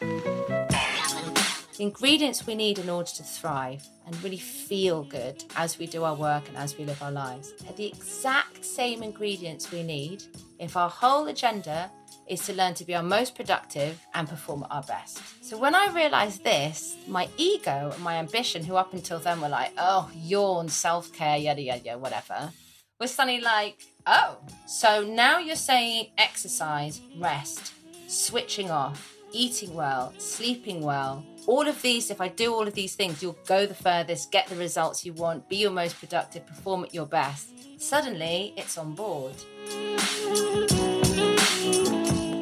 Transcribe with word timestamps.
The 0.00 1.76
ingredients 1.78 2.46
we 2.46 2.54
need 2.54 2.78
in 2.78 2.88
order 2.88 3.10
to 3.10 3.22
thrive 3.22 3.86
and 4.06 4.22
really 4.22 4.38
feel 4.38 5.04
good 5.04 5.44
as 5.56 5.78
we 5.78 5.86
do 5.86 6.04
our 6.04 6.14
work 6.14 6.48
and 6.48 6.56
as 6.56 6.78
we 6.78 6.84
live 6.84 7.02
our 7.02 7.12
lives 7.12 7.52
are 7.68 7.74
the 7.74 7.86
exact 7.86 8.64
same 8.64 9.02
ingredients 9.02 9.70
we 9.70 9.82
need 9.82 10.22
if 10.58 10.76
our 10.76 10.88
whole 10.88 11.26
agenda 11.26 11.90
is 12.26 12.46
to 12.46 12.54
learn 12.54 12.72
to 12.74 12.84
be 12.84 12.94
our 12.94 13.02
most 13.02 13.34
productive 13.34 14.00
and 14.14 14.26
perform 14.28 14.62
at 14.62 14.70
our 14.70 14.82
best. 14.84 15.20
So 15.44 15.58
when 15.58 15.74
I 15.74 15.88
realized 15.92 16.44
this, 16.44 16.96
my 17.06 17.28
ego 17.36 17.90
and 17.92 18.02
my 18.02 18.16
ambition, 18.16 18.64
who 18.64 18.76
up 18.76 18.94
until 18.94 19.18
then 19.18 19.40
were 19.40 19.48
like, 19.48 19.72
oh, 19.76 20.10
yawn, 20.14 20.68
self 20.68 21.12
care, 21.12 21.36
yada, 21.36 21.60
yada, 21.60 21.82
yada, 21.84 21.98
whatever, 21.98 22.52
was 22.98 23.10
suddenly 23.10 23.40
like, 23.40 23.82
oh, 24.06 24.38
so 24.66 25.04
now 25.04 25.38
you're 25.38 25.56
saying 25.56 26.10
exercise, 26.16 27.00
rest, 27.18 27.72
switching 28.06 28.70
off, 28.70 29.16
eating 29.32 29.74
well, 29.74 30.12
sleeping 30.18 30.82
well, 30.82 31.24
all 31.46 31.66
of 31.66 31.80
these, 31.82 32.10
if 32.10 32.20
I 32.20 32.28
do 32.28 32.52
all 32.52 32.66
of 32.66 32.74
these 32.74 32.94
things, 32.94 33.22
you'll 33.22 33.38
go 33.46 33.66
the 33.66 33.74
furthest, 33.74 34.30
get 34.30 34.46
the 34.48 34.56
results 34.56 35.04
you 35.04 35.12
want, 35.12 35.48
be 35.48 35.56
your 35.56 35.70
most 35.70 35.98
productive, 35.98 36.46
perform 36.46 36.84
at 36.84 36.94
your 36.94 37.06
best. 37.06 37.48
Suddenly, 37.80 38.52
it's 38.56 38.76
on 38.76 38.94
board. 38.94 39.34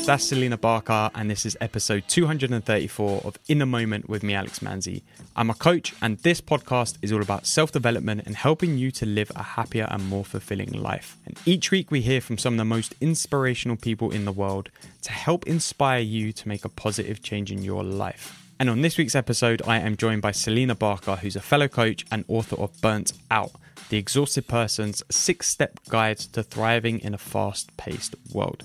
That's 0.09 0.25
Selina 0.25 0.57
Barker, 0.57 1.11
and 1.15 1.31
this 1.31 1.45
is 1.45 1.55
episode 1.61 2.05
234 2.09 3.21
of 3.27 3.39
In 3.47 3.59
the 3.59 3.67
Moment 3.67 4.09
with 4.09 4.23
me, 4.23 4.33
Alex 4.33 4.61
Manzi. 4.61 5.03
I'm 5.37 5.51
a 5.51 5.55
coach, 5.55 5.95
and 6.01 6.17
this 6.21 6.41
podcast 6.41 6.97
is 7.03 7.13
all 7.13 7.21
about 7.21 7.45
self 7.47 7.73
development 7.73 8.23
and 8.25 8.35
helping 8.35 8.79
you 8.79 8.91
to 8.93 9.05
live 9.05 9.31
a 9.37 9.43
happier 9.43 9.87
and 9.91 10.09
more 10.09 10.25
fulfilling 10.25 10.73
life. 10.73 11.19
And 11.27 11.37
each 11.45 11.71
week, 11.71 11.91
we 11.91 12.01
hear 12.01 12.23
from 12.23 12.39
some 12.39 12.55
of 12.55 12.57
the 12.57 12.65
most 12.65 12.95
inspirational 13.03 13.77
people 13.77 14.11
in 14.11 14.25
the 14.25 14.33
world 14.33 14.71
to 15.03 15.13
help 15.13 15.47
inspire 15.47 16.01
you 16.01 16.33
to 16.33 16.49
make 16.49 16.65
a 16.65 16.71
positive 16.71 17.23
change 17.23 17.53
in 17.53 17.63
your 17.63 17.85
life. 17.85 18.49
And 18.59 18.71
on 18.71 18.81
this 18.81 18.97
week's 18.97 19.15
episode, 19.15 19.61
I 19.67 19.79
am 19.79 19.99
joined 19.99 20.23
by 20.23 20.33
Selina 20.33 20.75
Barker, 20.75 21.17
who's 21.17 21.37
a 21.37 21.43
fellow 21.43 21.69
coach 21.69 22.07
and 22.11 22.25
author 22.29 22.57
of 22.57 22.81
Burnt 22.81 23.13
Out, 23.31 23.53
the 23.91 23.99
exhausted 23.99 24.49
person's 24.49 25.03
six 25.11 25.49
step 25.49 25.79
guide 25.91 26.17
to 26.33 26.43
thriving 26.43 26.99
in 27.01 27.13
a 27.13 27.19
fast 27.19 27.77
paced 27.77 28.15
world. 28.33 28.65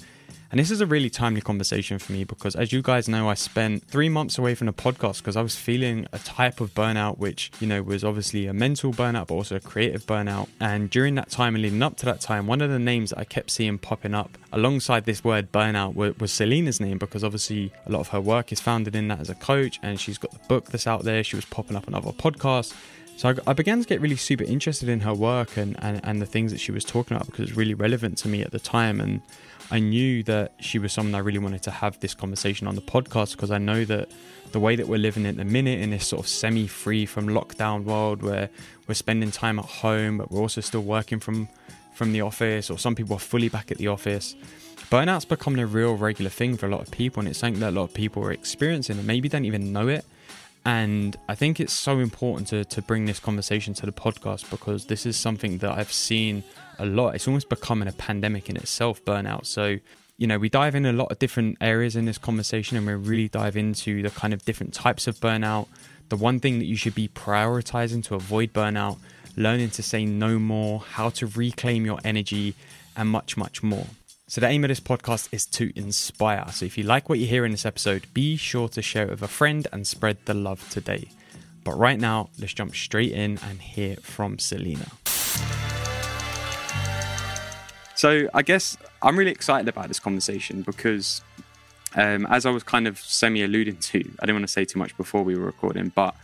And 0.53 0.59
this 0.59 0.69
is 0.69 0.81
a 0.81 0.85
really 0.85 1.09
timely 1.09 1.41
conversation 1.41 1.97
for 1.97 2.11
me 2.11 2.25
because, 2.25 2.55
as 2.55 2.71
you 2.71 2.83
guys 2.83 3.09
know, 3.09 3.27
I 3.27 3.33
spent 3.33 3.87
three 3.87 4.07
months 4.07 4.37
away 4.37 4.53
from 4.53 4.67
the 4.67 4.73
podcast 4.73 5.17
because 5.17 5.35
I 5.35 5.41
was 5.41 5.55
feeling 5.55 6.05
a 6.13 6.19
type 6.19 6.61
of 6.61 6.75
burnout, 6.75 7.17
which, 7.17 7.49
you 7.59 7.65
know, 7.65 7.81
was 7.81 8.03
obviously 8.03 8.45
a 8.45 8.53
mental 8.53 8.91
burnout, 8.93 9.25
but 9.25 9.33
also 9.33 9.55
a 9.55 9.59
creative 9.59 10.05
burnout. 10.05 10.49
And 10.59 10.91
during 10.91 11.15
that 11.15 11.31
time 11.31 11.55
and 11.55 11.63
leading 11.63 11.81
up 11.81 11.97
to 11.97 12.05
that 12.05 12.21
time, 12.21 12.45
one 12.45 12.61
of 12.61 12.69
the 12.69 12.77
names 12.77 13.09
that 13.09 13.17
I 13.17 13.23
kept 13.23 13.49
seeing 13.49 13.79
popping 13.79 14.13
up 14.13 14.37
alongside 14.51 15.05
this 15.05 15.23
word 15.23 15.51
burnout 15.51 15.95
was, 15.95 16.31
Selina's 16.31 16.79
name 16.79 16.99
because 16.99 17.23
obviously 17.23 17.73
a 17.87 17.91
lot 17.91 18.01
of 18.01 18.09
her 18.09 18.21
work 18.21 18.51
is 18.51 18.59
founded 18.59 18.95
in 18.95 19.07
that 19.07 19.21
as 19.21 19.31
a 19.31 19.35
coach 19.35 19.79
and 19.81 19.99
she's 19.99 20.19
got 20.19 20.29
the 20.33 20.47
book 20.47 20.67
that's 20.67 20.85
out 20.85 21.03
there. 21.03 21.23
She 21.23 21.35
was 21.35 21.45
popping 21.45 21.75
up 21.75 21.87
on 21.87 21.95
other 21.95 22.11
podcasts. 22.11 22.75
So 23.17 23.29
I, 23.29 23.35
I, 23.51 23.53
began 23.53 23.81
to 23.81 23.87
get 23.87 24.01
really 24.01 24.15
super 24.15 24.43
interested 24.43 24.89
in 24.89 24.99
her 25.01 25.13
work 25.13 25.57
and, 25.57 25.75
and, 25.83 25.99
and 26.03 26.21
the 26.21 26.25
things 26.25 26.51
that 26.51 26.59
she 26.59 26.71
was 26.71 26.83
talking 26.83 27.15
about 27.15 27.27
because 27.27 27.41
it 27.41 27.49
was 27.49 27.57
really 27.57 27.73
relevant 27.73 28.17
to 28.19 28.27
me 28.27 28.41
at 28.41 28.51
the 28.51 28.59
time. 28.59 28.99
And 28.99 29.21
I 29.73 29.79
knew 29.79 30.21
that 30.25 30.51
she 30.59 30.77
was 30.77 30.93
someone 30.93 31.15
I 31.15 31.17
really 31.17 31.39
wanted 31.39 31.63
to 31.63 31.71
have 31.71 31.99
this 31.99 32.13
conversation 32.13 32.67
on 32.67 32.75
the 32.75 32.81
podcast 32.81 33.31
because 33.31 33.49
I 33.49 33.57
know 33.57 33.83
that 33.85 34.07
the 34.51 34.59
way 34.59 34.75
that 34.75 34.87
we're 34.87 34.99
living 34.99 35.25
at 35.25 35.35
the 35.35 35.45
minute 35.45 35.79
in 35.79 35.89
this 35.89 36.05
sort 36.05 36.19
of 36.19 36.27
semi 36.27 36.67
free 36.67 37.07
from 37.07 37.27
lockdown 37.27 37.83
world 37.83 38.21
where 38.21 38.51
we're 38.87 38.93
spending 38.93 39.31
time 39.31 39.57
at 39.57 39.65
home, 39.65 40.19
but 40.19 40.31
we're 40.31 40.41
also 40.41 40.61
still 40.61 40.83
working 40.83 41.19
from 41.19 41.49
from 41.95 42.13
the 42.13 42.21
office, 42.21 42.69
or 42.69 42.77
some 42.77 42.93
people 42.93 43.15
are 43.15 43.19
fully 43.19 43.49
back 43.49 43.71
at 43.71 43.79
the 43.79 43.87
office. 43.87 44.35
Burnout's 44.91 45.25
becoming 45.25 45.59
a 45.59 45.65
real 45.65 45.95
regular 45.95 46.29
thing 46.29 46.55
for 46.55 46.67
a 46.67 46.69
lot 46.69 46.81
of 46.81 46.91
people, 46.91 47.21
and 47.21 47.27
it's 47.27 47.39
something 47.39 47.59
that 47.61 47.71
a 47.71 47.75
lot 47.75 47.85
of 47.85 47.95
people 47.95 48.23
are 48.23 48.31
experiencing 48.31 48.99
and 48.99 49.07
maybe 49.07 49.27
don't 49.27 49.45
even 49.45 49.73
know 49.73 49.87
it. 49.87 50.05
And 50.65 51.17
I 51.27 51.33
think 51.33 51.59
it's 51.59 51.73
so 51.73 51.97
important 51.97 52.47
to, 52.49 52.63
to 52.63 52.81
bring 52.83 53.05
this 53.05 53.19
conversation 53.19 53.73
to 53.75 53.87
the 53.87 53.91
podcast 53.91 54.51
because 54.51 54.85
this 54.85 55.07
is 55.07 55.17
something 55.17 55.57
that 55.59 55.71
I've 55.71 55.91
seen 55.91 56.43
a 56.79 56.85
lot. 56.85 57.15
It's 57.15 57.27
almost 57.27 57.49
becoming 57.49 57.87
a 57.87 57.93
pandemic 57.93 58.49
in 58.49 58.57
itself, 58.57 59.03
burnout. 59.05 59.45
So, 59.45 59.77
you 60.17 60.27
know, 60.27 60.37
we 60.37 60.49
dive 60.49 60.75
in 60.75 60.85
a 60.85 60.93
lot 60.93 61.11
of 61.11 61.19
different 61.19 61.57
areas 61.61 61.95
in 61.95 62.05
this 62.05 62.17
conversation 62.17 62.77
and 62.77 62.85
we 62.85 62.93
really 62.93 63.29
dive 63.29 63.57
into 63.57 64.01
the 64.01 64.09
kind 64.09 64.33
of 64.33 64.45
different 64.45 64.73
types 64.73 65.07
of 65.07 65.17
burnout. 65.17 65.67
The 66.09 66.17
one 66.17 66.39
thing 66.39 66.59
that 66.59 66.65
you 66.65 66.75
should 66.75 66.95
be 66.95 67.07
prioritizing 67.07 68.03
to 68.05 68.15
avoid 68.15 68.53
burnout, 68.53 68.97
learning 69.35 69.71
to 69.71 69.83
say 69.83 70.05
no 70.05 70.37
more, 70.37 70.79
how 70.79 71.09
to 71.11 71.27
reclaim 71.27 71.85
your 71.85 71.99
energy, 72.03 72.55
and 72.95 73.09
much, 73.09 73.37
much 73.37 73.63
more. 73.63 73.87
So, 74.27 74.41
the 74.41 74.47
aim 74.47 74.63
of 74.63 74.69
this 74.69 74.79
podcast 74.79 75.29
is 75.31 75.45
to 75.47 75.71
inspire. 75.77 76.45
So, 76.51 76.65
if 76.65 76.77
you 76.77 76.83
like 76.83 77.09
what 77.09 77.19
you 77.19 77.27
hear 77.27 77.45
in 77.45 77.51
this 77.51 77.65
episode, 77.65 78.07
be 78.13 78.35
sure 78.37 78.67
to 78.69 78.81
share 78.81 79.07
it 79.07 79.09
with 79.11 79.21
a 79.21 79.27
friend 79.27 79.67
and 79.71 79.85
spread 79.85 80.17
the 80.25 80.33
love 80.33 80.67
today. 80.69 81.09
But 81.63 81.77
right 81.77 81.99
now, 81.99 82.29
let's 82.39 82.53
jump 82.53 82.75
straight 82.75 83.11
in 83.11 83.39
and 83.43 83.61
hear 83.61 83.95
from 83.97 84.39
Selina. 84.39 84.87
So 87.95 88.27
I 88.33 88.41
guess 88.41 88.77
I'm 89.01 89.17
really 89.17 89.31
excited 89.31 89.67
about 89.67 89.87
this 89.87 89.99
conversation 89.99 90.61
because, 90.61 91.21
um, 91.95 92.25
as 92.27 92.45
I 92.45 92.49
was 92.51 92.63
kind 92.63 92.87
of 92.87 92.99
semi 92.99 93.43
alluding 93.43 93.77
to, 93.77 93.99
I 94.19 94.25
didn't 94.25 94.35
want 94.35 94.47
to 94.47 94.51
say 94.51 94.65
too 94.65 94.79
much 94.79 94.95
before 94.97 95.23
we 95.23 95.35
were 95.35 95.45
recording, 95.45 95.91
but 95.93 96.15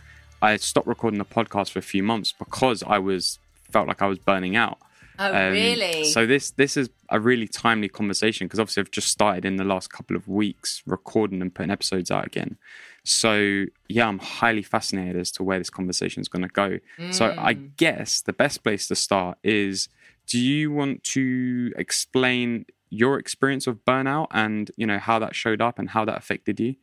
I 0.42 0.56
stopped 0.56 0.86
recording 0.86 1.18
the 1.18 1.24
podcast 1.24 1.70
for 1.70 1.78
a 1.78 1.82
few 1.82 2.02
months 2.02 2.32
because 2.32 2.82
I 2.82 2.98
was 2.98 3.38
felt 3.70 3.86
like 3.88 4.02
I 4.02 4.06
was 4.06 4.18
burning 4.18 4.56
out. 4.56 4.78
Oh, 5.18 5.26
um, 5.26 5.52
really? 5.52 6.04
So 6.04 6.26
this 6.26 6.50
this 6.52 6.78
is 6.78 6.88
a 7.10 7.20
really 7.20 7.46
timely 7.46 7.88
conversation 7.88 8.46
because 8.46 8.58
obviously 8.58 8.80
I've 8.80 8.90
just 8.90 9.08
started 9.08 9.44
in 9.44 9.56
the 9.56 9.64
last 9.64 9.92
couple 9.92 10.16
of 10.16 10.26
weeks 10.26 10.82
recording 10.86 11.42
and 11.42 11.54
putting 11.54 11.70
episodes 11.70 12.10
out 12.10 12.26
again. 12.26 12.56
So 13.04 13.66
yeah, 13.88 14.08
I'm 14.08 14.18
highly 14.18 14.62
fascinated 14.62 15.16
as 15.16 15.30
to 15.32 15.42
where 15.42 15.58
this 15.58 15.68
conversation 15.68 16.22
is 16.22 16.28
going 16.28 16.42
to 16.42 16.48
go. 16.48 16.78
Mm. 16.98 17.12
So 17.12 17.34
I 17.36 17.54
mm. 17.54 17.76
guess 17.76 18.22
the 18.22 18.32
best 18.32 18.62
place 18.62 18.88
to 18.88 18.96
start 18.96 19.36
is 19.42 19.88
do 20.30 20.38
you 20.38 20.70
want 20.70 21.02
to 21.02 21.72
explain 21.76 22.64
your 22.88 23.18
experience 23.18 23.66
of 23.66 23.84
burnout 23.84 24.28
and 24.30 24.70
you 24.76 24.86
know 24.86 24.98
how 24.98 25.18
that 25.18 25.34
showed 25.34 25.60
up 25.60 25.78
and 25.78 25.90
how 25.90 26.04
that 26.04 26.16
affected 26.16 26.58
you? 26.58 26.76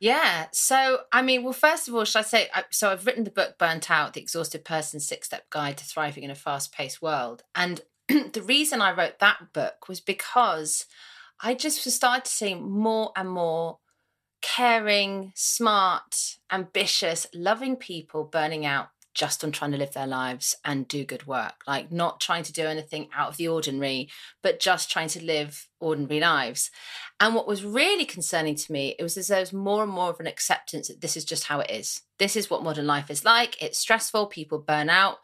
Yeah 0.00 0.46
so 0.52 1.00
i 1.12 1.22
mean 1.22 1.42
well 1.42 1.54
first 1.54 1.88
of 1.88 1.94
all 1.94 2.04
should 2.04 2.18
i 2.18 2.22
say 2.22 2.48
so 2.70 2.90
i've 2.90 3.06
written 3.06 3.24
the 3.24 3.30
book 3.30 3.56
burnt 3.58 3.90
out 3.90 4.12
the 4.12 4.20
exhausted 4.20 4.62
person's 4.64 5.06
six 5.06 5.28
step 5.28 5.48
guide 5.48 5.78
to 5.78 5.84
thriving 5.84 6.24
in 6.24 6.30
a 6.30 6.34
fast 6.34 6.72
paced 6.72 7.00
world. 7.00 7.44
And 7.54 7.80
the 8.08 8.42
reason 8.44 8.82
i 8.82 8.92
wrote 8.92 9.18
that 9.20 9.52
book 9.54 9.88
was 9.88 10.00
because 10.00 10.86
i 11.40 11.54
just 11.54 11.82
started 11.90 12.24
to 12.24 12.30
see 12.30 12.54
more 12.54 13.12
and 13.16 13.30
more 13.30 13.78
caring 14.42 15.32
smart 15.34 16.36
ambitious 16.52 17.26
loving 17.34 17.76
people 17.76 18.24
burning 18.24 18.66
out 18.66 18.88
just 19.16 19.42
on 19.42 19.50
trying 19.50 19.72
to 19.72 19.78
live 19.78 19.94
their 19.94 20.06
lives 20.06 20.54
and 20.62 20.86
do 20.86 21.02
good 21.02 21.26
work, 21.26 21.62
like 21.66 21.90
not 21.90 22.20
trying 22.20 22.42
to 22.42 22.52
do 22.52 22.66
anything 22.66 23.08
out 23.14 23.30
of 23.30 23.38
the 23.38 23.48
ordinary, 23.48 24.10
but 24.42 24.60
just 24.60 24.90
trying 24.90 25.08
to 25.08 25.24
live 25.24 25.66
ordinary 25.80 26.20
lives. 26.20 26.70
And 27.18 27.34
what 27.34 27.48
was 27.48 27.64
really 27.64 28.04
concerning 28.04 28.56
to 28.56 28.70
me, 28.72 28.94
it 28.98 29.02
was 29.02 29.16
as 29.16 29.28
there 29.28 29.40
was 29.40 29.54
more 29.54 29.82
and 29.82 29.90
more 29.90 30.10
of 30.10 30.20
an 30.20 30.26
acceptance 30.26 30.88
that 30.88 31.00
this 31.00 31.16
is 31.16 31.24
just 31.24 31.44
how 31.44 31.60
it 31.60 31.70
is. 31.70 32.02
This 32.18 32.36
is 32.36 32.50
what 32.50 32.62
modern 32.62 32.86
life 32.86 33.10
is 33.10 33.24
like. 33.24 33.60
It's 33.60 33.78
stressful. 33.78 34.26
People 34.26 34.58
burn 34.58 34.90
out. 34.90 35.16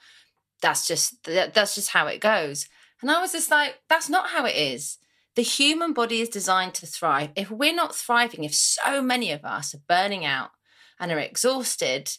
That's 0.62 0.86
just 0.86 1.22
that's 1.24 1.74
just 1.74 1.91
how 1.91 2.06
it 2.06 2.20
goes. 2.20 2.69
And 3.03 3.10
I 3.10 3.20
was 3.20 3.32
just 3.32 3.50
like, 3.50 3.80
that's 3.91 4.09
not 4.09 4.30
how 4.30 4.47
it 4.47 4.56
is. 4.56 4.97
The 5.34 5.42
human 5.42 5.92
body 5.92 6.20
is 6.20 6.30
designed 6.30 6.74
to 6.74 6.86
thrive. 6.86 7.30
If 7.36 7.50
we're 7.50 7.74
not 7.74 7.94
thriving, 7.94 8.44
if 8.44 8.54
so 8.54 9.03
many 9.03 9.32
of 9.32 9.44
us 9.44 9.74
are 9.74 9.82
burning 9.86 10.24
out 10.24 10.50
and 10.98 11.12
are 11.12 11.19
exhausted, 11.19 12.10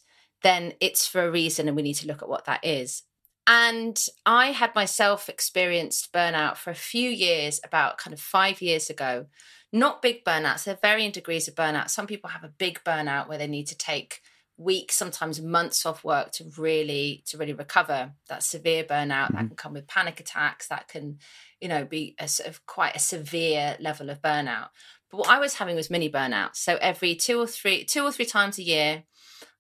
then 0.44 0.74
it's 0.80 1.08
for 1.08 1.26
a 1.26 1.31
reason 1.31 1.68
and 1.68 1.76
we 1.76 1.84
need 1.84 1.96
to 1.96 2.08
look 2.08 2.22
at 2.22 2.30
what 2.30 2.46
that 2.46 2.64
is. 2.64 3.04
And 3.46 4.00
I 4.26 4.48
had 4.48 4.76
myself 4.76 5.28
experienced 5.28 6.14
burnout 6.14 6.58
for 6.58 6.70
a 6.70 6.76
few 6.76 7.09
years, 7.09 7.59
about 7.64 7.98
kind 7.98 8.14
of 8.14 8.20
five 8.20 8.62
years 8.62 8.90
ago. 8.90 9.26
Not 9.72 10.02
big 10.02 10.24
burnouts, 10.24 10.64
they're 10.64 10.78
varying 10.82 11.12
degrees 11.12 11.48
of 11.48 11.56
burnout. 11.56 11.90
Some 11.90 12.08
people 12.08 12.30
have 12.30 12.44
a 12.44 12.53
big 12.58 12.82
burnout 12.86 13.28
where 13.28 13.40
they 13.40 13.48
need 13.48 13.67
to 13.67 13.78
take 13.78 14.22
weeks, 14.56 14.96
sometimes 14.96 15.41
months 15.41 15.85
off 15.85 16.03
work 16.03 16.32
to 16.34 16.46
really 16.58 17.23
to 17.28 17.38
really 17.38 17.53
recover. 17.53 18.12
That 18.29 18.44
severe 18.44 18.84
burnout 18.84 19.26
mm-hmm. 19.26 19.35
that 19.35 19.47
can 19.47 19.56
come 19.56 19.73
with 19.73 19.88
panic 19.88 20.20
attacks, 20.20 20.67
that 20.67 20.88
can, 20.88 21.17
you 21.59 21.67
know, 21.67 21.85
be 21.85 22.16
a 22.20 22.28
sort 22.28 22.50
of 22.50 22.66
quite 22.66 22.96
a 22.96 23.00
severe 23.00 23.76
level 23.79 24.09
of 24.09 24.22
burnout. 24.22 24.70
But 25.09 25.17
what 25.17 25.29
I 25.29 25.40
was 25.40 25.56
having 25.56 25.76
was 25.76 25.90
mini 25.90 26.09
burnout. 26.09 26.56
So 26.56 26.78
every 26.79 27.16
two 27.16 27.40
or 27.40 27.47
three, 27.47 27.84
two 27.84 28.03
or 28.03 28.12
three 28.12 28.26
times 28.26 28.58
a 28.58 28.64
year, 28.64 29.03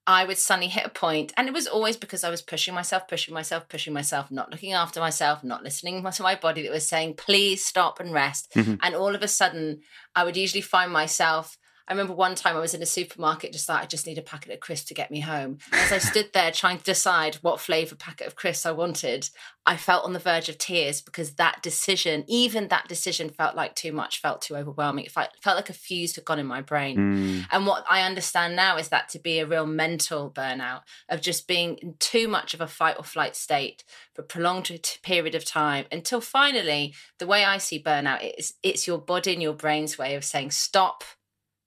I 0.05 0.25
would 0.25 0.37
suddenly 0.37 0.67
hit 0.67 0.85
a 0.85 0.89
point, 0.89 1.31
and 1.37 1.47
it 1.47 1.53
was 1.53 1.65
always 1.65 1.95
because 1.95 2.25
I 2.25 2.29
was 2.29 2.41
pushing 2.41 2.73
myself, 2.73 3.07
pushing 3.07 3.33
myself, 3.33 3.69
pushing 3.69 3.93
myself, 3.93 4.29
not 4.31 4.51
looking 4.51 4.73
after 4.73 4.99
myself, 4.99 5.43
not 5.43 5.63
listening 5.63 6.03
to 6.03 6.23
my 6.23 6.35
body 6.35 6.61
that 6.63 6.71
was 6.71 6.87
saying, 6.87 7.13
please 7.15 7.63
stop 7.63 8.01
and 8.01 8.11
rest. 8.11 8.51
Mm-hmm. 8.53 8.75
And 8.81 8.95
all 8.95 9.15
of 9.15 9.21
a 9.21 9.29
sudden, 9.29 9.79
I 10.13 10.25
would 10.25 10.35
usually 10.35 10.61
find 10.61 10.91
myself, 10.91 11.57
I 11.87 11.93
remember 11.93 12.13
one 12.13 12.35
time 12.35 12.55
I 12.55 12.61
was 12.61 12.73
in 12.73 12.81
a 12.81 12.85
supermarket, 12.85 13.51
just 13.51 13.67
like, 13.67 13.83
I 13.83 13.85
just 13.85 14.07
need 14.07 14.17
a 14.17 14.21
packet 14.21 14.53
of 14.53 14.61
crisps 14.61 14.87
to 14.87 14.93
get 14.93 15.11
me 15.11 15.19
home. 15.19 15.57
As 15.73 15.91
I 15.91 15.97
stood 15.97 16.29
there 16.33 16.51
trying 16.51 16.77
to 16.77 16.83
decide 16.83 17.35
what 17.35 17.59
flavour 17.59 17.95
packet 17.95 18.25
of 18.25 18.37
crisps 18.37 18.65
I 18.65 18.71
wanted, 18.71 19.29
I 19.65 19.75
felt 19.75 20.05
on 20.05 20.13
the 20.13 20.19
verge 20.19 20.47
of 20.47 20.57
tears 20.57 21.01
because 21.01 21.33
that 21.33 21.61
decision, 21.61 22.23
even 22.27 22.69
that 22.69 22.87
decision, 22.87 23.29
felt 23.29 23.55
like 23.55 23.75
too 23.75 23.91
much, 23.91 24.21
felt 24.21 24.41
too 24.41 24.55
overwhelming. 24.55 25.05
It 25.05 25.11
felt, 25.11 25.29
felt 25.41 25.57
like 25.57 25.69
a 25.69 25.73
fuse 25.73 26.15
had 26.15 26.25
gone 26.25 26.39
in 26.39 26.45
my 26.45 26.61
brain. 26.61 26.97
Mm. 26.97 27.45
And 27.51 27.67
what 27.67 27.83
I 27.89 28.01
understand 28.01 28.55
now 28.55 28.77
is 28.77 28.87
that 28.89 29.09
to 29.09 29.19
be 29.19 29.39
a 29.39 29.45
real 29.45 29.65
mental 29.65 30.31
burnout 30.31 30.81
of 31.09 31.19
just 31.19 31.47
being 31.47 31.75
in 31.77 31.95
too 31.99 32.29
much 32.29 32.53
of 32.53 32.61
a 32.61 32.67
fight 32.67 32.95
or 32.97 33.03
flight 33.03 33.35
state 33.35 33.83
for 34.13 34.21
a 34.21 34.25
prolonged 34.25 34.69
period 35.01 35.35
of 35.35 35.43
time 35.43 35.85
until 35.91 36.21
finally, 36.21 36.93
the 37.19 37.27
way 37.27 37.43
I 37.43 37.57
see 37.57 37.81
burnout 37.81 38.37
is 38.37 38.53
it's 38.63 38.87
your 38.87 38.99
body 38.99 39.33
and 39.33 39.41
your 39.41 39.53
brain's 39.53 39.97
way 39.97 40.15
of 40.15 40.23
saying, 40.23 40.51
stop 40.51 41.03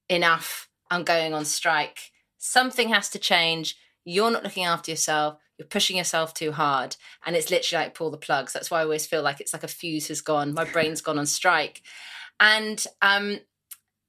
enough. 0.09 0.69
I'm 0.91 1.05
going 1.05 1.35
on 1.35 1.45
strike. 1.45 2.13
Something 2.39 2.91
has 2.91 3.09
to 3.11 3.19
change. 3.19 3.77
You're 4.05 4.31
not 4.31 4.45
looking 4.45 4.65
after 4.65 4.91
yourself. 4.91 5.39
You're 5.59 5.67
pushing 5.67 5.97
yourself 5.97 6.35
too 6.35 6.53
hard. 6.53 6.97
And 7.25 7.35
it's 7.35 7.51
literally 7.51 7.85
like 7.85 7.95
pull 7.95 8.11
the 8.11 8.17
plugs. 8.17 8.53
That's 8.53 8.71
why 8.71 8.81
I 8.81 8.85
always 8.85 9.07
feel 9.07 9.23
like 9.23 9.41
it's 9.41 9.53
like 9.53 9.65
a 9.65 9.69
fuse 9.69 10.09
has 10.09 10.21
gone. 10.21 10.55
My 10.55 10.65
brain's 10.65 11.01
gone 11.01 11.19
on 11.19 11.27
strike. 11.27 11.83
And 12.39 12.85
um, 13.03 13.41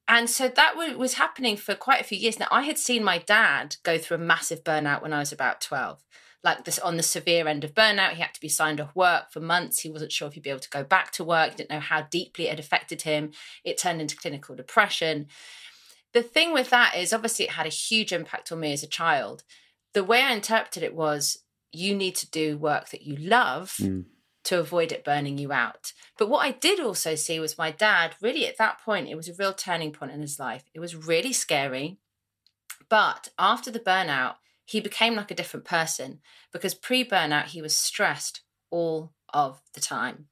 and 0.06 0.30
so 0.30 0.48
that 0.48 0.74
was 0.76 1.14
happening 1.14 1.56
for 1.56 1.74
quite 1.74 2.00
a 2.00 2.04
few 2.04 2.16
years. 2.16 2.38
Now, 2.38 2.48
I 2.50 2.62
had 2.62 2.78
seen 2.78 3.04
my 3.04 3.18
dad 3.18 3.76
go 3.82 3.98
through 3.98 4.16
a 4.16 4.20
massive 4.20 4.64
burnout 4.64 5.02
when 5.02 5.12
I 5.12 5.18
was 5.18 5.32
about 5.32 5.60
12. 5.60 6.02
Like 6.42 6.64
this 6.64 6.78
on 6.78 6.96
the 6.96 7.02
severe 7.02 7.46
end 7.46 7.64
of 7.64 7.74
burnout, 7.74 8.12
he 8.12 8.22
had 8.22 8.32
to 8.32 8.40
be 8.40 8.48
signed 8.48 8.80
off 8.80 8.94
work 8.94 9.32
for 9.32 9.40
months. 9.40 9.80
He 9.80 9.90
wasn't 9.90 10.12
sure 10.12 10.28
if 10.28 10.34
he'd 10.34 10.44
be 10.44 10.50
able 10.50 10.60
to 10.60 10.70
go 10.70 10.84
back 10.84 11.12
to 11.12 11.24
work, 11.24 11.50
he 11.50 11.56
didn't 11.56 11.70
know 11.70 11.80
how 11.80 12.02
deeply 12.02 12.46
it 12.46 12.50
had 12.50 12.60
affected 12.60 13.02
him. 13.02 13.32
It 13.64 13.76
turned 13.76 14.00
into 14.00 14.16
clinical 14.16 14.54
depression 14.54 15.26
the 16.12 16.22
thing 16.22 16.52
with 16.52 16.70
that 16.70 16.96
is 16.96 17.12
obviously 17.12 17.46
it 17.46 17.52
had 17.52 17.66
a 17.66 17.70
huge 17.70 18.12
impact 18.12 18.50
on 18.50 18.60
me 18.60 18.72
as 18.72 18.82
a 18.82 18.88
child. 18.88 19.44
The 19.94 20.04
way 20.04 20.22
I 20.22 20.32
interpreted 20.32 20.82
it 20.82 20.94
was 20.94 21.44
you 21.72 21.94
need 21.94 22.14
to 22.16 22.30
do 22.30 22.56
work 22.56 22.90
that 22.90 23.02
you 23.02 23.16
love 23.16 23.74
mm. 23.78 24.04
to 24.44 24.58
avoid 24.58 24.90
it 24.90 25.04
burning 25.04 25.38
you 25.38 25.52
out. 25.52 25.92
But 26.16 26.28
what 26.28 26.46
I 26.46 26.52
did 26.52 26.80
also 26.80 27.14
see 27.14 27.38
was 27.38 27.58
my 27.58 27.70
dad, 27.70 28.14
really 28.22 28.46
at 28.46 28.56
that 28.58 28.80
point, 28.80 29.08
it 29.08 29.16
was 29.16 29.28
a 29.28 29.34
real 29.34 29.52
turning 29.52 29.92
point 29.92 30.12
in 30.12 30.22
his 30.22 30.38
life. 30.38 30.64
It 30.74 30.80
was 30.80 30.96
really 30.96 31.32
scary. 31.32 31.98
But 32.88 33.28
after 33.38 33.70
the 33.70 33.80
burnout, 33.80 34.36
he 34.64 34.80
became 34.80 35.14
like 35.14 35.30
a 35.30 35.34
different 35.34 35.66
person 35.66 36.20
because 36.52 36.74
pre 36.74 37.04
burnout, 37.04 37.46
he 37.46 37.62
was 37.62 37.76
stressed 37.76 38.42
all 38.70 39.12
of 39.32 39.60
the 39.74 39.80
time. 39.80 40.28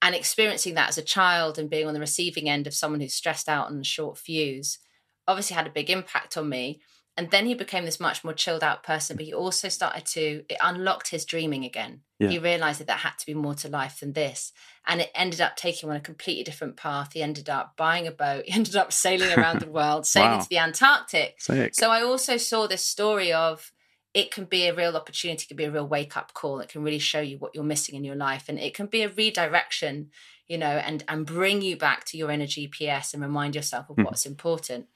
And 0.00 0.16
experiencing 0.16 0.74
that 0.74 0.88
as 0.88 0.98
a 0.98 1.02
child 1.02 1.60
and 1.60 1.70
being 1.70 1.86
on 1.86 1.94
the 1.94 2.00
receiving 2.00 2.48
end 2.48 2.66
of 2.66 2.74
someone 2.74 3.00
who's 3.00 3.14
stressed 3.14 3.48
out 3.48 3.70
and 3.70 3.86
short 3.86 4.18
fuse 4.18 4.78
obviously 5.26 5.54
had 5.54 5.66
a 5.66 5.70
big 5.70 5.90
impact 5.90 6.36
on 6.36 6.48
me. 6.48 6.80
And 7.14 7.30
then 7.30 7.44
he 7.44 7.54
became 7.54 7.84
this 7.84 8.00
much 8.00 8.24
more 8.24 8.32
chilled 8.32 8.64
out 8.64 8.82
person, 8.82 9.16
but 9.16 9.26
he 9.26 9.34
also 9.34 9.68
started 9.68 10.06
to, 10.06 10.44
it 10.48 10.56
unlocked 10.62 11.08
his 11.08 11.26
dreaming 11.26 11.62
again. 11.64 12.00
Yeah. 12.18 12.28
He 12.28 12.38
realized 12.38 12.80
that 12.80 12.86
there 12.86 12.96
had 12.96 13.18
to 13.18 13.26
be 13.26 13.34
more 13.34 13.54
to 13.56 13.68
life 13.68 14.00
than 14.00 14.14
this. 14.14 14.52
And 14.86 15.02
it 15.02 15.10
ended 15.14 15.40
up 15.40 15.56
taking 15.56 15.88
him 15.88 15.90
on 15.90 15.98
a 15.98 16.00
completely 16.00 16.42
different 16.42 16.78
path. 16.78 17.12
He 17.12 17.22
ended 17.22 17.50
up 17.50 17.76
buying 17.76 18.06
a 18.06 18.12
boat, 18.12 18.44
he 18.46 18.52
ended 18.54 18.76
up 18.76 18.92
sailing 18.92 19.36
around 19.38 19.60
the 19.60 19.70
world, 19.70 20.06
sailing 20.06 20.38
wow. 20.38 20.40
to 20.40 20.48
the 20.48 20.58
Antarctic. 20.58 21.34
Sick. 21.38 21.74
So 21.74 21.90
I 21.90 22.02
also 22.02 22.38
saw 22.38 22.66
this 22.66 22.82
story 22.82 23.30
of 23.30 23.72
it 24.14 24.30
can 24.30 24.44
be 24.44 24.66
a 24.66 24.74
real 24.74 24.96
opportunity, 24.96 25.44
it 25.44 25.48
can 25.48 25.56
be 25.56 25.64
a 25.64 25.70
real 25.70 25.86
wake 25.86 26.16
up 26.16 26.34
call. 26.34 26.60
It 26.60 26.68
can 26.68 26.82
really 26.82 26.98
show 26.98 27.20
you 27.20 27.38
what 27.38 27.54
you're 27.54 27.64
missing 27.64 27.94
in 27.94 28.04
your 28.04 28.16
life. 28.16 28.44
And 28.48 28.58
it 28.58 28.74
can 28.74 28.86
be 28.86 29.02
a 29.02 29.08
redirection, 29.08 30.10
you 30.48 30.58
know, 30.58 30.66
and, 30.66 31.04
and 31.08 31.26
bring 31.26 31.62
you 31.62 31.76
back 31.76 32.04
to 32.06 32.18
your 32.18 32.30
inner 32.30 32.46
GPS 32.46 33.14
and 33.14 33.22
remind 33.22 33.54
yourself 33.54 33.88
of 33.90 33.96
mm. 33.96 34.04
what's 34.04 34.26
important. 34.26 34.86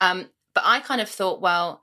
Um, 0.00 0.30
but 0.54 0.64
I 0.66 0.80
kind 0.80 1.00
of 1.00 1.08
thought, 1.08 1.40
well, 1.40 1.82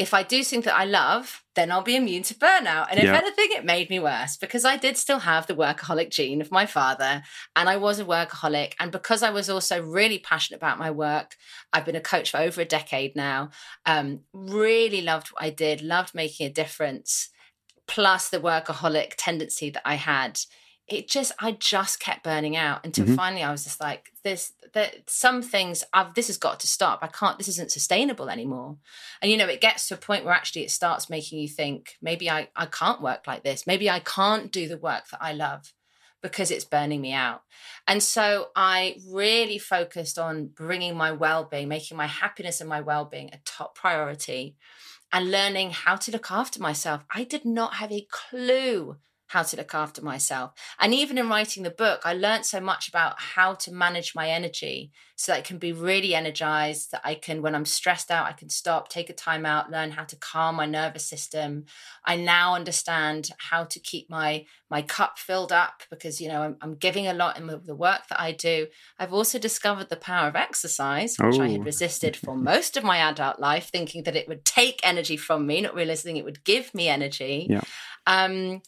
if 0.00 0.14
I 0.14 0.22
do 0.22 0.42
something 0.42 0.64
that 0.64 0.78
I 0.78 0.86
love, 0.86 1.44
then 1.54 1.70
I'll 1.70 1.82
be 1.82 1.94
immune 1.94 2.22
to 2.22 2.34
burnout. 2.34 2.86
And 2.90 2.98
if 2.98 3.04
yeah. 3.04 3.18
anything, 3.18 3.48
it 3.50 3.66
made 3.66 3.90
me 3.90 3.98
worse 3.98 4.34
because 4.38 4.64
I 4.64 4.78
did 4.78 4.96
still 4.96 5.18
have 5.18 5.46
the 5.46 5.54
workaholic 5.54 6.08
gene 6.08 6.40
of 6.40 6.50
my 6.50 6.64
father 6.64 7.22
and 7.54 7.68
I 7.68 7.76
was 7.76 7.98
a 7.98 8.04
workaholic. 8.06 8.72
And 8.80 8.90
because 8.90 9.22
I 9.22 9.28
was 9.28 9.50
also 9.50 9.82
really 9.82 10.18
passionate 10.18 10.56
about 10.56 10.78
my 10.78 10.90
work, 10.90 11.36
I've 11.70 11.84
been 11.84 11.96
a 11.96 12.00
coach 12.00 12.30
for 12.30 12.38
over 12.38 12.62
a 12.62 12.64
decade 12.64 13.14
now, 13.14 13.50
um, 13.84 14.20
really 14.32 15.02
loved 15.02 15.28
what 15.28 15.42
I 15.42 15.50
did, 15.50 15.82
loved 15.82 16.14
making 16.14 16.46
a 16.46 16.50
difference, 16.50 17.28
plus 17.86 18.30
the 18.30 18.40
workaholic 18.40 19.16
tendency 19.18 19.68
that 19.68 19.82
I 19.84 19.96
had 19.96 20.40
it 20.90 21.08
just 21.08 21.32
I 21.38 21.52
just 21.52 22.00
kept 22.00 22.24
burning 22.24 22.56
out 22.56 22.84
until 22.84 23.06
mm-hmm. 23.06 23.14
finally 23.14 23.42
I 23.42 23.50
was 23.50 23.64
just 23.64 23.80
like 23.80 24.12
this 24.24 24.52
that 24.74 25.08
some 25.08 25.42
things 25.42 25.84
I've 25.92 26.14
this 26.14 26.26
has 26.26 26.36
got 26.36 26.60
to 26.60 26.66
stop. 26.66 26.98
I 27.02 27.06
can't 27.06 27.38
this 27.38 27.48
isn't 27.48 27.70
sustainable 27.70 28.28
anymore. 28.28 28.76
And 29.22 29.30
you 29.30 29.36
know 29.36 29.46
it 29.46 29.60
gets 29.60 29.88
to 29.88 29.94
a 29.94 29.98
point 29.98 30.24
where 30.24 30.34
actually 30.34 30.62
it 30.62 30.70
starts 30.70 31.08
making 31.08 31.38
you 31.38 31.48
think 31.48 31.96
maybe 32.02 32.28
I 32.28 32.48
I 32.56 32.66
can't 32.66 33.00
work 33.00 33.26
like 33.26 33.44
this. 33.44 33.66
Maybe 33.66 33.88
I 33.88 34.00
can't 34.00 34.50
do 34.50 34.68
the 34.68 34.78
work 34.78 35.08
that 35.10 35.22
I 35.22 35.32
love 35.32 35.72
because 36.22 36.50
it's 36.50 36.64
burning 36.64 37.00
me 37.00 37.12
out. 37.12 37.42
And 37.88 38.02
so 38.02 38.48
I 38.54 38.96
really 39.08 39.58
focused 39.58 40.18
on 40.18 40.48
bringing 40.48 40.96
my 40.96 41.12
well-being 41.12 41.68
making 41.68 41.96
my 41.96 42.06
happiness 42.06 42.60
and 42.60 42.68
my 42.68 42.80
well-being 42.80 43.30
a 43.32 43.38
top 43.44 43.74
priority 43.74 44.56
and 45.12 45.30
learning 45.30 45.70
how 45.70 45.96
to 45.96 46.12
look 46.12 46.30
after 46.30 46.60
myself. 46.60 47.04
I 47.14 47.24
did 47.24 47.44
not 47.44 47.74
have 47.74 47.90
a 47.90 48.06
clue 48.10 48.96
how 49.30 49.44
to 49.44 49.56
look 49.56 49.74
after 49.76 50.02
myself. 50.02 50.50
And 50.80 50.92
even 50.92 51.16
in 51.16 51.28
writing 51.28 51.62
the 51.62 51.70
book, 51.70 52.00
I 52.04 52.14
learned 52.14 52.44
so 52.44 52.60
much 52.60 52.88
about 52.88 53.20
how 53.20 53.54
to 53.54 53.72
manage 53.72 54.12
my 54.12 54.28
energy 54.28 54.90
so 55.14 55.30
that 55.30 55.38
I 55.38 55.42
can 55.42 55.58
be 55.58 55.72
really 55.72 56.16
energized, 56.16 56.90
that 56.90 57.02
I 57.04 57.14
can, 57.14 57.40
when 57.40 57.54
I'm 57.54 57.64
stressed 57.64 58.10
out, 58.10 58.26
I 58.26 58.32
can 58.32 58.48
stop, 58.48 58.88
take 58.88 59.08
a 59.08 59.12
time 59.12 59.46
out, 59.46 59.70
learn 59.70 59.92
how 59.92 60.02
to 60.02 60.16
calm 60.16 60.56
my 60.56 60.66
nervous 60.66 61.06
system. 61.06 61.66
I 62.04 62.16
now 62.16 62.56
understand 62.56 63.30
how 63.38 63.64
to 63.64 63.78
keep 63.78 64.10
my 64.10 64.46
my 64.68 64.82
cup 64.82 65.18
filled 65.18 65.52
up 65.52 65.82
because, 65.90 66.20
you 66.20 66.28
know, 66.28 66.42
I'm, 66.42 66.56
I'm 66.60 66.74
giving 66.74 67.06
a 67.06 67.12
lot 67.12 67.36
in 67.36 67.46
the 67.46 67.74
work 67.74 68.06
that 68.08 68.20
I 68.20 68.32
do. 68.32 68.68
I've 68.98 69.12
also 69.12 69.38
discovered 69.38 69.90
the 69.90 69.96
power 69.96 70.28
of 70.28 70.36
exercise, 70.36 71.16
which 71.20 71.40
I 71.40 71.48
had 71.48 71.64
resisted 71.64 72.16
for 72.16 72.36
most 72.52 72.76
of 72.76 72.84
my 72.84 72.98
adult 72.98 73.40
life, 73.40 73.68
thinking 73.70 74.04
that 74.04 74.14
it 74.14 74.28
would 74.28 74.44
take 74.44 74.80
energy 74.84 75.16
from 75.16 75.46
me, 75.46 75.60
not 75.60 75.74
realizing 75.74 76.16
it 76.16 76.24
would 76.24 76.44
give 76.44 76.72
me 76.72 76.88
energy. 76.88 77.48
Yeah. 77.50 77.62
Um, 78.06 78.62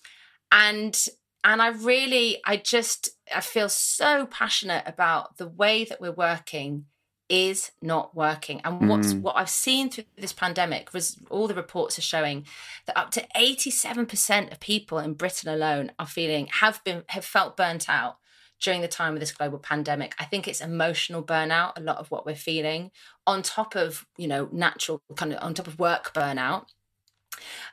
and 0.52 1.06
and 1.42 1.60
I 1.60 1.68
really 1.68 2.40
I 2.44 2.56
just 2.56 3.10
I 3.34 3.40
feel 3.40 3.68
so 3.68 4.26
passionate 4.26 4.84
about 4.86 5.38
the 5.38 5.48
way 5.48 5.84
that 5.84 6.00
we're 6.00 6.12
working 6.12 6.84
is 7.28 7.70
not 7.80 8.14
working 8.14 8.60
and 8.62 8.88
what's 8.88 9.14
mm. 9.14 9.22
what 9.22 9.36
I've 9.36 9.48
seen 9.48 9.90
through 9.90 10.04
this 10.18 10.34
pandemic 10.34 10.92
was 10.92 11.18
all 11.30 11.48
the 11.48 11.54
reports 11.54 11.98
are 11.98 12.02
showing 12.02 12.46
that 12.86 12.98
up 12.98 13.10
to 13.12 13.26
87% 13.34 14.52
of 14.52 14.60
people 14.60 14.98
in 14.98 15.14
Britain 15.14 15.48
alone 15.48 15.92
are 15.98 16.06
feeling 16.06 16.48
have 16.60 16.84
been 16.84 17.04
have 17.08 17.24
felt 17.24 17.56
burnt 17.56 17.88
out 17.88 18.18
during 18.60 18.80
the 18.80 18.88
time 18.88 19.14
of 19.14 19.20
this 19.20 19.32
global 19.32 19.58
pandemic. 19.58 20.14
I 20.18 20.24
think 20.24 20.46
it's 20.46 20.60
emotional 20.60 21.22
burnout, 21.22 21.72
a 21.76 21.80
lot 21.80 21.96
of 21.96 22.10
what 22.10 22.24
we're 22.24 22.36
feeling, 22.36 22.92
on 23.26 23.42
top 23.42 23.74
of, 23.74 24.06
you 24.16 24.28
know, 24.28 24.48
natural 24.52 25.02
kind 25.16 25.32
of 25.32 25.42
on 25.42 25.52
top 25.52 25.66
of 25.66 25.80
work 25.80 26.14
burnout. 26.14 26.66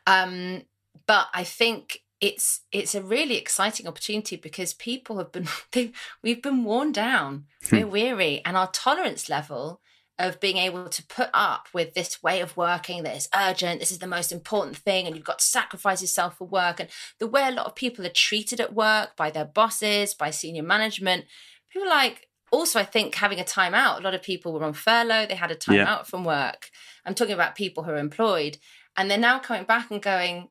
Um, 0.08 0.63
but 1.06 1.27
I 1.34 1.44
think 1.44 2.01
it's 2.22 2.62
it's 2.72 2.96
a 2.96 3.02
really 3.02 3.38
exciting 3.38 3.88
opportunity 3.88 4.36
because 4.36 4.74
people 4.74 5.18
have 5.18 5.32
been 5.32 5.48
they, 5.72 5.92
we've 6.24 6.42
been 6.42 6.64
worn 6.64 6.92
down 6.92 7.46
hmm. 7.68 7.78
we're 7.78 7.88
weary 7.88 8.42
and 8.46 8.58
our 8.58 8.70
tolerance 8.72 9.30
level 9.30 9.82
of 10.18 10.42
being 10.42 10.58
able 10.58 10.90
to 10.90 11.06
put 11.06 11.30
up 11.34 11.70
with 11.74 11.94
this 11.94 12.22
way 12.22 12.42
of 12.42 12.58
working 12.58 13.04
that 13.04 13.16
is 13.16 13.30
urgent 13.34 13.80
this 13.80 13.92
is 13.92 14.00
the 14.00 14.08
most 14.08 14.32
important 14.32 14.76
thing 14.76 15.08
and 15.08 15.16
you've 15.16 15.26
got 15.26 15.40
to 15.40 15.46
sacrifice 15.46 16.02
yourself 16.02 16.38
for 16.38 16.46
work 16.46 16.80
and 16.80 16.90
the 17.20 17.28
way 17.28 17.48
a 17.48 17.52
lot 17.52 17.66
of 17.66 17.76
people 17.76 18.06
are 18.06 18.10
treated 18.10 18.60
at 18.60 18.74
work 18.74 19.16
by 19.16 19.32
their 19.32 19.46
bosses 19.46 20.14
by 20.14 20.30
senior 20.30 20.64
management 20.64 21.26
people 21.72 21.88
like 21.88 22.28
also 22.52 22.80
i 22.80 22.84
think 22.84 23.16
having 23.16 23.40
a 23.40 23.46
time 23.46 23.74
out 23.74 24.00
a 24.00 24.04
lot 24.04 24.14
of 24.14 24.22
people 24.22 24.52
were 24.52 24.64
on 24.64 24.74
furlough 24.74 25.26
they 25.26 25.36
had 25.36 25.52
a 25.52 25.56
time 25.56 25.78
yeah. 25.78 25.90
out 25.90 26.06
from 26.06 26.26
work 26.26 26.70
i'm 27.06 27.16
talking 27.16 27.34
about 27.34 27.56
people 27.56 27.84
who 27.84 27.92
are 27.92 27.98
employed 27.98 28.58
and 28.98 29.10
they're 29.10 29.18
now 29.18 29.40
coming 29.40 29.64
back 29.64 29.90
and 29.90 30.02
going 30.02 30.50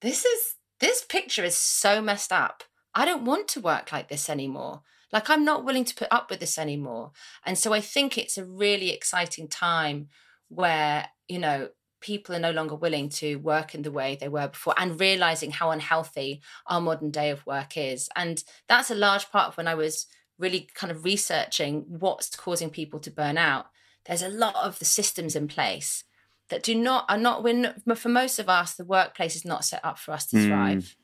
this 0.00 0.24
is 0.24 0.54
this 0.80 1.04
picture 1.04 1.44
is 1.44 1.54
so 1.54 2.00
messed 2.02 2.32
up. 2.32 2.64
I 2.94 3.04
don't 3.04 3.24
want 3.24 3.48
to 3.48 3.60
work 3.60 3.92
like 3.92 4.08
this 4.08 4.28
anymore. 4.28 4.82
Like, 5.12 5.28
I'm 5.28 5.44
not 5.44 5.64
willing 5.64 5.84
to 5.84 5.94
put 5.94 6.08
up 6.10 6.30
with 6.30 6.40
this 6.40 6.58
anymore. 6.58 7.12
And 7.44 7.58
so 7.58 7.72
I 7.72 7.80
think 7.80 8.16
it's 8.16 8.38
a 8.38 8.44
really 8.44 8.90
exciting 8.90 9.48
time 9.48 10.08
where, 10.48 11.08
you 11.28 11.38
know, 11.38 11.68
people 12.00 12.34
are 12.34 12.40
no 12.40 12.50
longer 12.50 12.74
willing 12.74 13.08
to 13.08 13.36
work 13.36 13.74
in 13.74 13.82
the 13.82 13.90
way 13.90 14.16
they 14.16 14.28
were 14.28 14.48
before 14.48 14.74
and 14.78 15.00
realizing 15.00 15.50
how 15.50 15.70
unhealthy 15.70 16.40
our 16.66 16.80
modern 16.80 17.10
day 17.10 17.30
of 17.30 17.44
work 17.46 17.76
is. 17.76 18.08
And 18.16 18.42
that's 18.68 18.90
a 18.90 18.94
large 18.94 19.30
part 19.30 19.48
of 19.48 19.56
when 19.56 19.68
I 19.68 19.74
was 19.74 20.06
really 20.38 20.68
kind 20.74 20.90
of 20.90 21.04
researching 21.04 21.84
what's 21.86 22.34
causing 22.34 22.70
people 22.70 22.98
to 23.00 23.10
burn 23.10 23.36
out. 23.36 23.66
There's 24.06 24.22
a 24.22 24.28
lot 24.28 24.54
of 24.56 24.78
the 24.78 24.86
systems 24.86 25.36
in 25.36 25.46
place 25.46 26.04
that 26.50 26.62
do 26.62 26.74
not 26.74 27.04
are 27.08 27.18
not 27.18 27.42
when 27.42 27.74
for 27.94 28.08
most 28.08 28.38
of 28.38 28.48
us 28.48 28.74
the 28.74 28.84
workplace 28.84 29.34
is 29.34 29.44
not 29.44 29.64
set 29.64 29.84
up 29.84 29.98
for 29.98 30.12
us 30.12 30.26
to 30.26 30.36
mm. 30.36 30.46
thrive 30.46 30.96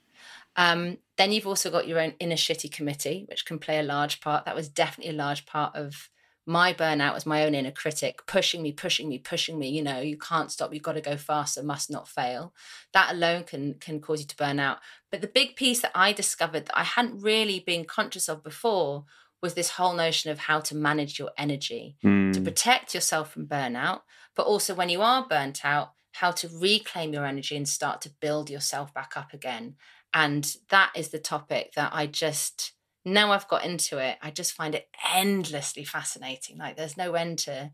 um, 0.58 0.96
then 1.18 1.32
you've 1.32 1.46
also 1.46 1.70
got 1.70 1.86
your 1.86 2.00
own 2.00 2.14
inner 2.18 2.36
shitty 2.36 2.72
committee 2.72 3.26
which 3.28 3.44
can 3.44 3.58
play 3.58 3.78
a 3.78 3.82
large 3.82 4.20
part 4.20 4.44
that 4.44 4.56
was 4.56 4.68
definitely 4.68 5.12
a 5.12 5.16
large 5.16 5.46
part 5.46 5.74
of 5.74 6.08
my 6.46 6.72
burnout 6.72 7.12
was 7.12 7.26
my 7.26 7.44
own 7.44 7.56
inner 7.56 7.72
critic 7.72 8.24
pushing 8.26 8.62
me, 8.62 8.70
pushing 8.70 9.08
me, 9.08 9.18
pushing 9.18 9.58
me. 9.58 9.68
You 9.68 9.82
know, 9.82 10.00
you 10.00 10.16
can't 10.16 10.50
stop. 10.50 10.72
You've 10.72 10.82
got 10.84 10.92
to 10.92 11.00
go 11.00 11.16
faster. 11.16 11.62
Must 11.62 11.90
not 11.90 12.08
fail. 12.08 12.54
That 12.92 13.12
alone 13.12 13.42
can 13.42 13.74
can 13.74 14.00
cause 14.00 14.20
you 14.20 14.26
to 14.28 14.36
burn 14.36 14.60
out. 14.60 14.78
But 15.10 15.20
the 15.20 15.26
big 15.26 15.56
piece 15.56 15.80
that 15.82 15.90
I 15.94 16.12
discovered 16.12 16.66
that 16.66 16.78
I 16.78 16.84
hadn't 16.84 17.20
really 17.20 17.58
been 17.58 17.84
conscious 17.84 18.28
of 18.28 18.44
before 18.44 19.04
was 19.46 19.54
this 19.54 19.70
whole 19.70 19.94
notion 19.94 20.32
of 20.32 20.40
how 20.40 20.58
to 20.58 20.74
manage 20.74 21.20
your 21.20 21.30
energy 21.38 21.96
mm. 22.04 22.32
to 22.32 22.40
protect 22.40 22.94
yourself 22.94 23.30
from 23.30 23.46
burnout, 23.46 24.00
but 24.34 24.44
also 24.44 24.74
when 24.74 24.88
you 24.88 25.02
are 25.02 25.24
burnt 25.28 25.64
out, 25.64 25.92
how 26.14 26.32
to 26.32 26.48
reclaim 26.48 27.12
your 27.12 27.24
energy 27.24 27.56
and 27.56 27.68
start 27.68 28.00
to 28.00 28.10
build 28.20 28.50
yourself 28.50 28.92
back 28.92 29.16
up 29.16 29.32
again. 29.32 29.76
And 30.12 30.52
that 30.70 30.90
is 30.96 31.10
the 31.10 31.20
topic 31.20 31.74
that 31.76 31.92
I 31.94 32.06
just 32.06 32.72
now 33.04 33.30
I've 33.30 33.46
got 33.46 33.64
into 33.64 33.98
it, 33.98 34.18
I 34.20 34.32
just 34.32 34.52
find 34.52 34.74
it 34.74 34.88
endlessly 35.14 35.84
fascinating. 35.84 36.58
Like 36.58 36.76
there's 36.76 36.96
no 36.96 37.14
end 37.14 37.38
to 37.40 37.70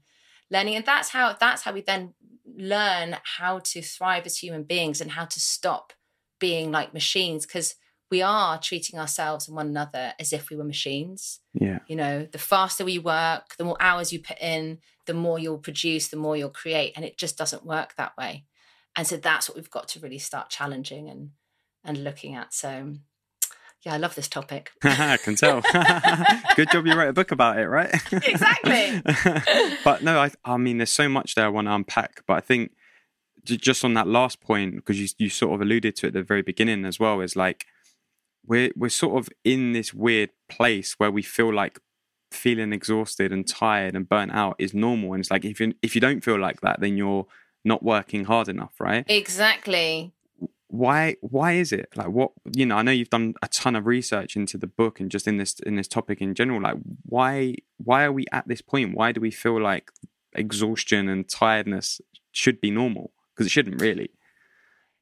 learning. 0.50 0.76
And 0.76 0.84
that's 0.84 1.08
how 1.08 1.34
that's 1.40 1.62
how 1.62 1.72
we 1.72 1.80
then 1.80 2.12
learn 2.44 3.16
how 3.38 3.60
to 3.60 3.80
thrive 3.80 4.26
as 4.26 4.36
human 4.36 4.64
beings 4.64 5.00
and 5.00 5.12
how 5.12 5.24
to 5.24 5.40
stop 5.40 5.94
being 6.38 6.70
like 6.70 6.92
machines 6.92 7.46
because 7.46 7.76
we 8.12 8.20
are 8.20 8.58
treating 8.58 9.00
ourselves 9.00 9.48
and 9.48 9.56
one 9.56 9.68
another 9.68 10.12
as 10.20 10.34
if 10.34 10.50
we 10.50 10.56
were 10.56 10.64
machines. 10.64 11.40
Yeah. 11.54 11.78
You 11.86 11.96
know, 11.96 12.28
the 12.30 12.36
faster 12.36 12.84
we 12.84 12.98
work, 12.98 13.56
the 13.56 13.64
more 13.64 13.78
hours 13.80 14.12
you 14.12 14.20
put 14.20 14.38
in, 14.38 14.80
the 15.06 15.14
more 15.14 15.38
you'll 15.38 15.56
produce, 15.56 16.08
the 16.08 16.18
more 16.18 16.36
you'll 16.36 16.50
create. 16.50 16.92
And 16.94 17.06
it 17.06 17.16
just 17.16 17.38
doesn't 17.38 17.64
work 17.64 17.94
that 17.96 18.14
way. 18.18 18.44
And 18.94 19.06
so 19.06 19.16
that's 19.16 19.48
what 19.48 19.56
we've 19.56 19.70
got 19.70 19.88
to 19.88 20.00
really 20.00 20.18
start 20.18 20.50
challenging 20.50 21.08
and 21.08 21.30
and 21.82 22.04
looking 22.04 22.34
at. 22.34 22.52
So 22.52 22.96
yeah, 23.80 23.94
I 23.94 23.96
love 23.96 24.14
this 24.14 24.28
topic. 24.28 24.72
I 24.84 25.16
can 25.16 25.34
tell. 25.34 25.62
Good 26.54 26.70
job 26.70 26.86
you 26.86 26.94
wrote 26.94 27.08
a 27.08 27.14
book 27.14 27.32
about 27.32 27.58
it, 27.58 27.66
right? 27.66 27.94
exactly. 28.12 29.00
but 29.84 30.02
no, 30.02 30.20
I, 30.20 30.30
I 30.44 30.58
mean, 30.58 30.76
there's 30.76 30.92
so 30.92 31.08
much 31.08 31.34
there 31.34 31.46
I 31.46 31.48
want 31.48 31.66
to 31.66 31.74
unpack. 31.74 32.24
But 32.26 32.34
I 32.34 32.40
think 32.40 32.72
just 33.42 33.86
on 33.86 33.94
that 33.94 34.06
last 34.06 34.42
point, 34.42 34.76
because 34.76 35.00
you, 35.00 35.08
you 35.16 35.30
sort 35.30 35.54
of 35.54 35.62
alluded 35.62 35.96
to 35.96 36.06
it 36.06 36.08
at 36.08 36.12
the 36.12 36.22
very 36.22 36.42
beginning 36.42 36.84
as 36.84 37.00
well, 37.00 37.22
is 37.22 37.34
like 37.34 37.64
we're 38.46 38.72
we're 38.76 38.88
sort 38.88 39.18
of 39.18 39.28
in 39.44 39.72
this 39.72 39.94
weird 39.94 40.30
place 40.48 40.94
where 40.98 41.10
we 41.10 41.22
feel 41.22 41.52
like 41.52 41.78
feeling 42.32 42.72
exhausted 42.72 43.32
and 43.32 43.46
tired 43.46 43.94
and 43.94 44.08
burnt 44.08 44.32
out 44.32 44.56
is 44.58 44.74
normal. 44.74 45.12
And 45.12 45.20
it's 45.20 45.30
like 45.30 45.44
if 45.44 45.60
you 45.60 45.74
if 45.82 45.94
you 45.94 46.00
don't 46.00 46.22
feel 46.24 46.38
like 46.38 46.60
that, 46.62 46.80
then 46.80 46.96
you're 46.96 47.26
not 47.64 47.82
working 47.82 48.24
hard 48.24 48.48
enough, 48.48 48.72
right? 48.80 49.04
Exactly. 49.08 50.12
Why 50.68 51.16
why 51.20 51.52
is 51.52 51.72
it? 51.72 51.90
Like 51.94 52.08
what 52.08 52.32
you 52.56 52.66
know 52.66 52.76
i 52.76 52.82
know 52.82 52.92
you've 52.92 53.10
done 53.10 53.34
a 53.42 53.48
ton 53.48 53.76
of 53.76 53.86
research 53.86 54.36
into 54.36 54.56
the 54.56 54.66
book 54.66 55.00
and 55.00 55.10
just 55.10 55.28
in 55.28 55.36
this 55.36 55.60
in 55.60 55.76
this 55.76 55.88
topic 55.88 56.20
in 56.20 56.34
general 56.34 56.60
like 56.60 56.76
why 57.04 57.54
why 57.76 58.04
are 58.04 58.12
we 58.12 58.24
at 58.32 58.48
this 58.48 58.62
point? 58.62 58.96
Why 58.96 59.12
do 59.12 59.20
we 59.20 59.30
feel 59.30 59.60
like 59.60 59.92
exhaustion 60.34 61.08
and 61.08 61.28
tiredness 61.28 62.00
should 62.32 62.60
be 62.60 62.70
normal? 62.70 63.12
Because 63.34 63.46
it 63.46 63.50
shouldn't 63.50 63.80
really 63.80 64.10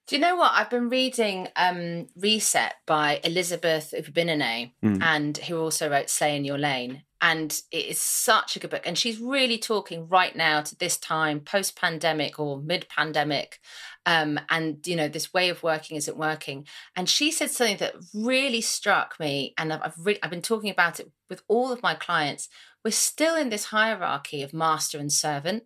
do 0.06 0.16
you 0.16 0.20
know 0.20 0.36
what 0.36 0.52
i've 0.54 0.70
been 0.70 0.88
reading 0.88 1.48
um 1.56 2.06
reset 2.16 2.74
by 2.86 3.20
elizabeth 3.24 3.94
Uviebinené 3.96 4.72
mm. 4.84 5.02
and 5.02 5.38
who 5.38 5.58
also 5.60 5.90
wrote 5.90 6.10
slay 6.10 6.36
in 6.36 6.44
your 6.44 6.58
lane 6.58 7.02
and 7.22 7.60
it 7.70 7.86
is 7.86 8.00
such 8.00 8.56
a 8.56 8.58
good 8.58 8.70
book 8.70 8.86
and 8.86 8.96
she's 8.96 9.20
really 9.20 9.58
talking 9.58 10.08
right 10.08 10.34
now 10.34 10.62
to 10.62 10.76
this 10.76 10.96
time 10.96 11.40
post 11.40 11.76
pandemic 11.76 12.38
or 12.38 12.60
mid 12.60 12.88
pandemic 12.88 13.60
um, 14.06 14.40
and 14.48 14.86
you 14.86 14.96
know 14.96 15.08
this 15.08 15.32
way 15.32 15.48
of 15.50 15.62
working 15.62 15.96
isn't 15.96 16.16
working. 16.16 16.66
And 16.96 17.08
she 17.08 17.30
said 17.30 17.50
something 17.50 17.76
that 17.78 17.94
really 18.14 18.60
struck 18.60 19.18
me, 19.20 19.54
and 19.58 19.72
I've 19.72 19.94
re- 19.98 20.18
I've 20.22 20.30
been 20.30 20.42
talking 20.42 20.70
about 20.70 21.00
it 21.00 21.10
with 21.28 21.42
all 21.48 21.70
of 21.72 21.82
my 21.82 21.94
clients. 21.94 22.48
We're 22.84 22.92
still 22.92 23.36
in 23.36 23.50
this 23.50 23.66
hierarchy 23.66 24.42
of 24.42 24.54
master 24.54 24.98
and 24.98 25.12
servant, 25.12 25.64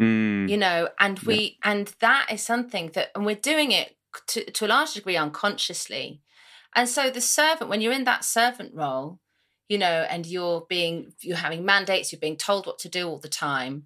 mm. 0.00 0.48
you 0.48 0.56
know, 0.56 0.88
and 0.98 1.18
we 1.20 1.58
yeah. 1.64 1.70
and 1.72 1.94
that 2.00 2.28
is 2.30 2.42
something 2.42 2.90
that, 2.94 3.10
and 3.14 3.26
we're 3.26 3.34
doing 3.34 3.72
it 3.72 3.96
to, 4.28 4.44
to 4.50 4.66
a 4.66 4.68
large 4.68 4.94
degree 4.94 5.16
unconsciously. 5.16 6.20
And 6.74 6.88
so 6.88 7.10
the 7.10 7.20
servant, 7.20 7.70
when 7.70 7.80
you're 7.80 7.92
in 7.92 8.04
that 8.04 8.24
servant 8.24 8.74
role, 8.74 9.20
you 9.68 9.78
know, 9.78 10.06
and 10.10 10.26
you're 10.26 10.66
being 10.68 11.12
you're 11.20 11.36
having 11.36 11.64
mandates, 11.64 12.12
you're 12.12 12.20
being 12.20 12.36
told 12.36 12.66
what 12.66 12.78
to 12.80 12.88
do 12.88 13.08
all 13.08 13.18
the 13.18 13.28
time 13.28 13.84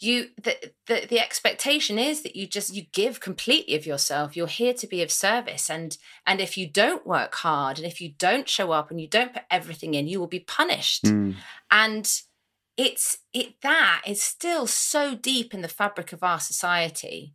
you 0.00 0.28
the, 0.42 0.72
the 0.86 1.06
the 1.08 1.20
expectation 1.20 1.98
is 1.98 2.22
that 2.22 2.34
you 2.34 2.46
just 2.46 2.74
you 2.74 2.82
give 2.92 3.20
completely 3.20 3.74
of 3.74 3.86
yourself 3.86 4.36
you're 4.36 4.46
here 4.46 4.74
to 4.74 4.86
be 4.86 5.02
of 5.02 5.10
service 5.10 5.70
and 5.70 5.98
and 6.26 6.40
if 6.40 6.58
you 6.58 6.66
don't 6.66 7.06
work 7.06 7.34
hard 7.36 7.78
and 7.78 7.86
if 7.86 8.00
you 8.00 8.12
don't 8.18 8.48
show 8.48 8.72
up 8.72 8.90
and 8.90 9.00
you 9.00 9.08
don't 9.08 9.32
put 9.32 9.42
everything 9.50 9.94
in 9.94 10.08
you 10.08 10.18
will 10.18 10.26
be 10.26 10.40
punished 10.40 11.04
mm. 11.04 11.34
and 11.70 12.22
it's 12.76 13.18
it 13.32 13.60
that 13.62 14.02
is 14.06 14.22
still 14.22 14.66
so 14.66 15.14
deep 15.14 15.54
in 15.54 15.62
the 15.62 15.68
fabric 15.68 16.12
of 16.12 16.22
our 16.22 16.40
society 16.40 17.34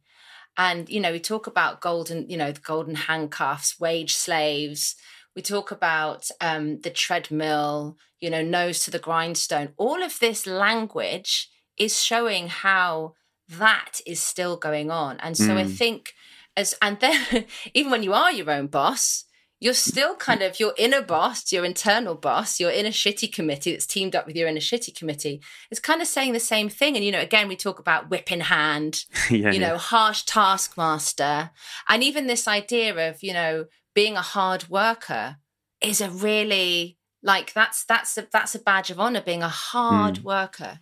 and 0.58 0.89
you 0.89 1.00
know 1.00 1.12
we 1.12 1.19
talk 1.19 1.48
about 1.48 1.81
golden 1.81 2.29
you 2.29 2.38
know 2.38 2.51
the 2.51 2.60
golden 2.60 2.96
handcuffs 2.96 3.79
wage 3.79 4.13
slaves 4.13 4.96
we 5.36 5.41
talk 5.41 5.72
about 5.72 6.29
um, 6.41 6.81
the 6.81 6.89
treadmill 6.89 7.98
you 8.19 8.29
know 8.29 8.41
nose 8.41 8.79
to 8.79 8.91
the 8.91 9.00
grindstone 9.00 9.69
all 9.77 10.03
of 10.03 10.19
this 10.19 10.46
language 10.46 11.50
is 11.77 12.03
showing 12.03 12.50
how 12.50 13.13
that 13.50 14.00
is 14.05 14.22
still 14.22 14.58
going 14.58 14.91
on. 14.91 15.19
And 15.22 15.36
so 15.36 15.55
mm. 15.55 15.58
I 15.58 15.63
think 15.65 16.13
as 16.55 16.75
and 16.81 17.00
then 17.00 17.46
even 17.74 17.91
when 17.91 18.03
you 18.03 18.13
are 18.13 18.31
your 18.31 18.51
own 18.51 18.67
boss, 18.67 19.25
you're 19.60 19.74
still 19.74 20.16
kind 20.16 20.42
of 20.42 20.60
your 20.60 20.74
inner 20.78 21.01
boss, 21.01 21.51
your 21.51 21.66
internal 21.66 22.16
boss, 22.16 22.60
your 22.60 22.72
inner 22.72 22.89
shitty 22.89 23.32
committee 23.32 23.72
that's 23.72 23.86
teamed 23.86 24.16
up 24.16 24.25
with 24.25 24.36
your 24.36 24.48
inner 24.48 24.60
shitty 24.60 24.96
committee. 24.96 25.42
It's 25.70 25.80
kind 25.80 26.01
of 26.01 26.08
saying 26.08 26.34
the 26.34 26.39
same 26.39 26.70
thing. 26.70 26.96
And 26.96 27.04
you 27.04 27.12
know, 27.12 27.20
again, 27.20 27.48
we 27.48 27.56
talk 27.56 27.80
about 27.80 28.10
whip 28.10 28.32
in 28.32 28.42
hand, 28.42 29.04
yeah, 29.30 29.51
you 29.51 29.60
know, 29.60 29.74
yeah. 29.74 29.78
harsh 29.78 30.24
taskmaster, 30.24 31.51
and 31.88 32.04
even 32.04 32.28
this 32.28 32.48
idea 32.48 33.10
of 33.10 33.22
you 33.22 33.34
know 33.34 33.66
being 33.94 34.16
a 34.16 34.22
hard 34.22 34.70
worker 34.70 35.38
is 35.82 36.00
a 36.01 36.10
really 36.10 36.98
like 37.22 37.54
that's 37.54 37.84
that's 37.84 38.18
a, 38.18 38.28
that's 38.32 38.56
a 38.56 38.60
badge 38.60 38.89
of 38.89 39.00
honor 39.00 39.22
being 39.22 39.44
a 39.44 39.50
hard 39.50 40.20
mm. 40.20 40.24
worker 40.24 40.80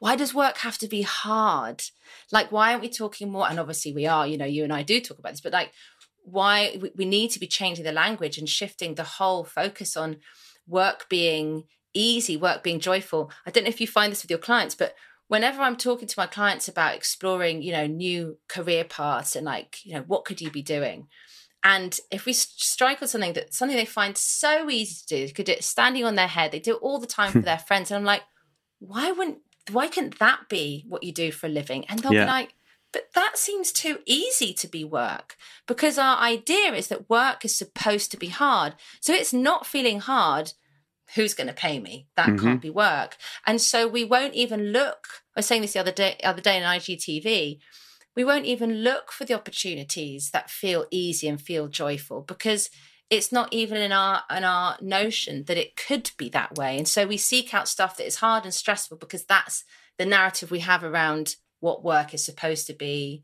why 0.00 0.16
does 0.16 0.34
work 0.34 0.58
have 0.58 0.78
to 0.78 0.88
be 0.88 1.02
hard? 1.02 1.82
Like, 2.32 2.50
why 2.50 2.70
aren't 2.70 2.80
we 2.80 2.88
talking 2.88 3.30
more? 3.30 3.48
And 3.48 3.60
obviously, 3.60 3.92
we 3.92 4.06
are, 4.06 4.26
you 4.26 4.38
know, 4.38 4.46
you 4.46 4.64
and 4.64 4.72
I 4.72 4.82
do 4.82 4.98
talk 4.98 5.18
about 5.18 5.32
this, 5.32 5.42
but 5.42 5.52
like, 5.52 5.72
why 6.22 6.80
we, 6.94 7.04
need 7.04 7.30
to 7.32 7.40
be 7.40 7.46
changing 7.46 7.84
the 7.84 7.92
language 7.92 8.38
and 8.38 8.48
shifting 8.48 8.94
the 8.94 9.04
whole 9.04 9.44
focus 9.44 9.96
on 9.96 10.18
work 10.66 11.08
being 11.08 11.64
easy, 11.94 12.36
work 12.36 12.62
being 12.62 12.80
joyful. 12.80 13.30
I 13.46 13.50
don't 13.50 13.64
know 13.64 13.70
if 13.70 13.80
you 13.80 13.86
find 13.86 14.12
this 14.12 14.22
with 14.22 14.30
your 14.30 14.38
clients, 14.38 14.74
but 14.74 14.94
whenever 15.28 15.62
I'm 15.62 15.76
talking 15.76 16.08
to 16.08 16.18
my 16.18 16.26
clients 16.26 16.68
about 16.68 16.94
exploring, 16.94 17.62
you 17.62 17.72
know, 17.72 17.86
new 17.86 18.38
career 18.48 18.84
paths 18.84 19.36
and 19.36 19.46
like, 19.46 19.84
you 19.84 19.94
know, 19.94 20.04
what 20.06 20.24
could 20.24 20.40
you 20.40 20.50
be 20.50 20.62
doing? 20.62 21.08
And 21.62 21.98
if 22.10 22.24
we 22.24 22.32
strike 22.32 23.02
on 23.02 23.08
something 23.08 23.34
that 23.34 23.52
something 23.52 23.76
they 23.76 23.84
find 23.84 24.16
so 24.16 24.70
easy 24.70 24.94
to 24.94 25.06
do, 25.06 25.26
they 25.26 25.32
could 25.32 25.46
do 25.46 25.52
it 25.52 25.64
standing 25.64 26.04
on 26.04 26.14
their 26.14 26.26
head, 26.26 26.52
they 26.52 26.58
do 26.58 26.76
it 26.76 26.82
all 26.82 26.98
the 26.98 27.06
time 27.06 27.32
for 27.32 27.38
their 27.40 27.58
friends. 27.58 27.90
And 27.90 27.98
I'm 27.98 28.04
like, 28.04 28.22
why 28.78 29.12
wouldn't 29.12 29.38
why 29.70 29.88
can't 29.88 30.18
that 30.18 30.48
be 30.48 30.84
what 30.88 31.02
you 31.02 31.12
do 31.12 31.30
for 31.30 31.46
a 31.46 31.50
living? 31.50 31.84
And 31.88 32.00
they'll 32.00 32.12
yeah. 32.12 32.24
be 32.24 32.30
like, 32.30 32.54
but 32.92 33.12
that 33.14 33.38
seems 33.38 33.72
too 33.72 33.98
easy 34.06 34.52
to 34.54 34.66
be 34.66 34.84
work 34.84 35.36
because 35.66 35.98
our 35.98 36.18
idea 36.18 36.72
is 36.72 36.88
that 36.88 37.08
work 37.08 37.44
is 37.44 37.54
supposed 37.54 38.10
to 38.10 38.16
be 38.16 38.28
hard. 38.28 38.74
So 39.00 39.12
it's 39.12 39.32
not 39.32 39.66
feeling 39.66 40.00
hard. 40.00 40.52
Who's 41.14 41.34
going 41.34 41.48
to 41.48 41.52
pay 41.52 41.80
me? 41.80 42.08
That 42.16 42.28
mm-hmm. 42.28 42.44
can't 42.44 42.62
be 42.62 42.70
work. 42.70 43.16
And 43.46 43.60
so 43.60 43.86
we 43.86 44.04
won't 44.04 44.34
even 44.34 44.72
look. 44.72 45.06
I 45.36 45.40
was 45.40 45.46
saying 45.46 45.62
this 45.62 45.72
the 45.72 45.80
other 45.80 45.92
day, 45.92 46.16
other 46.22 46.40
day 46.40 46.56
in 46.56 46.62
IGTV. 46.62 47.58
We 48.16 48.24
won't 48.24 48.46
even 48.46 48.82
look 48.82 49.12
for 49.12 49.24
the 49.24 49.34
opportunities 49.34 50.30
that 50.30 50.50
feel 50.50 50.86
easy 50.90 51.28
and 51.28 51.40
feel 51.40 51.68
joyful 51.68 52.22
because 52.22 52.70
it's 53.08 53.32
not 53.32 53.52
even 53.52 53.76
in 53.78 53.92
our 53.92 54.22
in 54.34 54.44
our 54.44 54.76
notion 54.80 55.44
that 55.44 55.56
it 55.56 55.76
could 55.76 56.10
be 56.16 56.28
that 56.28 56.56
way 56.56 56.78
and 56.78 56.86
so 56.86 57.06
we 57.06 57.16
seek 57.16 57.52
out 57.52 57.68
stuff 57.68 57.96
that 57.96 58.06
is 58.06 58.16
hard 58.16 58.44
and 58.44 58.54
stressful 58.54 58.96
because 58.96 59.24
that's 59.24 59.64
the 59.98 60.06
narrative 60.06 60.50
we 60.50 60.60
have 60.60 60.84
around 60.84 61.36
what 61.60 61.84
work 61.84 62.12
is 62.14 62.24
supposed 62.24 62.66
to 62.66 62.72
be 62.72 63.22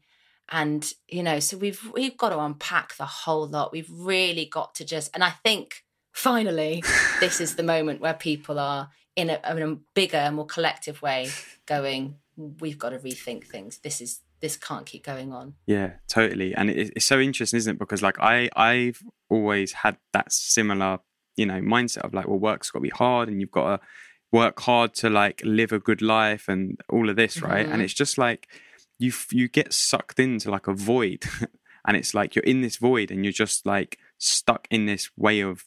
and 0.51 0.95
you 1.09 1.23
know 1.23 1.41
so 1.41 1.57
we've 1.57 1.91
we've 1.93 2.17
got 2.17 2.31
to 2.31 2.39
unpack 2.39 2.97
the 2.97 3.05
whole 3.05 3.47
lot 3.47 3.73
we've 3.73 3.91
really 3.91 4.45
got 4.45 4.75
to 4.75 4.85
just 4.85 5.11
and 5.13 5.25
i 5.25 5.31
think 5.31 5.85
finally 6.13 6.83
this 7.21 7.41
is 7.41 7.57
the 7.57 7.63
moment 7.63 8.01
where 8.01 8.15
people 8.15 8.59
are 8.59 8.91
in 9.17 9.31
a, 9.31 9.41
in 9.51 9.63
a 9.63 9.77
bigger 9.95 10.31
more 10.31 10.47
collective 10.47 11.03
way 11.03 11.29
going 11.67 12.17
we've 12.37 12.79
got 12.79 12.91
to 12.91 12.99
rethink 12.99 13.45
things 13.45 13.79
this 13.79 14.01
is 14.01 14.21
this 14.41 14.57
can't 14.57 14.87
keep 14.87 15.05
going 15.05 15.33
on. 15.33 15.55
Yeah, 15.67 15.95
totally. 16.09 16.55
And 16.55 16.71
it's 16.71 17.07
so 17.07 17.19
interesting, 17.19 17.57
isn't 17.59 17.77
it? 17.77 17.79
Because 17.79 18.03
like 18.03 18.19
I, 18.21 18.49
I've 18.55 19.03
always 19.31 19.73
had 19.73 19.97
that 20.13 20.33
similar, 20.33 20.99
you 21.37 21.47
know, 21.47 21.61
mindset 21.61 22.05
of 22.05 22.15
like, 22.15 22.29
well, 22.29 22.39
work's 22.39 22.71
got 22.71 22.81
to 22.81 22.83
be 22.83 22.91
hard, 22.91 23.29
and 23.29 23.41
you've 23.41 23.51
got 23.51 23.77
to 23.77 23.87
work 24.33 24.61
hard 24.61 24.95
to 24.95 25.11
like 25.11 25.41
live 25.45 25.73
a 25.73 25.79
good 25.79 26.03
life, 26.03 26.49
and 26.49 26.81
all 26.89 27.09
of 27.09 27.17
this, 27.17 27.43
right? 27.43 27.65
Mm-hmm. 27.65 27.73
And 27.73 27.83
it's 27.83 27.95
just 27.95 28.19
like 28.19 28.49
you 28.99 29.13
you 29.31 29.49
get 29.49 29.73
sucked 29.73 30.19
into 30.19 30.51
like 30.51 30.67
a 30.67 30.75
void, 30.75 31.25
and 31.87 31.97
it's 31.97 32.15
like 32.15 32.35
you're 32.35 32.45
in 32.45 32.61
this 32.61 32.77
void, 32.77 33.11
and 33.11 33.25
you're 33.25 33.33
just 33.33 33.67
like 33.67 33.99
stuck 34.19 34.67
in 34.71 34.87
this 34.87 35.11
way 35.17 35.41
of 35.41 35.65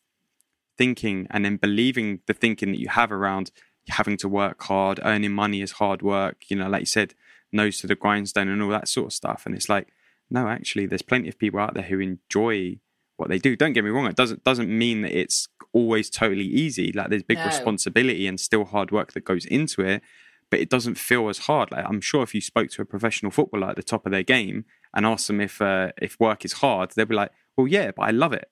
thinking, 0.78 1.28
and 1.30 1.46
then 1.46 1.58
believing 1.58 2.20
the 2.28 2.34
thinking 2.34 2.72
that 2.72 2.80
you 2.80 2.90
have 2.90 3.12
around 3.12 3.52
having 3.90 4.18
to 4.18 4.30
work 4.30 4.62
hard, 4.64 5.00
earning 5.04 5.32
money 5.32 5.62
is 5.62 5.74
hard 5.74 6.02
work. 6.02 6.44
You 6.48 6.58
know, 6.58 6.70
like 6.70 6.82
you 6.82 6.86
said, 6.86 7.16
nose 7.52 7.80
to 7.80 7.88
the 7.88 7.96
grindstone 7.96 8.50
and 8.50 8.62
all 8.62 8.70
that 8.70 8.88
sort 8.88 9.08
of 9.08 9.14
stuff. 9.14 9.44
And 9.46 9.56
it's 9.56 9.70
like, 9.70 9.88
no, 10.30 10.48
actually, 10.48 10.86
there's 10.86 11.02
plenty 11.02 11.30
of 11.30 11.40
people 11.40 11.60
out 11.60 11.74
there 11.74 11.84
who 11.84 12.00
enjoy 12.00 12.80
what 13.18 13.30
they 13.30 13.40
do. 13.40 13.56
Don't 13.56 13.74
get 13.74 13.84
me 13.84 13.90
wrong; 13.90 14.06
it 14.06 14.16
doesn't 14.16 14.44
doesn't 14.44 14.70
mean 14.70 15.02
that 15.02 15.18
it's 15.18 15.48
always 15.74 16.10
totally 16.10 16.46
easy. 16.46 16.92
Like 16.92 17.10
there's 17.10 17.24
big 17.24 17.38
no. 17.38 17.46
responsibility 17.46 18.28
and 18.28 18.40
still 18.40 18.66
hard 18.66 18.92
work 18.92 19.14
that 19.14 19.26
goes 19.26 19.46
into 19.46 19.82
it, 19.82 20.02
but 20.50 20.60
it 20.60 20.70
doesn't 20.70 20.96
feel 20.96 21.30
as 21.30 21.40
hard. 21.40 21.72
Like 21.72 21.86
I'm 21.88 22.02
sure 22.02 22.24
if 22.24 22.34
you 22.34 22.42
spoke 22.42 22.70
to 22.72 22.82
a 22.82 22.86
professional 22.86 23.32
footballer 23.32 23.70
at 23.70 23.76
the 23.76 23.84
top 23.84 24.06
of 24.06 24.12
their 24.12 24.24
game 24.24 24.66
and 24.94 25.06
asked 25.06 25.28
them 25.28 25.42
if 25.42 25.62
uh, 25.62 25.92
if 26.02 26.20
work 26.20 26.46
is 26.46 26.54
hard, 26.54 26.92
they'd 26.96 27.08
be 27.08 27.16
like, 27.16 27.32
"Well, 27.56 27.68
yeah, 27.68 27.92
but 27.92 28.04
I 28.04 28.12
love 28.12 28.34
it." 28.34 28.50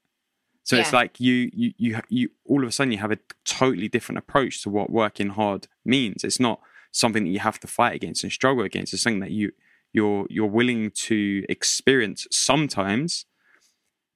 So 0.63 0.75
yeah. 0.75 0.81
it's 0.81 0.93
like 0.93 1.19
you, 1.19 1.49
you 1.53 1.71
you 1.77 1.99
you 2.09 2.29
all 2.45 2.61
of 2.61 2.69
a 2.69 2.71
sudden 2.71 2.91
you 2.91 2.99
have 2.99 3.11
a 3.11 3.19
totally 3.45 3.87
different 3.87 4.19
approach 4.19 4.61
to 4.63 4.69
what 4.69 4.89
working 4.89 5.29
hard 5.29 5.67
means. 5.85 6.23
It's 6.23 6.39
not 6.39 6.59
something 6.91 7.23
that 7.23 7.29
you 7.29 7.39
have 7.39 7.59
to 7.61 7.67
fight 7.67 7.95
against 7.95 8.23
and 8.23 8.31
struggle 8.31 8.63
against. 8.65 8.93
It's 8.93 9.03
something 9.03 9.21
that 9.21 9.31
you 9.31 9.53
you're 9.93 10.27
you're 10.29 10.45
willing 10.45 10.91
to 10.91 11.45
experience 11.47 12.27
sometimes 12.31 13.25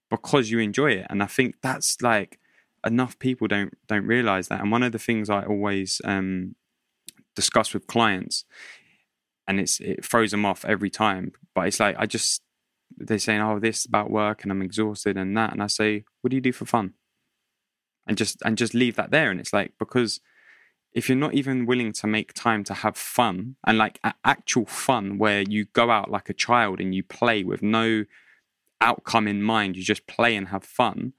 because 0.10 0.52
you 0.52 0.60
enjoy 0.60 0.92
it. 0.92 1.08
And 1.10 1.24
I 1.24 1.26
think 1.26 1.56
that's 1.62 2.02
like 2.02 2.38
enough 2.86 3.18
people 3.20 3.48
don't 3.48 3.78
don't 3.88 4.06
realize 4.06 4.48
that. 4.48 4.62
And 4.62 4.72
one 4.72 4.84
of 4.84 4.92
the 4.92 5.00
things 5.00 5.30
I 5.30 5.44
always 5.44 6.02
um, 6.04 6.56
discuss 7.36 7.74
with 7.74 7.88
clients, 7.88 8.46
and 9.48 9.60
it's 9.60 9.80
it 9.80 10.06
throws 10.06 10.32
them 10.32 10.46
off 10.46 10.66
every 10.66 10.90
time. 10.90 11.32
But 11.54 11.68
it's 11.68 11.80
like 11.80 11.96
I 11.98 12.06
just 12.06 12.42
they're 12.98 13.20
saying, 13.20 13.42
"Oh, 13.42 13.60
this 13.60 13.86
about 13.86 14.12
work, 14.12 14.44
and 14.44 14.52
I'm 14.52 14.62
exhausted, 14.62 15.18
and 15.18 15.36
that," 15.38 15.52
and 15.54 15.64
I 15.64 15.68
say, 15.68 16.06
"What 16.22 16.30
do 16.30 16.36
you 16.36 16.42
do 16.42 16.52
for 16.52 16.66
fun?" 16.66 16.94
And 18.08 18.18
just 18.18 18.42
and 18.44 18.58
just 18.58 18.74
leave 18.74 18.96
that 18.96 19.12
there. 19.12 19.32
And 19.32 19.40
it's 19.40 19.54
like 19.54 19.74
because 19.80 20.20
if 20.94 21.08
you're 21.08 21.18
not 21.18 21.34
even 21.34 21.66
willing 21.66 21.94
to 21.94 22.08
make 22.08 22.34
time 22.34 22.64
to 22.66 22.74
have 22.74 22.98
fun 22.98 23.56
and 23.66 23.78
like 23.78 24.00
actual 24.26 24.66
fun 24.66 25.18
where 25.18 25.42
you 25.42 25.66
go 25.74 25.90
out 25.90 26.12
like 26.12 26.30
a 26.30 26.34
child 26.34 26.80
and 26.82 26.94
you 26.94 27.04
play 27.04 27.44
with 27.44 27.62
no 27.62 28.04
outcome 28.82 29.28
in 29.28 29.42
mind 29.42 29.78
you 29.78 29.84
just 29.84 30.06
play 30.08 30.36
and 30.36 30.50
have 30.50 30.64
fun 30.64 31.14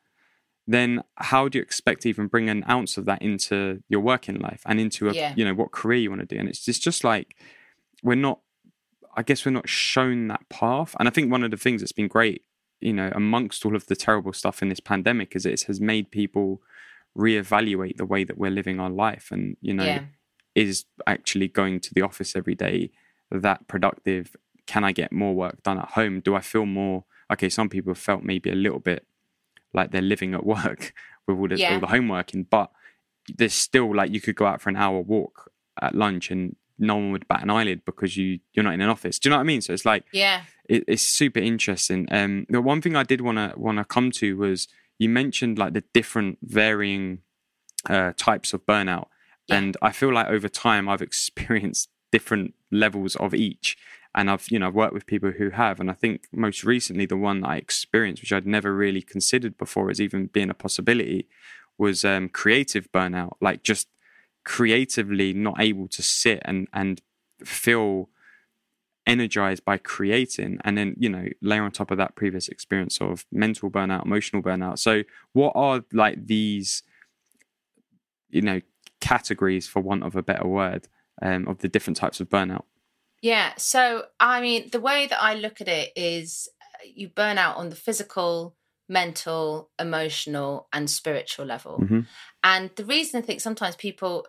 then 0.73 1.03
how 1.17 1.49
do 1.49 1.59
you 1.59 1.63
expect 1.63 2.03
to 2.03 2.09
even 2.09 2.27
bring 2.27 2.49
an 2.49 2.65
ounce 2.69 2.97
of 2.97 3.05
that 3.05 3.21
into 3.23 3.83
your 3.89 4.01
working 4.01 4.39
life 4.39 4.63
and 4.67 4.81
into 4.81 5.09
a 5.09 5.13
yeah. 5.13 5.35
you 5.37 5.45
know 5.45 5.55
what 5.55 5.73
career 5.73 5.99
you 5.99 6.11
want 6.11 6.21
to 6.21 6.27
do 6.27 6.39
and 6.39 6.49
it's, 6.49 6.67
it's 6.69 6.79
just 6.79 7.05
like 7.05 7.37
we're 8.03 8.15
not 8.15 8.41
i 9.17 9.23
guess 9.23 9.45
we're 9.45 9.53
not 9.53 9.69
shown 9.69 10.29
that 10.29 10.49
path 10.49 10.95
and 10.99 11.09
i 11.09 11.11
think 11.11 11.31
one 11.31 11.43
of 11.43 11.51
the 11.51 11.57
things 11.57 11.81
that's 11.81 11.93
been 11.93 12.09
great 12.09 12.45
you 12.81 12.93
know 12.93 13.11
amongst 13.15 13.65
all 13.65 13.77
of 13.77 13.87
the 13.87 13.97
terrible 13.97 14.33
stuff 14.33 14.63
in 14.63 14.69
this 14.69 14.81
pandemic 14.81 15.35
is 15.37 15.47
it 15.47 15.63
has 15.63 15.81
made 15.81 16.11
people 16.11 16.61
reevaluate 17.17 17.97
the 17.97 18.07
way 18.07 18.25
that 18.25 18.39
we're 18.39 18.51
living 18.51 18.81
our 18.81 18.91
life 18.91 19.29
and 19.31 19.57
you 19.61 19.75
know 19.75 19.85
yeah. 19.85 20.05
is 20.55 20.85
actually 21.07 21.49
going 21.49 21.79
to 21.79 21.93
the 21.95 22.03
office 22.03 22.35
every 22.35 22.55
day 22.55 22.91
that 23.31 23.67
productive 23.69 24.35
can 24.67 24.85
i 24.85 24.93
get 24.93 25.13
more 25.13 25.35
work 25.35 25.63
done 25.63 25.79
at 25.79 25.91
home 25.91 26.21
do 26.21 26.35
i 26.35 26.41
feel 26.41 26.65
more 26.65 27.05
okay 27.31 27.49
some 27.49 27.69
people 27.69 27.95
felt 27.95 28.23
maybe 28.23 28.51
a 28.51 28.55
little 28.55 28.79
bit 28.79 29.07
like 29.75 29.91
they're 29.91 30.03
living 30.03 30.35
at 30.35 30.45
work 30.45 30.93
with 31.27 31.39
all 31.39 31.49
the, 31.49 31.59
yeah. 31.59 31.75
all 31.75 31.81
the 31.81 31.87
homeworking 31.87 32.47
but 32.49 32.71
there's 33.37 33.55
still 33.55 33.95
like 33.95 34.13
you 34.13 34.21
could 34.21 34.37
go 34.37 34.47
out 34.47 34.61
for 34.61 34.69
an 34.69 34.77
hour 34.77 35.01
walk 35.01 35.51
at 35.81 35.95
lunch 35.95 36.31
and 36.31 36.57
no 36.79 36.97
one 36.97 37.13
would 37.13 37.29
bat 37.29 37.43
an 37.43 37.51
eyelid 37.51 37.85
because 37.85 38.17
you 38.17 38.41
you're 38.53 38.65
not 38.65 38.75
in 38.75 38.81
an 38.81 38.89
office 38.89 39.19
do 39.19 39.29
you 39.29 39.31
know 39.31 39.37
what 39.37 39.43
i 39.43 39.45
mean 39.45 39.61
so 39.61 39.73
it's 39.73 39.85
like 39.85 40.05
yeah 40.13 40.43
it, 40.69 40.85
it's 40.89 41.03
super 41.03 41.39
interesting 41.39 42.09
um 42.11 42.45
the 42.49 42.61
one 42.61 42.81
thing 42.81 42.97
i 42.97 43.03
did 43.03 43.21
want 43.21 43.39
to 43.39 43.53
want 43.57 43.79
to 43.79 43.85
come 43.85 44.11
to 44.11 44.37
was 44.37 44.67
you 44.99 45.09
mentioned 45.09 45.59
like 45.59 45.73
the 45.73 45.85
different 45.93 46.39
varying 46.43 47.19
uh, 47.89 48.13
types 48.17 48.53
of 48.53 48.65
burnout. 48.67 49.07
Yeah. 49.49 49.57
And 49.57 49.77
I 49.83 49.93
feel 49.93 50.13
like 50.13 50.29
over 50.29 50.49
time 50.49 50.89
I've 50.89 51.03
experienced 51.11 51.89
different 52.11 52.55
levels 52.71 53.17
of 53.17 53.35
each. 53.35 53.77
And 54.15 54.31
I've, 54.31 54.47
you 54.51 54.59
know, 54.59 54.67
I've 54.67 54.75
worked 54.75 54.93
with 54.93 55.07
people 55.07 55.33
who 55.33 55.51
have. 55.51 55.81
And 55.81 55.91
I 55.91 55.95
think 55.95 56.25
most 56.33 56.65
recently 56.65 57.07
the 57.07 57.17
one 57.17 57.41
that 57.41 57.49
I 57.49 57.57
experienced, 57.57 58.23
which 58.23 58.33
I'd 58.33 58.47
never 58.47 58.75
really 58.75 59.03
considered 59.03 59.57
before 59.57 59.91
as 59.91 60.01
even 60.01 60.27
being 60.27 60.51
a 60.51 60.55
possibility, 60.55 61.29
was 61.79 62.05
um, 62.05 62.29
creative 62.29 62.91
burnout. 62.93 63.33
Like 63.41 63.63
just 63.63 63.89
creatively 64.45 65.33
not 65.33 65.61
able 65.61 65.89
to 65.89 66.03
sit 66.03 66.41
and 66.45 66.69
and 66.73 67.01
feel 67.45 68.09
energized 69.07 69.65
by 69.65 69.77
creating 69.77 70.59
and 70.65 70.79
then 70.79 70.95
you 70.99 71.09
know 71.09 71.27
layer 71.41 71.63
on 71.63 71.73
top 71.73 71.91
of 71.91 71.99
that 71.99 72.15
previous 72.15 72.49
experience 72.49 73.01
of 73.01 73.25
mental 73.33 73.69
burnout 73.69 74.05
emotional 74.05 74.41
burnout 74.41 74.79
so 74.79 75.03
what 75.33 75.53
are 75.57 75.85
like 75.93 76.27
these 76.27 76.85
you 78.31 78.41
know 78.41 78.61
categories 79.01 79.67
for 79.67 79.81
want 79.81 80.05
of 80.05 80.15
a 80.15 80.23
better 80.23 80.47
word 80.47 80.87
um, 81.21 81.47
of 81.49 81.59
the 81.59 81.69
different 81.69 81.97
types 81.97 82.21
of 82.21 82.29
burnout 82.29 82.63
yeah 83.23 83.53
so 83.57 84.05
i 84.21 84.41
mean 84.41 84.69
the 84.73 84.81
way 84.81 85.07
that 85.07 85.23
i 85.23 85.35
look 85.35 85.61
at 85.61 85.69
it 85.69 85.91
is 85.97 86.49
uh, 86.61 86.87
you 86.95 87.09
burn 87.09 87.39
out 87.39 87.57
on 87.57 87.71
the 87.71 87.77
physical 87.77 88.55
mental 88.89 89.71
emotional 89.79 90.69
and 90.73 90.91
spiritual 90.91 91.47
level 91.47 91.79
mm-hmm. 91.81 92.01
and 92.45 92.71
the 92.77 92.85
reason 92.85 93.19
i 93.19 93.25
think 93.25 93.41
sometimes 93.41 93.77
people 93.77 94.27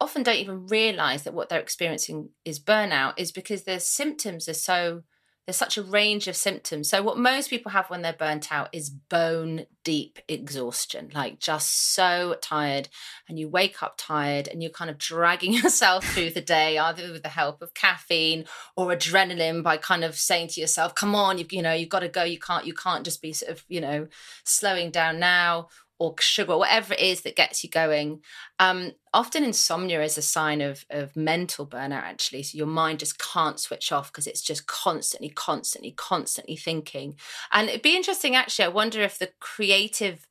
often 0.00 0.22
don't 0.22 0.36
even 0.36 0.66
realize 0.66 1.22
that 1.22 1.34
what 1.34 1.48
they're 1.48 1.60
experiencing 1.60 2.30
is 2.44 2.60
burnout 2.60 3.14
is 3.16 3.32
because 3.32 3.64
their 3.64 3.80
symptoms 3.80 4.48
are 4.48 4.54
so 4.54 5.02
there's 5.48 5.56
such 5.56 5.78
a 5.78 5.82
range 5.82 6.28
of 6.28 6.36
symptoms. 6.36 6.90
So 6.90 7.02
what 7.02 7.16
most 7.16 7.48
people 7.48 7.72
have 7.72 7.88
when 7.88 8.02
they're 8.02 8.12
burnt 8.12 8.52
out 8.52 8.68
is 8.70 8.90
bone 8.90 9.64
deep 9.82 10.18
exhaustion, 10.28 11.10
like 11.14 11.38
just 11.38 11.94
so 11.94 12.36
tired 12.42 12.90
and 13.30 13.38
you 13.38 13.48
wake 13.48 13.82
up 13.82 13.94
tired 13.96 14.46
and 14.46 14.62
you're 14.62 14.70
kind 14.70 14.90
of 14.90 14.98
dragging 14.98 15.52
yourself 15.54 16.04
through 16.04 16.32
the 16.32 16.42
day 16.42 16.76
either 16.76 17.10
with 17.10 17.22
the 17.22 17.30
help 17.30 17.62
of 17.62 17.72
caffeine 17.72 18.44
or 18.76 18.88
adrenaline 18.88 19.62
by 19.62 19.78
kind 19.78 20.04
of 20.04 20.16
saying 20.16 20.48
to 20.48 20.60
yourself, 20.60 20.94
"Come 20.94 21.14
on, 21.14 21.38
you 21.38 21.46
you 21.50 21.62
know, 21.62 21.72
you've 21.72 21.88
got 21.88 22.00
to 22.00 22.10
go. 22.10 22.24
You 22.24 22.38
can't 22.38 22.66
you 22.66 22.74
can't 22.74 23.06
just 23.06 23.22
be 23.22 23.32
sort 23.32 23.50
of, 23.50 23.64
you 23.68 23.80
know, 23.80 24.06
slowing 24.44 24.90
down 24.90 25.18
now." 25.18 25.68
Or 25.98 26.14
sugar, 26.20 26.56
whatever 26.56 26.94
it 26.94 27.00
is 27.00 27.22
that 27.22 27.36
gets 27.36 27.64
you 27.64 27.70
going. 27.70 28.20
Um, 28.58 28.92
often 29.12 29.42
insomnia 29.42 30.02
is 30.02 30.16
a 30.16 30.22
sign 30.22 30.60
of, 30.60 30.84
of 30.90 31.16
mental 31.16 31.66
burnout, 31.66 32.02
actually. 32.02 32.44
So 32.44 32.56
your 32.56 32.68
mind 32.68 33.00
just 33.00 33.18
can't 33.18 33.58
switch 33.58 33.90
off 33.90 34.12
because 34.12 34.26
it's 34.26 34.42
just 34.42 34.66
constantly, 34.66 35.30
constantly, 35.30 35.90
constantly 35.92 36.56
thinking. 36.56 37.16
And 37.52 37.68
it'd 37.68 37.82
be 37.82 37.96
interesting, 37.96 38.36
actually. 38.36 38.66
I 38.66 38.68
wonder 38.68 39.02
if 39.02 39.18
the 39.18 39.30
creative 39.40 40.26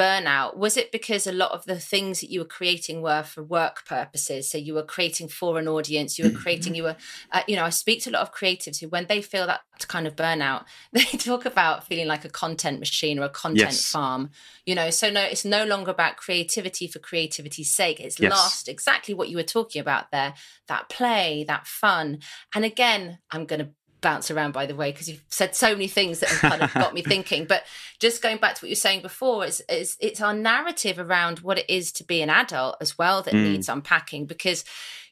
burnout 0.00 0.56
was 0.56 0.78
it 0.78 0.90
because 0.90 1.26
a 1.26 1.32
lot 1.32 1.50
of 1.52 1.66
the 1.66 1.78
things 1.78 2.20
that 2.20 2.30
you 2.30 2.40
were 2.40 2.46
creating 2.46 3.02
were 3.02 3.22
for 3.22 3.42
work 3.42 3.84
purposes 3.84 4.50
so 4.50 4.56
you 4.56 4.72
were 4.72 4.82
creating 4.82 5.28
for 5.28 5.58
an 5.58 5.68
audience 5.68 6.18
you 6.18 6.24
were 6.24 6.38
creating 6.38 6.74
you 6.74 6.82
were 6.82 6.96
uh, 7.32 7.42
you 7.46 7.54
know 7.54 7.64
i 7.64 7.68
speak 7.68 8.00
to 8.02 8.08
a 8.08 8.12
lot 8.12 8.22
of 8.22 8.32
creatives 8.32 8.80
who 8.80 8.88
when 8.88 9.06
they 9.08 9.20
feel 9.20 9.46
that 9.46 9.60
kind 9.88 10.06
of 10.06 10.16
burnout 10.16 10.64
they 10.92 11.04
talk 11.04 11.44
about 11.44 11.86
feeling 11.86 12.06
like 12.06 12.24
a 12.24 12.30
content 12.30 12.78
machine 12.78 13.18
or 13.18 13.24
a 13.24 13.28
content 13.28 13.72
yes. 13.72 13.90
farm 13.90 14.30
you 14.64 14.74
know 14.74 14.88
so 14.88 15.10
no 15.10 15.22
it's 15.22 15.44
no 15.44 15.64
longer 15.64 15.90
about 15.90 16.16
creativity 16.16 16.86
for 16.86 16.98
creativity's 16.98 17.70
sake 17.70 18.00
it's 18.00 18.18
yes. 18.18 18.30
lost 18.30 18.68
exactly 18.68 19.12
what 19.12 19.28
you 19.28 19.36
were 19.36 19.42
talking 19.42 19.80
about 19.80 20.10
there 20.10 20.32
that 20.66 20.88
play 20.88 21.44
that 21.46 21.66
fun 21.66 22.18
and 22.54 22.64
again 22.64 23.18
i'm 23.30 23.44
going 23.44 23.60
to 23.60 23.68
bounce 24.00 24.30
around 24.30 24.52
by 24.52 24.66
the 24.66 24.74
way 24.74 24.92
because 24.92 25.08
you've 25.08 25.24
said 25.28 25.54
so 25.54 25.72
many 25.72 25.88
things 25.88 26.20
that 26.20 26.28
have 26.28 26.50
kind 26.50 26.62
of 26.62 26.72
got 26.74 26.94
me 26.94 27.02
thinking. 27.06 27.44
But 27.44 27.64
just 27.98 28.22
going 28.22 28.38
back 28.38 28.54
to 28.56 28.64
what 28.64 28.68
you 28.68 28.72
were 28.72 28.76
saying 28.76 29.02
before 29.02 29.44
it's, 29.44 29.62
it's, 29.68 29.96
it's 30.00 30.20
our 30.20 30.34
narrative 30.34 30.98
around 30.98 31.40
what 31.40 31.58
it 31.58 31.68
is 31.68 31.92
to 31.92 32.04
be 32.04 32.22
an 32.22 32.30
adult 32.30 32.76
as 32.80 32.98
well 32.98 33.22
that 33.22 33.34
mm. 33.34 33.42
needs 33.42 33.68
unpacking 33.68 34.26
because 34.26 34.64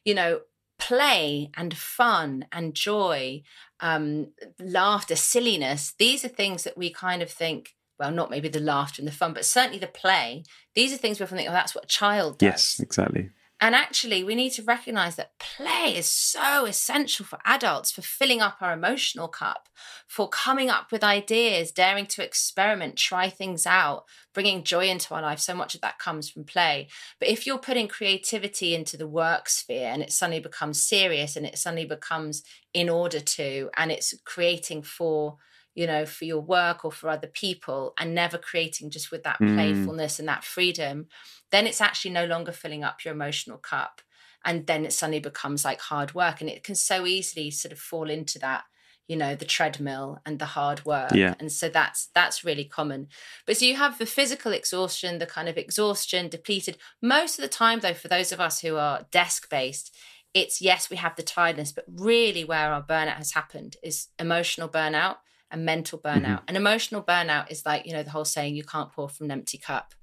you 0.05 0.13
know 0.13 0.41
play 0.79 1.51
and 1.55 1.77
fun 1.77 2.45
and 2.51 2.73
joy 2.73 3.41
um 3.81 4.27
laughter 4.59 5.15
silliness 5.15 5.93
these 5.99 6.23
are 6.23 6.29
things 6.29 6.63
that 6.63 6.77
we 6.77 6.89
kind 6.89 7.21
of 7.21 7.29
think 7.29 7.75
well 7.99 8.11
not 8.11 8.29
maybe 8.29 8.47
the 8.47 8.61
laughter 8.61 9.01
and 9.01 9.07
the 9.07 9.11
fun 9.11 9.33
but 9.33 9.43
certainly 9.43 9.77
the 9.77 9.87
play 9.87 10.43
these 10.75 10.93
are 10.93 10.97
things 10.97 11.19
we 11.19 11.23
often 11.25 11.37
think 11.37 11.49
oh 11.49 11.53
that's 11.53 11.75
what 11.75 11.83
a 11.83 11.87
child 11.87 12.37
does. 12.37 12.47
yes 12.47 12.79
exactly 12.79 13.29
and 13.61 13.75
actually, 13.75 14.23
we 14.23 14.35
need 14.35 14.51
to 14.51 14.63
recognize 14.63 15.17
that 15.17 15.37
play 15.37 15.95
is 15.97 16.07
so 16.07 16.65
essential 16.65 17.25
for 17.25 17.39
adults 17.43 17.91
for 17.91 18.01
filling 18.01 18.41
up 18.41 18.57
our 18.61 18.71
emotional 18.71 19.27
cup, 19.27 19.67
for 20.07 20.29
coming 20.29 20.69
up 20.69 20.91
with 20.91 21.03
ideas, 21.03 21.71
daring 21.71 22.05
to 22.07 22.23
experiment, 22.23 22.95
try 22.95 23.29
things 23.29 23.65
out, 23.65 24.05
bringing 24.33 24.63
joy 24.63 24.87
into 24.87 25.13
our 25.13 25.21
life. 25.21 25.39
So 25.39 25.53
much 25.53 25.75
of 25.75 25.81
that 25.81 25.99
comes 25.99 26.29
from 26.29 26.45
play. 26.45 26.87
But 27.19 27.27
if 27.27 27.45
you're 27.45 27.57
putting 27.57 27.89
creativity 27.89 28.73
into 28.73 28.95
the 28.95 29.07
work 29.07 29.49
sphere 29.49 29.89
and 29.89 30.01
it 30.01 30.13
suddenly 30.13 30.39
becomes 30.39 30.81
serious 30.81 31.35
and 31.35 31.45
it 31.45 31.57
suddenly 31.57 31.85
becomes 31.85 32.43
in 32.73 32.87
order 32.87 33.19
to, 33.19 33.69
and 33.75 33.91
it's 33.91 34.13
creating 34.23 34.83
for, 34.83 35.37
you 35.75 35.87
know, 35.87 36.05
for 36.05 36.25
your 36.25 36.41
work 36.41 36.83
or 36.83 36.91
for 36.91 37.09
other 37.09 37.27
people 37.27 37.93
and 37.97 38.13
never 38.13 38.37
creating 38.37 38.89
just 38.89 39.11
with 39.11 39.23
that 39.23 39.39
mm. 39.39 39.53
playfulness 39.55 40.19
and 40.19 40.27
that 40.27 40.43
freedom 40.43 41.07
then 41.51 41.65
it's 41.67 41.81
actually 41.81 42.11
no 42.11 42.25
longer 42.25 42.51
filling 42.51 42.83
up 42.83 43.03
your 43.03 43.13
emotional 43.13 43.57
cup 43.57 44.01
and 44.45 44.67
then 44.67 44.85
it 44.85 44.93
suddenly 44.93 45.19
becomes 45.19 45.65
like 45.65 45.81
hard 45.81 46.13
work 46.13 46.41
and 46.41 46.49
it 46.49 46.63
can 46.63 46.75
so 46.75 47.05
easily 47.05 47.51
sort 47.51 47.71
of 47.71 47.79
fall 47.79 48.09
into 48.09 48.39
that 48.39 48.63
you 49.07 49.15
know 49.15 49.35
the 49.35 49.45
treadmill 49.45 50.19
and 50.25 50.39
the 50.39 50.45
hard 50.45 50.85
work 50.85 51.11
Yeah. 51.13 51.33
and 51.39 51.51
so 51.51 51.67
that's 51.69 52.09
that's 52.13 52.43
really 52.43 52.65
common 52.65 53.07
but 53.45 53.57
so 53.57 53.65
you 53.65 53.75
have 53.75 53.97
the 53.97 54.05
physical 54.05 54.51
exhaustion 54.51 55.19
the 55.19 55.25
kind 55.25 55.49
of 55.49 55.57
exhaustion 55.57 56.29
depleted 56.29 56.77
most 57.01 57.37
of 57.37 57.41
the 57.43 57.49
time 57.49 57.79
though 57.79 57.93
for 57.93 58.07
those 58.07 58.31
of 58.31 58.39
us 58.39 58.61
who 58.61 58.75
are 58.77 59.07
desk 59.11 59.49
based 59.49 59.95
it's 60.33 60.61
yes 60.61 60.89
we 60.89 60.97
have 60.97 61.15
the 61.15 61.23
tiredness 61.23 61.71
but 61.71 61.85
really 61.87 62.43
where 62.43 62.71
our 62.71 62.83
burnout 62.83 63.17
has 63.17 63.31
happened 63.31 63.77
is 63.83 64.07
emotional 64.19 64.69
burnout 64.69 65.17
and 65.51 65.65
mental 65.65 65.99
mm-hmm. 65.99 66.25
burnout. 66.25 66.41
And 66.47 66.57
emotional 66.57 67.03
burnout 67.03 67.51
is 67.51 67.65
like 67.65 67.85
you 67.85 67.93
know 67.93 68.03
the 68.03 68.11
whole 68.11 68.25
saying 68.25 68.55
you 68.55 68.63
can't 68.63 68.91
pour 68.91 69.09
from 69.09 69.25
an 69.25 69.31
empty 69.31 69.57
cup. 69.57 69.93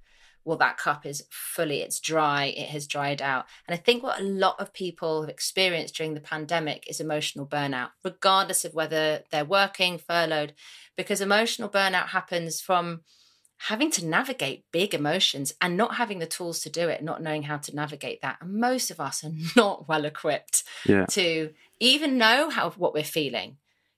Well 0.45 0.59
that 0.59 0.79
cup 0.79 1.05
is 1.05 1.25
fully 1.29 1.81
it's 1.81 1.99
dry 1.99 2.45
it 2.45 2.69
has 2.69 2.87
dried 2.87 3.21
out. 3.21 3.47
And 3.67 3.75
i 3.75 3.83
think 3.83 4.03
what 4.03 4.21
a 4.21 4.25
lot 4.25 4.61
of 4.61 4.73
people 4.73 5.23
have 5.23 5.31
experienced 5.31 5.97
during 5.97 6.15
the 6.15 6.21
pandemic 6.21 6.89
is 6.89 7.01
emotional 7.01 7.47
burnout 7.47 7.91
regardless 8.05 8.65
of 8.65 8.75
whether 8.75 9.25
they're 9.31 9.45
working 9.45 9.99
furloughed 9.99 10.53
because 10.97 11.21
emotional 11.21 11.69
burnout 11.69 12.09
happens 12.09 12.61
from 12.61 13.01
having 13.59 13.91
to 13.91 14.07
navigate 14.07 14.65
big 14.71 14.95
emotions 14.95 15.53
and 15.61 15.77
not 15.77 15.97
having 15.97 16.19
the 16.19 16.27
tools 16.27 16.61
to 16.61 16.71
do 16.71 16.89
it 16.89 17.03
not 17.03 17.23
knowing 17.23 17.45
how 17.45 17.57
to 17.57 17.75
navigate 17.75 18.21
that. 18.23 18.37
And 18.41 18.55
most 18.55 18.91
of 18.91 19.01
us 19.01 19.25
are 19.25 19.33
not 19.57 19.89
well 19.89 20.05
equipped 20.05 20.63
Yeah. 20.85 21.07
to 21.07 21.53
even 21.81 22.19
know 22.19 22.51
how 22.51 22.71
what 22.71 22.95
we're 22.95 23.05
feeling 23.05 23.57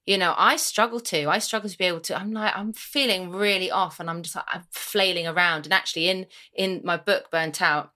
you 0.09 0.17
know 0.17 0.35
i 0.39 0.57
struggle 0.57 1.01
to 1.01 1.29
i 1.29 1.39
struggle 1.39 1.69
to 1.69 1.77
be 1.77 1.85
able 1.85 2.01
to 2.01 2.19
i'm 2.19 2.33
like 2.33 2.57
i'm 2.57 2.73
feeling 2.73 3.31
really 3.31 3.71
off 3.71 4.01
and 4.01 4.09
i'm 4.09 4.23
just 4.23 4.35
like 4.35 4.47
i'm 4.49 4.65
flailing 4.71 5.27
around. 5.27 5.67
And 5.67 5.73
actually 5.73 6.09
in 6.09 6.27
in 6.55 6.81
my 6.83 6.97
book 6.97 7.31
burnt 7.31 7.61
out 7.61 7.93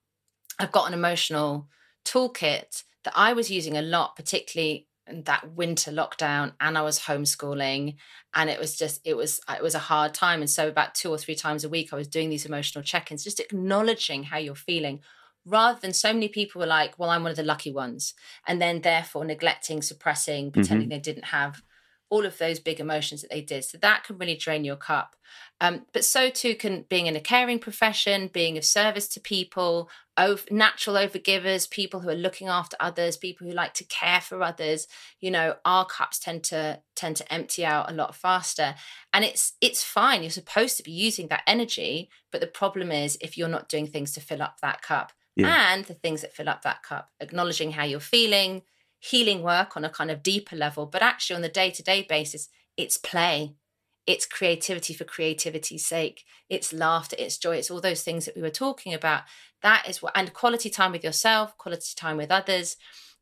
i've 0.59 0.71
got 0.71 0.87
an 0.87 0.95
emotional 0.95 1.69
toolkit 2.05 2.85
that 3.05 3.15
i 3.17 3.33
was 3.33 3.51
using 3.51 3.79
a 3.79 3.83
lot 3.83 4.15
particularly 4.15 4.87
in 5.07 5.23
that 5.23 5.53
winter 5.55 5.91
lockdown 5.91 6.53
and 6.61 6.77
i 6.77 6.83
was 6.83 7.01
homeschooling 7.01 7.97
and 8.35 8.51
it 8.51 8.61
was 8.61 8.77
just 8.77 9.01
it 9.05 9.17
was 9.17 9.41
it 9.49 9.63
was 9.63 9.75
a 9.75 9.87
hard 9.91 10.15
time. 10.15 10.41
And 10.41 10.51
so 10.51 10.69
about 10.69 10.95
two 10.95 11.11
or 11.11 11.19
three 11.19 11.35
times 11.35 11.65
a 11.65 11.69
week 11.71 11.95
i 11.95 11.97
was 11.97 12.09
doing 12.09 12.29
these 12.29 12.47
emotional 12.47 12.85
check-ins 12.85 13.25
just 13.25 13.41
acknowledging 13.41 14.25
how 14.25 14.37
you're 14.37 14.55
feeling 14.55 15.01
rather 15.47 15.81
than 15.81 15.93
so 15.93 16.13
many 16.13 16.29
people 16.29 16.61
were 16.61 16.67
like 16.67 16.99
well 16.99 17.11
i'm 17.11 17.23
one 17.23 17.31
of 17.31 17.37
the 17.39 17.43
lucky 17.43 17.73
ones. 17.73 18.13
And 18.47 18.61
then 18.61 18.83
therefore 18.83 19.25
neglecting 19.25 19.81
suppressing 19.81 20.47
mm-hmm. 20.47 20.61
pretending 20.61 20.91
they 20.91 20.99
didn't 20.99 21.27
have 21.27 21.63
all 22.13 22.27
of 22.27 22.37
those 22.37 22.61
big 22.61 22.79
emotions 22.79 23.23
that 23.23 23.31
they 23.31 23.41
did. 23.41 23.65
So 23.65 23.79
that 23.79 24.05
can 24.05 24.19
really 24.19 24.37
drain 24.37 24.65
your 24.65 24.77
cup. 24.77 25.17
Um, 25.63 25.87
but 25.95 26.05
so 26.05 26.29
too 26.29 26.55
can 26.55 26.85
being 26.91 27.07
in 27.07 27.17
a 27.17 27.21
caring 27.21 27.59
profession, 27.59 28.29
being 28.31 28.59
of 28.59 28.67
service 28.67 29.09
to 29.09 29.21
people, 29.21 29.89
over, 30.19 30.43
natural 30.51 30.97
overgivers, 30.97 31.71
people 31.71 32.01
who 32.01 32.11
are 32.11 32.15
looking 32.15 32.49
after 32.49 32.77
others, 32.79 33.17
people 33.17 33.47
who 33.47 33.55
like 33.55 33.73
to 33.75 33.85
care 33.85 34.21
for 34.21 34.43
others. 34.43 34.87
You 35.21 35.31
know, 35.31 35.55
our 35.65 35.87
cups 35.87 36.19
tend 36.19 36.45
to 36.45 36.83
tend 36.95 37.17
to 37.17 37.33
empty 37.33 37.65
out 37.65 37.91
a 37.91 37.95
lot 37.95 38.15
faster, 38.15 38.75
and 39.15 39.25
it's 39.25 39.55
it's 39.63 39.83
fine. 39.83 40.21
You're 40.21 40.31
supposed 40.31 40.77
to 40.77 40.83
be 40.83 40.93
using 40.93 41.29
that 41.29 41.45
energy, 41.47 42.11
but 42.31 42.43
the 42.43 42.47
problem 42.47 42.93
is 42.93 43.17
if 43.23 43.39
you're 43.39 43.49
not 43.49 43.71
doing 43.71 43.87
things 43.87 44.13
to 44.13 44.21
fill 44.21 44.43
up 44.43 44.61
that 44.61 44.83
cup. 44.83 45.13
Yeah. 45.35 45.73
And 45.73 45.87
the 45.87 45.95
things 45.95 46.21
that 46.21 46.35
fill 46.35 46.51
up 46.51 46.61
that 46.61 46.83
cup, 46.83 47.09
acknowledging 47.19 47.71
how 47.71 47.85
you're 47.85 48.01
feeling, 48.01 48.65
healing 49.11 49.43
work 49.43 49.77
on 49.77 49.85
a 49.85 49.91
kind 49.91 50.11
of 50.11 50.23
deeper 50.23 50.55
level, 50.55 50.87
but 50.87 51.03
actually 51.03 51.35
on 51.37 51.43
the 51.43 51.49
day 51.49 51.71
to 51.73 51.83
day 51.83 52.07
basis, 52.09 52.49
it's 52.77 52.97
play, 52.97 53.55
it's 54.07 54.27
creativity 54.27 54.95
for 54.95 55.05
creativity's 55.05 55.85
sake, 55.85 56.23
it's 56.49 56.73
laughter, 56.73 57.17
it's 57.19 57.37
joy, 57.37 57.57
it's 57.57 57.71
all 57.71 57.81
those 57.81 58.03
things 58.03 58.25
that 58.27 58.37
we 58.37 58.43
were 58.43 58.51
talking 58.51 58.95
about. 58.95 59.23
That 59.63 59.89
is 59.89 60.01
what, 60.03 60.13
and 60.17 60.33
quality 60.33 60.71
time 60.71 60.93
with 60.93 61.03
yourself, 61.05 61.57
quality 61.59 61.93
time 61.97 62.17
with 62.17 62.31
others, 62.31 62.77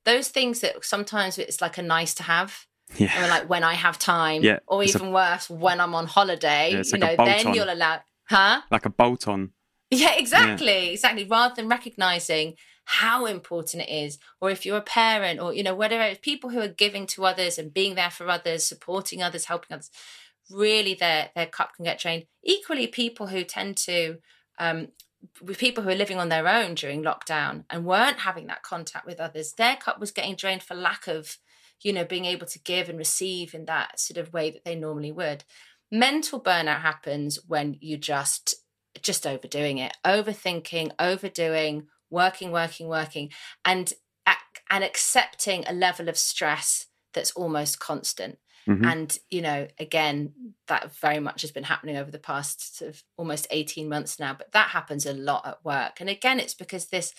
those 0.05 0.29
things 0.29 0.61
that 0.61 0.85
sometimes 0.85 1.39
it's 1.39 1.61
like 1.63 1.79
a 1.79 1.83
nice 1.83 2.15
to 2.15 2.25
have. 2.25 2.67
Yeah. 2.97 3.25
Or 3.25 3.29
like 3.29 3.49
when 3.49 3.63
I 3.63 3.75
have 3.75 3.99
time, 3.99 4.43
Yeah, 4.43 4.59
or 4.67 4.83
it's 4.83 4.95
a- 4.95 4.99
even 4.99 5.13
worse, 5.13 5.49
when 5.49 5.81
I'm 5.81 5.95
on 5.95 6.07
holiday, 6.07 6.73
Yeah, 6.73 6.83
you 6.85 6.99
like 6.99 7.19
know, 7.19 7.25
then 7.25 7.55
you'll 7.55 7.73
allow, 7.73 8.01
huh? 8.29 8.63
Like 8.71 8.85
a 8.85 8.91
bolt 8.91 9.29
on. 9.29 9.53
Yeah, 10.01 10.15
exactly, 10.17 10.91
exactly. 10.93 11.25
Rather 11.25 11.55
than 11.57 11.69
recognizing 11.69 12.55
how 12.85 13.27
important 13.27 13.83
it 13.83 13.93
is, 13.93 14.19
or 14.41 14.51
if 14.51 14.65
you're 14.65 14.77
a 14.77 14.83
parent, 14.83 15.41
or 15.41 15.53
you 15.53 15.65
know, 15.65 15.75
whatever, 15.75 16.05
it's 16.05 16.21
people 16.21 16.51
who 16.51 16.61
are 16.61 16.69
giving 16.69 17.07
to 17.09 17.25
others 17.25 17.59
and 17.59 17.75
being 17.75 17.97
there 17.97 18.11
for 18.11 18.29
others, 18.29 18.65
supporting 18.65 19.21
others, 19.21 19.47
helping 19.47 19.75
others, 19.75 19.91
really 20.49 20.95
their 20.95 21.31
their 21.35 21.47
cup 21.47 21.75
can 21.75 21.85
get 21.85 21.99
drained. 21.99 22.27
Equally, 22.45 22.87
people 22.87 23.29
who 23.29 23.43
tend 23.43 23.77
to 23.79 24.19
um, 24.59 24.89
with 25.43 25.59
people 25.59 25.83
who 25.83 25.91
are 25.91 25.95
living 25.95 26.19
on 26.19 26.29
their 26.29 26.49
own 26.49 26.75
during 26.75 27.03
lockdown 27.03 27.65
and 27.69 27.85
weren't 27.85 28.21
having 28.21 28.47
that 28.47 28.63
contact 28.63 29.07
with 29.07 29.21
others, 29.21 29.53
their 29.53 29.77
cup 29.77 30.01
was 30.01 30.11
getting 30.11 30.35
drained 30.35 30.63
for 30.63 30.75
lack 30.75 31.07
of, 31.07 31.39
you 31.83 31.93
know, 31.93 32.05
being 32.05 32.25
able 32.25 32.47
to 32.47 32.59
give 32.61 32.89
and 32.89 32.99
receive 32.99 33.55
in 33.55 33.65
that 33.67 33.99
sort 34.01 34.19
of 34.19 34.33
way 34.33 34.51
that 34.51 34.65
they 34.65 34.75
normally 34.75 35.13
would. 35.13 35.45
Mental 35.91 36.41
burnout 36.41 36.81
happens 36.81 37.39
when 37.47 37.77
you 37.81 37.97
just 37.97 38.55
just 39.03 39.27
overdoing 39.27 39.79
it, 39.79 39.97
overthinking, 40.05 40.93
overdoing, 40.99 41.89
working, 42.11 42.51
working, 42.53 42.89
working, 42.89 43.31
and 43.65 43.93
and 44.71 44.85
accepting 44.85 45.65
a 45.67 45.73
level 45.73 46.09
of 46.09 46.17
stress 46.17 46.87
that's 47.13 47.33
almost 47.33 47.81
constant. 47.81 48.39
Mhm. 48.69 48.87
And 48.93 49.19
you 49.31 49.43
know, 49.43 49.67
again, 49.79 50.55
that 50.69 50.95
very 50.97 51.19
much 51.19 51.41
has 51.43 51.51
been 51.51 51.65
happening 51.65 51.97
over 51.97 52.11
the 52.11 52.19
past 52.19 52.77
sort 52.79 52.91
of 52.91 53.03
almost 53.17 53.47
eighteen 53.51 53.89
months 53.89 54.19
now. 54.21 54.35
But 54.35 54.53
that 54.53 54.71
happens 54.71 55.07
a 55.07 55.13
lot 55.13 55.47
at 55.47 55.65
work, 55.65 56.01
and 56.01 56.09
again, 56.11 56.39
it's 56.39 56.55
because 56.55 56.87
this 56.87 57.15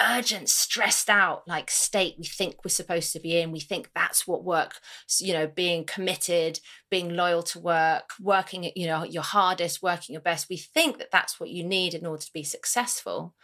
urgent, 0.00 0.48
stressed 0.48 1.08
out 1.08 1.46
like 1.46 1.70
state 1.70 2.16
we 2.18 2.24
think 2.24 2.64
we're 2.64 2.70
supposed 2.70 3.12
to 3.12 3.20
be 3.20 3.38
in. 3.38 3.52
We 3.52 3.60
think 3.60 3.90
that's 3.94 4.26
what 4.26 4.44
work, 4.44 4.80
you 5.20 5.32
know, 5.32 5.46
being 5.46 5.84
committed, 5.84 6.60
being 6.90 7.14
loyal 7.14 7.42
to 7.44 7.60
work, 7.60 8.10
working 8.20 8.70
you 8.74 8.86
know, 8.86 9.04
your 9.04 9.22
hardest, 9.22 9.82
working 9.82 10.14
your 10.14 10.22
best. 10.22 10.48
We 10.48 10.56
think 10.56 10.98
that 10.98 11.10
that's 11.10 11.38
what 11.38 11.50
you 11.50 11.64
need 11.64 11.94
in 11.94 12.06
order 12.06 12.22
to 12.22 12.32
be 12.32 12.42
successful. 12.42 13.34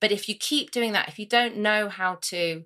But 0.00 0.12
if 0.12 0.28
you 0.28 0.34
keep 0.34 0.70
doing 0.70 0.92
that, 0.92 1.08
if 1.08 1.18
you 1.18 1.26
don't 1.26 1.58
know 1.58 1.88
how 1.88 2.18
to, 2.22 2.64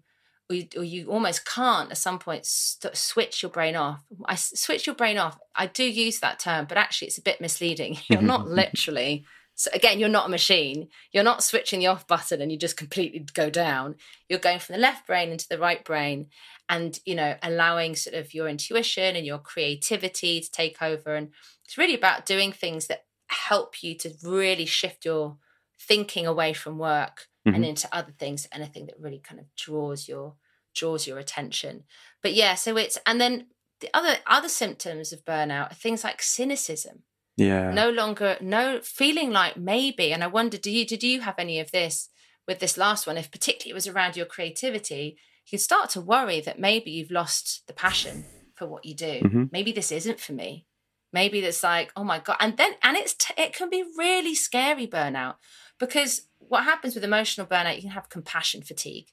or 0.50 0.56
you, 0.56 0.66
or 0.76 0.84
you 0.84 1.10
almost 1.10 1.44
can't 1.44 1.90
at 1.90 1.98
some 1.98 2.18
point 2.18 2.46
st- 2.46 2.96
switch 2.96 3.42
your 3.42 3.50
brain 3.50 3.76
off. 3.76 4.02
I 4.24 4.34
switch 4.34 4.86
your 4.86 4.96
brain 4.96 5.18
off. 5.18 5.38
I 5.54 5.66
do 5.66 5.84
use 5.84 6.20
that 6.20 6.38
term, 6.38 6.64
but 6.66 6.78
actually 6.78 7.08
it's 7.08 7.18
a 7.18 7.22
bit 7.22 7.40
misleading. 7.40 7.98
You're 8.08 8.22
not 8.22 8.48
literally. 8.48 9.26
So 9.58 9.70
again, 9.74 9.98
you're 9.98 10.08
not 10.08 10.26
a 10.26 10.30
machine. 10.30 10.88
You're 11.10 11.24
not 11.24 11.42
switching 11.42 11.80
the 11.80 11.88
off 11.88 12.06
button 12.06 12.40
and 12.40 12.52
you 12.52 12.56
just 12.56 12.76
completely 12.76 13.26
go 13.34 13.50
down. 13.50 13.96
You're 14.28 14.38
going 14.38 14.60
from 14.60 14.74
the 14.74 14.80
left 14.80 15.04
brain 15.04 15.30
into 15.30 15.48
the 15.48 15.58
right 15.58 15.84
brain, 15.84 16.28
and 16.68 16.98
you 17.04 17.16
know, 17.16 17.34
allowing 17.42 17.96
sort 17.96 18.14
of 18.14 18.32
your 18.32 18.46
intuition 18.48 19.16
and 19.16 19.26
your 19.26 19.38
creativity 19.38 20.40
to 20.40 20.50
take 20.50 20.80
over. 20.80 21.16
And 21.16 21.30
it's 21.64 21.76
really 21.76 21.96
about 21.96 22.24
doing 22.24 22.52
things 22.52 22.86
that 22.86 23.06
help 23.26 23.82
you 23.82 23.96
to 23.96 24.14
really 24.22 24.64
shift 24.64 25.04
your 25.04 25.38
thinking 25.80 26.26
away 26.26 26.52
from 26.52 26.78
work 26.78 27.26
and 27.44 27.64
Mhm. 27.64 27.68
into 27.68 27.88
other 27.92 28.12
things 28.12 28.46
anything 28.52 28.86
that 28.86 28.98
really 29.00 29.18
kind 29.20 29.40
of 29.40 29.46
draws 29.56 30.06
your 30.08 30.36
draws 30.74 31.06
your 31.06 31.18
attention 31.18 31.84
but 32.22 32.32
yeah 32.34 32.54
so 32.54 32.76
it's 32.76 32.98
and 33.06 33.20
then 33.20 33.46
the 33.80 33.88
other 33.94 34.18
other 34.26 34.48
symptoms 34.48 35.12
of 35.12 35.24
burnout 35.24 35.70
are 35.70 35.74
things 35.74 36.04
like 36.04 36.20
cynicism 36.22 37.04
Yeah. 37.38 37.70
no 37.72 37.88
longer 37.90 38.36
no 38.40 38.80
feeling 38.82 39.30
like 39.30 39.56
maybe 39.56 40.12
and 40.12 40.22
i 40.24 40.26
wonder 40.26 40.56
do 40.58 40.70
you 40.70 40.84
did 40.84 41.02
you 41.02 41.20
have 41.20 41.38
any 41.38 41.60
of 41.60 41.70
this 41.70 42.10
with 42.48 42.58
this 42.60 42.78
last 42.78 43.06
one? 43.06 43.18
If 43.18 43.30
particularly 43.30 43.72
it 43.72 43.74
was 43.74 43.86
around 43.86 44.16
your 44.16 44.26
creativity 44.26 45.18
you 45.50 45.58
start 45.58 45.90
to 45.90 46.00
worry 46.00 46.40
that 46.40 46.58
maybe 46.58 46.90
you've 46.90 47.10
lost 47.10 47.62
the 47.66 47.72
passion 47.72 48.24
for 48.54 48.66
what 48.66 48.84
you 48.84 48.94
do. 48.94 49.20
Mhm. 49.22 49.48
maybe 49.52 49.70
this 49.72 49.92
isn't 49.92 50.18
for 50.20 50.32
me. 50.32 50.66
Maybe 51.12 51.38
it's 51.40 51.62
like 51.62 51.92
oh 51.96 52.04
my 52.04 52.18
god. 52.18 52.38
And 52.40 52.56
then 52.56 52.72
and 52.82 52.96
it's 52.96 53.14
t- 53.14 53.34
it 53.44 53.52
can 53.54 53.68
be 53.70 53.84
really 53.96 54.34
scary 54.34 54.86
burnout 54.86 55.36
because 55.78 56.22
what 56.38 56.64
happens 56.64 56.94
with 56.94 57.04
emotional 57.04 57.46
burnout 57.46 57.76
you 57.76 57.82
can 57.82 57.90
have 57.98 58.08
compassion 58.16 58.62
fatigue. 58.62 59.08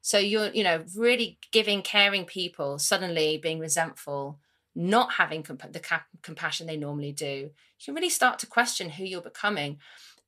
So 0.00 0.18
you're 0.18 0.50
you 0.58 0.64
know 0.64 0.84
really 0.96 1.38
giving 1.52 1.82
caring 1.82 2.24
people 2.24 2.78
suddenly 2.78 3.38
being 3.38 3.58
resentful 3.58 4.40
not 4.78 5.14
having 5.14 5.42
comp- 5.42 5.72
the 5.72 5.80
cap- 5.80 6.06
compassion 6.22 6.66
they 6.66 6.76
normally 6.76 7.12
do 7.12 7.50
you 7.78 7.84
can 7.84 7.94
really 7.94 8.10
start 8.10 8.38
to 8.40 8.46
question 8.46 8.90
who 8.90 9.04
you're 9.04 9.20
becoming. 9.20 9.78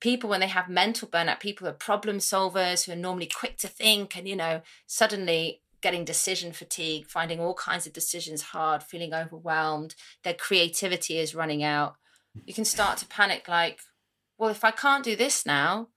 People 0.00 0.30
when 0.30 0.40
they 0.40 0.46
have 0.46 0.68
mental 0.68 1.08
burnout 1.08 1.40
people 1.40 1.66
who 1.66 1.70
are 1.70 1.76
problem 1.76 2.18
solvers 2.18 2.84
who 2.84 2.92
are 2.92 2.96
normally 2.96 3.26
quick 3.26 3.58
to 3.58 3.68
think 3.68 4.16
and 4.16 4.28
you 4.28 4.36
know 4.36 4.62
suddenly 4.86 5.60
getting 5.82 6.04
decision 6.04 6.52
fatigue 6.52 7.06
finding 7.06 7.40
all 7.40 7.54
kinds 7.54 7.86
of 7.86 7.92
decisions 7.92 8.42
hard 8.42 8.82
feeling 8.82 9.12
overwhelmed 9.12 9.94
their 10.24 10.34
creativity 10.34 11.18
is 11.18 11.34
running 11.34 11.62
out. 11.62 11.96
You 12.46 12.54
can 12.54 12.64
start 12.64 12.98
to 12.98 13.06
panic 13.06 13.48
like 13.48 13.80
well 14.38 14.48
if 14.48 14.64
i 14.64 14.70
can't 14.70 15.04
do 15.04 15.16
this 15.16 15.44
now 15.44 15.88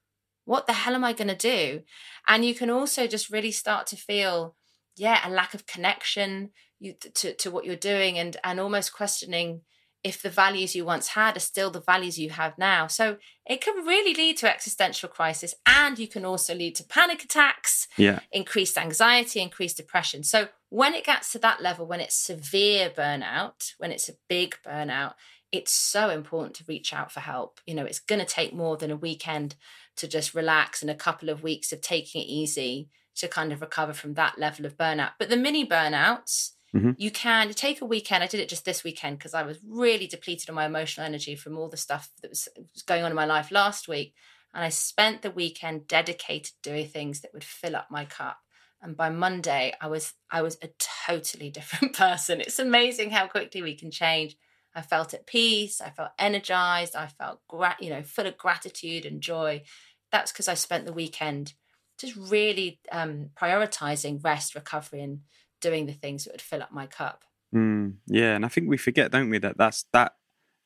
what 0.45 0.67
the 0.67 0.73
hell 0.73 0.95
am 0.95 1.05
i 1.05 1.13
going 1.13 1.29
to 1.29 1.35
do? 1.35 1.83
And 2.27 2.43
you 2.43 2.53
can 2.53 2.69
also 2.69 3.07
just 3.07 3.29
really 3.29 3.51
start 3.51 3.87
to 3.87 3.95
feel 3.95 4.55
yeah 4.97 5.25
a 5.25 5.29
lack 5.29 5.53
of 5.53 5.65
connection 5.65 6.49
you, 6.83 6.93
to, 7.19 7.33
to 7.33 7.51
what 7.51 7.65
you're 7.65 7.75
doing 7.93 8.17
and 8.17 8.37
and 8.43 8.59
almost 8.59 8.93
questioning 8.93 9.61
if 10.03 10.21
the 10.21 10.29
values 10.29 10.75
you 10.75 10.83
once 10.83 11.09
had 11.09 11.37
are 11.37 11.39
still 11.51 11.71
the 11.71 11.79
values 11.79 12.19
you 12.19 12.29
have 12.29 12.57
now 12.57 12.87
so 12.87 13.17
it 13.45 13.61
can 13.61 13.85
really 13.85 14.13
lead 14.13 14.35
to 14.37 14.53
existential 14.53 15.07
crisis 15.07 15.55
and 15.65 15.97
you 15.97 16.07
can 16.07 16.25
also 16.25 16.53
lead 16.53 16.75
to 16.75 16.83
panic 16.83 17.23
attacks 17.23 17.87
Yeah. 17.97 18.19
increased 18.31 18.77
anxiety 18.77 19.39
increased 19.39 19.77
depression 19.77 20.23
so 20.23 20.49
when 20.69 20.95
it 20.95 21.05
gets 21.05 21.31
to 21.31 21.37
that 21.37 21.61
level, 21.61 21.85
when 21.85 21.99
it's 21.99 22.15
severe 22.15 22.89
burnout, 22.89 23.73
when 23.77 23.91
it's 23.91 24.09
a 24.09 24.13
big 24.27 24.55
burnout, 24.65 25.13
it's 25.51 25.71
so 25.71 26.09
important 26.09 26.55
to 26.55 26.63
reach 26.67 26.91
out 26.91 27.11
for 27.11 27.19
help. 27.19 27.59
You 27.67 27.75
know, 27.75 27.85
it's 27.85 27.99
going 27.99 28.17
to 28.17 28.25
take 28.25 28.55
more 28.55 28.75
than 28.75 28.89
a 28.89 28.95
weekend 28.95 29.53
to 29.97 30.07
just 30.07 30.33
relax 30.33 30.81
and 30.81 30.89
a 30.89 30.95
couple 30.95 31.29
of 31.29 31.43
weeks 31.43 31.71
of 31.71 31.81
taking 31.81 32.23
it 32.23 32.25
easy 32.25 32.89
to 33.17 33.27
kind 33.27 33.53
of 33.53 33.61
recover 33.61 33.93
from 33.93 34.15
that 34.15 34.39
level 34.39 34.65
of 34.65 34.75
burnout. 34.75 35.11
But 35.19 35.29
the 35.29 35.37
mini 35.37 35.63
burnouts, 35.63 36.52
mm-hmm. 36.75 36.91
you 36.97 37.11
can 37.11 37.51
take 37.53 37.81
a 37.81 37.85
weekend. 37.85 38.23
I 38.23 38.27
did 38.27 38.39
it 38.39 38.49
just 38.49 38.65
this 38.65 38.83
weekend 38.83 39.17
because 39.17 39.33
I 39.33 39.43
was 39.43 39.59
really 39.67 40.07
depleted 40.07 40.49
on 40.49 40.55
my 40.55 40.65
emotional 40.65 41.05
energy 41.05 41.35
from 41.35 41.57
all 41.57 41.69
the 41.69 41.77
stuff 41.77 42.09
that 42.21 42.29
was, 42.29 42.47
going 42.85 43.03
on 43.03 43.11
in 43.11 43.15
my 43.15 43.25
life 43.25 43.51
last 43.51 43.87
week. 43.87 44.13
And 44.53 44.63
I 44.63 44.69
spent 44.69 45.21
the 45.21 45.31
weekend 45.31 45.87
dedicated 45.87 46.53
doing 46.61 46.87
things 46.87 47.21
that 47.21 47.33
would 47.33 47.43
fill 47.43 47.75
up 47.75 47.87
my 47.89 48.05
cup. 48.05 48.37
And 48.81 48.97
by 48.97 49.09
Monday, 49.09 49.73
I 49.79 49.87
was 49.87 50.13
I 50.29 50.41
was 50.41 50.57
a 50.61 50.69
totally 51.07 51.49
different 51.51 51.95
person. 51.95 52.41
It's 52.41 52.59
amazing 52.59 53.11
how 53.11 53.27
quickly 53.27 53.61
we 53.61 53.75
can 53.75 53.91
change. 53.91 54.35
I 54.75 54.81
felt 54.81 55.13
at 55.13 55.27
peace. 55.27 55.81
I 55.81 55.89
felt 55.91 56.11
energized. 56.17 56.95
I 56.95 57.07
felt 57.07 57.39
gra- 57.47 57.77
you 57.79 57.89
know 57.89 58.03
full 58.03 58.27
of 58.27 58.37
gratitude 58.37 59.05
and 59.05 59.21
joy. 59.21 59.63
That's 60.11 60.31
because 60.31 60.47
I 60.47 60.53
spent 60.55 60.85
the 60.85 60.93
weekend 60.93 61.53
just 61.99 62.15
really 62.15 62.79
um, 62.91 63.29
prioritizing 63.35 64.23
rest, 64.23 64.55
recovery, 64.55 65.01
and 65.01 65.21
doing 65.63 65.87
the 65.87 65.93
things 65.93 66.25
that 66.25 66.33
would 66.33 66.41
fill 66.41 66.61
up 66.61 66.71
my 66.71 66.85
cup. 66.85 67.23
Mm, 67.55 67.95
yeah, 68.07 68.35
and 68.35 68.45
I 68.45 68.49
think 68.49 68.69
we 68.69 68.77
forget, 68.77 69.11
don't 69.11 69.29
we, 69.29 69.39
that 69.39 69.57
that's 69.57 69.85
that 69.93 70.13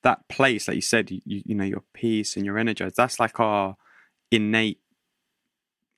that 0.03 0.27
place, 0.27 0.67
like 0.67 0.75
you 0.75 0.81
said, 0.81 1.11
you, 1.11 1.21
you 1.25 1.55
know, 1.55 1.63
your 1.63 1.83
peace 1.93 2.35
and 2.35 2.45
your 2.45 2.57
energized. 2.57 2.95
That's 2.97 3.19
like 3.19 3.39
our 3.39 3.75
innate, 4.31 4.79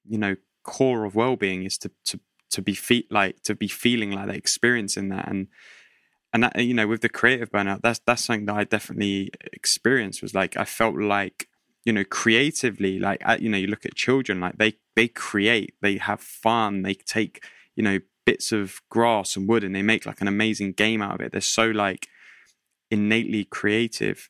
you 0.08 0.18
know, 0.18 0.36
core 0.64 1.06
of 1.06 1.16
well-being 1.16 1.64
is 1.64 1.78
to 1.80 1.92
to 2.06 2.20
to 2.52 2.62
be 2.62 2.74
fe- 2.74 3.08
like 3.10 3.42
to 3.44 3.56
be 3.56 3.68
feeling 3.68 4.12
like 4.12 4.30
experiencing 4.36 5.10
that, 5.10 5.28
and 5.28 5.48
and 6.34 6.44
that 6.44 6.64
you 6.64 6.74
know, 6.74 6.88
with 6.88 7.02
the 7.02 7.10
creative 7.10 7.52
burnout, 7.52 7.82
that's 7.82 8.02
that's 8.06 8.26
something 8.26 8.46
that 8.46 8.56
I 8.56 8.64
definitely 8.66 9.32
experienced. 9.54 10.22
Was 10.22 10.34
like 10.34 10.58
I 10.58 10.66
felt 10.66 10.96
like 10.96 11.48
you 11.86 11.94
know 11.94 12.04
creatively 12.04 13.00
like 13.00 13.22
you 13.40 13.50
know 13.50 13.58
you 13.58 13.68
look 13.68 13.86
at 13.86 13.96
children 13.96 14.42
like 14.42 14.58
they 14.58 14.74
they 14.96 15.08
create 15.08 15.74
they 15.82 15.98
have 15.98 16.20
fun 16.20 16.82
they 16.82 16.94
take 16.94 17.46
you 17.76 17.82
know 17.82 18.00
bits 18.30 18.52
of 18.52 18.82
grass 18.90 19.36
and 19.36 19.48
wood 19.50 19.64
and 19.64 19.74
they 19.76 19.82
make 19.82 20.06
like 20.06 20.22
an 20.22 20.28
amazing 20.28 20.72
game 20.74 21.02
out 21.02 21.16
of 21.16 21.22
it 21.22 21.32
they're 21.32 21.42
so 21.60 21.68
like 21.86 22.08
innately 22.92 23.44
creative 23.44 24.30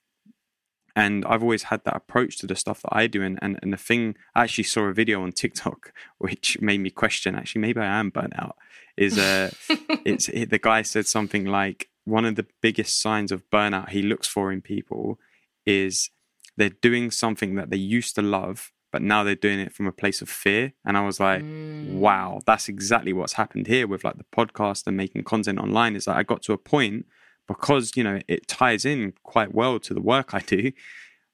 and 0.95 1.23
I've 1.25 1.43
always 1.43 1.63
had 1.63 1.83
that 1.85 1.95
approach 1.95 2.37
to 2.39 2.47
the 2.47 2.55
stuff 2.55 2.81
that 2.81 2.93
I 2.93 3.07
do. 3.07 3.23
And, 3.23 3.39
and, 3.41 3.57
and 3.61 3.71
the 3.71 3.77
thing, 3.77 4.15
I 4.35 4.43
actually 4.43 4.65
saw 4.65 4.81
a 4.81 4.93
video 4.93 5.21
on 5.23 5.31
TikTok, 5.31 5.93
which 6.17 6.59
made 6.59 6.81
me 6.81 6.89
question, 6.89 7.35
actually, 7.35 7.61
maybe 7.61 7.79
I 7.79 7.99
am 7.99 8.09
burnt 8.09 8.33
out, 8.37 8.57
is 8.97 9.17
uh, 9.17 9.51
it's 10.05 10.27
it, 10.29 10.49
the 10.49 10.59
guy 10.59 10.81
said 10.81 11.07
something 11.07 11.45
like, 11.45 11.89
one 12.05 12.25
of 12.25 12.35
the 12.35 12.47
biggest 12.61 12.99
signs 12.99 13.31
of 13.31 13.47
burnout 13.49 13.89
he 13.89 14.01
looks 14.01 14.27
for 14.27 14.51
in 14.51 14.61
people 14.61 15.19
is 15.65 16.09
they're 16.57 16.69
doing 16.69 17.11
something 17.11 17.55
that 17.55 17.69
they 17.69 17.77
used 17.77 18.15
to 18.15 18.21
love, 18.21 18.71
but 18.91 19.01
now 19.01 19.23
they're 19.23 19.35
doing 19.35 19.59
it 19.59 19.73
from 19.73 19.87
a 19.87 19.91
place 19.91 20.21
of 20.21 20.29
fear. 20.29 20.73
And 20.85 20.97
I 20.97 21.05
was 21.05 21.19
like, 21.19 21.41
mm. 21.41 21.93
wow, 21.93 22.41
that's 22.45 22.67
exactly 22.67 23.13
what's 23.13 23.33
happened 23.33 23.67
here 23.67 23.87
with 23.87 24.03
like 24.03 24.17
the 24.17 24.25
podcast 24.35 24.87
and 24.87 24.97
making 24.97 25.23
content 25.23 25.59
online. 25.59 25.95
Is 25.95 26.05
that 26.05 26.17
I 26.17 26.23
got 26.23 26.41
to 26.43 26.53
a 26.53 26.57
point 26.57 27.05
because 27.47 27.95
you 27.95 28.03
know 28.03 28.19
it 28.27 28.47
ties 28.47 28.85
in 28.85 29.13
quite 29.23 29.53
well 29.53 29.79
to 29.79 29.93
the 29.93 30.01
work 30.01 30.33
I 30.33 30.39
do, 30.39 30.71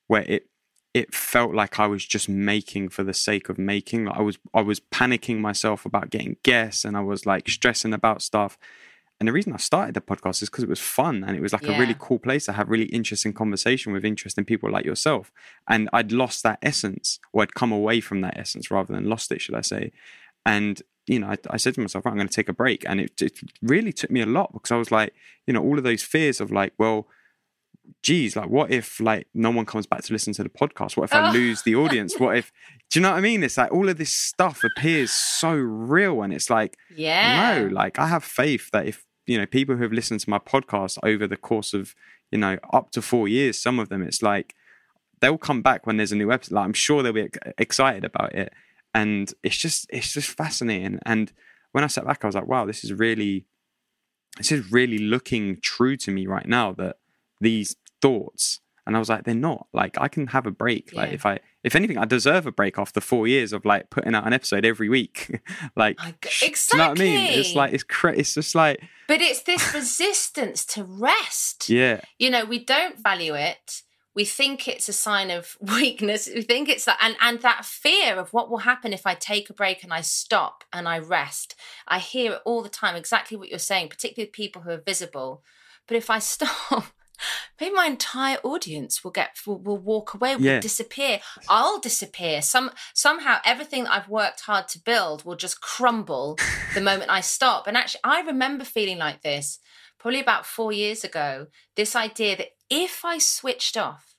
where 0.08 0.24
it 0.24 0.48
it 0.94 1.14
felt 1.14 1.54
like 1.54 1.78
I 1.78 1.88
was 1.88 2.06
just 2.06 2.30
making 2.30 2.88
for 2.88 3.04
the 3.04 3.14
sake 3.14 3.50
of 3.50 3.58
making. 3.58 4.06
Like 4.06 4.18
I 4.18 4.22
was 4.22 4.40
I 4.54 4.62
was 4.62 4.80
panicking 4.80 5.40
myself 5.40 5.86
about 5.86 6.10
getting 6.10 6.38
guests, 6.44 6.86
and 6.86 6.98
I 6.98 7.02
was 7.02 7.26
like 7.26 7.48
stressing 7.50 7.94
about 7.94 8.22
stuff. 8.22 8.58
And 9.20 9.30
the 9.30 9.34
reason 9.34 9.54
I 9.54 9.58
started 9.58 9.96
the 9.96 10.02
podcast 10.02 10.42
is 10.42 10.50
because 10.50 10.64
it 10.64 10.70
was 10.70 10.82
fun 10.82 11.24
and 11.24 11.38
it 11.38 11.42
was 11.42 11.54
like 11.54 11.64
yeah. 11.64 11.78
a 11.78 11.80
really 11.80 11.96
cool 11.98 12.20
place 12.20 12.46
to 12.46 12.54
have 12.54 12.70
really 12.70 12.86
interesting 12.86 13.32
conversation 13.32 13.94
with 13.94 14.04
interesting 14.04 14.44
people 14.44 14.70
like 14.70 14.86
yourself. 14.86 15.32
And 15.70 15.90
I'd 15.94 16.12
lost 16.12 16.44
that 16.44 16.60
essence, 16.62 17.20
or 17.32 17.44
I'd 17.44 17.54
come 17.54 17.72
away 17.72 18.02
from 18.02 18.22
that 18.22 18.38
essence 18.38 18.70
rather 18.70 18.94
than 18.94 19.10
lost 19.10 19.32
it, 19.32 19.42
should 19.42 19.56
I 19.56 19.62
say. 19.62 19.94
And, 20.46 20.82
you 21.08 21.20
know, 21.20 21.28
I, 21.28 21.38
I 21.50 21.58
said 21.58 21.76
to 21.76 21.82
myself, 21.82 22.06
right, 22.06 22.12
I'm 22.12 22.18
going 22.18 22.28
to 22.28 22.34
take 22.34 22.50
a 22.50 22.54
break. 22.54 22.84
And 22.88 23.00
it, 23.00 23.22
it 23.22 23.40
really 23.62 23.94
took 23.94 24.12
me 24.12 24.22
a 24.22 24.26
lot 24.26 24.52
because 24.52 24.72
I 24.72 24.78
was 24.78 24.92
like, 24.92 25.14
you 25.48 25.54
know, 25.54 25.64
all 25.64 25.78
of 25.78 25.86
those 25.86 26.04
fears 26.04 26.42
of 26.42 26.52
like, 26.52 26.74
well, 26.78 27.08
geez, 28.02 28.36
like 28.36 28.50
what 28.50 28.72
if 28.72 29.00
like 29.00 29.28
no 29.34 29.52
one 29.52 29.66
comes 29.66 29.86
back 29.86 30.04
to 30.04 30.14
listen 30.14 30.34
to 30.34 30.44
the 30.44 30.50
podcast? 30.50 30.98
What 30.98 31.06
if 31.06 31.14
I 31.14 31.30
oh. 31.30 31.34
lose 31.34 31.64
the 31.64 31.76
audience? 31.76 32.20
What 32.20 32.38
if 32.38 32.52
do 32.90 33.00
you 33.00 33.04
know 33.04 33.12
what 33.12 33.18
I 33.18 33.22
mean? 33.22 33.44
It's 33.44 33.58
like 33.58 33.72
all 33.72 33.90
of 33.90 33.98
this 33.98 34.14
stuff 34.14 34.64
appears 34.64 35.12
so 35.12 35.54
real 35.54 36.22
and 36.22 36.34
it's 36.34 36.50
like 36.50 36.78
yeah. 36.96 37.60
No, 37.60 37.68
like 37.68 38.00
I 38.00 38.08
have 38.08 38.24
faith 38.24 38.70
that 38.72 38.86
if 38.86 39.06
you 39.26 39.38
know 39.38 39.46
people 39.46 39.76
who 39.76 39.84
have 39.84 39.92
listened 39.92 40.20
to 40.22 40.30
my 40.30 40.40
podcast 40.40 40.98
over 41.04 41.28
the 41.28 41.38
course 41.38 41.74
of, 41.74 41.96
you 42.32 42.38
know, 42.38 42.58
up 42.74 42.92
to 42.92 43.02
four 43.02 43.28
years, 43.28 43.60
some 43.60 43.80
of 43.80 43.90
them 43.90 44.04
it's 44.04 44.22
like 44.22 44.56
they'll 45.22 45.38
come 45.38 45.62
back 45.62 45.88
when 45.88 45.98
there's 45.98 46.12
a 46.12 46.16
new 46.16 46.32
episode. 46.32 46.56
Like 46.56 46.66
I'm 46.66 46.74
sure 46.74 47.02
they'll 47.02 47.14
be 47.14 47.30
excited 47.58 48.06
about 48.06 48.34
it. 48.34 48.54
And 48.94 49.34
it's 49.44 49.58
just 49.58 49.88
it's 49.90 50.14
just 50.14 50.30
fascinating. 50.30 51.00
And 51.06 51.32
when 51.72 51.84
I 51.84 51.88
sat 51.88 52.06
back, 52.06 52.24
I 52.24 52.28
was 52.28 52.36
like, 52.36 52.48
wow, 52.48 52.66
this 52.66 52.84
is 52.84 52.94
really 52.94 53.46
this 54.38 54.52
is 54.52 54.72
really 54.72 54.98
looking 54.98 55.60
true 55.62 55.98
to 55.98 56.12
me 56.12 56.28
right 56.28 56.48
now 56.48 56.74
that 56.74 56.98
these 57.42 57.76
thoughts. 58.02 58.60
And 58.88 58.96
i 58.96 59.00
was 59.00 59.10
like 59.10 59.24
they're 59.24 59.34
not. 59.34 59.68
Like 59.74 59.98
i 60.00 60.08
can 60.08 60.28
have 60.28 60.46
a 60.46 60.52
break. 60.52 60.92
Yeah. 60.92 61.02
like 61.02 61.14
if 61.14 61.26
i 61.26 61.40
if 61.64 61.76
anything 61.76 61.98
i 61.98 62.06
deserve 62.06 62.46
a 62.46 62.52
break 62.52 62.78
after 62.78 63.02
four 63.02 63.28
years 63.28 63.52
of 63.52 63.66
like 63.66 63.90
putting 63.90 64.14
out 64.14 64.28
an 64.28 64.34
episode 64.34 64.64
every 64.66 64.90
week. 64.90 65.42
Like 65.76 65.98
exactly 66.44 66.78
you 66.78 66.84
know 66.84 66.90
what 66.90 67.00
i 67.00 67.04
mean? 67.34 67.40
It's 67.40 67.56
like 67.56 67.74
it's 67.74 67.84
cra- 67.84 68.16
it's 68.18 68.34
just 68.36 68.54
like 68.54 68.80
but 69.08 69.22
it's 69.22 69.42
this 69.44 69.74
resistance 69.74 70.66
to 70.68 70.84
rest. 70.84 71.68
Yeah. 71.70 72.02
You 72.20 72.30
know 72.30 72.46
we 72.46 72.64
don't 72.64 73.00
value 73.00 73.34
it. 73.34 73.82
We 74.14 74.24
think 74.24 74.68
it's 74.68 74.88
a 74.88 74.94
sign 74.94 75.30
of 75.32 75.58
weakness. 75.62 76.30
We 76.34 76.44
think 76.44 76.70
it's 76.70 76.86
that 76.86 77.00
and 77.02 77.16
and 77.20 77.42
that 77.42 77.66
fear 77.66 78.18
of 78.18 78.34
what 78.34 78.52
will 78.52 78.60
happen 78.60 78.94
if 78.94 79.08
i 79.08 79.16
take 79.16 79.50
a 79.50 79.54
break 79.54 79.84
and 79.84 79.92
i 79.92 80.02
stop 80.02 80.64
and 80.72 80.88
i 80.88 81.00
rest. 81.00 81.56
I 81.88 81.98
hear 81.98 82.34
it 82.34 82.42
all 82.46 82.62
the 82.62 82.70
time 82.70 82.96
exactly 82.96 83.36
what 83.36 83.50
you're 83.50 83.58
saying 83.58 83.90
particularly 83.90 84.28
with 84.28 84.34
people 84.34 84.62
who 84.62 84.70
are 84.70 84.78
visible. 84.78 85.42
But 85.88 85.98
if 85.98 86.12
i 86.12 86.20
stop 86.20 86.86
maybe 87.60 87.74
my 87.74 87.86
entire 87.86 88.38
audience 88.44 89.04
will 89.04 89.12
get 89.12 89.38
will, 89.46 89.60
will 89.60 89.78
walk 89.78 90.14
away 90.14 90.36
will 90.36 90.44
yeah. 90.44 90.60
disappear. 90.60 91.20
I'll 91.50 91.80
disappear. 91.80 92.42
Some 92.42 92.72
somehow 92.94 93.40
everything 93.46 93.84
that 93.84 93.94
i've 93.94 94.10
worked 94.10 94.42
hard 94.42 94.68
to 94.70 94.80
build 94.80 95.26
will 95.26 95.36
just 95.36 95.62
crumble 95.62 96.38
the 96.74 96.82
moment 96.90 97.12
i 97.12 97.22
stop. 97.22 97.68
And 97.68 97.78
actually 97.78 98.02
i 98.04 98.22
remember 98.22 98.64
feeling 98.64 98.98
like 98.98 99.22
this 99.22 99.60
probably 100.00 100.20
about 100.20 100.46
4 100.46 100.72
years 100.72 101.04
ago 101.04 101.48
this 101.76 101.96
idea 101.96 102.38
that 102.38 102.50
if 102.70 103.04
i 103.04 103.18
switched 103.18 103.78
off 103.78 104.15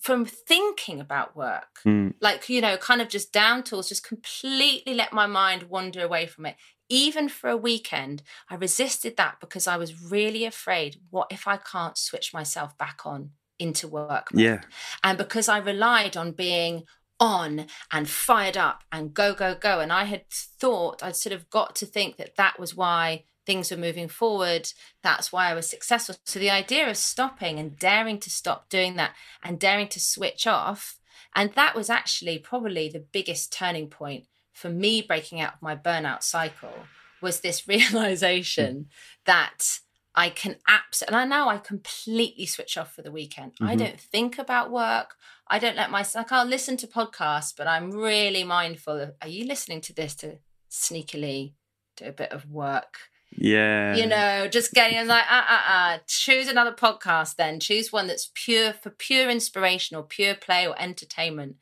from 0.00 0.24
thinking 0.24 1.00
about 1.00 1.36
work 1.36 1.80
mm. 1.86 2.12
like 2.20 2.48
you 2.48 2.60
know 2.60 2.76
kind 2.76 3.00
of 3.00 3.08
just 3.08 3.32
down 3.32 3.62
tools 3.62 3.88
just 3.88 4.06
completely 4.06 4.94
let 4.94 5.12
my 5.12 5.26
mind 5.26 5.64
wander 5.64 6.04
away 6.04 6.26
from 6.26 6.46
it 6.46 6.56
even 6.88 7.28
for 7.28 7.50
a 7.50 7.56
weekend, 7.56 8.22
I 8.48 8.54
resisted 8.54 9.16
that 9.16 9.36
because 9.40 9.66
I 9.66 9.76
was 9.76 10.10
really 10.10 10.44
afraid 10.44 11.00
what 11.10 11.28
if 11.30 11.48
I 11.48 11.56
can't 11.56 11.98
switch 11.98 12.32
myself 12.32 12.76
back 12.78 13.00
on 13.04 13.30
into 13.58 13.88
work? 13.88 14.32
Mode? 14.32 14.42
Yeah. 14.42 14.60
And 15.02 15.18
because 15.18 15.48
I 15.48 15.58
relied 15.58 16.16
on 16.16 16.32
being 16.32 16.84
on 17.18 17.66
and 17.90 18.08
fired 18.08 18.56
up 18.56 18.84
and 18.92 19.14
go, 19.14 19.34
go, 19.34 19.54
go. 19.54 19.80
And 19.80 19.92
I 19.92 20.04
had 20.04 20.28
thought, 20.30 21.02
I'd 21.02 21.16
sort 21.16 21.32
of 21.32 21.50
got 21.50 21.74
to 21.76 21.86
think 21.86 22.18
that 22.18 22.36
that 22.36 22.58
was 22.60 22.76
why 22.76 23.24
things 23.46 23.70
were 23.70 23.76
moving 23.76 24.08
forward. 24.08 24.68
That's 25.02 25.32
why 25.32 25.50
I 25.50 25.54
was 25.54 25.68
successful. 25.68 26.16
So 26.24 26.38
the 26.38 26.50
idea 26.50 26.90
of 26.90 26.96
stopping 26.96 27.58
and 27.58 27.78
daring 27.78 28.18
to 28.20 28.30
stop 28.30 28.68
doing 28.68 28.96
that 28.96 29.12
and 29.42 29.58
daring 29.58 29.88
to 29.88 30.00
switch 30.00 30.46
off. 30.46 30.98
And 31.34 31.52
that 31.54 31.74
was 31.74 31.88
actually 31.88 32.38
probably 32.38 32.88
the 32.88 33.04
biggest 33.12 33.52
turning 33.52 33.88
point 33.88 34.24
for 34.52 34.68
me 34.68 35.02
breaking 35.02 35.40
out 35.40 35.54
of 35.54 35.62
my 35.62 35.76
burnout 35.76 36.22
cycle 36.22 36.74
was 37.22 37.40
this 37.40 37.68
realization 37.68 38.86
that 39.24 39.78
I 40.14 40.30
can 40.30 40.56
absolutely, 40.66 41.14
and 41.14 41.32
I 41.32 41.36
know 41.36 41.48
I 41.48 41.58
completely 41.58 42.46
switch 42.46 42.78
off 42.78 42.94
for 42.94 43.02
the 43.02 43.12
weekend. 43.12 43.52
Mm-hmm. 43.52 43.66
I 43.66 43.76
don't 43.76 44.00
think 44.00 44.38
about 44.38 44.72
work. 44.72 45.14
I 45.46 45.58
don't 45.58 45.76
let 45.76 45.90
myself, 45.90 46.24
like, 46.24 46.32
I'll 46.32 46.46
listen 46.46 46.76
to 46.78 46.86
podcasts, 46.86 47.52
but 47.56 47.68
I'm 47.68 47.90
really 47.90 48.42
mindful 48.42 48.98
of, 48.98 49.12
are 49.20 49.28
you 49.28 49.44
listening 49.44 49.82
to 49.82 49.94
this 49.94 50.14
to 50.16 50.38
sneakily 50.70 51.52
do 51.96 52.06
a 52.06 52.12
bit 52.12 52.32
of 52.32 52.50
work? 52.50 52.96
Yeah. 53.32 53.94
You 53.96 54.06
know, 54.06 54.48
just 54.48 54.72
getting 54.72 55.06
like, 55.06 55.24
uh, 55.30 55.44
uh, 55.48 55.60
uh, 55.68 55.98
choose 56.06 56.48
another 56.48 56.72
podcast 56.72 57.36
then. 57.36 57.60
Choose 57.60 57.92
one 57.92 58.06
that's 58.06 58.30
pure 58.34 58.72
for 58.72 58.90
pure 58.90 59.28
inspiration 59.30 59.96
or 59.96 60.02
pure 60.02 60.34
play 60.34 60.66
or 60.66 60.80
entertainment. 60.80 61.56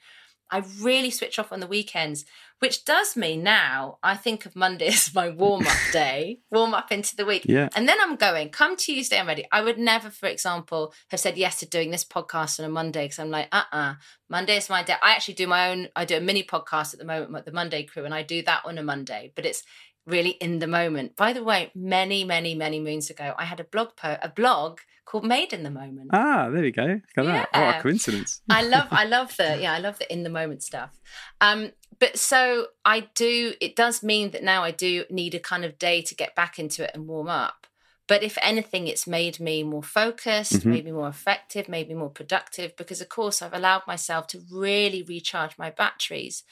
I 0.50 0.62
really 0.80 1.10
switch 1.10 1.38
off 1.38 1.52
on 1.52 1.60
the 1.60 1.66
weekends 1.66 2.24
which 2.64 2.86
does 2.86 3.14
mean 3.14 3.42
now 3.42 3.98
I 4.02 4.16
think 4.16 4.46
of 4.46 4.56
Monday 4.56 4.86
as 4.88 5.14
my 5.14 5.28
warm 5.28 5.66
up 5.66 5.76
day, 5.92 6.40
warm 6.50 6.72
up 6.72 6.90
into 6.90 7.14
the 7.14 7.26
week. 7.26 7.44
Yeah. 7.46 7.68
And 7.76 7.86
then 7.86 7.98
I'm 8.00 8.16
going, 8.16 8.48
come 8.48 8.76
Tuesday, 8.76 9.18
I'm 9.18 9.26
ready. 9.26 9.44
I 9.52 9.60
would 9.60 9.78
never, 9.78 10.08
for 10.08 10.26
example, 10.26 10.94
have 11.10 11.20
said 11.20 11.36
yes 11.36 11.58
to 11.60 11.66
doing 11.66 11.90
this 11.90 12.04
podcast 12.04 12.58
on 12.58 12.64
a 12.64 12.70
Monday 12.70 13.04
because 13.04 13.18
I'm 13.18 13.30
like, 13.30 13.48
uh 13.52 13.64
uh-uh, 13.70 13.78
uh 13.78 13.94
Monday 14.30 14.56
is 14.56 14.70
my 14.70 14.82
day. 14.82 14.94
I 15.02 15.12
actually 15.12 15.34
do 15.34 15.46
my 15.46 15.70
own, 15.70 15.88
I 15.94 16.06
do 16.06 16.16
a 16.16 16.22
mini 16.22 16.42
podcast 16.42 16.94
at 16.94 16.98
the 16.98 17.04
moment 17.04 17.32
with 17.32 17.44
the 17.44 17.52
Monday 17.52 17.82
crew 17.82 18.06
and 18.06 18.14
I 18.14 18.22
do 18.22 18.42
that 18.42 18.62
on 18.64 18.78
a 18.78 18.82
Monday, 18.82 19.32
but 19.34 19.44
it's, 19.44 19.62
really 20.06 20.30
in 20.30 20.58
the 20.58 20.66
moment. 20.66 21.16
By 21.16 21.32
the 21.32 21.42
way, 21.44 21.70
many, 21.74 22.24
many, 22.24 22.54
many 22.54 22.80
moons 22.80 23.10
ago, 23.10 23.34
I 23.38 23.44
had 23.44 23.60
a 23.60 23.64
blog 23.64 23.96
po- 23.96 24.18
a 24.22 24.28
blog 24.28 24.80
called 25.04 25.24
Made 25.24 25.52
in 25.52 25.62
the 25.62 25.70
Moment. 25.70 26.10
Ah, 26.12 26.48
there 26.50 26.64
you 26.64 26.72
go. 26.72 27.00
Look 27.16 27.26
at 27.26 27.48
that. 27.52 27.52
What 27.52 27.76
a 27.76 27.82
coincidence. 27.82 28.40
I 28.48 28.62
love 28.62 28.88
I 28.90 29.04
love 29.16 29.36
the 29.36 29.58
yeah, 29.60 29.72
I 29.72 29.78
love 29.78 29.98
the 29.98 30.10
in 30.12 30.22
the 30.22 30.30
moment 30.30 30.62
stuff. 30.62 30.98
Um 31.40 31.72
but 31.98 32.18
so 32.18 32.68
I 32.84 33.08
do 33.14 33.54
it 33.60 33.76
does 33.76 34.02
mean 34.02 34.30
that 34.32 34.42
now 34.42 34.62
I 34.64 34.70
do 34.70 35.04
need 35.10 35.34
a 35.34 35.40
kind 35.40 35.64
of 35.64 35.78
day 35.78 36.02
to 36.02 36.14
get 36.14 36.34
back 36.34 36.58
into 36.58 36.84
it 36.84 36.90
and 36.94 37.06
warm 37.06 37.28
up. 37.28 37.66
But 38.06 38.22
if 38.22 38.36
anything, 38.42 38.86
it's 38.86 39.06
made 39.06 39.40
me 39.40 39.62
more 39.62 39.82
focused, 39.82 40.52
Mhm. 40.60 40.66
made 40.66 40.84
me 40.84 40.92
more 40.92 41.08
effective, 41.08 41.68
made 41.70 41.88
me 41.88 41.94
more 41.94 42.10
productive 42.10 42.76
because, 42.76 43.00
of 43.00 43.08
course, 43.08 43.40
I've 43.40 43.54
allowed 43.54 43.86
myself 43.86 44.26
to 44.28 44.42
really 44.52 45.02
recharge 45.02 45.56
my 45.56 45.70
batteries 45.70 46.42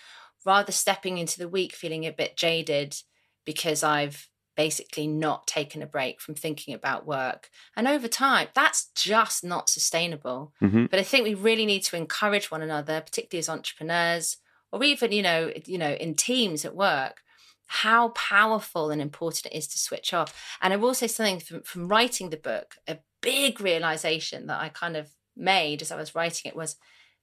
rather 0.46 0.72
stepping 0.72 1.18
into 1.18 1.38
the 1.38 1.48
week 1.48 1.74
feeling 1.74 2.04
a 2.06 2.10
bit 2.12 2.38
jaded 2.38 2.96
because 3.44 3.82
I've 3.82 4.28
basically 4.56 5.06
not 5.06 5.46
taken 5.46 5.82
a 5.82 5.86
break 5.86 6.20
from 6.20 6.34
thinking 6.34 6.74
about 6.74 7.06
work. 7.06 7.48
And 7.74 7.88
over 7.88 8.06
time, 8.06 8.48
that's 8.54 8.90
just 8.94 9.42
not 9.42 9.70
sustainable. 9.70 10.52
Mhm. 10.62 10.90
But 10.90 11.00
I 11.00 11.02
think 11.02 11.24
we 11.24 11.34
really 11.34 11.64
need 11.64 11.82
to 11.84 11.96
encourage 11.96 12.50
one 12.50 12.62
another, 12.62 13.00
particularly 13.00 13.38
as 13.40 13.48
entrepreneurs, 13.48 14.36
or 14.70 14.84
even, 14.84 15.12
you 15.12 15.22
know, 15.22 15.52
you 15.64 15.78
know, 15.78 15.92
in 15.94 16.14
teams 16.14 16.64
at 16.64 16.74
work, 16.74 17.22
how 17.66 18.10
powerful 18.10 18.90
and 18.90 19.00
important 19.00 19.46
it 19.46 19.56
is 19.56 19.66
to 19.68 19.78
switch 19.78 20.12
off. 20.12 20.56
And 20.60 20.72
I 20.72 20.76
will 20.76 20.94
say 20.94 21.06
something 21.06 21.40
from, 21.40 21.62
from 21.62 21.88
writing 21.88 22.28
the 22.28 22.36
book, 22.36 22.76
a 22.86 22.98
big 23.22 23.60
realization 23.60 24.46
that 24.48 24.60
I 24.60 24.68
kind 24.68 24.96
of 24.96 25.10
made 25.34 25.80
as 25.80 25.90
I 25.90 25.96
was 25.96 26.14
writing 26.14 26.50
it 26.50 26.56
was 26.56 26.76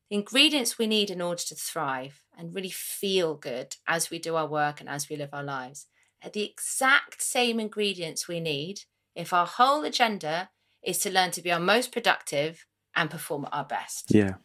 the 0.09 0.15
ingredients 0.15 0.79
we 0.79 0.87
need 0.87 1.11
in 1.11 1.21
order 1.21 1.43
to 1.43 1.53
thrive 1.53 2.23
and 2.35 2.55
really 2.55 2.71
feel 2.71 3.35
good 3.35 3.75
as 3.87 4.09
we 4.09 4.17
do 4.17 4.35
our 4.35 4.47
work 4.47 4.79
and 4.79 4.89
as 4.89 5.07
we 5.09 5.15
live 5.15 5.29
our 5.31 5.43
lives 5.43 5.85
the 6.33 6.43
exact 6.43 7.21
same 7.21 7.59
ingredients 7.59 8.27
we 8.27 8.39
need 8.39 8.81
if 9.15 9.33
our 9.33 9.45
whole 9.45 9.83
agenda 9.83 10.49
is 10.83 10.99
to 10.99 11.11
learn 11.11 11.31
to 11.31 11.41
be 11.41 11.51
our 11.51 11.59
most 11.59 11.91
productive 11.91 12.65
and 12.95 13.09
perform 13.09 13.45
at 13.45 13.53
our 13.53 13.65
best. 13.65 14.13
Yeah. 14.13 14.35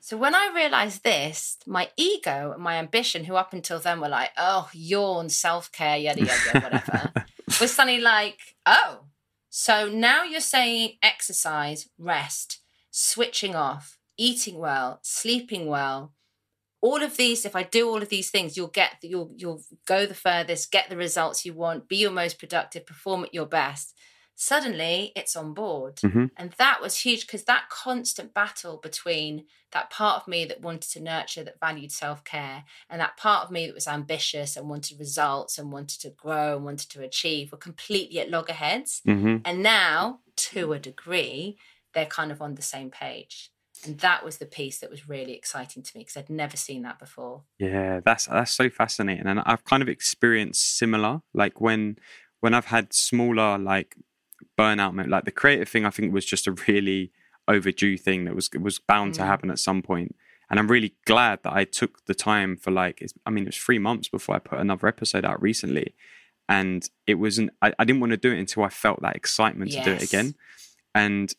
So 0.00 0.16
when 0.16 0.34
I 0.34 0.50
realized 0.52 1.04
this, 1.04 1.58
my 1.64 1.90
ego 1.96 2.52
and 2.54 2.62
my 2.62 2.74
ambition, 2.74 3.24
who 3.24 3.36
up 3.36 3.52
until 3.52 3.78
then 3.78 4.00
were 4.00 4.08
like, 4.08 4.30
oh, 4.36 4.68
yawn, 4.72 5.28
self 5.28 5.70
care, 5.70 5.96
yada, 5.96 6.20
yada, 6.20 6.40
yada, 6.46 6.60
whatever, 6.60 7.12
was 7.60 7.72
suddenly 7.72 8.00
like, 8.00 8.38
oh, 8.66 9.04
so 9.48 9.88
now 9.88 10.24
you're 10.24 10.40
saying 10.40 10.94
exercise, 11.02 11.88
rest, 11.98 12.62
switching 12.90 13.54
off, 13.54 13.98
eating 14.16 14.58
well, 14.58 14.98
sleeping 15.02 15.66
well, 15.66 16.14
all 16.82 17.02
of 17.02 17.16
these, 17.16 17.46
if 17.46 17.56
I 17.56 17.62
do 17.62 17.88
all 17.88 18.02
of 18.02 18.08
these 18.10 18.30
things, 18.30 18.56
you'll 18.56 18.66
get, 18.66 18.96
you'll, 19.02 19.32
you'll 19.36 19.62
go 19.86 20.04
the 20.04 20.14
furthest, 20.14 20.70
get 20.72 20.90
the 20.90 20.96
results 20.96 21.46
you 21.46 21.54
want, 21.54 21.88
be 21.88 21.96
your 21.96 22.10
most 22.10 22.38
productive, 22.38 22.84
perform 22.84 23.22
at 23.24 23.32
your 23.32 23.46
best. 23.46 23.94
Suddenly 24.34 25.12
it's 25.14 25.36
on 25.36 25.54
board. 25.54 25.96
Mhm. 25.98 26.30
And 26.36 26.50
that 26.58 26.80
was 26.82 26.98
huge 26.98 27.26
because 27.26 27.44
that 27.44 27.68
constant 27.70 28.34
battle 28.34 28.78
between 28.78 29.46
that 29.70 29.90
part 29.90 30.20
of 30.20 30.26
me 30.28 30.44
that 30.44 30.60
wanted 30.60 30.90
to 30.90 31.00
nurture, 31.00 31.44
that 31.44 31.60
valued 31.60 31.92
self 31.92 32.24
care, 32.24 32.64
and 32.90 33.00
that 33.00 33.16
part 33.16 33.44
of 33.44 33.50
me 33.52 33.66
that 33.66 33.74
was 33.74 33.86
ambitious 33.86 34.56
and 34.56 34.68
wanted 34.68 34.98
results 34.98 35.58
and 35.58 35.70
wanted 35.70 36.00
to 36.00 36.10
grow 36.10 36.56
and 36.56 36.64
wanted 36.64 36.90
to 36.90 37.02
achieve 37.02 37.52
were 37.52 37.58
completely 37.58 38.18
at 38.18 38.30
loggerheads. 38.30 39.00
hmm 39.04 39.36
And 39.44 39.62
now, 39.62 40.20
to 40.36 40.72
a 40.72 40.78
degree, 40.80 41.56
they're 41.94 42.06
kind 42.06 42.32
of 42.32 42.42
on 42.42 42.54
the 42.56 42.62
same 42.62 42.90
page. 42.90 43.50
And 43.84 43.98
that 43.98 44.24
was 44.24 44.38
the 44.38 44.46
piece 44.46 44.78
that 44.78 44.90
was 44.90 45.08
really 45.08 45.32
exciting 45.34 45.82
to 45.82 45.96
me 45.96 46.02
because 46.04 46.16
I'd 46.16 46.30
never 46.30 46.56
seen 46.56 46.82
that 46.82 46.98
before. 46.98 47.42
Yeah, 47.58 48.00
that's 48.04 48.26
that's 48.26 48.52
so 48.52 48.70
fascinating, 48.70 49.26
and 49.26 49.40
I've 49.40 49.64
kind 49.64 49.82
of 49.82 49.88
experienced 49.88 50.78
similar. 50.78 51.22
Like 51.34 51.60
when 51.60 51.98
when 52.40 52.54
I've 52.54 52.66
had 52.66 52.92
smaller 52.92 53.58
like 53.58 53.96
burnout, 54.58 55.08
like 55.08 55.24
the 55.24 55.30
creative 55.30 55.68
thing, 55.68 55.84
I 55.86 55.90
think 55.90 56.12
was 56.12 56.24
just 56.26 56.46
a 56.46 56.52
really 56.68 57.12
overdue 57.48 57.96
thing 57.96 58.24
that 58.24 58.34
was 58.34 58.48
was 58.58 58.78
bound 58.78 59.14
to 59.14 59.22
Mm. 59.22 59.26
happen 59.26 59.50
at 59.50 59.58
some 59.58 59.82
point. 59.82 60.14
And 60.50 60.58
I'm 60.60 60.68
really 60.68 60.94
glad 61.06 61.42
that 61.44 61.54
I 61.54 61.64
took 61.64 62.04
the 62.04 62.14
time 62.14 62.58
for 62.58 62.70
like, 62.70 63.00
it's, 63.00 63.14
I 63.24 63.30
mean, 63.30 63.44
it 63.44 63.48
was 63.48 63.56
three 63.56 63.78
months 63.78 64.08
before 64.08 64.34
I 64.34 64.38
put 64.38 64.58
another 64.58 64.86
episode 64.86 65.24
out 65.24 65.40
recently, 65.40 65.94
and 66.46 66.86
it 67.06 67.14
wasn't. 67.14 67.50
I, 67.62 67.72
I 67.78 67.84
didn't 67.84 68.00
want 68.00 68.10
to 68.10 68.18
do 68.18 68.32
it 68.32 68.38
until 68.38 68.62
I 68.64 68.68
felt 68.68 69.00
that 69.00 69.16
excitement 69.16 69.72
to 69.72 69.82
do 69.82 69.92
it 69.92 70.02
again. 70.02 70.34
And 70.94 71.32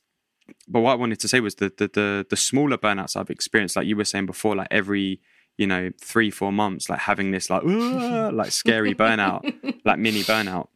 but 0.67 0.81
what 0.81 0.91
I 0.91 0.95
wanted 0.95 1.19
to 1.21 1.27
say 1.27 1.39
was 1.39 1.55
the 1.55 1.71
the 1.77 1.87
the, 1.87 2.25
the 2.29 2.37
smaller 2.37 2.77
burnouts 2.77 3.15
I've 3.15 3.29
experienced, 3.29 3.75
like 3.75 3.87
you 3.87 3.95
were 3.95 4.05
saying 4.05 4.25
before, 4.25 4.55
like 4.55 4.67
every 4.71 5.19
you 5.57 5.67
know 5.67 5.91
three 6.01 6.31
four 6.31 6.51
months, 6.51 6.89
like 6.89 6.99
having 6.99 7.31
this 7.31 7.49
like 7.49 7.63
like 7.63 8.51
scary 8.51 8.93
burnout, 9.03 9.41
like 9.85 9.99
mini 9.99 10.21
burnout. 10.21 10.67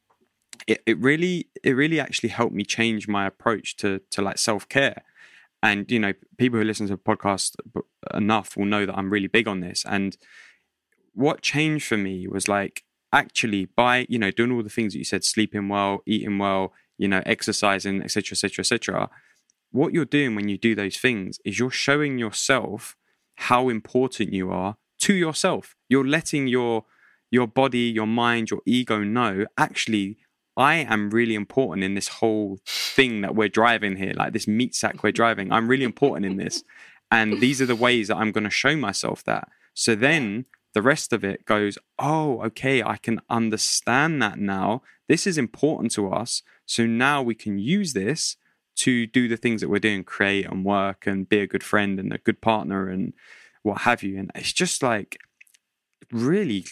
It 0.67 0.81
it 0.85 0.97
really 0.99 1.47
it 1.63 1.71
really 1.71 1.99
actually 1.99 2.29
helped 2.29 2.53
me 2.53 2.63
change 2.63 3.07
my 3.07 3.25
approach 3.25 3.77
to 3.77 4.01
to 4.11 4.21
like 4.21 4.37
self 4.37 4.67
care. 4.69 5.03
And 5.63 5.89
you 5.91 5.99
know, 5.99 6.13
people 6.37 6.59
who 6.59 6.65
listen 6.65 6.87
to 6.87 6.93
the 6.93 6.99
podcast 6.99 7.55
enough 8.13 8.55
will 8.55 8.65
know 8.65 8.85
that 8.85 8.95
I'm 8.95 9.09
really 9.09 9.27
big 9.27 9.47
on 9.47 9.59
this. 9.61 9.83
And 9.87 10.15
what 11.13 11.41
changed 11.41 11.87
for 11.87 11.97
me 11.97 12.27
was 12.27 12.47
like 12.47 12.83
actually 13.11 13.65
by 13.65 14.05
you 14.09 14.19
know 14.19 14.31
doing 14.31 14.51
all 14.51 14.63
the 14.63 14.69
things 14.69 14.93
that 14.93 14.99
you 14.99 15.05
said, 15.05 15.23
sleeping 15.23 15.67
well, 15.67 16.03
eating 16.05 16.37
well, 16.37 16.73
you 16.97 17.07
know, 17.07 17.21
exercising, 17.25 18.01
etc., 18.01 18.33
etc., 18.33 18.61
etc. 18.61 19.09
What 19.77 19.93
you're 19.93 20.05
doing 20.05 20.33
when 20.33 20.49
you 20.49 20.57
do 20.57 20.73
those 20.73 20.97
things 20.97 21.39
is 21.45 21.59
you're 21.59 21.69
showing 21.69 22.17
yourself 22.17 22.95
how 23.35 23.69
important 23.69 24.33
you 24.33 24.49
are 24.49 24.77
to 25.01 25.13
yourself. 25.13 25.75
You're 25.87 26.07
letting 26.07 26.47
your 26.47 26.85
your 27.29 27.47
body, 27.47 27.91
your 27.99 28.07
mind, 28.07 28.49
your 28.49 28.61
ego 28.65 29.03
know 29.03 29.45
actually 29.55 30.17
I 30.57 30.77
am 30.77 31.11
really 31.11 31.35
important 31.35 31.83
in 31.83 31.93
this 31.93 32.07
whole 32.07 32.57
thing 32.65 33.21
that 33.21 33.35
we're 33.35 33.49
driving 33.49 33.97
here, 33.97 34.13
like 34.15 34.33
this 34.33 34.47
meat 34.47 34.73
sack 34.73 35.03
we're 35.03 35.11
driving. 35.11 35.51
I'm 35.51 35.67
really 35.67 35.83
important 35.83 36.25
in 36.25 36.37
this. 36.37 36.63
And 37.11 37.39
these 37.39 37.61
are 37.61 37.67
the 37.67 37.75
ways 37.75 38.07
that 38.07 38.17
I'm 38.17 38.31
going 38.31 38.45
to 38.45 38.49
show 38.49 38.75
myself 38.75 39.23
that. 39.25 39.47
So 39.75 39.93
then 39.93 40.45
the 40.73 40.81
rest 40.81 41.13
of 41.13 41.23
it 41.23 41.45
goes, 41.45 41.77
oh, 41.99 42.41
okay, 42.47 42.81
I 42.81 42.97
can 42.97 43.21
understand 43.29 44.23
that 44.23 44.39
now. 44.39 44.81
This 45.07 45.27
is 45.27 45.37
important 45.37 45.91
to 45.91 46.11
us. 46.11 46.41
So 46.65 46.87
now 46.87 47.21
we 47.21 47.35
can 47.35 47.59
use 47.59 47.93
this 47.93 48.37
to 48.77 49.05
do 49.07 49.27
the 49.27 49.37
things 49.37 49.61
that 49.61 49.69
we're 49.69 49.79
doing, 49.79 50.03
create 50.03 50.45
and 50.45 50.63
work 50.65 51.05
and 51.07 51.27
be 51.27 51.39
a 51.39 51.47
good 51.47 51.63
friend 51.63 51.99
and 51.99 52.13
a 52.13 52.17
good 52.17 52.41
partner 52.41 52.87
and 52.89 53.13
what 53.63 53.81
have 53.81 54.03
you. 54.03 54.17
And 54.19 54.31
it's 54.35 54.53
just 54.53 54.81
like 54.83 55.19
really 56.11 56.65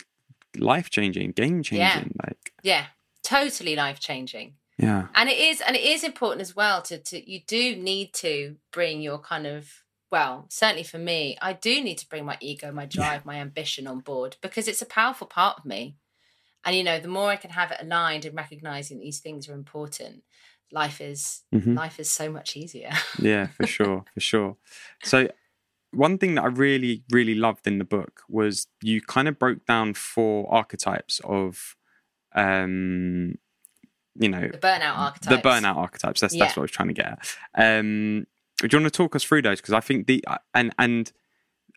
life 0.57 0.89
changing, 0.89 1.31
game 1.31 1.63
changing. 1.63 2.15
Like, 2.25 2.53
Yeah, 2.63 2.85
totally 3.23 3.75
life 3.75 3.99
changing. 3.99 4.55
yeah. 4.77 5.07
and 5.15 5.29
it 5.29 5.37
is 5.37 5.61
and 5.61 5.75
it 5.75 5.81
is 5.83 6.03
important 6.03 6.41
as 6.41 6.55
well 6.55 6.81
to 6.83 6.97
to 6.99 7.31
you 7.31 7.39
do 7.47 7.75
need 7.77 8.13
to 8.13 8.57
bring 8.73 9.01
your 9.01 9.17
kind 9.17 9.47
of 9.47 9.69
well 10.11 10.45
certainly 10.49 10.83
for 10.83 10.97
me 10.99 11.37
i 11.41 11.53
do 11.53 11.81
need 11.81 11.97
to 11.97 12.07
bring 12.09 12.25
my 12.25 12.37
ego 12.41 12.71
my 12.73 12.85
drive 12.85 13.25
my 13.25 13.35
ambition 13.37 13.87
on 13.87 13.99
board 14.01 14.35
because 14.41 14.67
it's 14.67 14.81
a 14.81 14.85
powerful 14.85 15.25
part 15.27 15.57
of 15.57 15.63
me 15.65 15.95
and 16.65 16.75
you 16.75 16.83
know 16.83 16.99
the 16.99 17.07
more 17.07 17.29
i 17.29 17.37
can 17.37 17.51
have 17.51 17.71
it 17.71 17.77
aligned 17.81 18.25
and 18.25 18.35
recognizing 18.35 18.99
these 18.99 19.19
things 19.19 19.47
are 19.47 19.53
important 19.53 20.21
life 20.75 20.99
is 21.01 21.41
Mhm. 21.53 21.75
life 21.75 21.99
is 21.99 22.09
so 22.11 22.29
much 22.31 22.55
easier. 22.55 22.91
Yeah 23.19 23.47
for 23.47 23.65
sure 23.65 24.03
for 24.13 24.19
sure. 24.19 24.57
So 25.03 25.27
one 25.91 26.17
thing 26.17 26.35
that 26.35 26.43
i 26.43 26.47
really 26.47 27.03
really 27.09 27.35
loved 27.35 27.65
in 27.67 27.77
the 27.79 27.85
book 27.85 28.13
was 28.27 28.67
you 28.81 28.99
kind 29.01 29.27
of 29.29 29.39
broke 29.39 29.65
down 29.65 29.93
four 29.93 30.38
archetypes 30.53 31.21
of 31.23 31.75
um 32.35 33.35
you 34.23 34.29
know 34.29 34.47
the 34.51 34.57
burnout 34.57 34.97
archetypes. 34.97 35.27
The 35.33 35.38
burnout 35.49 35.77
archetypes. 35.77 36.19
That's 36.21 36.35
that's 36.35 36.55
what 36.55 36.61
i 36.63 36.67
was 36.67 36.71
trying 36.71 36.89
to 36.89 36.93
get 37.01 37.07
at. 37.13 37.19
Um 37.79 38.27
do 38.59 38.67
you 38.71 38.79
want 38.81 38.93
to 38.93 38.97
talk 38.97 39.15
us 39.15 39.23
through 39.23 39.41
those? 39.43 39.59
Because 39.61 39.73
i 39.73 39.79
think 39.79 40.07
the 40.07 40.23
and 40.53 40.73
and 40.77 41.11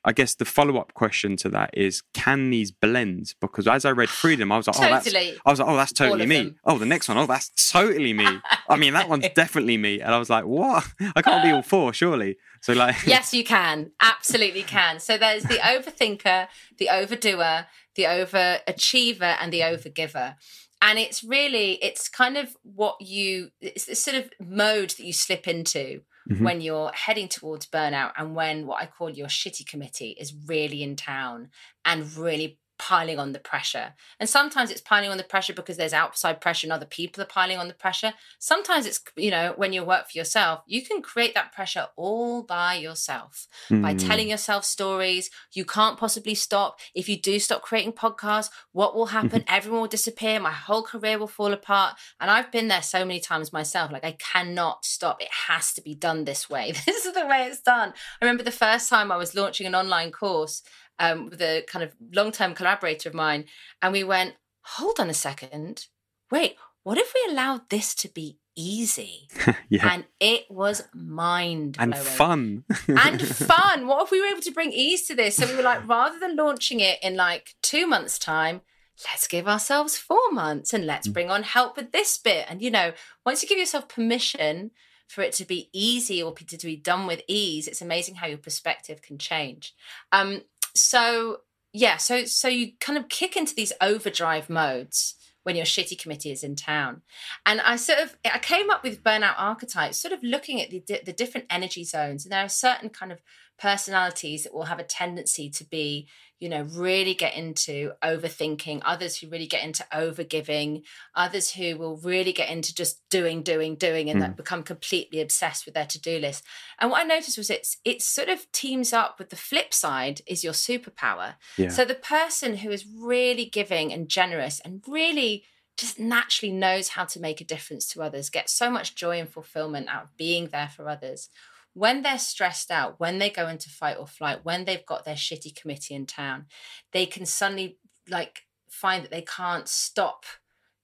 I 0.05 0.13
guess 0.13 0.35
the 0.35 0.45
follow-up 0.45 0.95
question 0.95 1.37
to 1.39 1.49
that 1.51 1.71
is: 1.77 2.03
Can 2.15 2.51
these 2.51 2.71
blend? 2.71 3.35
Because 3.41 3.67
as 3.67 3.85
I 3.85 3.91
read 3.91 4.09
through 4.09 4.37
them, 4.37 4.53
I 4.53 4.57
was 4.57 4.67
like, 4.67 4.77
"Oh, 4.79 4.83
that's 4.83 5.05
totally 5.05 5.39
I 5.45 5.51
was 5.51 5.61
like, 5.61 5.69
oh, 5.69 5.77
that's 5.77 5.93
totally 5.93 6.27
me. 6.27 6.55
Oh, 6.65 6.79
the 6.79 6.87
next 6.87 7.09
one, 7.09 7.19
oh, 7.19 7.27
that's 7.27 7.71
totally 7.71 8.13
me. 8.13 8.27
I 8.69 8.77
mean, 8.77 8.93
that 8.95 9.09
one's 9.09 9.29
definitely 9.35 9.77
me. 9.77 10.01
And 10.01 10.15
I 10.15 10.19
was 10.19 10.31
like, 10.31 10.45
what? 10.45 10.87
I 11.17 11.23
can't 11.23 11.43
be 11.43 11.51
all 11.51 11.63
four, 11.63 11.93
surely. 11.93 12.37
So, 12.61 12.73
like, 12.73 12.97
yes 13.07 13.33
you 13.33 13.45
can 13.45 13.93
absolutely 14.01 14.63
can 14.63 14.99
so 14.99 15.17
there's 15.17 15.45
the 15.45 15.57
overthinker 15.57 16.49
the 16.79 16.89
overdoer 16.89 17.67
the 17.95 18.05
overachiever 18.05 19.37
and 19.41 19.53
the 19.53 19.61
overgiver 19.61 20.35
and 20.83 20.99
it's 20.99 21.23
really 21.23 21.75
it's 21.83 22.09
kind 22.09 22.37
of 22.37 22.57
what 22.63 23.01
you 23.01 23.51
it's 23.61 23.87
the 23.87 23.95
sort 23.95 24.17
of 24.17 24.31
mode 24.41 24.91
that 24.91 25.05
you 25.05 25.13
slip 25.13 25.47
into 25.47 26.03
Mhm. 26.31 26.43
when 26.45 26.61
you're 26.61 26.93
heading 26.93 27.29
towards 27.29 27.67
burnout 27.67 28.13
and 28.17 28.35
when 28.35 28.67
what 28.67 28.83
i 28.83 28.87
call 28.87 29.11
your 29.11 29.29
shitty 29.29 29.67
committee 29.67 30.17
is 30.21 30.35
really 30.47 30.83
in 30.83 30.97
town 30.97 31.51
and 31.85 32.15
really 32.17 32.59
piling 32.79 33.19
on 33.19 33.33
the 33.33 33.39
pressure. 33.39 33.95
And 34.21 34.29
sometimes 34.29 34.71
it's 34.71 34.81
piling 34.81 35.11
on 35.11 35.17
the 35.17 35.25
pressure 35.25 35.53
because 35.53 35.77
there's 35.77 35.93
outside 35.93 36.41
pressure 36.41 36.67
and 36.67 36.73
other 36.73 36.87
people 36.87 37.23
are 37.23 37.27
piling 37.27 37.59
on 37.59 37.69
the 37.69 37.75
pressure. 37.75 38.15
Sometimes 38.39 38.87
it's, 38.87 39.01
you 39.17 39.31
know, 39.31 39.53
when 39.57 39.73
you 39.73 39.85
work 39.85 40.11
for 40.11 40.19
yourself, 40.19 40.63
you 40.67 40.83
can 40.83 41.03
create 41.03 41.35
that 41.35 41.53
pressure 41.53 41.89
all 41.97 42.43
by 42.43 42.75
yourself 42.75 43.49
mm. 43.71 43.83
by 43.83 43.93
hmm. 43.93 43.99
telling 43.99 44.29
yourself 44.29 44.65
stories. 44.65 45.31
You 45.53 45.65
can't 45.65 45.99
possibly 45.99 46.35
stop. 46.35 46.79
If 46.95 47.09
you 47.09 47.21
do 47.21 47.39
stop 47.39 47.63
creating 47.63 47.93
podcasts, 47.93 48.51
what 48.73 48.95
will 48.95 49.07
happen? 49.07 49.45
Everyone 49.49 49.81
will 49.83 49.89
disappear. 49.89 50.41
My 50.41 50.53
whole 50.53 50.83
career 50.83 51.19
will 51.19 51.27
fall 51.27 51.53
apart. 51.53 51.97
And 52.21 52.31
I've 52.31 52.53
been 52.53 52.69
there 52.69 52.83
so 52.83 53.05
many 53.05 53.21
times 53.21 53.53
myself. 53.53 53.91
Like, 53.91 54.05
I 54.05 54.13
cannot 54.13 54.85
stop. 54.85 55.21
It 55.21 55.31
has 55.49 55.73
to 55.75 55.83
be 55.83 55.95
done 55.95 56.25
this 56.25 56.49
way. 56.49 56.73
This 56.89 57.05
is 57.05 57.13
the 57.13 57.27
way 57.27 57.47
it's 57.47 57.61
done. 57.61 57.93
I 58.21 58.25
remember 58.25 58.43
the 58.43 58.51
first 58.51 58.89
time 58.89 59.13
I 59.13 59.17
was 59.17 59.35
launching 59.35 59.67
an 59.67 59.75
online 59.75 60.11
course 60.11 60.63
um, 60.99 61.31
with 61.31 61.41
a 61.41 61.65
kind 61.69 61.83
of 61.83 61.95
long 62.13 62.33
term 62.33 62.55
collaborator 62.55 63.09
of 63.09 63.15
mine. 63.15 63.45
And 63.83 63.93
we 63.93 64.05
went, 64.05 64.35
hold 64.63 65.01
on 65.01 65.11
a 65.11 65.15
second. 65.15 65.87
Wait, 66.31 66.57
what 66.83 66.99
if 66.99 67.13
we 67.15 67.33
allowed 67.33 67.69
this 67.71 67.95
to 67.97 68.09
be 68.09 68.39
easy? 68.57 69.29
yeah. 69.69 69.93
And 69.93 70.05
it 70.21 70.51
was 70.51 70.85
mind 70.95 71.77
and 71.79 71.97
fun. 71.97 72.65
and 72.89 73.21
fun. 73.21 73.87
What 73.87 74.05
if 74.05 74.11
we 74.11 74.21
were 74.21 74.29
able 74.29 74.43
to 74.43 74.53
bring 74.53 74.73
ease 74.73 75.07
to 75.09 75.15
this? 75.15 75.37
So 75.37 75.47
we 75.47 75.57
were 75.57 75.63
like, 75.63 75.87
rather 75.89 76.19
than 76.19 76.37
launching 76.37 76.81
it 76.81 76.99
in 77.03 77.17
like 77.17 77.55
two 77.63 77.87
months' 77.87 78.19
time, 78.19 78.63
let's 79.11 79.29
give 79.29 79.49
ourselves 79.49 79.97
four 79.97 80.31
months 80.33 80.73
and 80.73 80.87
let's 80.87 81.09
mm. 81.09 81.13
bring 81.13 81.31
on 81.31 81.43
help 81.45 81.77
with 81.77 81.93
this 81.93 82.19
bit. 82.19 82.47
And, 82.49 82.61
you 82.61 82.71
know, 82.71 82.93
once 83.25 83.43
you 83.43 83.49
give 83.49 83.59
yourself 83.59 83.89
permission 83.89 84.73
for 85.07 85.23
it 85.23 85.33
to 85.35 85.45
be 85.45 85.71
easy 85.73 86.23
or 86.23 86.35
to 86.35 86.67
be 86.67 86.77
done 86.77 87.07
with 87.07 87.23
ease, 87.29 87.67
it's 87.67 87.83
amazing 87.83 88.17
how 88.17 88.27
your 88.27 88.39
perspective 88.39 89.01
can 89.03 89.19
change. 89.19 89.75
Um, 90.13 90.43
so 90.81 91.39
yeah, 91.73 91.97
so 91.97 92.25
so 92.25 92.49
you 92.49 92.73
kind 92.81 92.99
of 92.99 93.09
kick 93.09 93.37
into 93.37 93.55
these 93.55 93.73
overdrive 93.81 94.49
modes 94.49 95.15
when 95.43 95.57
your 95.57 95.65
shitty 95.65 95.99
committee 95.99 96.31
is 96.31 96.43
in 96.43 96.57
town. 96.57 97.03
And 97.47 97.61
I 97.61 97.77
sort 97.77 98.01
of 98.01 98.17
I 98.25 98.39
came 98.39 98.71
up 98.71 98.83
with 98.83 99.03
burnout 99.03 99.35
archetypes, 99.39 99.99
sort 99.99 100.13
of 100.13 100.23
looking 100.23 100.61
at 100.61 100.71
the 100.71 100.83
the 101.05 101.13
different 101.13 101.47
energy 101.51 101.85
zones, 101.85 102.25
and 102.25 102.33
there 102.33 102.45
are 102.45 102.49
certain 102.49 102.91
kind 102.91 103.13
of 103.13 103.21
personalities 103.59 104.45
that 104.45 104.55
will 104.55 104.65
have 104.65 104.79
a 104.79 104.85
tendency 104.85 105.51
to 105.51 105.65
be 105.65 106.09
you 106.41 106.49
know, 106.49 106.63
really 106.73 107.15
get 107.15 107.35
into 107.35 107.93
overthinking, 108.03 108.81
others 108.85 109.19
who 109.19 109.29
really 109.29 109.47
get 109.47 109.65
into 109.65 109.85
overgiving, 109.93 110.83
others 111.15 111.53
who 111.53 111.77
will 111.77 111.97
really 111.97 112.33
get 112.33 112.49
into 112.49 112.75
just 112.75 113.01
doing, 113.11 113.43
doing, 113.43 113.75
doing, 113.75 114.09
and 114.09 114.23
mm. 114.23 114.37
become 114.37 114.63
completely 114.63 115.21
obsessed 115.21 115.65
with 115.65 115.75
their 115.75 115.87
to-do 115.87 116.19
list. 116.19 116.45
And 116.79 116.91
what 116.91 117.01
I 117.01 117.05
noticed 117.05 117.39
was 117.39 117.51
it's 117.51 117.79
it 117.85 118.03
sort 118.03 118.29
of 118.29 118.51
teams 118.53 118.93
up 118.93 119.19
with 119.19 119.31
the 119.31 119.37
flip 119.37 119.75
side 119.75 120.21
is 120.27 120.45
your 120.45 120.53
superpower. 120.53 121.35
Yeah. 121.57 121.71
So 121.71 121.85
the 121.85 121.95
person 121.95 122.59
who 122.59 122.71
is 122.71 122.87
really 122.87 123.45
giving 123.45 123.93
and 123.93 124.09
generous 124.09 124.61
and 124.61 124.83
really 124.87 125.45
just 125.77 125.99
naturally 125.99 126.53
knows 126.53 126.89
how 126.91 127.05
to 127.05 127.21
make 127.21 127.41
a 127.41 127.45
difference 127.45 127.87
to 127.89 128.03
others, 128.03 128.31
gets 128.31 128.53
so 128.53 128.69
much 128.69 128.97
joy 128.97 129.19
and 129.19 129.29
fulfillment 129.29 129.89
out 129.89 130.05
of 130.05 130.17
being 130.17 130.49
there 130.49 130.69
for 130.69 130.89
others 130.89 131.31
when 131.79 132.03
they're 132.03 132.19
stressed 132.19 132.73
out, 132.73 132.99
when 132.99 133.19
they 133.19 133.31
go 133.31 133.47
into 133.47 133.71
fight 133.71 133.97
or 133.99 134.07
flight, 134.07 134.45
when 134.45 134.65
they've 134.65 134.85
got 134.85 135.05
their 135.05 135.15
shitty 135.15 135.55
committee 135.55 135.95
in 135.95 136.07
town, 136.07 136.47
they 136.93 137.07
can 137.07 137.25
suddenly 137.25 137.79
like 138.11 138.43
find 138.69 139.05
that 139.05 139.13
they 139.13 139.23
can't 139.23 139.69
stop 139.69 140.25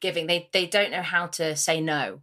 giving. 0.01 0.29
They 0.29 0.49
they 0.53 0.67
don't 0.67 0.93
know 0.93 1.03
how 1.03 1.27
to 1.27 1.57
say 1.57 1.81
no. 1.81 2.21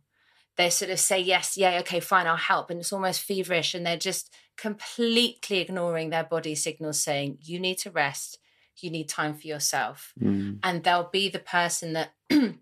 They 0.56 0.70
sort 0.70 0.92
of 0.92 1.00
say 1.00 1.20
yes, 1.20 1.58
yeah, 1.58 1.80
okay, 1.80 2.00
fine, 2.00 2.28
I'll 2.28 2.36
help, 2.38 2.70
and 2.70 2.80
it's 2.80 2.94
almost 2.94 3.22
feverish, 3.22 3.74
and 3.74 3.86
they're 3.86 3.98
just 3.98 4.34
completely 4.58 5.60
ignoring 5.60 6.10
their 6.10 6.24
body 6.24 6.56
signals, 6.56 7.00
saying 7.00 7.40
you 7.42 7.60
need 7.60 7.78
to 7.80 7.92
rest, 7.92 8.38
you 8.78 8.90
need 8.90 9.10
time 9.10 9.34
for 9.34 9.48
yourself, 9.48 10.14
mm. 10.22 10.60
and 10.64 10.84
they'll 10.84 11.10
be 11.12 11.30
the 11.30 11.40
person 11.40 11.94
that. 11.94 12.14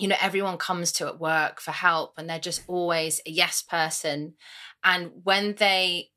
you 0.00 0.08
know 0.08 0.16
everyone 0.20 0.56
comes 0.56 0.92
to 0.92 1.06
at 1.06 1.20
work 1.20 1.60
for 1.60 1.72
help 1.72 2.14
and 2.16 2.28
they're 2.28 2.38
just 2.38 2.62
always 2.66 3.20
a 3.26 3.30
yes 3.30 3.62
person. 3.62 4.34
And 4.82 5.10
when 5.24 5.54
they 5.54 6.08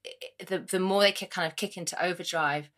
the, 0.48 0.60
the 0.60 0.80
more 0.80 1.02
they 1.02 1.12
kind 1.12 1.48
of 1.48 1.56
kick 1.56 1.78
into 1.78 2.04
overdrive 2.04 2.70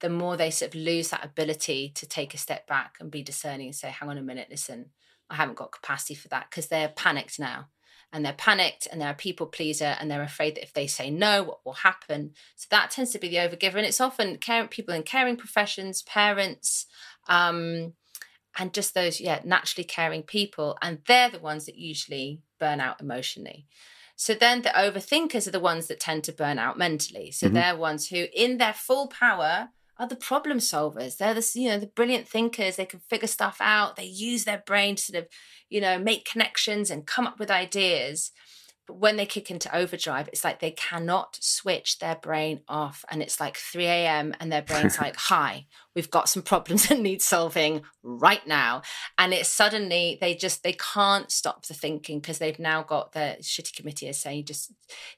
the 0.00 0.10
more 0.10 0.34
they 0.36 0.50
sort 0.50 0.74
of 0.74 0.80
lose 0.80 1.10
that 1.10 1.24
ability 1.24 1.92
to 1.94 2.06
take 2.06 2.32
a 2.32 2.38
step 2.38 2.66
back 2.66 2.94
and 3.00 3.10
be 3.10 3.22
discerning 3.22 3.66
and 3.66 3.74
say 3.74 3.90
hang 3.90 4.08
on 4.08 4.16
a 4.16 4.22
minute 4.22 4.48
listen 4.50 4.86
i 5.30 5.34
haven't 5.34 5.56
got 5.56 5.72
capacity 5.72 6.14
for 6.14 6.28
that 6.28 6.46
because 6.50 6.66
they're 6.66 6.88
panicked 6.88 7.38
now. 7.38 7.68
And 8.12 8.24
they're 8.24 8.32
panicked 8.32 8.88
and 8.90 9.00
they're 9.00 9.12
a 9.12 9.14
people 9.14 9.46
pleaser 9.46 9.96
and 10.00 10.10
they're 10.10 10.20
afraid 10.20 10.56
that 10.56 10.64
if 10.64 10.72
they 10.72 10.88
say 10.88 11.10
no 11.10 11.44
what 11.44 11.64
will 11.64 11.74
happen? 11.74 12.32
So 12.56 12.66
that 12.72 12.90
tends 12.90 13.12
to 13.12 13.20
be 13.20 13.28
the 13.28 13.36
overgiver. 13.36 13.76
And 13.76 13.86
it's 13.86 14.00
often 14.00 14.38
caring 14.38 14.66
people 14.66 14.92
in 14.92 15.04
caring 15.04 15.36
professions 15.36 16.02
parents 16.02 16.86
um, 17.28 17.92
and 18.58 18.74
just 18.74 18.94
those 18.94 19.20
yeah 19.20 19.40
naturally 19.44 19.84
caring 19.84 20.22
people 20.22 20.76
and 20.82 20.98
they're 21.06 21.30
the 21.30 21.38
ones 21.38 21.66
that 21.66 21.76
usually 21.76 22.40
burn 22.58 22.80
out 22.80 23.00
emotionally 23.00 23.66
so 24.20 24.34
then 24.34 24.60
the 24.60 24.68
overthinkers 24.68 25.48
are 25.48 25.50
the 25.50 25.58
ones 25.58 25.86
that 25.86 25.98
tend 25.98 26.24
to 26.24 26.32
burn 26.32 26.58
out 26.58 26.76
mentally. 26.76 27.30
So 27.30 27.46
mm-hmm. 27.46 27.54
they're 27.54 27.74
ones 27.74 28.08
who, 28.08 28.26
in 28.34 28.58
their 28.58 28.74
full 28.74 29.08
power, 29.08 29.70
are 29.98 30.06
the 30.06 30.14
problem 30.14 30.58
solvers. 30.58 31.16
They're 31.16 31.32
the 31.32 31.50
you 31.54 31.70
know 31.70 31.78
the 31.78 31.86
brilliant 31.86 32.28
thinkers. 32.28 32.76
They 32.76 32.84
can 32.84 33.00
figure 33.08 33.26
stuff 33.26 33.56
out. 33.62 33.96
They 33.96 34.04
use 34.04 34.44
their 34.44 34.62
brain 34.66 34.96
to 34.96 35.02
sort 35.02 35.24
of 35.24 35.28
you 35.70 35.80
know 35.80 35.98
make 35.98 36.26
connections 36.26 36.90
and 36.90 37.06
come 37.06 37.26
up 37.26 37.38
with 37.38 37.50
ideas. 37.50 38.30
But 38.90 38.98
when 38.98 39.16
they 39.16 39.24
kick 39.24 39.52
into 39.52 39.72
overdrive, 39.72 40.26
it's 40.32 40.42
like 40.42 40.58
they 40.58 40.72
cannot 40.72 41.38
switch 41.40 42.00
their 42.00 42.16
brain 42.16 42.62
off. 42.66 43.04
And 43.08 43.22
it's 43.22 43.38
like 43.38 43.56
3 43.56 43.84
a.m. 43.84 44.34
and 44.40 44.50
their 44.50 44.62
brain's 44.62 44.98
like, 45.00 45.14
hi, 45.14 45.66
we've 45.94 46.10
got 46.10 46.28
some 46.28 46.42
problems 46.42 46.88
that 46.88 46.98
need 46.98 47.22
solving 47.22 47.82
right 48.02 48.44
now. 48.48 48.82
And 49.16 49.32
it's 49.32 49.48
suddenly 49.48 50.18
they 50.20 50.34
just 50.34 50.64
they 50.64 50.72
can't 50.72 51.30
stop 51.30 51.66
the 51.66 51.74
thinking 51.74 52.18
because 52.18 52.38
they've 52.38 52.58
now 52.58 52.82
got 52.82 53.12
the 53.12 53.36
shitty 53.40 53.76
committee 53.76 54.08
is 54.08 54.18
saying 54.18 54.46
just 54.46 54.72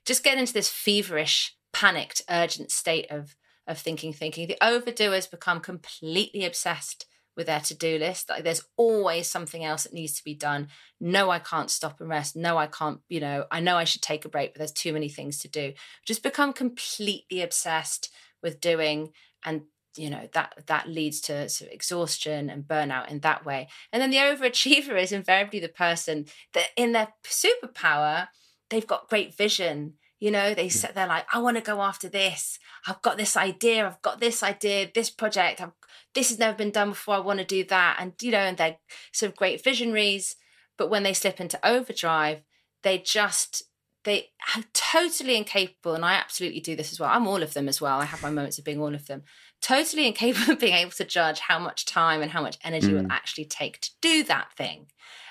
just 0.05 0.23
get 0.23 0.37
into 0.37 0.53
this 0.53 0.69
feverish, 0.69 1.57
panicked, 1.73 2.21
urgent 2.29 2.71
state 2.71 3.07
of 3.11 3.35
of 3.67 3.79
thinking, 3.79 4.13
thinking. 4.13 4.49
The 4.49 4.59
overdoers 4.61 5.31
become 5.31 5.61
completely 5.61 6.45
obsessed 6.45 7.07
with 7.37 7.47
their 7.47 7.61
to-do 7.61 7.99
list. 7.99 8.29
Like 8.29 8.45
there's 8.45 8.65
always 8.77 9.29
something 9.29 9.65
else 9.65 9.85
that 9.85 9.95
needs 9.95 10.15
to 10.15 10.25
be 10.25 10.35
done. 10.35 10.69
No 11.01 11.31
i 11.31 11.39
can't 11.39 11.71
stop 11.71 12.01
and 12.01 12.09
rest. 12.09 12.37
No 12.37 12.59
i 12.59 12.67
can't 12.67 13.01
you 13.09 13.21
know 13.21 13.47
i 13.51 13.61
know 13.61 13.77
i 13.77 13.85
should 13.85 14.03
take 14.03 14.25
a 14.25 14.29
break 14.29 14.53
but 14.53 14.59
there's 14.59 14.73
too 14.73 14.93
many 14.93 15.09
things 15.09 15.39
to 15.39 15.49
do. 15.49 15.73
Just 16.07 16.23
become 16.23 16.53
completely 16.53 17.43
obsessed 17.43 18.11
with 18.43 18.61
doing 18.61 19.13
and 19.45 19.63
you 19.97 20.09
know 20.09 20.29
that 20.33 20.55
that 20.67 20.89
leads 20.89 21.21
to 21.21 21.49
sort 21.49 21.69
of 21.69 21.75
exhaustion 21.75 22.49
and 22.49 22.65
burnout 22.65 23.11
in 23.11 23.21
that 23.21 23.45
way. 23.45 23.69
And 23.93 24.01
then 24.01 24.11
the 24.11 24.17
overachiever 24.19 25.01
is 25.01 25.13
invariably 25.13 25.61
the 25.61 25.69
person 25.69 26.27
that 26.55 26.69
in 26.77 26.93
their 26.93 27.09
superpower 27.25 28.29
they've 28.73 28.87
got 28.87 29.09
great 29.09 29.37
vision. 29.37 29.95
You 30.19 30.31
know, 30.31 30.55
they 30.55 30.67
hmm. 30.67 30.71
sit 30.71 30.95
there 30.95 31.07
like, 31.07 31.27
I 31.33 31.39
want 31.39 31.59
to 31.59 31.63
go 31.63 31.83
after 31.83 32.09
this. 32.09 32.59
I've 32.87 33.03
got 33.03 33.17
this 33.17 33.37
idea. 33.37 33.87
I've 33.87 34.03
got 34.03 34.19
this 34.19 34.43
idea, 34.43 34.89
this 34.93 35.11
project. 35.11 35.61
I've, 35.61 35.73
this 36.15 36.29
has 36.29 36.39
never 36.39 36.57
been 36.57 36.71
done 36.71 36.91
before. 36.91 37.15
I 37.15 37.21
want 37.21 37.39
to 37.39 37.45
do 37.45 37.65
that. 37.65 37.97
And, 37.99 38.13
you 38.21 38.31
know, 38.31 38.39
and 38.39 38.57
they're 38.57 38.79
sort 39.13 39.31
of 39.33 39.37
great 39.37 39.63
visionaries. 39.63 40.37
But 40.77 40.91
when 40.91 41.03
they 41.03 41.13
slip 41.13 41.41
into 41.41 41.65
overdrive, 41.67 42.43
they 42.83 42.99
just, 42.99 43.63
they 44.05 44.31
are 44.57 44.65
totally 44.73 45.37
incapable. 45.37 45.95
And 45.95 46.05
I 46.05 46.15
absolutely 46.15 46.61
do 46.61 46.77
this 46.77 46.93
as 46.93 47.01
well. 47.01 47.11
I'm 47.13 47.27
all 47.27 47.43
of 47.43 47.55
them 47.55 47.69
as 47.69 47.81
well. 47.81 48.01
I 48.01 48.05
have 48.05 48.23
my 48.23 48.31
moments 48.31 48.59
of 48.59 48.65
being 48.65 48.81
all 48.81 48.95
of 48.95 49.07
them. 49.07 49.23
Totally 49.61 50.07
incapable 50.07 50.53
of 50.53 50.61
being 50.61 50.75
able 50.75 50.91
to 50.93 51.05
judge 51.05 51.41
how 51.41 51.59
much 51.59 51.87
time 51.87 52.21
and 52.21 52.33
how 52.33 52.43
much 52.43 52.59
energy 52.65 52.89
mm. 52.89 53.03
will 53.03 53.13
actually 53.13 53.45
take 53.45 53.81
to 53.81 53.91
do 54.01 54.23
that 54.25 54.53
thing. 54.57 54.87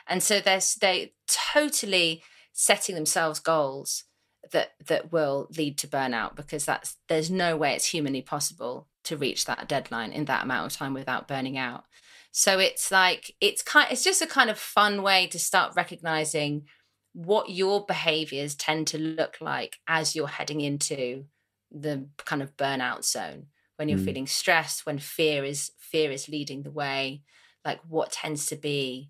And 0.08 0.24
so 0.24 0.40
there's, 0.40 0.76
they 0.76 1.14
totally 1.54 2.24
setting 2.54 2.96
themselves 2.96 3.40
goals 3.40 4.04
that 4.52 4.72
that 4.88 5.12
will 5.12 5.48
lead 5.58 5.78
to 5.78 5.88
burnout 5.88 6.36
because 6.36 6.66
that's 6.66 6.98
there's 7.08 7.30
no 7.30 7.56
way 7.56 7.74
it's 7.74 7.86
humanly 7.86 8.22
possible 8.22 8.88
to 9.04 9.18
reach 9.18 9.45
that 9.45 9.68
deadline 9.68 10.12
in 10.12 10.26
that 10.26 10.43
amount 10.43 10.72
of 10.72 10.78
time 10.78 10.93
without 10.93 11.28
burning 11.28 11.58
out. 11.58 11.86
So 12.32 12.60
it's 12.60 12.91
like 12.91 13.36
it's 13.41 13.62
kind 13.62 13.88
it's 13.91 14.04
just 14.04 14.22
a 14.22 14.28
kind 14.28 14.49
of 14.49 14.58
fun 14.58 15.04
way 15.04 15.28
to 15.28 15.39
start 15.39 15.76
recognizing 15.76 16.66
what 17.14 17.49
your 17.49 17.86
behaviors 17.86 18.56
tend 18.56 18.88
to 18.88 18.97
look 18.97 19.38
like 19.41 19.78
as 19.88 20.16
you're 20.16 20.28
heading 20.28 20.62
into 20.62 21.26
the 21.72 22.08
kind 22.18 22.41
of 22.41 22.56
burnout 22.56 23.04
zone. 23.04 23.47
When 23.76 23.89
you're 23.89 23.99
mm. 23.99 24.06
feeling 24.06 24.28
stressed 24.28 24.86
when 24.86 24.99
fear 24.99 25.43
is 25.43 25.72
fear 25.80 26.12
is 26.12 26.30
leading 26.30 26.62
the 26.62 26.72
way 26.72 27.24
like 27.66 27.80
what 27.88 28.12
tends 28.12 28.45
to 28.45 28.56
be 28.56 29.10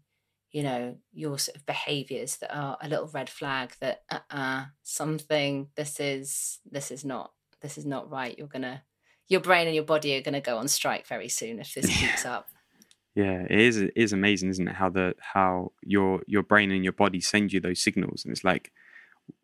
you 0.51 0.63
know 0.63 0.95
your 1.11 1.37
sort 1.37 1.57
of 1.57 1.65
behaviors 1.65 2.37
that 2.37 2.55
are 2.55 2.77
a 2.81 2.87
little 2.87 3.07
red 3.07 3.29
flag 3.29 3.73
that 3.81 4.03
uh-uh 4.09 4.65
something 4.81 5.67
this 5.75 5.99
is 5.99 6.59
this 6.71 6.89
is 6.89 7.03
not 7.03 7.31
this 7.61 7.77
is 7.77 7.85
not 7.85 8.11
right. 8.11 8.37
You're 8.37 8.47
gonna 8.47 8.83
your 9.31 9.41
brain 9.41 9.65
and 9.67 9.75
your 9.75 9.83
body 9.85 10.15
are 10.15 10.21
gonna 10.21 10.41
go 10.41 10.57
on 10.57 10.67
strike 10.67 11.07
very 11.07 11.29
soon 11.29 11.59
if 11.59 11.73
this 11.73 11.87
keeps 11.99 12.25
up 12.25 12.49
yeah 13.15 13.41
it 13.49 13.59
is 13.59 13.77
it 13.77 13.91
is 13.95 14.13
amazing 14.13 14.49
isn't 14.49 14.67
it 14.67 14.75
how 14.75 14.89
the 14.89 15.13
how 15.33 15.71
your 15.81 16.21
your 16.27 16.43
brain 16.43 16.69
and 16.71 16.83
your 16.83 16.93
body 16.93 17.19
send 17.19 17.51
you 17.53 17.59
those 17.59 17.81
signals 17.81 18.23
and 18.23 18.31
it's 18.31 18.43
like 18.43 18.71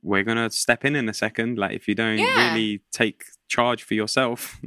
we're 0.02 0.24
gonna 0.24 0.50
step 0.50 0.84
in 0.86 0.96
in 0.96 1.08
a 1.10 1.14
second 1.14 1.58
like 1.58 1.74
if 1.76 1.88
you 1.88 1.96
don't 1.96 2.18
yeah. 2.18 2.50
really 2.54 2.82
take 2.92 3.24
charge 3.48 3.84
for 3.84 3.94
yourself 3.94 4.60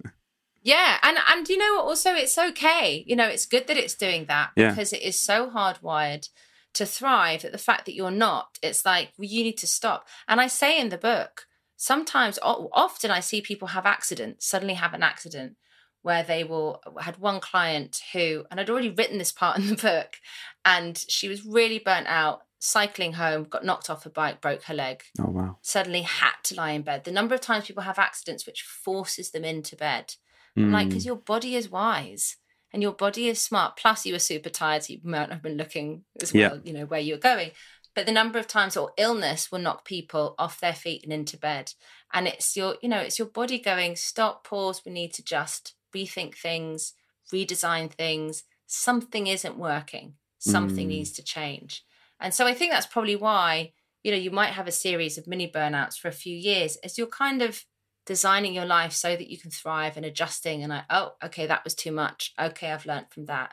Yeah, 0.62 0.98
and 1.02 1.16
and 1.30 1.48
you 1.48 1.56
know 1.56 1.76
what? 1.76 1.86
Also, 1.86 2.12
it's 2.12 2.36
okay. 2.36 3.02
You 3.06 3.16
know, 3.16 3.26
it's 3.26 3.46
good 3.46 3.66
that 3.66 3.78
it's 3.78 3.94
doing 3.94 4.26
that 4.26 4.50
Yeah. 4.56 4.68
because 4.70 4.92
it 4.92 5.00
is 5.00 5.18
so 5.18 5.48
hardwired 5.48 6.28
to 6.74 6.84
thrive. 6.84 7.40
That 7.42 7.52
the 7.52 7.58
fact 7.58 7.86
that 7.86 7.94
you're 7.94 8.10
not, 8.10 8.58
it's 8.62 8.84
like 8.84 9.12
well, 9.16 9.26
you 9.28 9.42
need 9.42 9.56
to 9.58 9.66
stop. 9.66 10.06
And 10.28 10.38
I 10.38 10.48
say 10.48 10.78
in 10.78 10.90
the 10.90 10.98
book, 10.98 11.46
sometimes, 11.80 12.38
often, 12.42 13.10
I 13.10 13.20
see 13.20 13.40
people 13.40 13.68
have 13.68 13.86
accidents. 13.86 14.46
Suddenly, 14.46 14.74
have 14.74 14.92
an 14.94 15.02
accident 15.02 15.56
where 16.02 16.22
they 16.22 16.44
will. 16.44 16.80
I 16.98 17.02
had 17.04 17.18
one 17.18 17.40
client 17.40 18.02
who, 18.12 18.44
and 18.50 18.60
I'd 18.60 18.68
already 18.70 18.90
written 18.90 19.16
this 19.18 19.32
part 19.32 19.58
in 19.58 19.66
the 19.68 19.76
book, 19.76 20.16
and 20.64 20.96
she 21.08 21.26
was 21.28 21.44
really 21.44 21.78
burnt 21.78 22.06
out. 22.06 22.42
Cycling 22.62 23.14
home, 23.14 23.44
got 23.44 23.64
knocked 23.64 23.88
off 23.88 24.04
her 24.04 24.10
bike, 24.10 24.42
broke 24.42 24.64
her 24.64 24.74
leg 24.74 25.02
Oh 25.18 25.30
wow. 25.30 25.56
suddenly 25.62 26.02
had 26.02 26.34
to 26.44 26.54
lie 26.54 26.72
in 26.72 26.82
bed. 26.82 27.04
The 27.04 27.10
number 27.10 27.34
of 27.34 27.40
times 27.40 27.64
people 27.66 27.84
have 27.84 27.98
accidents 27.98 28.44
which 28.44 28.60
forces 28.60 29.30
them 29.30 29.46
into 29.46 29.76
bed. 29.76 30.16
I'm 30.58 30.70
like, 30.70 30.88
Mm. 30.88 30.90
because 30.90 31.06
your 31.06 31.16
body 31.16 31.56
is 31.56 31.70
wise 31.70 32.36
and 32.70 32.82
your 32.82 32.92
body 32.92 33.28
is 33.28 33.40
smart. 33.40 33.78
Plus, 33.78 34.04
you 34.04 34.12
were 34.12 34.18
super 34.18 34.50
tired, 34.50 34.82
so 34.84 34.92
you 34.92 35.00
might 35.02 35.20
not 35.20 35.32
have 35.32 35.42
been 35.42 35.56
looking 35.56 36.04
as 36.20 36.34
Yeah. 36.34 36.48
well, 36.50 36.60
you 36.62 36.74
know, 36.74 36.84
where 36.84 37.00
you're 37.00 37.16
going. 37.16 37.52
But 37.94 38.06
the 38.06 38.12
number 38.12 38.38
of 38.38 38.46
times 38.46 38.76
or 38.76 38.92
illness 38.96 39.50
will 39.50 39.58
knock 39.58 39.84
people 39.84 40.34
off 40.38 40.60
their 40.60 40.74
feet 40.74 41.02
and 41.02 41.12
into 41.12 41.36
bed. 41.36 41.72
And 42.12 42.28
it's 42.28 42.56
your, 42.56 42.76
you 42.82 42.88
know, 42.88 43.00
it's 43.00 43.18
your 43.18 43.28
body 43.28 43.58
going, 43.58 43.96
stop, 43.96 44.44
pause, 44.44 44.82
we 44.84 44.92
need 44.92 45.12
to 45.14 45.24
just 45.24 45.74
rethink 45.94 46.36
things, 46.36 46.94
redesign 47.32 47.90
things. 47.92 48.44
Something 48.66 49.26
isn't 49.26 49.58
working. 49.58 50.14
Something 50.38 50.86
Mm. 50.86 50.90
needs 50.90 51.12
to 51.12 51.22
change. 51.22 51.84
And 52.20 52.32
so 52.32 52.46
I 52.46 52.54
think 52.54 52.72
that's 52.72 52.86
probably 52.86 53.16
why, 53.16 53.72
you 54.02 54.10
know, 54.12 54.16
you 54.16 54.30
might 54.30 54.52
have 54.52 54.68
a 54.68 54.72
series 54.72 55.18
of 55.18 55.26
mini 55.26 55.50
burnouts 55.50 55.98
for 55.98 56.08
a 56.08 56.12
few 56.12 56.36
years 56.36 56.76
as 56.76 56.96
you're 56.96 57.06
kind 57.06 57.42
of 57.42 57.64
designing 58.06 58.54
your 58.54 58.64
life 58.64 58.92
so 58.92 59.16
that 59.16 59.30
you 59.30 59.38
can 59.38 59.50
thrive 59.50 59.96
and 59.96 60.06
adjusting 60.06 60.62
and 60.62 60.70
like, 60.70 60.84
oh, 60.90 61.12
okay, 61.22 61.46
that 61.46 61.64
was 61.64 61.74
too 61.74 61.92
much. 61.92 62.32
Okay, 62.40 62.70
I've 62.70 62.86
learned 62.86 63.06
from 63.10 63.26
that. 63.26 63.52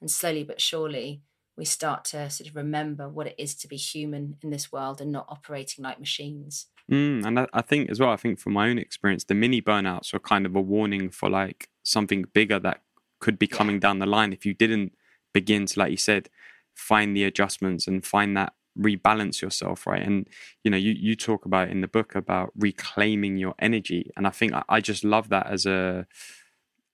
And 0.00 0.10
slowly 0.10 0.44
but 0.44 0.60
surely 0.60 1.22
we 1.58 1.64
start 1.64 2.04
to 2.06 2.30
sort 2.30 2.48
of 2.48 2.56
remember 2.56 3.08
what 3.08 3.26
it 3.26 3.34
is 3.36 3.54
to 3.56 3.68
be 3.68 3.76
human 3.76 4.36
in 4.42 4.50
this 4.50 4.70
world 4.70 5.00
and 5.00 5.10
not 5.10 5.26
operating 5.28 5.84
like 5.84 5.98
machines. 5.98 6.66
Mm, 6.90 7.26
and 7.26 7.40
I, 7.40 7.46
I 7.52 7.62
think 7.62 7.90
as 7.90 8.00
well, 8.00 8.10
I 8.10 8.16
think 8.16 8.38
from 8.38 8.54
my 8.54 8.68
own 8.68 8.78
experience, 8.78 9.24
the 9.24 9.34
mini 9.34 9.60
burnouts 9.60 10.14
are 10.14 10.20
kind 10.20 10.46
of 10.46 10.54
a 10.54 10.60
warning 10.60 11.10
for 11.10 11.28
like 11.28 11.68
something 11.82 12.24
bigger 12.32 12.58
that 12.60 12.82
could 13.20 13.38
be 13.38 13.48
Yeah. 13.50 13.56
coming 13.56 13.80
down 13.80 13.98
the 13.98 14.06
line 14.06 14.32
if 14.32 14.46
you 14.46 14.54
didn't 14.54 14.92
begin 15.34 15.66
to, 15.66 15.80
like 15.80 15.90
you 15.90 15.96
said, 15.96 16.30
find 16.74 17.16
the 17.16 17.24
adjustments 17.24 17.86
and 17.88 18.06
find 18.06 18.36
that 18.36 18.52
rebalance 18.78 19.42
yourself, 19.42 19.86
right? 19.86 20.02
And 20.02 20.28
you 20.62 20.70
know, 20.70 20.76
you 20.76 20.92
you 20.92 21.16
talk 21.16 21.44
about 21.44 21.68
in 21.68 21.80
the 21.80 21.88
book 21.88 22.14
about 22.14 22.52
reclaiming 22.56 23.36
your 23.36 23.54
energy, 23.58 24.10
and 24.16 24.26
I 24.26 24.30
think 24.30 24.52
I, 24.52 24.62
I 24.68 24.80
just 24.80 25.02
love 25.04 25.28
that 25.30 25.48
as 25.48 25.66
a 25.66 26.06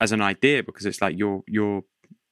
as 0.00 0.10
an 0.12 0.22
idea 0.22 0.62
because 0.62 0.86
it's 0.86 1.02
like 1.02 1.18
you're 1.18 1.42
you're 1.46 1.82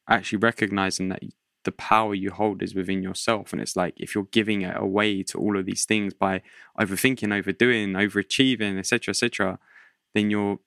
actually 0.09 0.39
recognizing 0.39 1.11
that 1.11 1.23
the 1.65 1.73
power 1.73 2.15
you 2.15 2.31
hold 2.31 2.63
is 2.63 2.75
within 2.75 3.03
yourself 3.03 3.53
and 3.53 3.63
it's 3.63 3.77
like 3.77 3.95
if 3.97 4.15
you're 4.15 4.29
giving 4.33 4.63
it 4.63 4.77
away 4.77 5.23
to 5.23 5.39
all 5.39 5.57
of 5.59 5.65
these 5.67 5.85
things 5.85 6.13
by 6.15 6.43
overthinking 6.81 7.33
overdoing 7.37 7.93
overachieving 7.93 8.79
etc 8.79 9.11
etc 9.13 9.59
then 10.15 10.31
you're 10.31 10.59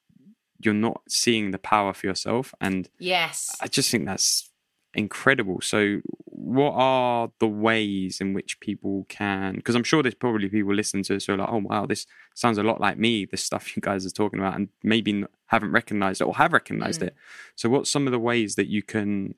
you're 0.64 0.74
not 0.74 1.02
seeing 1.10 1.52
the 1.52 1.58
power 1.60 1.94
for 1.94 2.08
yourself 2.08 2.54
and 2.62 2.90
Yes. 2.98 3.56
i 3.62 3.68
just 3.68 3.92
think 3.92 4.06
that's 4.06 4.52
incredible 4.94 5.60
so 5.60 6.00
what 6.26 6.72
are 6.76 7.30
the 7.40 7.48
ways 7.48 8.22
in 8.22 8.34
which 8.34 8.60
people 8.62 9.06
can 9.10 9.56
because 9.56 9.76
i'm 9.76 9.84
sure 9.84 10.02
there's 10.02 10.16
probably 10.16 10.48
people 10.48 10.74
listening 10.74 11.04
to 11.04 11.14
this 11.14 11.26
who 11.26 11.34
are 11.34 11.38
like 11.38 11.50
oh 11.52 11.58
wow 11.58 11.86
this 11.86 12.06
sounds 12.34 12.58
a 12.58 12.64
lot 12.64 12.80
like 12.80 12.98
me 12.98 13.26
this 13.26 13.44
stuff 13.44 13.76
you 13.76 13.82
guys 13.82 14.06
are 14.06 14.10
talking 14.10 14.40
about 14.40 14.56
and 14.56 14.70
maybe 14.84 15.26
haven't 15.48 15.72
recognized 15.72 16.22
it 16.22 16.26
or 16.28 16.36
have 16.36 16.54
recognized 16.54 17.02
Mm. 17.02 17.08
it 17.08 17.16
so 17.56 17.68
what's 17.68 17.90
some 17.92 18.08
of 18.08 18.12
the 18.14 18.20
ways 18.20 18.56
that 18.56 18.68
you 18.68 18.82
can 18.82 19.36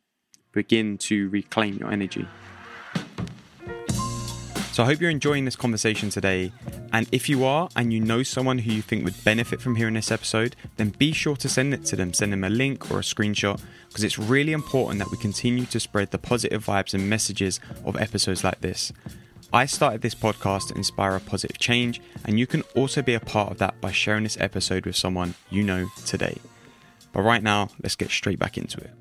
begin 0.64 0.98
to 0.98 1.30
reclaim 1.30 1.78
your 1.78 1.92
energy 1.92 2.28
so 4.78 4.84
I 4.84 4.86
hope 4.86 5.02
you're 5.02 5.10
enjoying 5.10 5.46
this 5.46 5.56
conversation 5.56 6.12
today. 6.12 6.52
And 6.94 7.10
if 7.12 7.28
you 7.30 7.46
are, 7.46 7.68
and 7.76 7.92
you 7.92 8.00
know 8.00 8.22
someone 8.22 8.60
who 8.60 8.72
you 8.72 8.84
think 8.84 9.06
would 9.06 9.24
benefit 9.24 9.60
from 9.60 9.76
hearing 9.76 9.96
this 9.96 10.12
episode, 10.12 10.56
then 10.76 10.90
be 10.90 11.14
sure 11.14 11.36
to 11.38 11.50
send 11.50 11.74
it 11.74 11.84
to 11.86 11.96
them. 11.96 12.14
Send 12.14 12.32
them 12.32 12.44
a 12.44 12.50
link 12.52 12.92
or 12.92 13.00
a 13.00 13.02
screenshot 13.02 13.60
because 13.88 14.04
it's 14.04 14.20
really 14.20 14.52
important 14.52 15.00
that 15.00 15.10
we 15.10 15.18
continue 15.18 15.66
to 15.66 15.80
spread 15.80 16.12
the 16.12 16.20
positive 16.20 16.64
vibes 16.64 16.94
and 16.94 17.10
messages 17.10 17.60
of 17.86 18.00
episodes 18.00 18.44
like 18.44 18.62
this. 18.62 18.94
I 19.52 19.66
started 19.66 20.04
this 20.04 20.14
podcast 20.14 20.68
to 20.68 20.76
inspire 20.76 21.16
a 21.16 21.22
positive 21.22 21.58
change, 21.58 22.00
and 22.26 22.38
you 22.38 22.46
can 22.46 22.62
also 22.76 23.02
be 23.02 23.16
a 23.16 23.20
part 23.20 23.50
of 23.52 23.58
that 23.58 23.82
by 23.82 23.92
sharing 23.92 24.26
this 24.26 24.38
episode 24.40 24.86
with 24.86 24.96
someone 24.96 25.34
you 25.50 25.64
know 25.64 25.90
today. 26.06 26.38
But 27.14 27.24
right 27.24 27.42
now, 27.42 27.70
let's 27.82 27.96
get 27.96 28.12
straight 28.12 28.38
back 28.38 28.60
into 28.60 28.78
it. 28.78 28.92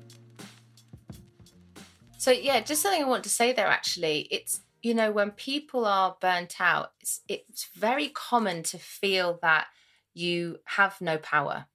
So 2.17 2.31
yeah, 2.31 2.59
just 2.61 2.81
something 2.81 3.01
I 3.01 3.07
want 3.07 3.23
to 3.23 3.29
say 3.29 3.53
there. 3.53 3.67
Actually, 3.67 4.27
it's 4.31 4.61
you 4.81 4.93
know 4.93 5.11
when 5.11 5.31
people 5.31 5.85
are 5.85 6.17
burnt 6.19 6.59
out, 6.59 6.91
it's 7.01 7.21
it's 7.27 7.67
very 7.75 8.09
common 8.09 8.63
to 8.63 8.77
feel 8.77 9.39
that 9.41 9.67
you 10.13 10.57
have 10.65 10.99
no 10.99 11.17
power, 11.17 11.65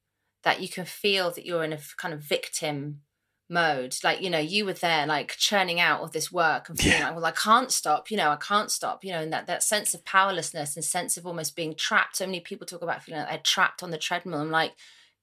that 0.42 0.60
you 0.60 0.68
can 0.68 0.84
feel 0.84 1.30
that 1.30 1.46
you're 1.46 1.64
in 1.64 1.72
a 1.72 1.78
kind 1.96 2.12
of 2.12 2.20
victim 2.20 3.02
mode. 3.48 3.96
Like 4.02 4.20
you 4.20 4.30
know 4.30 4.38
you 4.38 4.64
were 4.64 4.72
there, 4.72 5.06
like 5.06 5.36
churning 5.36 5.78
out 5.78 6.00
all 6.00 6.08
this 6.08 6.32
work 6.32 6.68
and 6.68 6.78
feeling 6.78 6.98
Yeah. 6.98 7.06
like, 7.06 7.14
well, 7.16 7.24
I 7.24 7.30
can't 7.30 7.70
stop. 7.70 8.10
You 8.10 8.16
know, 8.16 8.30
I 8.30 8.36
can't 8.36 8.70
stop. 8.70 9.04
You 9.04 9.12
know, 9.12 9.20
and 9.20 9.32
that 9.32 9.46
that 9.46 9.62
sense 9.62 9.94
of 9.94 10.04
powerlessness 10.04 10.74
and 10.74 10.84
sense 10.84 11.16
of 11.16 11.26
almost 11.26 11.54
being 11.54 11.74
trapped. 11.74 12.16
So 12.16 12.26
many 12.26 12.40
people 12.40 12.66
talk 12.66 12.82
about 12.82 13.02
feeling 13.02 13.20
like 13.20 13.30
they're 13.30 13.38
trapped 13.38 13.82
on 13.82 13.90
the 13.90 13.98
treadmill. 13.98 14.40
I'm 14.40 14.50
like, 14.50 14.72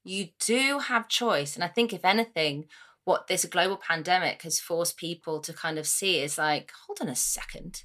you 0.04 0.30
do 0.40 0.80
have 0.80 1.10
choice, 1.10 1.56
and 1.56 1.64
I 1.64 1.68
think 1.68 1.92
if 1.92 2.06
anything 2.06 2.68
what 3.10 3.26
this 3.26 3.44
global 3.46 3.76
pandemic 3.76 4.44
has 4.44 4.60
forced 4.60 4.96
people 4.96 5.40
to 5.42 5.52
kind 5.52 5.80
of 5.80 5.88
see 5.88 6.20
is 6.20 6.38
like, 6.38 6.72
hold 6.86 7.00
on 7.02 7.10
a 7.10 7.16
second. 7.16 7.82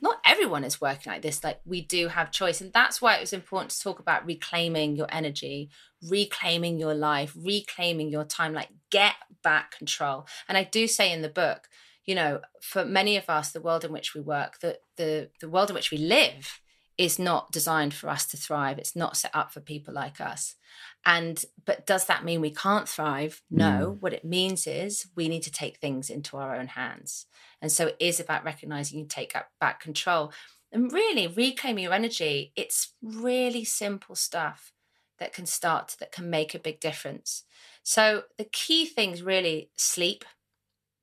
Not 0.00 0.22
everyone 0.24 0.64
is 0.64 0.80
working 0.80 1.12
like 1.12 1.20
this. 1.20 1.44
Like, 1.44 1.60
we 1.66 1.82
do 1.82 2.08
have 2.08 2.32
choice. 2.32 2.62
And 2.62 2.72
that's 2.72 3.02
why 3.02 3.14
it 3.14 3.20
was 3.20 3.34
important 3.34 3.72
to 3.72 3.80
talk 3.82 3.98
about 3.98 4.24
reclaiming 4.24 4.96
your 4.96 5.06
energy, 5.10 5.68
reclaiming 6.08 6.78
your 6.78 6.94
life, 6.94 7.36
reclaiming 7.36 8.08
your 8.08 8.24
time. 8.24 8.54
Like, 8.54 8.70
get 8.90 9.16
back 9.42 9.76
control. 9.76 10.26
And 10.48 10.56
I 10.56 10.64
do 10.64 10.86
say 10.86 11.12
in 11.12 11.20
the 11.20 11.28
book, 11.28 11.68
you 12.06 12.14
know, 12.14 12.40
for 12.62 12.86
many 12.86 13.18
of 13.18 13.28
us, 13.28 13.52
the 13.52 13.60
world 13.60 13.84
in 13.84 13.92
which 13.92 14.14
we 14.14 14.22
work, 14.22 14.60
the, 14.60 14.78
the, 14.96 15.28
the 15.42 15.48
world 15.50 15.68
in 15.68 15.74
which 15.74 15.90
we 15.90 15.98
live 15.98 16.58
is 16.96 17.18
not 17.18 17.52
designed 17.52 17.92
for 17.92 18.08
us 18.08 18.26
to 18.28 18.38
thrive. 18.38 18.78
It's 18.78 18.96
not 18.96 19.18
set 19.18 19.30
up 19.34 19.52
for 19.52 19.60
people 19.60 19.92
like 19.92 20.22
us. 20.22 20.56
And 21.04 21.44
but 21.64 21.86
does 21.86 22.06
that 22.06 22.24
mean 22.24 22.40
we 22.40 22.50
can't 22.50 22.88
thrive? 22.88 23.42
No. 23.50 23.96
Mm. 23.96 24.00
What 24.02 24.12
it 24.12 24.24
means 24.24 24.66
is 24.66 25.06
we 25.16 25.28
need 25.28 25.42
to 25.42 25.52
take 25.52 25.78
things 25.78 26.10
into 26.10 26.36
our 26.36 26.54
own 26.54 26.68
hands. 26.68 27.26
And 27.60 27.70
so 27.70 27.88
it 27.88 27.96
is 27.98 28.20
about 28.20 28.44
recognizing 28.44 28.98
you 28.98 29.06
take 29.06 29.34
up 29.34 29.48
back 29.60 29.80
control. 29.80 30.32
And 30.70 30.90
really 30.90 31.26
reclaiming 31.26 31.84
your 31.84 31.92
energy, 31.92 32.52
it's 32.56 32.94
really 33.02 33.64
simple 33.64 34.14
stuff 34.14 34.72
that 35.18 35.32
can 35.32 35.46
start 35.46 35.96
that 36.00 36.12
can 36.12 36.30
make 36.30 36.54
a 36.54 36.58
big 36.58 36.80
difference. 36.80 37.44
So 37.82 38.24
the 38.38 38.44
key 38.44 38.86
things 38.86 39.22
really 39.22 39.70
sleep, 39.76 40.24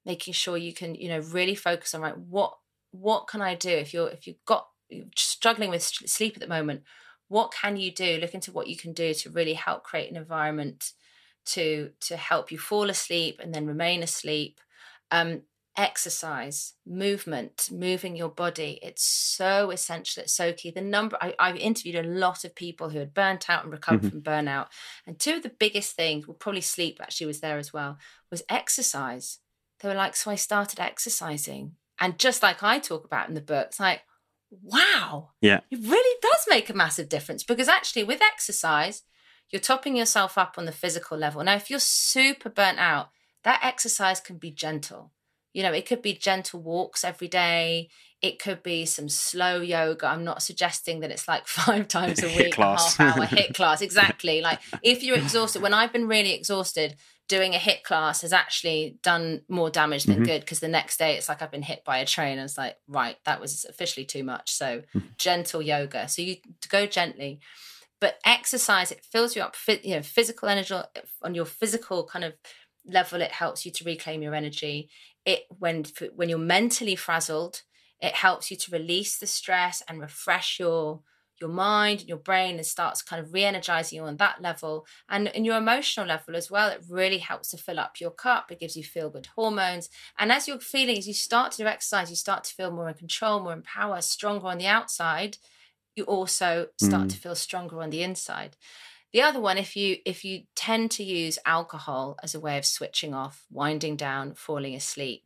making 0.05 0.33
sure 0.33 0.57
you 0.57 0.73
can, 0.73 0.95
you 0.95 1.09
know, 1.09 1.19
really 1.19 1.55
focus 1.55 1.93
on 1.93 2.01
right 2.01 2.17
what 2.17 2.55
what 2.91 3.27
can 3.27 3.41
I 3.41 3.55
do 3.55 3.69
if 3.69 3.93
you're 3.93 4.09
if 4.09 4.25
you've 4.27 4.43
got 4.45 4.67
you're 4.89 5.05
struggling 5.15 5.69
with 5.69 5.83
sleep 5.83 6.33
at 6.35 6.41
the 6.41 6.47
moment 6.47 6.83
what 7.29 7.53
can 7.53 7.77
you 7.77 7.91
do 7.93 8.17
look 8.19 8.33
into 8.33 8.51
what 8.51 8.67
you 8.67 8.75
can 8.77 8.93
do 8.93 9.13
to 9.13 9.29
really 9.31 9.53
help 9.55 9.83
create 9.83 10.11
an 10.11 10.17
environment 10.17 10.91
to 11.45 11.91
to 12.01 12.17
help 12.17 12.51
you 12.51 12.57
fall 12.59 12.89
asleep 12.89 13.39
and 13.41 13.53
then 13.53 13.65
remain 13.67 14.03
asleep. 14.03 14.59
Um 15.11 15.43
exercise 15.77 16.73
movement 16.85 17.69
moving 17.71 18.13
your 18.17 18.27
body 18.27 18.79
it's 18.83 19.03
so 19.03 19.71
essential 19.71 20.21
it's 20.23 20.33
so 20.35 20.51
key. 20.51 20.71
The 20.71 20.81
number 20.81 21.17
I, 21.21 21.33
i've 21.39 21.55
interviewed 21.55 21.95
a 22.03 22.09
lot 22.09 22.43
of 22.43 22.53
people 22.55 22.89
who 22.89 22.99
had 22.99 23.13
burnt 23.13 23.49
out 23.49 23.63
and 23.63 23.71
recovered 23.71 24.03
Mhm. 24.03 24.09
from 24.11 24.21
burnout 24.21 24.67
and 25.07 25.17
two 25.17 25.35
of 25.35 25.43
the 25.43 25.49
biggest 25.57 25.95
things 25.95 26.27
well 26.27 26.35
probably 26.35 26.61
sleep 26.61 26.99
actually 27.01 27.27
was 27.27 27.39
there 27.39 27.57
as 27.57 27.71
well 27.71 27.97
was 28.31 28.43
exercise. 28.49 29.39
They 29.79 29.87
were 29.87 29.95
like 29.95 30.15
so 30.17 30.31
i 30.31 30.35
started 30.35 30.79
exercising. 30.81 31.77
And 31.99 32.19
just 32.19 32.43
like 32.43 32.61
i 32.63 32.79
talk 32.79 33.05
about 33.05 33.29
in 33.29 33.35
the 33.35 33.41
book 33.41 33.67
it's 33.67 33.79
like 33.79 34.01
wow. 34.63 35.29
Yeah. 35.41 35.61
it 35.71 35.79
really 35.81 36.17
does 36.21 36.45
make 36.49 36.69
a 36.69 36.73
massive 36.73 37.09
difference 37.09 37.43
because 37.43 37.67
actually 37.67 38.03
with 38.03 38.21
exercise 38.21 39.03
you're 39.51 39.59
topping 39.59 39.95
yourself 39.95 40.37
up 40.37 40.55
on 40.57 40.65
the 40.65 40.71
physical 40.71 41.17
level. 41.17 41.43
Now 41.43 41.55
if 41.55 41.69
you're 41.69 41.79
super 41.79 42.49
burnt 42.49 42.79
out 42.79 43.09
that 43.43 43.61
exercise 43.63 44.19
can 44.19 44.37
be 44.37 44.51
gentle. 44.51 45.11
You 45.53 45.63
know 45.63 45.73
it 45.73 45.85
could 45.87 46.01
be 46.01 46.13
gentle 46.13 46.61
walks 46.61 47.03
every 47.03 47.27
day. 47.27 47.89
It 48.21 48.37
could 48.37 48.61
be 48.61 48.85
some 48.85 49.07
slow 49.07 49.61
yoga. 49.61 50.07
I'm 50.07 50.25
not 50.25 50.43
suggesting 50.43 50.99
that 50.99 51.09
it's 51.11 51.27
like 51.27 51.47
five 51.47 51.87
times 51.87 52.19
a 52.19 52.27
HIIT 52.27 52.37
week 52.37 52.53
class. 52.53 52.99
a 52.99 53.03
half 53.03 53.17
hour 53.17 53.25
HIIT 53.27 53.55
class. 53.55 53.81
Exactly. 53.81 54.41
Like 54.41 54.59
if 54.83 55.03
you're 55.03 55.17
exhausted 55.17 55.61
when 55.61 55.73
i've 55.73 55.93
been 55.93 56.07
really 56.07 56.33
exhausted 56.33 56.95
doing 57.29 57.55
a 57.55 57.59
HIIT 57.59 57.83
class 57.83 58.21
has 58.21 58.33
actually 58.33 58.97
done 59.01 59.43
more 59.47 59.69
damage 59.69 60.03
than 60.03 60.19
Mhm. 60.21 60.25
good 60.25 60.41
because 60.41 60.59
the 60.59 60.67
next 60.67 60.97
day 60.97 61.15
it's 61.15 61.29
like 61.29 61.41
I've 61.41 61.51
been 61.51 61.61
hit 61.61 61.85
by 61.85 61.99
a 61.99 62.05
train 62.05 62.37
and 62.37 62.45
it's 62.49 62.57
like 62.57 62.77
right 62.87 63.17
that 63.23 63.39
was 63.39 63.63
officially 63.65 64.05
too 64.05 64.23
much. 64.23 64.51
So 64.51 64.83
gentle 65.17 65.61
yoga. 65.61 66.09
So 66.09 66.21
you 66.21 66.37
go 66.67 66.85
gently 66.85 67.39
but 68.01 68.19
exercise 68.25 68.91
it 68.91 69.05
fills 69.05 69.35
you 69.35 69.41
up 69.41 69.55
you 69.83 69.95
know 69.95 70.01
physical 70.01 70.49
energy 70.49 70.73
on 71.21 71.35
your 71.35 71.45
physical 71.45 72.05
kind 72.05 72.25
of 72.25 72.33
level 72.85 73.21
it 73.21 73.31
helps 73.31 73.65
you 73.65 73.71
to 73.73 73.83
reclaim 73.83 74.21
your 74.21 74.35
energy. 74.35 74.89
It 75.25 75.45
when 75.49 75.85
when 76.15 76.29
you're 76.29 76.39
mentally 76.57 76.95
frazzled 76.95 77.61
it 78.01 78.15
helps 78.15 78.49
you 78.49 78.57
to 78.57 78.71
release 78.71 79.17
the 79.17 79.27
stress 79.27 79.83
and 79.87 80.01
refresh 80.01 80.59
your 80.59 81.01
your 81.39 81.49
mind 81.49 82.01
and 82.01 82.09
your 82.09 82.17
brain 82.17 82.55
and 82.55 82.65
starts 82.65 83.01
kind 83.01 83.23
of 83.23 83.33
re-energizing 83.33 83.97
you 83.97 84.03
on 84.03 84.17
that 84.17 84.41
level 84.41 84.85
and 85.09 85.27
in 85.29 85.45
your 85.45 85.57
emotional 85.57 86.05
level 86.05 86.35
as 86.35 86.51
well 86.51 86.69
it 86.69 86.83
really 86.89 87.19
helps 87.19 87.49
to 87.49 87.57
fill 87.57 87.79
up 87.79 87.99
your 87.99 88.11
cup. 88.11 88.51
It 88.51 88.59
gives 88.59 88.75
you 88.75 88.83
feel 88.83 89.09
good 89.09 89.29
hormones. 89.35 89.89
And 90.17 90.31
as 90.31 90.47
you're 90.47 90.59
feeling 90.59 90.97
as 90.97 91.07
you 91.07 91.13
start 91.13 91.51
to 91.53 91.57
do 91.59 91.65
exercise 91.65 92.09
you 92.09 92.15
start 92.15 92.43
to 92.45 92.53
feel 92.53 92.71
more 92.71 92.89
in 92.89 92.95
control 92.95 93.39
more 93.39 93.53
in 93.53 93.61
power 93.61 94.01
stronger 94.01 94.47
on 94.47 94.57
the 94.57 94.67
outside 94.67 95.37
you 95.95 96.03
also 96.05 96.67
start 96.81 97.07
mm. 97.07 97.09
to 97.09 97.17
feel 97.17 97.35
stronger 97.35 97.81
on 97.81 97.89
the 97.89 98.03
inside. 98.03 98.55
The 99.11 99.21
other 99.21 99.41
one 99.41 99.57
if 99.57 99.75
you 99.75 99.97
if 100.05 100.23
you 100.23 100.43
tend 100.55 100.91
to 100.91 101.03
use 101.03 101.39
alcohol 101.45 102.17
as 102.21 102.35
a 102.35 102.39
way 102.39 102.57
of 102.57 102.65
switching 102.65 103.13
off 103.13 103.45
winding 103.49 103.95
down 103.95 104.35
falling 104.35 104.75
asleep 104.75 105.23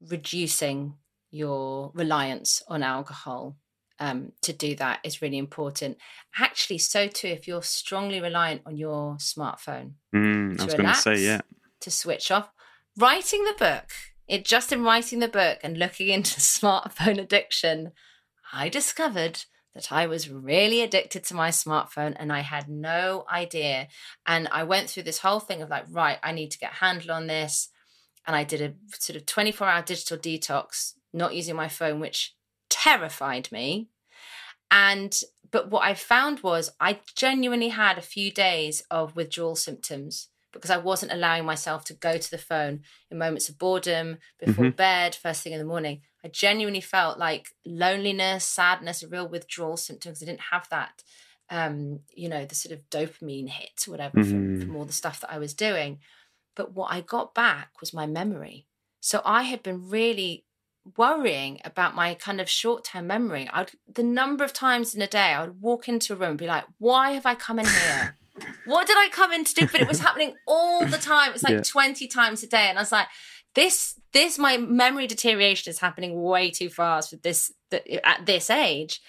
reducing 0.00 0.94
your 1.30 1.90
reliance 1.94 2.62
on 2.68 2.82
alcohol 2.82 3.56
um, 3.98 4.32
to 4.42 4.52
do 4.52 4.74
that 4.76 5.00
is 5.04 5.22
really 5.22 5.38
important. 5.38 5.98
Actually, 6.38 6.78
so 6.78 7.06
too 7.06 7.28
if 7.28 7.46
you're 7.46 7.62
strongly 7.62 8.20
reliant 8.20 8.62
on 8.66 8.76
your 8.76 9.14
smartphone. 9.16 9.92
Mm, 10.14 10.60
I 10.60 10.64
was 10.64 10.74
going 10.74 10.88
to 10.88 10.94
say, 10.94 11.16
yeah. 11.18 11.40
To 11.80 11.90
switch 11.90 12.30
off. 12.30 12.50
Writing 12.96 13.44
the 13.44 13.54
book, 13.58 13.90
it 14.26 14.44
just 14.44 14.72
in 14.72 14.82
writing 14.82 15.18
the 15.18 15.28
book 15.28 15.58
and 15.62 15.78
looking 15.78 16.08
into 16.16 16.40
smartphone 16.40 17.20
addiction, 17.20 17.92
I 18.52 18.68
discovered 18.68 19.44
that 19.74 19.90
I 19.90 20.06
was 20.06 20.30
really 20.30 20.82
addicted 20.82 21.24
to 21.24 21.34
my 21.34 21.50
smartphone 21.50 22.14
and 22.16 22.32
I 22.32 22.40
had 22.40 22.68
no 22.68 23.24
idea. 23.30 23.88
And 24.24 24.48
I 24.52 24.62
went 24.62 24.88
through 24.88 25.02
this 25.02 25.18
whole 25.18 25.40
thing 25.40 25.62
of 25.62 25.68
like, 25.68 25.84
right, 25.90 26.18
I 26.22 26.32
need 26.32 26.52
to 26.52 26.58
get 26.58 26.72
a 26.72 26.76
handle 26.76 27.12
on 27.12 27.26
this. 27.26 27.68
And 28.26 28.36
I 28.36 28.44
did 28.44 28.62
a 28.62 28.74
sort 28.96 29.16
of 29.16 29.26
24 29.26 29.68
hour 29.68 29.82
digital 29.82 30.16
detox, 30.16 30.94
not 31.12 31.34
using 31.34 31.56
my 31.56 31.68
phone, 31.68 32.00
which 32.00 32.34
terrified 32.84 33.50
me. 33.50 33.88
And 34.70 35.14
but 35.50 35.70
what 35.70 35.84
I 35.84 35.94
found 35.94 36.40
was 36.40 36.72
I 36.80 37.00
genuinely 37.14 37.68
had 37.68 37.96
a 37.96 38.02
few 38.02 38.32
days 38.32 38.82
of 38.90 39.14
withdrawal 39.14 39.56
symptoms 39.56 40.28
because 40.52 40.70
I 40.70 40.78
wasn't 40.78 41.12
allowing 41.12 41.44
myself 41.44 41.84
to 41.86 41.94
go 41.94 42.16
to 42.16 42.30
the 42.30 42.38
phone 42.38 42.80
in 43.10 43.18
moments 43.18 43.48
of 43.48 43.58
boredom, 43.58 44.18
before 44.38 44.66
mm-hmm. 44.66 44.76
bed, 44.76 45.14
first 45.14 45.42
thing 45.42 45.52
in 45.52 45.58
the 45.58 45.64
morning. 45.64 46.02
I 46.24 46.28
genuinely 46.28 46.80
felt 46.80 47.18
like 47.18 47.48
loneliness, 47.66 48.44
sadness, 48.44 49.02
a 49.02 49.08
real 49.08 49.28
withdrawal 49.28 49.76
symptoms. 49.76 50.22
I 50.22 50.26
didn't 50.26 50.52
have 50.52 50.68
that, 50.70 51.02
um, 51.50 52.00
you 52.14 52.28
know, 52.28 52.44
the 52.44 52.54
sort 52.54 52.72
of 52.72 52.88
dopamine 52.88 53.48
hit, 53.48 53.84
or 53.86 53.90
whatever, 53.90 54.18
mm-hmm. 54.18 54.30
from, 54.30 54.60
from 54.60 54.76
all 54.76 54.84
the 54.84 54.92
stuff 54.92 55.20
that 55.20 55.32
I 55.32 55.38
was 55.38 55.54
doing. 55.54 55.98
But 56.54 56.72
what 56.72 56.92
I 56.92 57.00
got 57.00 57.34
back 57.34 57.80
was 57.80 57.92
my 57.92 58.06
memory. 58.06 58.66
So 59.00 59.20
I 59.24 59.42
had 59.42 59.62
been 59.62 59.90
really 59.90 60.43
worrying 60.96 61.60
about 61.64 61.94
my 61.94 62.14
kind 62.14 62.40
of 62.40 62.48
short 62.48 62.84
term 62.84 63.06
memory. 63.06 63.48
I'd 63.52 63.72
the 63.92 64.02
number 64.02 64.44
of 64.44 64.52
times 64.52 64.94
in 64.94 65.02
a 65.02 65.06
day 65.06 65.32
I 65.32 65.40
would 65.40 65.60
walk 65.60 65.88
into 65.88 66.12
a 66.12 66.16
room 66.16 66.30
and 66.30 66.38
be 66.38 66.46
like, 66.46 66.64
why 66.78 67.12
have 67.12 67.26
I 67.26 67.34
come 67.34 67.58
in 67.58 67.66
here? 67.66 68.16
what 68.66 68.86
did 68.86 68.96
I 68.96 69.08
come 69.10 69.32
in 69.32 69.44
to 69.44 69.54
do? 69.54 69.66
But 69.66 69.80
it 69.80 69.88
was 69.88 70.00
happening 70.00 70.34
all 70.46 70.84
the 70.84 70.98
time. 70.98 71.32
It's 71.32 71.42
like 71.42 71.52
yeah. 71.52 71.62
20 71.62 72.06
times 72.08 72.42
a 72.42 72.48
day. 72.48 72.68
And 72.68 72.78
I 72.78 72.82
was 72.82 72.92
like, 72.92 73.06
this, 73.54 74.00
this, 74.12 74.38
my 74.38 74.56
memory 74.56 75.06
deterioration 75.06 75.70
is 75.70 75.78
happening 75.78 76.20
way 76.20 76.50
too 76.50 76.68
fast 76.68 77.12
with 77.12 77.22
this, 77.22 77.52
at 77.72 78.26
this 78.26 78.50
age. 78.50 79.00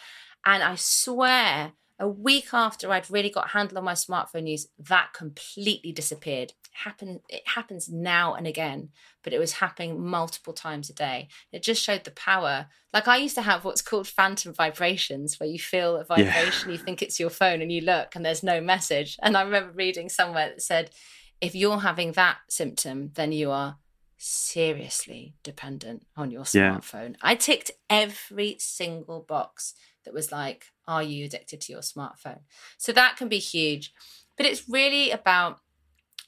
And 0.45 0.61
I 0.61 0.75
swear 0.75 1.73
a 1.99 2.07
week 2.07 2.49
after 2.53 2.91
I'd 2.91 3.09
really 3.09 3.29
got 3.29 3.47
a 3.47 3.49
handle 3.49 3.77
on 3.77 3.83
my 3.83 3.93
smartphone 3.93 4.47
use, 4.47 4.67
that 4.77 5.13
completely 5.13 5.91
disappeared. 5.91 6.53
Happen 6.83 7.21
it 7.29 7.47
happens 7.47 7.87
now 7.89 8.33
and 8.33 8.45
again, 8.45 8.89
but 9.23 9.31
it 9.31 9.39
was 9.39 9.53
happening 9.53 10.05
multiple 10.05 10.53
times 10.53 10.89
a 10.89 10.93
day. 10.93 11.29
It 11.51 11.63
just 11.63 11.81
showed 11.81 12.03
the 12.03 12.11
power. 12.11 12.67
Like 12.93 13.07
I 13.07 13.17
used 13.17 13.35
to 13.35 13.41
have 13.41 13.63
what's 13.63 13.81
called 13.81 14.07
phantom 14.07 14.53
vibrations, 14.53 15.39
where 15.39 15.47
you 15.47 15.57
feel 15.57 15.95
a 15.95 16.03
vibration, 16.03 16.69
yeah. 16.69 16.73
you 16.73 16.77
think 16.77 17.01
it's 17.01 17.19
your 17.19 17.29
phone, 17.29 17.61
and 17.61 17.71
you 17.71 17.81
look 17.81 18.15
and 18.15 18.25
there's 18.25 18.43
no 18.43 18.59
message. 18.59 19.17
And 19.21 19.37
I 19.37 19.43
remember 19.43 19.71
reading 19.71 20.09
somewhere 20.09 20.49
that 20.49 20.61
said, 20.61 20.91
if 21.39 21.55
you're 21.55 21.79
having 21.79 22.11
that 22.13 22.37
symptom, 22.49 23.11
then 23.15 23.31
you 23.31 23.51
are 23.51 23.77
seriously 24.17 25.35
dependent 25.43 26.05
on 26.15 26.31
your 26.31 26.43
smartphone. 26.43 27.11
Yeah. 27.11 27.17
I 27.21 27.35
ticked 27.35 27.71
every 27.89 28.57
single 28.59 29.21
box 29.21 29.75
that 30.03 30.13
was 30.13 30.31
like, 30.31 30.67
are 30.87 31.03
you 31.03 31.25
addicted 31.25 31.61
to 31.61 31.71
your 31.71 31.81
smartphone? 31.81 32.39
So 32.77 32.91
that 32.91 33.17
can 33.17 33.27
be 33.27 33.39
huge. 33.39 33.93
But 34.37 34.45
it's 34.45 34.67
really 34.67 35.11
about, 35.11 35.59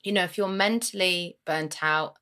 you 0.07 0.13
know, 0.13 0.23
if 0.23 0.37
you're 0.37 0.47
mentally 0.47 1.37
burnt 1.45 1.83
out, 1.83 2.15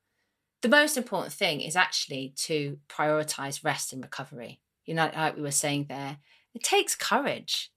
the 0.64 0.68
most 0.68 0.98
important 0.98 1.32
thing 1.32 1.62
is 1.62 1.76
actually 1.76 2.34
to 2.36 2.80
prioritize 2.90 3.64
rest 3.64 3.94
and 3.94 4.02
recovery. 4.02 4.60
You 4.86 4.96
know, 4.96 5.12
like 5.16 5.36
we 5.36 5.44
were 5.44 5.52
saying 5.52 5.86
there, 5.88 6.18
it 6.56 6.64
takes 6.64 6.96
courage. 6.96 7.70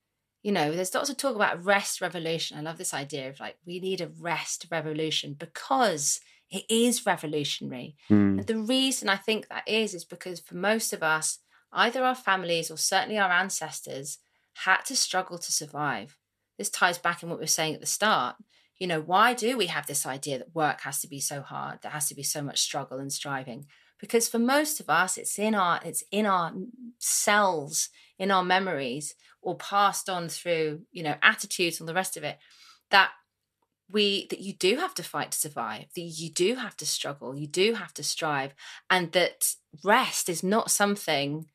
You 0.42 0.52
know, 0.52 0.72
there's 0.72 0.94
lots 0.94 1.10
of 1.10 1.18
talk 1.18 1.36
about 1.36 1.62
rest 1.62 2.00
revolution. 2.00 2.56
I 2.56 2.62
love 2.62 2.78
this 2.78 2.94
idea 2.94 3.28
of 3.28 3.38
like, 3.38 3.58
we 3.66 3.80
need 3.80 4.00
a 4.00 4.10
rest 4.18 4.64
revolution 4.70 5.36
because 5.38 6.20
it 6.50 6.64
is 6.70 7.04
revolutionary. 7.04 7.94
Mm. 8.08 8.38
And 8.38 8.46
the 8.46 8.56
reason 8.56 9.10
I 9.10 9.16
think 9.16 9.48
that 9.48 9.68
is, 9.68 9.92
is 9.92 10.06
because 10.06 10.40
for 10.40 10.56
most 10.56 10.94
of 10.94 11.02
us, 11.02 11.40
either 11.70 12.02
our 12.02 12.14
families 12.14 12.70
or 12.70 12.78
certainly 12.78 13.18
our 13.18 13.30
ancestors 13.30 14.20
had 14.64 14.86
to 14.86 14.96
struggle 14.96 15.36
to 15.36 15.52
survive. 15.52 16.16
This 16.56 16.70
ties 16.70 16.96
back 16.96 17.22
in 17.22 17.28
what 17.28 17.40
we 17.40 17.42
were 17.42 17.46
saying 17.46 17.74
at 17.74 17.82
the 17.82 17.86
start. 17.86 18.36
You 18.78 18.86
know, 18.86 19.00
why 19.00 19.34
do 19.34 19.56
we 19.58 19.66
have 19.66 19.86
this 19.86 20.06
idea 20.06 20.38
that 20.38 20.54
work 20.54 20.82
has 20.82 21.00
to 21.00 21.08
be 21.08 21.20
so 21.20 21.42
hard, 21.42 21.80
there 21.82 21.90
has 21.90 22.08
to 22.08 22.14
be 22.14 22.22
so 22.22 22.42
much 22.42 22.60
struggle 22.60 22.98
and 22.98 23.12
striving? 23.12 23.66
Because 23.98 24.28
for 24.28 24.38
most 24.38 24.78
of 24.78 24.88
us, 24.88 25.18
it's 25.18 25.38
in 25.38 25.54
our 25.54 25.80
it's 25.84 26.04
in 26.12 26.26
our 26.26 26.52
cells, 26.98 27.88
in 28.18 28.30
our 28.30 28.44
memories, 28.44 29.14
or 29.42 29.56
passed 29.56 30.08
on 30.08 30.28
through, 30.28 30.82
you 30.92 31.02
know, 31.02 31.16
attitudes 31.22 31.80
and 31.80 31.88
the 31.88 31.94
rest 31.94 32.16
of 32.16 32.22
it, 32.22 32.38
that 32.90 33.10
we 33.90 34.26
that 34.30 34.40
you 34.40 34.52
do 34.52 34.76
have 34.76 34.94
to 34.94 35.02
fight 35.02 35.30
to 35.32 35.38
survive 35.38 35.86
that 35.94 36.00
you 36.00 36.30
do 36.30 36.56
have 36.56 36.76
to 36.76 36.86
struggle 36.86 37.34
you 37.36 37.46
do 37.46 37.74
have 37.74 37.94
to 37.94 38.02
strive 38.02 38.54
and 38.90 39.12
that 39.12 39.54
rest 39.84 40.28
is 40.28 40.42
not 40.42 40.70
something 40.70 41.46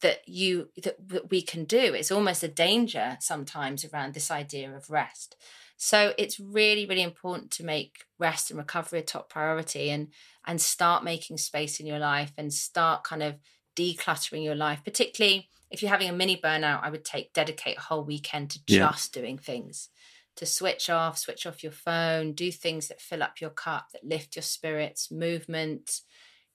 that 0.00 0.28
you 0.28 0.68
that, 0.82 0.96
that 1.08 1.30
we 1.30 1.40
can 1.40 1.64
do 1.64 1.94
it's 1.94 2.10
almost 2.10 2.42
a 2.42 2.48
danger 2.48 3.16
sometimes 3.20 3.84
around 3.84 4.14
this 4.14 4.30
idea 4.30 4.74
of 4.74 4.90
rest 4.90 5.36
so 5.76 6.12
it's 6.18 6.40
really 6.40 6.86
really 6.86 7.02
important 7.02 7.50
to 7.50 7.64
make 7.64 8.04
rest 8.18 8.50
and 8.50 8.58
recovery 8.58 8.98
a 8.98 9.02
top 9.02 9.28
priority 9.28 9.90
and 9.90 10.08
and 10.46 10.60
start 10.60 11.04
making 11.04 11.36
space 11.36 11.80
in 11.80 11.86
your 11.86 11.98
life 11.98 12.32
and 12.38 12.52
start 12.52 13.04
kind 13.04 13.22
of 13.22 13.34
decluttering 13.76 14.44
your 14.44 14.54
life 14.54 14.80
particularly 14.84 15.48
if 15.70 15.82
you're 15.82 15.90
having 15.90 16.08
a 16.08 16.12
mini 16.12 16.36
burnout 16.36 16.82
i 16.82 16.90
would 16.90 17.04
take 17.04 17.32
dedicate 17.32 17.76
a 17.76 17.82
whole 17.82 18.04
weekend 18.04 18.50
to 18.50 18.64
just 18.66 19.16
yeah. 19.16 19.22
doing 19.22 19.38
things 19.38 19.88
to 20.34 20.46
switch 20.46 20.88
off 20.88 21.18
switch 21.18 21.46
off 21.46 21.62
your 21.62 21.72
phone 21.72 22.32
do 22.32 22.50
things 22.50 22.88
that 22.88 23.00
fill 23.00 23.22
up 23.22 23.40
your 23.40 23.50
cup 23.50 23.88
that 23.92 24.04
lift 24.04 24.36
your 24.36 24.42
spirits 24.42 25.10
movement 25.10 26.00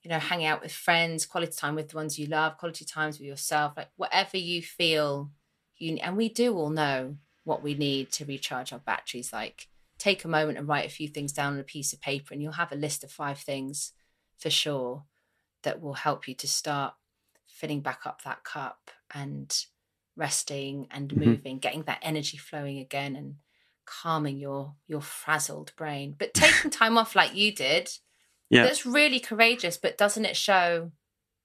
you 0.03 0.09
know, 0.09 0.17
hanging 0.17 0.47
out 0.47 0.63
with 0.63 0.71
friends, 0.71 1.27
quality 1.27 1.53
time 1.55 1.75
with 1.75 1.89
the 1.89 1.95
ones 1.95 2.17
you 2.17 2.25
love, 2.25 2.57
quality 2.57 2.85
times 2.85 3.19
with 3.19 3.27
yourself, 3.27 3.73
like 3.77 3.89
whatever 3.97 4.35
you 4.35 4.59
feel 4.59 5.29
you 5.81 5.97
and 6.01 6.15
we 6.15 6.29
do 6.29 6.55
all 6.55 6.69
know 6.69 7.17
what 7.43 7.63
we 7.63 7.73
need 7.73 8.11
to 8.13 8.25
recharge 8.25 8.71
our 8.73 8.79
batteries. 8.79 9.33
Like 9.33 9.67
take 9.97 10.23
a 10.23 10.29
moment 10.29 10.57
and 10.57 10.67
write 10.67 10.85
a 10.85 10.89
few 10.89 11.07
things 11.07 11.31
down 11.31 11.53
on 11.53 11.59
a 11.59 11.63
piece 11.63 11.93
of 11.93 12.01
paper 12.01 12.33
and 12.33 12.41
you'll 12.41 12.53
have 12.53 12.71
a 12.71 12.75
list 12.75 13.03
of 13.03 13.11
five 13.11 13.39
things 13.39 13.93
for 14.37 14.49
sure 14.49 15.03
that 15.63 15.81
will 15.81 15.93
help 15.93 16.27
you 16.27 16.33
to 16.33 16.47
start 16.47 16.93
filling 17.47 17.81
back 17.81 18.01
up 18.05 18.23
that 18.23 18.43
cup 18.43 18.89
and 19.13 19.65
resting 20.15 20.87
and 20.91 21.09
mm-hmm. 21.09 21.29
moving, 21.29 21.59
getting 21.59 21.83
that 21.83 21.99
energy 22.01 22.37
flowing 22.37 22.79
again 22.79 23.15
and 23.15 23.35
calming 23.85 24.37
your 24.37 24.75
your 24.87 25.01
frazzled 25.01 25.73
brain. 25.75 26.15
But 26.17 26.33
taking 26.33 26.71
time 26.71 26.97
off 26.97 27.15
like 27.15 27.35
you 27.35 27.53
did 27.53 27.89
yeah. 28.51 28.65
That's 28.65 28.85
really 28.85 29.21
courageous, 29.21 29.77
but 29.77 29.97
doesn't 29.97 30.25
it 30.25 30.35
show 30.35 30.91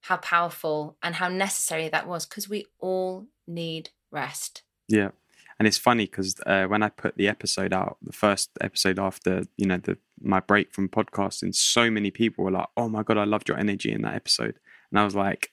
how 0.01 0.17
powerful 0.17 0.99
and 1.01 1.15
how 1.15 1.29
necessary 1.29 1.89
that 1.89 2.09
was? 2.09 2.27
Because 2.27 2.49
we 2.49 2.67
all 2.81 3.27
need 3.47 3.91
rest. 4.11 4.63
Yeah. 4.89 5.11
And 5.59 5.67
it's 5.67 5.79
funny 5.79 6.05
because 6.05 6.39
uh, 6.45 6.67
when 6.67 6.83
I 6.83 6.91
put 6.91 7.17
the 7.17 7.29
episode 7.29 7.73
out, 7.73 7.97
the 8.03 8.13
first 8.13 8.51
episode 8.61 8.99
after 8.99 9.45
you 9.57 9.67
know 9.67 9.79
the 9.79 9.97
my 10.21 10.41
break 10.41 10.75
from 10.75 10.89
podcasting, 10.89 11.55
so 11.55 11.91
many 11.91 12.11
people 12.11 12.45
were 12.45 12.51
like, 12.51 12.69
"Oh 12.77 12.89
my 12.89 13.03
god, 13.03 13.17
I 13.17 13.25
loved 13.25 13.49
your 13.49 13.59
energy 13.59 13.91
in 13.91 14.03
that 14.03 14.15
episode," 14.15 14.59
and 14.91 15.01
I 15.01 15.05
was 15.05 15.15
like, 15.15 15.53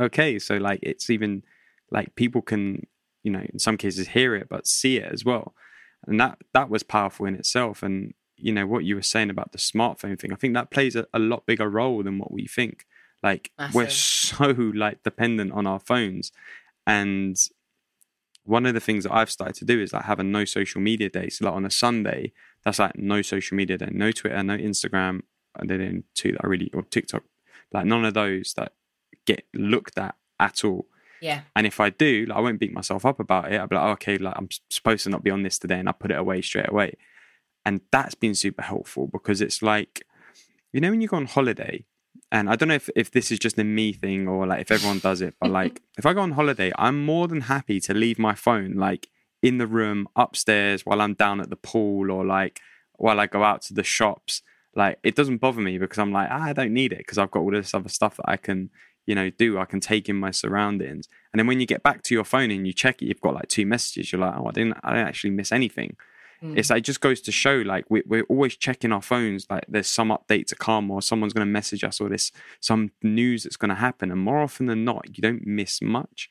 "Okay, 0.00 0.38
so 0.38 0.56
like 0.56 0.80
it's 0.82 1.10
even 1.10 1.44
like 1.90 2.14
people 2.16 2.42
can 2.42 2.86
you 3.22 3.30
know 3.30 3.44
in 3.52 3.58
some 3.58 3.76
cases 3.76 4.08
hear 4.08 4.34
it 4.34 4.48
but 4.48 4.66
see 4.66 4.96
it 4.96 5.12
as 5.12 5.24
well," 5.24 5.54
and 6.06 6.20
that 6.20 6.38
that 6.52 6.68
was 6.68 6.82
powerful 6.82 7.26
in 7.26 7.36
itself. 7.36 7.84
And 7.84 8.14
you 8.36 8.52
know 8.52 8.66
what 8.66 8.84
you 8.84 8.96
were 8.96 9.02
saying 9.02 9.30
about 9.30 9.52
the 9.52 9.58
smartphone 9.58 10.18
thing 10.18 10.32
i 10.32 10.34
think 10.34 10.54
that 10.54 10.70
plays 10.70 10.96
a, 10.96 11.06
a 11.12 11.18
lot 11.18 11.44
bigger 11.44 11.68
role 11.68 12.02
than 12.02 12.18
what 12.18 12.32
we 12.32 12.46
think. 12.46 12.86
Like 13.22 13.50
Massive. 13.58 13.74
we're 13.74 13.90
so 13.90 14.72
like 14.74 15.02
dependent 15.02 15.52
on 15.52 15.66
our 15.66 15.78
phones. 15.78 16.32
And 16.86 17.36
one 18.44 18.66
of 18.66 18.74
the 18.74 18.80
things 18.80 19.04
that 19.04 19.14
I've 19.14 19.30
started 19.30 19.54
to 19.56 19.64
do 19.64 19.80
is 19.80 19.92
like 19.92 20.04
have 20.04 20.18
a 20.18 20.24
no 20.24 20.44
social 20.44 20.80
media 20.80 21.08
day. 21.08 21.28
So 21.28 21.44
like 21.44 21.54
on 21.54 21.66
a 21.66 21.70
Sunday, 21.70 22.32
that's 22.64 22.78
like 22.78 22.96
no 22.96 23.22
social 23.22 23.56
media 23.56 23.78
day, 23.78 23.88
no 23.90 24.12
Twitter, 24.12 24.42
no 24.42 24.56
Instagram. 24.56 25.22
And 25.56 25.68
then 25.68 26.04
two 26.14 26.32
that 26.32 26.40
I 26.44 26.46
really 26.46 26.70
or 26.72 26.82
TikTok, 26.82 27.24
like 27.72 27.84
none 27.84 28.04
of 28.04 28.14
those 28.14 28.54
that 28.54 28.72
get 29.26 29.44
looked 29.54 29.98
at 29.98 30.14
at 30.38 30.64
all. 30.64 30.86
Yeah. 31.20 31.42
And 31.54 31.66
if 31.66 31.80
I 31.80 31.90
do, 31.90 32.26
like, 32.26 32.38
I 32.38 32.40
won't 32.40 32.60
beat 32.60 32.72
myself 32.72 33.04
up 33.04 33.20
about 33.20 33.52
it. 33.52 33.58
I'll 33.58 33.66
be 33.66 33.76
like, 33.76 33.84
oh, 33.84 33.90
okay, 33.92 34.16
like 34.16 34.34
I'm 34.36 34.48
supposed 34.70 35.04
to 35.04 35.10
not 35.10 35.22
be 35.22 35.30
on 35.30 35.42
this 35.42 35.58
today, 35.58 35.78
and 35.78 35.88
I 35.88 35.92
put 35.92 36.10
it 36.10 36.18
away 36.18 36.40
straight 36.40 36.68
away. 36.68 36.94
And 37.66 37.82
that's 37.92 38.14
been 38.14 38.34
super 38.34 38.62
helpful 38.62 39.06
because 39.06 39.42
it's 39.42 39.60
like, 39.60 40.02
you 40.72 40.80
know, 40.80 40.90
when 40.90 41.00
you 41.00 41.08
go 41.08 41.18
on 41.18 41.26
holiday, 41.26 41.84
and 42.32 42.48
I 42.48 42.56
don't 42.56 42.68
know 42.68 42.74
if, 42.74 42.88
if 42.94 43.10
this 43.10 43.32
is 43.32 43.38
just 43.38 43.58
a 43.58 43.64
me 43.64 43.92
thing 43.92 44.28
or 44.28 44.46
like 44.46 44.60
if 44.60 44.70
everyone 44.70 45.00
does 45.00 45.20
it, 45.20 45.34
but 45.40 45.50
like 45.50 45.82
if 45.98 46.06
I 46.06 46.12
go 46.12 46.20
on 46.20 46.32
holiday, 46.32 46.72
I'm 46.78 47.04
more 47.04 47.26
than 47.26 47.42
happy 47.42 47.80
to 47.80 47.94
leave 47.94 48.18
my 48.18 48.34
phone 48.34 48.74
like 48.74 49.08
in 49.42 49.58
the 49.58 49.66
room 49.66 50.06
upstairs 50.16 50.86
while 50.86 51.00
I'm 51.00 51.14
down 51.14 51.40
at 51.40 51.50
the 51.50 51.56
pool 51.56 52.10
or 52.10 52.24
like 52.24 52.60
while 52.96 53.18
I 53.18 53.26
go 53.26 53.42
out 53.42 53.62
to 53.62 53.74
the 53.74 53.82
shops. 53.82 54.42
Like 54.76 54.98
it 55.02 55.16
doesn't 55.16 55.38
bother 55.38 55.60
me 55.60 55.78
because 55.78 55.98
I'm 55.98 56.12
like, 56.12 56.28
ah, 56.30 56.44
I 56.44 56.52
don't 56.52 56.72
need 56.72 56.92
it 56.92 56.98
because 56.98 57.18
I've 57.18 57.30
got 57.30 57.40
all 57.40 57.50
this 57.50 57.74
other 57.74 57.88
stuff 57.88 58.16
that 58.18 58.28
I 58.28 58.36
can, 58.36 58.70
you 59.06 59.16
know, 59.16 59.30
do. 59.30 59.58
I 59.58 59.64
can 59.64 59.80
take 59.80 60.08
in 60.08 60.14
my 60.14 60.30
surroundings. 60.30 61.08
And 61.32 61.40
then 61.40 61.48
when 61.48 61.58
you 61.58 61.66
get 61.66 61.82
back 61.82 62.02
to 62.04 62.14
your 62.14 62.24
phone 62.24 62.52
and 62.52 62.64
you 62.64 62.72
check 62.72 63.02
it, 63.02 63.06
you've 63.06 63.20
got 63.20 63.34
like 63.34 63.48
two 63.48 63.66
messages. 63.66 64.12
You're 64.12 64.20
like, 64.20 64.34
oh, 64.36 64.46
I 64.46 64.52
didn't, 64.52 64.76
I 64.84 64.90
didn't 64.90 65.08
actually 65.08 65.30
miss 65.30 65.50
anything. 65.50 65.96
Mm. 66.42 66.56
It's 66.56 66.70
like 66.70 66.78
it 66.78 66.84
just 66.84 67.00
goes 67.00 67.20
to 67.22 67.32
show 67.32 67.56
like 67.56 67.84
we, 67.90 68.02
we're 68.06 68.24
always 68.24 68.56
checking 68.56 68.92
our 68.92 69.02
phones. 69.02 69.46
Like 69.50 69.64
there's 69.68 69.88
some 69.88 70.08
update 70.08 70.46
to 70.46 70.56
come 70.56 70.90
or 70.90 71.02
someone's 71.02 71.32
going 71.32 71.46
to 71.46 71.52
message 71.52 71.84
us 71.84 72.00
or 72.00 72.08
this 72.08 72.32
some 72.60 72.90
news 73.02 73.42
that's 73.42 73.56
going 73.56 73.68
to 73.68 73.74
happen. 73.74 74.10
And 74.10 74.20
more 74.20 74.40
often 74.40 74.66
than 74.66 74.84
not, 74.84 75.16
you 75.16 75.22
don't 75.22 75.46
miss 75.46 75.82
much. 75.82 76.30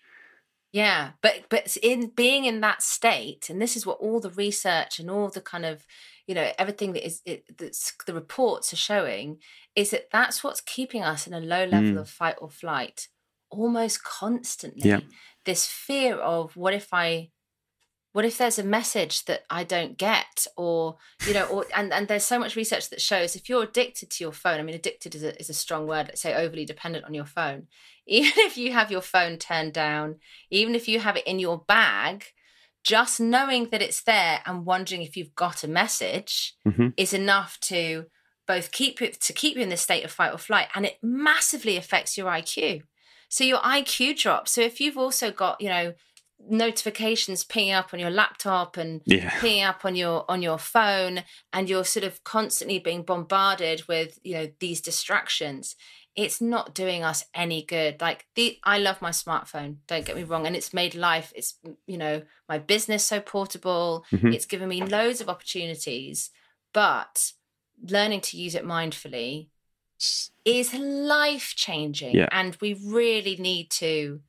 Yeah, 0.72 1.12
but 1.22 1.46
but 1.50 1.76
in 1.78 2.10
being 2.10 2.46
in 2.46 2.62
that 2.62 2.84
state, 2.84 3.50
and 3.50 3.62
this 3.62 3.76
is 3.76 3.86
what 3.86 4.00
all 4.00 4.20
the 4.20 4.30
research 4.30 5.00
and 5.00 5.10
all 5.10 5.30
the 5.30 5.42
kind 5.42 5.66
of 5.66 5.86
you 6.28 6.36
know 6.36 6.52
everything 6.60 6.94
that 6.94 7.06
is 7.06 7.22
it, 7.26 7.44
that's 7.58 7.94
the 8.06 8.14
reports 8.14 8.72
are 8.72 8.78
showing 8.78 9.40
is 9.76 9.90
that 9.90 10.10
that's 10.12 10.44
what's 10.44 10.62
keeping 10.62 11.02
us 11.02 11.26
in 11.26 11.34
a 11.34 11.40
low 11.40 11.66
level 11.66 11.94
mm. 11.94 12.00
of 12.00 12.10
fight 12.10 12.36
or 12.40 12.50
flight 12.50 13.08
almost 13.50 14.04
constantly. 14.04 14.90
Yeah. 14.90 15.00
This 15.46 15.66
fear 15.66 16.16
of 16.16 16.56
what 16.56 16.76
if 16.76 16.90
I 16.94 17.30
what 18.12 18.26
if 18.26 18.38
there's 18.38 18.60
a 18.60 18.64
message 18.64 19.26
that 19.26 19.44
I 19.50 19.64
don't 19.64 19.98
get 19.98 20.48
or 20.58 20.98
you 21.28 21.34
know 21.34 21.46
or 21.46 21.66
and, 21.76 21.94
and 21.94 22.08
there's 22.08 22.24
so 22.24 22.40
much 22.40 22.56
research 22.56 22.90
that 22.90 23.02
shows 23.02 23.36
if 23.36 23.48
you're 23.48 23.64
addicted 23.64 24.10
to 24.12 24.24
your 24.24 24.32
phone 24.32 24.60
I 24.60 24.64
mean 24.64 24.76
addicted 24.76 25.16
is 25.16 25.24
a, 25.24 25.40
is 25.40 25.50
a 25.50 25.54
strong 25.54 25.88
word 25.88 26.08
let's 26.08 26.22
say 26.22 26.34
overly 26.34 26.66
dependent 26.66 27.06
on 27.06 27.14
your 27.14 27.26
phone. 27.26 27.68
Even 28.08 28.32
if 28.38 28.58
you 28.58 28.72
have 28.72 28.92
your 28.92 29.02
phone 29.02 29.38
turned 29.38 29.74
down 29.74 30.16
even 30.50 30.74
if 30.74 30.88
you 30.88 31.00
have 31.00 31.16
it 31.16 31.28
in 31.28 31.38
your 31.38 31.60
bag 31.60 32.26
just 32.84 33.20
knowing 33.20 33.70
that 33.70 33.84
it's 33.84 34.02
there 34.02 34.42
and 34.48 34.66
wondering 34.66 35.04
if 35.04 35.16
you've 35.16 35.36
got 35.36 35.64
a 35.64 35.68
message 35.68 36.56
mm-hmm. 36.68 36.88
is 36.98 37.14
enough 37.14 37.60
to 37.60 38.06
both 38.48 38.72
keep 38.72 39.00
it 39.00 39.22
to 39.22 39.32
keep 39.32 39.56
you 39.56 39.62
in 39.62 39.70
this 39.70 39.82
state 39.82 40.04
of 40.04 40.12
fight 40.12 40.34
or 40.34 40.40
flight 40.40 40.70
and 40.74 40.88
it 40.88 40.98
massively 41.04 41.78
affects 41.78 42.18
your 42.18 42.32
IQ 42.32 42.82
so 43.30 43.44
your 43.44 43.60
IQ 43.60 44.18
drops. 44.20 44.52
So 44.52 44.62
if 44.62 44.82
you've 44.82 44.98
also 44.98 45.32
got 45.32 45.62
you 45.62 45.70
know 45.70 45.94
notifications 46.48 47.44
pinging 47.44 47.74
up 47.74 47.94
on 47.94 48.00
your 48.00 48.10
laptop 48.10 48.78
and 48.78 49.02
yeah. 49.06 49.30
pinging 49.40 49.64
up 49.64 49.84
on 49.84 49.96
your 49.96 50.26
on 50.30 50.42
your 50.42 50.58
phone 50.58 51.24
and 51.52 51.70
you're 51.70 51.84
sort 51.84 52.04
of 52.04 52.24
constantly 52.24 52.80
being 52.80 53.04
bombarded 53.04 53.88
with 53.88 54.20
you 54.24 54.34
know 54.34 54.48
these 54.60 54.82
distractions 54.82 55.76
it's 56.16 56.42
not 56.42 56.74
doing 56.74 57.04
us 57.04 57.24
any 57.34 57.64
good 57.64 58.00
like 58.02 58.26
the 58.36 58.58
i 58.64 58.78
love 58.78 59.02
my 59.02 59.12
smartphone 59.12 59.78
don't 59.88 60.06
get 60.06 60.16
me 60.16 60.24
wrong 60.24 60.48
and 60.48 60.56
it's 60.56 60.74
made 60.74 60.96
life 60.96 61.32
it's 61.36 61.60
you 61.86 61.98
know 61.98 62.22
my 62.48 62.58
business 62.58 63.04
so 63.04 63.20
portable 63.20 64.06
mm-hmm. 64.12 64.34
it's 64.34 64.46
given 64.46 64.70
me 64.70 64.84
loads 64.84 65.22
of 65.22 65.30
opportunities 65.30 66.32
but 66.74 67.34
learning 67.90 68.22
to 68.22 68.38
use 68.38 68.56
it 68.56 68.66
mindfully 68.66 69.50
is 70.46 70.74
life 70.74 71.54
changing 71.56 72.16
yeah. 72.16 72.30
and 72.32 72.58
we 72.62 72.74
really 72.74 73.36
need 73.36 73.70
to 73.70 74.22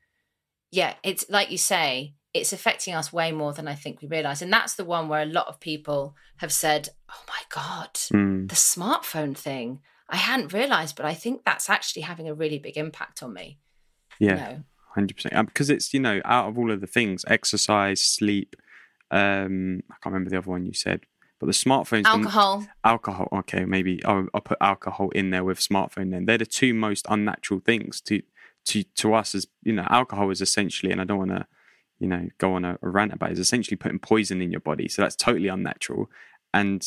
yeah, 0.71 0.95
it's 1.03 1.25
like 1.29 1.51
you 1.51 1.57
say, 1.57 2.13
it's 2.33 2.53
affecting 2.53 2.93
us 2.93 3.11
way 3.11 3.31
more 3.31 3.53
than 3.53 3.67
I 3.67 3.75
think 3.75 4.01
we 4.01 4.07
realize. 4.07 4.41
And 4.41 4.51
that's 4.51 4.75
the 4.75 4.85
one 4.85 5.09
where 5.09 5.21
a 5.21 5.25
lot 5.25 5.47
of 5.47 5.59
people 5.59 6.15
have 6.37 6.51
said, 6.51 6.89
oh 7.09 7.23
my 7.27 7.41
God, 7.49 7.93
mm. 7.93 8.47
the 8.47 8.55
smartphone 8.55 9.35
thing. 9.35 9.81
I 10.09 10.17
hadn't 10.17 10.53
realized, 10.53 10.95
but 10.95 11.05
I 11.05 11.13
think 11.13 11.43
that's 11.45 11.69
actually 11.69 12.03
having 12.03 12.27
a 12.27 12.33
really 12.33 12.59
big 12.59 12.77
impact 12.77 13.23
on 13.23 13.33
me. 13.33 13.59
Yeah. 14.19 14.29
You 14.29 14.57
know? 14.57 14.63
100%. 14.97 15.45
Because 15.45 15.69
it's, 15.69 15.93
you 15.93 15.99
know, 15.99 16.21
out 16.25 16.49
of 16.49 16.57
all 16.57 16.71
of 16.71 16.81
the 16.81 16.87
things, 16.87 17.23
exercise, 17.27 18.01
sleep, 18.01 18.55
um, 19.09 19.81
I 19.89 19.95
can't 19.95 20.13
remember 20.13 20.29
the 20.29 20.37
other 20.37 20.49
one 20.49 20.65
you 20.65 20.73
said, 20.73 21.01
but 21.39 21.47
the 21.47 21.53
smartphones. 21.53 22.05
Alcohol. 22.05 22.65
alcohol. 22.83 23.27
Okay, 23.31 23.65
maybe 23.65 24.03
I'll, 24.05 24.27
I'll, 24.33 24.41
put 24.41 24.57
alcohol 24.61 25.09
in 25.09 25.31
there 25.31 25.43
with 25.43 25.59
smartphone 25.59 26.11
then. 26.11 26.25
They're 26.25 26.37
the 26.37 26.45
two 26.45 26.73
most 26.73 27.05
unnatural 27.09 27.61
things 27.61 27.99
to 28.01 28.21
to 28.65 28.83
to 28.83 29.13
us 29.13 29.35
as 29.35 29.47
you 29.63 29.73
know, 29.73 29.85
alcohol 29.89 30.29
is 30.29 30.41
essentially, 30.41 30.91
and 30.91 31.01
I 31.01 31.03
don't 31.03 31.17
want 31.17 31.31
to, 31.31 31.47
you 31.99 32.07
know, 32.07 32.27
go 32.37 32.53
on 32.55 32.65
a, 32.65 32.77
a 32.81 32.89
rant 32.89 33.13
about 33.13 33.29
it, 33.29 33.33
is 33.33 33.39
essentially 33.39 33.77
putting 33.77 33.99
poison 33.99 34.41
in 34.41 34.51
your 34.51 34.61
body. 34.61 34.87
So 34.87 35.01
that's 35.01 35.15
totally 35.15 35.47
unnatural. 35.47 36.09
And 36.53 36.85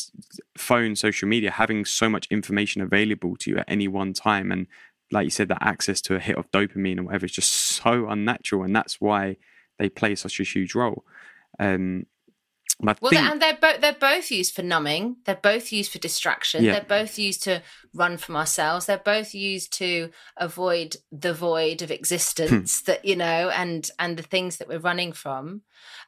phone, 0.59 0.95
social 0.95 1.27
media, 1.27 1.51
having 1.51 1.85
so 1.85 2.09
much 2.09 2.27
information 2.31 2.83
available 2.83 3.37
to 3.39 3.51
you 3.51 3.59
at 3.59 3.65
any 3.69 3.89
one 3.89 4.13
time, 4.13 4.53
and 4.53 4.67
like 5.11 5.25
you 5.25 5.31
said, 5.31 5.49
that 5.49 5.63
access 5.63 6.01
to 6.03 6.17
a 6.17 6.21
hit 6.21 6.37
of 6.37 6.51
dopamine 6.51 6.99
or 6.99 7.05
whatever 7.05 7.27
is 7.27 7.33
just 7.33 7.53
so 7.53 8.09
unnatural, 8.09 8.63
and 8.63 8.77
that's 8.77 9.01
why 9.01 9.37
they 9.79 9.89
play 9.89 10.15
such 10.15 10.39
a 10.39 10.45
huge 10.45 10.75
role. 10.75 11.05
Um, 11.59 12.07
well, 12.81 12.97
think... 13.11 13.23
and 13.23 13.41
they're 13.41 13.59
both 13.61 13.81
they're 13.81 13.93
both 13.93 14.31
used 14.31 14.55
for 14.55 14.63
numbing. 14.63 15.17
They're 15.25 15.37
both 15.37 15.73
used 15.73 15.93
for 15.93 15.99
distraction. 15.99 16.65
Yeah. 16.65 16.73
They're 16.73 17.01
both 17.01 17.19
used 17.19 17.43
to 17.45 17.63
run 17.95 18.17
from 18.17 18.37
ourselves. 18.37 18.87
They're 18.87 18.99
both 18.99 19.35
used 19.35 19.73
to 19.75 20.11
avoid 20.37 20.97
the 21.13 21.35
void 21.35 21.83
of 21.83 21.91
existence 21.91 22.81
hmm. 22.81 22.91
that 22.91 23.05
you 23.05 23.17
know, 23.17 23.51
and 23.51 23.89
and 23.99 24.17
the 24.17 24.23
things 24.23 24.57
that 24.57 24.69
we're 24.69 24.79
running 24.79 25.13
from. 25.13 25.63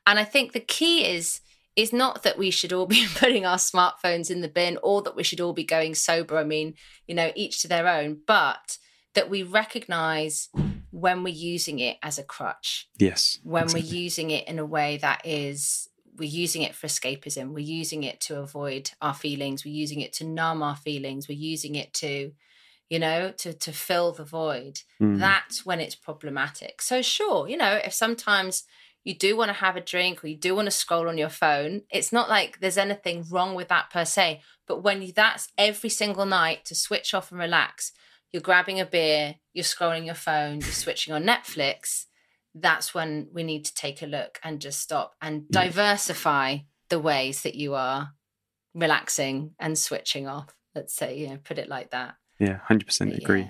And 0.06 0.18
I 0.18 0.24
think 0.24 0.52
the 0.52 0.60
key 0.60 1.04
is 1.04 1.40
is 1.76 1.92
not 1.92 2.22
that 2.22 2.38
we 2.38 2.50
should 2.50 2.72
all 2.72 2.86
be 2.98 3.06
putting 3.14 3.46
our 3.46 3.58
smartphones 3.58 4.30
in 4.30 4.40
the 4.40 4.48
bin 4.48 4.78
or 4.82 5.02
that 5.02 5.16
we 5.16 5.22
should 5.22 5.40
all 5.40 5.52
be 5.52 5.64
going 5.64 5.94
sober. 5.94 6.36
I 6.36 6.44
mean, 6.44 6.74
you 7.06 7.14
know, 7.14 7.32
each 7.36 7.62
to 7.62 7.68
their 7.68 7.86
own, 7.86 8.20
but 8.26 8.78
that 9.14 9.30
we 9.30 9.42
recognize 9.42 10.48
when 10.90 11.22
we're 11.22 11.34
using 11.34 11.78
it 11.78 11.98
as 12.02 12.18
a 12.18 12.24
crutch. 12.24 12.88
Yes. 12.98 13.38
When 13.42 13.64
exactly. 13.64 13.88
we're 13.88 13.94
using 13.94 14.30
it 14.30 14.48
in 14.48 14.58
a 14.58 14.64
way 14.64 14.96
that 14.98 15.22
is 15.24 15.88
we're 16.18 16.28
using 16.28 16.62
it 16.62 16.74
for 16.74 16.86
escapism. 16.86 17.52
We're 17.52 17.58
using 17.60 18.04
it 18.04 18.20
to 18.22 18.38
avoid 18.38 18.90
our 19.00 19.14
feelings. 19.14 19.64
We're 19.64 19.74
using 19.74 20.00
it 20.00 20.12
to 20.14 20.24
numb 20.24 20.62
our 20.62 20.76
feelings. 20.76 21.28
We're 21.28 21.38
using 21.38 21.74
it 21.74 21.92
to 21.94 22.32
you 22.88 22.98
know 23.00 23.32
to 23.38 23.52
to 23.52 23.72
fill 23.72 24.12
the 24.12 24.24
void. 24.24 24.80
Mm. 25.00 25.18
that's 25.18 25.66
when 25.66 25.80
it's 25.80 25.96
problematic. 25.96 26.80
So 26.82 27.02
sure 27.02 27.48
you 27.48 27.56
know 27.56 27.80
if 27.84 27.92
sometimes 27.92 28.64
you 29.06 29.14
do 29.14 29.36
want 29.36 29.50
to 29.50 29.54
have 29.54 29.76
a 29.76 29.80
drink 29.80 30.22
or 30.22 30.26
you 30.26 30.36
do 30.36 30.54
want 30.54 30.66
to 30.66 30.70
scroll 30.72 31.08
on 31.08 31.16
your 31.16 31.28
phone 31.28 31.82
it's 31.90 32.12
not 32.12 32.28
like 32.28 32.58
there's 32.58 32.76
anything 32.76 33.24
wrong 33.30 33.54
with 33.54 33.68
that 33.68 33.88
per 33.88 34.04
se 34.04 34.42
but 34.66 34.82
when 34.82 35.00
you, 35.00 35.12
that's 35.12 35.48
every 35.56 35.88
single 35.88 36.26
night 36.26 36.64
to 36.64 36.74
switch 36.74 37.14
off 37.14 37.30
and 37.30 37.40
relax 37.40 37.92
you're 38.32 38.42
grabbing 38.42 38.80
a 38.80 38.84
beer 38.84 39.36
you're 39.54 39.62
scrolling 39.62 40.04
your 40.04 40.14
phone 40.14 40.60
you're 40.60 40.70
switching 40.72 41.14
on 41.14 41.22
netflix 41.22 42.06
that's 42.58 42.94
when 42.94 43.28
we 43.32 43.42
need 43.42 43.64
to 43.66 43.74
take 43.74 44.02
a 44.02 44.06
look 44.06 44.40
and 44.42 44.60
just 44.60 44.80
stop 44.80 45.14
and 45.20 45.48
diversify 45.50 46.58
the 46.88 46.98
ways 46.98 47.42
that 47.42 47.54
you 47.54 47.74
are 47.74 48.12
relaxing 48.74 49.52
and 49.58 49.78
switching 49.78 50.26
off. 50.26 50.54
Let's 50.74 50.94
say, 50.94 51.18
you 51.18 51.28
know, 51.28 51.38
put 51.42 51.58
it 51.58 51.68
like 51.68 51.90
that. 51.90 52.16
Yeah, 52.38 52.60
100% 52.68 53.16
agree. 53.16 53.42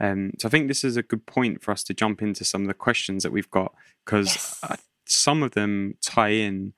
Yeah. 0.00 0.10
Um, 0.10 0.32
so 0.38 0.48
I 0.48 0.50
think 0.50 0.68
this 0.68 0.84
is 0.84 0.96
a 0.96 1.02
good 1.02 1.26
point 1.26 1.62
for 1.62 1.72
us 1.72 1.84
to 1.84 1.94
jump 1.94 2.22
into 2.22 2.44
some 2.44 2.62
of 2.62 2.68
the 2.68 2.74
questions 2.74 3.22
that 3.22 3.32
we've 3.32 3.50
got 3.50 3.74
because 4.04 4.28
yes. 4.28 4.60
uh, 4.62 4.76
some 5.06 5.42
of 5.42 5.52
them 5.52 5.94
tie 6.00 6.30
in 6.30 6.72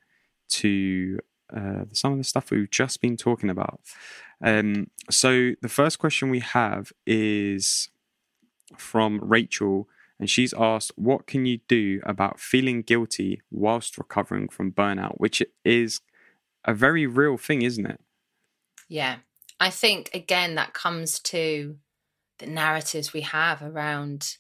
to 0.51 1.19
uh, 1.55 1.85
some 1.93 2.13
of 2.13 2.19
the 2.19 2.25
stuff 2.25 2.51
we've 2.51 2.71
just 2.71 3.01
been 3.01 3.17
talking 3.17 3.51
about. 3.51 3.81
Um, 4.45 4.89
so 5.11 5.53
the 5.63 5.69
first 5.69 5.99
question 5.99 6.31
we 6.31 6.41
have 6.41 6.93
is 7.07 7.89
from 8.77 9.21
Rachel 9.23 9.89
and 10.23 10.31
she's 10.31 10.55
asked, 10.55 10.93
What 10.95 11.27
can 11.27 11.47
you 11.47 11.59
do 11.67 12.01
about 12.05 12.39
feeling 12.39 12.83
guilty 12.83 13.43
whilst 13.51 13.99
recovering 13.99 14.47
from 14.47 14.71
burnout? 14.71 15.15
Which 15.17 15.43
is 15.65 16.01
a 16.65 16.73
very 16.73 17.09
real 17.09 17.37
thing, 17.37 17.63
isn't 17.63 17.87
it? 17.87 18.01
Yeah. 18.89 19.17
I 19.59 19.71
think, 19.71 20.11
again, 20.15 20.55
that 20.55 20.75
comes 20.75 21.19
to 21.19 21.75
the 22.39 22.47
narratives 22.47 23.13
we 23.13 23.23
have 23.23 23.63
around 23.63 24.37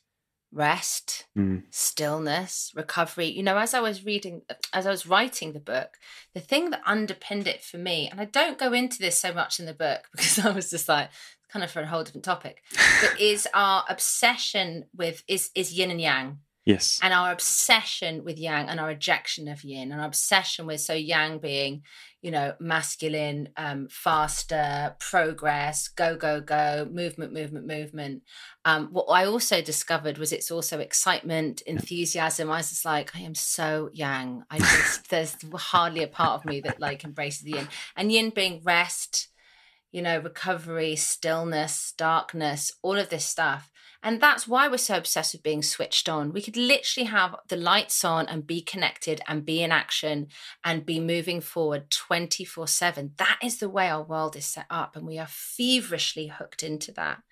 rest, 0.53 1.26
mm. 1.37 1.64
stillness, 1.70 2.70
recovery. 2.76 3.26
You 3.26 3.43
know, 3.43 3.59
as 3.59 3.74
I 3.74 3.80
was 3.80 4.05
reading, 4.05 4.43
as 4.72 4.87
I 4.87 4.91
was 4.91 5.05
writing 5.05 5.53
the 5.53 5.59
book, 5.59 5.95
the 6.33 6.39
thing 6.41 6.70
that 6.70 6.83
underpinned 6.87 7.49
it 7.49 7.64
for 7.64 7.78
me, 7.78 8.09
and 8.09 8.20
I 8.20 8.26
don't 8.26 8.57
go 8.57 8.72
into 8.72 9.01
this 9.01 9.18
so 9.18 9.35
much 9.35 9.59
in 9.59 9.66
the 9.66 9.74
book 9.74 10.07
because 10.12 10.39
I 10.39 10.53
was 10.53 10.70
just 10.70 10.89
like, 10.89 11.11
kind 11.53 11.64
of 11.64 11.70
for 11.70 11.80
a 11.80 11.86
whole 11.86 12.03
different 12.03 12.24
topic, 12.24 12.62
but 13.00 13.20
is 13.20 13.46
our 13.55 13.84
obsession 13.88 14.84
with 14.96 15.22
is 15.28 15.50
is 15.55 15.72
yin 15.72 15.90
and 15.90 16.00
yang. 16.00 16.38
Yes. 16.64 17.00
And 17.03 17.12
our 17.12 17.32
obsession 17.32 18.22
with 18.24 18.38
yang 18.38 18.68
and 18.68 18.78
our 18.78 18.88
rejection 18.88 19.48
of 19.48 19.64
yin 19.64 19.90
and 19.90 20.00
our 20.00 20.07
obsession 20.07 20.64
with 20.64 20.80
so 20.80 20.92
yang 20.92 21.38
being, 21.38 21.82
you 22.20 22.30
know, 22.30 22.55
masculine, 22.61 23.48
um, 23.57 23.88
faster, 23.90 24.94
progress, 25.00 25.88
go, 25.88 26.16
go, 26.16 26.40
go, 26.40 26.86
movement, 26.88 27.32
movement, 27.32 27.66
movement. 27.66 28.22
Um, 28.64 28.90
what 28.92 29.07
I 29.07 29.26
also 29.26 29.61
discovered 29.61 30.18
was 30.18 30.32
it's 30.32 30.53
also 30.53 30.78
excitement, 30.78 31.62
enthusiasm. 31.62 32.48
I 32.48 32.59
was 32.59 32.68
just 32.68 32.84
like, 32.84 33.16
I 33.16 33.20
am 33.20 33.34
so 33.34 33.90
yang. 33.92 34.44
I 34.48 34.59
just, 34.59 35.11
there's 35.11 35.36
hardly 35.53 36.05
a 36.05 36.09
part 36.09 36.40
of 36.40 36.44
me 36.44 36.61
that 36.61 36.80
like 36.80 37.03
embraces 37.03 37.42
the 37.42 37.53
yin. 37.53 37.68
And 37.96 38.12
yin 38.12 38.30
being 38.30 38.61
rest, 38.62 39.32
you 39.93 40.03
know, 40.03 40.18
recovery, 40.18 40.97
stillness, 40.97 41.93
darkness, 41.97 42.72
all 42.82 42.97
of 42.99 43.11
this 43.11 43.26
stuff. 43.26 43.70
And 44.03 44.20
that's 44.20 44.49
why 44.49 44.66
we're 44.66 44.78
so 44.78 44.97
obsessed 44.97 45.32
with 45.32 45.45
being 45.45 45.62
switched 45.62 46.09
on. 46.09 46.32
We 46.32 46.43
could 46.43 46.57
literally 46.57 47.07
have 47.07 47.36
the 47.49 47.57
lights 47.57 48.05
on 48.05 48.26
and 48.26 48.45
be 48.45 48.61
connected 48.61 49.20
and 49.28 49.47
be 49.47 49.62
in 49.62 49.70
action 49.70 50.26
and 50.64 50.84
be 50.84 50.99
moving 50.99 51.40
forward 51.40 51.88
24 51.90 52.66
7. 52.66 53.12
That 53.18 53.38
is 53.40 53.59
the 53.59 53.68
way 53.68 53.88
our 53.88 54.03
world 54.03 54.34
is 54.34 54.47
set 54.47 54.66
up. 54.68 54.97
And 54.97 55.07
we 55.07 55.20
are 55.20 55.28
feverishly 55.28 56.28
hooked 56.28 56.64
into 56.64 56.90
that. 56.93 57.22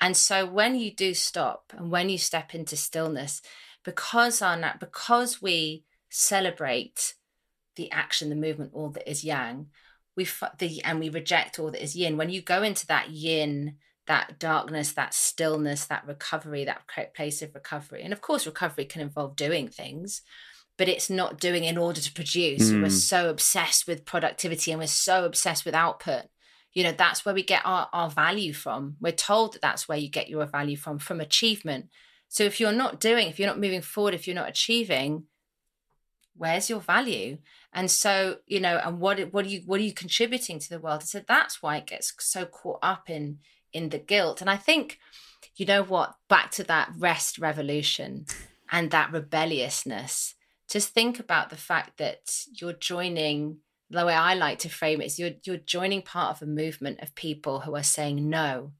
And 0.00 0.16
so 0.16 0.46
when 0.46 0.76
you 0.76 0.90
do 0.90 1.12
stop 1.12 1.74
and 1.76 1.90
when 1.90 2.08
you 2.08 2.16
step 2.16 2.54
into 2.54 2.76
stillness, 2.76 3.42
because 3.84 4.40
our 4.40 4.76
because 4.80 5.42
we 5.42 5.84
celebrate 6.08 7.14
the 7.76 7.90
action, 7.90 8.30
the 8.30 8.36
movement, 8.36 8.70
all 8.72 8.88
that 8.90 9.10
is 9.10 9.24
yang, 9.24 9.66
we 10.16 10.28
the 10.58 10.82
and 10.84 11.00
we 11.00 11.08
reject 11.08 11.58
all 11.58 11.70
that 11.70 11.82
is 11.82 11.96
yin. 11.96 12.16
When 12.16 12.30
you 12.30 12.40
go 12.42 12.62
into 12.62 12.86
that 12.86 13.10
yin 13.10 13.76
that 14.06 14.38
darkness, 14.38 14.92
that 14.92 15.14
stillness, 15.14 15.86
that 15.86 16.06
recovery, 16.06 16.64
that 16.64 16.82
place 17.14 17.42
of 17.42 17.54
recovery. 17.54 18.02
And 18.02 18.12
of 18.12 18.20
course, 18.20 18.46
recovery 18.46 18.84
can 18.84 19.00
involve 19.00 19.36
doing 19.36 19.68
things, 19.68 20.22
but 20.76 20.88
it's 20.88 21.08
not 21.08 21.40
doing 21.40 21.64
in 21.64 21.78
order 21.78 22.00
to 22.00 22.12
produce. 22.12 22.70
Mm. 22.70 22.82
We're 22.82 22.90
so 22.90 23.30
obsessed 23.30 23.86
with 23.86 24.04
productivity 24.04 24.72
and 24.72 24.80
we're 24.80 24.86
so 24.88 25.24
obsessed 25.24 25.64
with 25.64 25.74
output. 25.74 26.24
You 26.74 26.84
know, 26.84 26.92
that's 26.92 27.24
where 27.24 27.34
we 27.34 27.42
get 27.42 27.62
our, 27.64 27.88
our 27.92 28.10
value 28.10 28.52
from. 28.52 28.96
We're 29.00 29.12
told 29.12 29.54
that 29.54 29.62
that's 29.62 29.88
where 29.88 29.98
you 29.98 30.10
get 30.10 30.28
your 30.28 30.44
value 30.44 30.76
from, 30.76 30.98
from 30.98 31.20
achievement. 31.20 31.88
So 32.28 32.42
if 32.44 32.60
you're 32.60 32.72
not 32.72 33.00
doing, 33.00 33.28
if 33.28 33.38
you're 33.38 33.48
not 33.48 33.60
moving 33.60 33.80
forward, 33.80 34.12
if 34.12 34.26
you're 34.26 34.34
not 34.34 34.48
achieving, 34.48 35.24
where's 36.36 36.68
your 36.68 36.80
value? 36.80 37.38
And 37.74 37.90
so, 37.90 38.36
you 38.46 38.60
know, 38.60 38.80
and 38.82 39.00
what 39.00 39.20
what 39.32 39.44
are 39.44 39.48
you 39.48 39.62
what 39.66 39.80
are 39.80 39.84
you 39.84 39.92
contributing 39.92 40.60
to 40.60 40.70
the 40.70 40.78
world? 40.78 41.02
So 41.02 41.20
that's 41.26 41.60
why 41.60 41.76
it 41.76 41.86
gets 41.86 42.14
so 42.20 42.46
caught 42.46 42.78
up 42.82 43.10
in 43.10 43.40
in 43.72 43.88
the 43.88 43.98
guilt. 43.98 44.40
And 44.40 44.48
I 44.48 44.56
think, 44.56 45.00
you 45.56 45.66
know 45.66 45.82
what, 45.82 46.14
back 46.28 46.52
to 46.52 46.64
that 46.64 46.92
rest 46.96 47.38
revolution 47.38 48.26
and 48.70 48.92
that 48.92 49.12
rebelliousness, 49.12 50.36
just 50.70 50.90
think 50.90 51.18
about 51.18 51.50
the 51.50 51.56
fact 51.56 51.98
that 51.98 52.44
you're 52.60 52.72
joining 52.72 53.58
the 53.90 54.06
way 54.06 54.14
I 54.14 54.34
like 54.34 54.60
to 54.60 54.68
frame 54.68 55.00
it 55.00 55.06
is 55.06 55.18
you're 55.18 55.32
you're 55.42 55.56
joining 55.56 56.02
part 56.02 56.36
of 56.36 56.42
a 56.42 56.50
movement 56.50 57.00
of 57.00 57.14
people 57.16 57.60
who 57.60 57.74
are 57.74 57.82
saying 57.82 58.28
no 58.30 58.72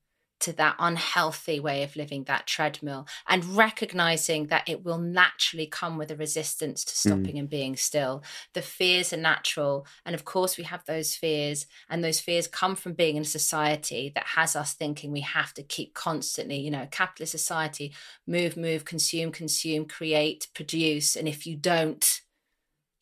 to 0.44 0.52
that 0.52 0.76
unhealthy 0.78 1.58
way 1.58 1.82
of 1.82 1.96
living, 1.96 2.24
that 2.24 2.46
treadmill, 2.46 3.06
and 3.26 3.56
recognizing 3.56 4.48
that 4.48 4.68
it 4.68 4.84
will 4.84 4.98
naturally 4.98 5.66
come 5.66 5.96
with 5.96 6.10
a 6.10 6.16
resistance 6.16 6.84
to 6.84 6.92
mm. 6.92 6.96
stopping 6.96 7.36
mm. 7.36 7.40
and 7.40 7.50
being 7.50 7.76
still. 7.76 8.22
The 8.52 8.60
fears 8.60 9.12
are 9.14 9.18
natural. 9.18 9.86
And 10.04 10.14
of 10.14 10.26
course, 10.26 10.58
we 10.58 10.64
have 10.64 10.84
those 10.84 11.14
fears, 11.14 11.66
and 11.88 12.04
those 12.04 12.20
fears 12.20 12.46
come 12.46 12.76
from 12.76 12.92
being 12.92 13.16
in 13.16 13.22
a 13.22 13.26
society 13.26 14.12
that 14.14 14.26
has 14.26 14.54
us 14.54 14.74
thinking 14.74 15.12
we 15.12 15.20
have 15.20 15.54
to 15.54 15.62
keep 15.62 15.94
constantly, 15.94 16.58
you 16.58 16.70
know, 16.70 16.82
a 16.82 16.86
capitalist 16.86 17.32
society, 17.32 17.94
move, 18.26 18.56
move, 18.56 18.84
consume, 18.84 19.32
consume, 19.32 19.86
create, 19.86 20.48
produce. 20.54 21.16
And 21.16 21.26
if 21.26 21.46
you 21.46 21.56
don't, 21.56 22.20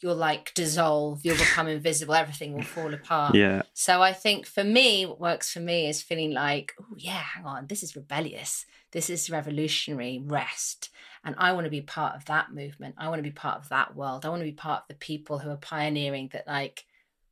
you'll 0.03 0.17
like 0.17 0.53
dissolve, 0.55 1.21
you'll 1.25 1.37
become 1.37 1.69
invisible, 1.69 2.15
everything 2.15 2.55
will 2.55 2.63
fall 2.63 2.93
apart. 2.93 3.35
Yeah. 3.35 3.63
So 3.73 4.03
I 4.03 4.13
think 4.13 4.47
for 4.47 4.65
me, 4.65 5.07
what 5.07 5.21
works 5.21 5.53
for 5.53 5.61
me 5.61 5.89
is 5.89 6.03
feeling 6.03 6.33
like, 6.33 6.75
oh 6.81 6.95
yeah, 6.97 7.23
hang 7.35 7.47
on, 7.47 7.67
this 7.67 7.83
is 7.83 7.97
rebellious. 7.97 8.67
This 8.91 9.09
is 9.09 9.31
revolutionary 9.31 10.21
rest. 10.25 10.91
And 11.25 11.35
I 11.39 11.53
want 11.53 11.65
to 11.65 11.71
be 11.71 11.81
part 11.81 12.17
of 12.17 12.25
that 12.27 12.53
movement. 12.53 12.97
I 12.99 13.09
want 13.09 13.21
to 13.21 13.23
be 13.23 13.31
part 13.31 13.59
of 13.59 13.69
that 13.69 13.95
world. 13.95 14.27
I 14.27 14.29
want 14.29 14.41
to 14.41 14.47
be 14.49 14.53
part 14.53 14.83
of 14.83 14.89
the 14.89 14.95
people 14.95 15.39
who 15.39 15.51
are 15.51 15.57
pioneering 15.57 16.31
that 16.33 16.47
like 16.47 16.85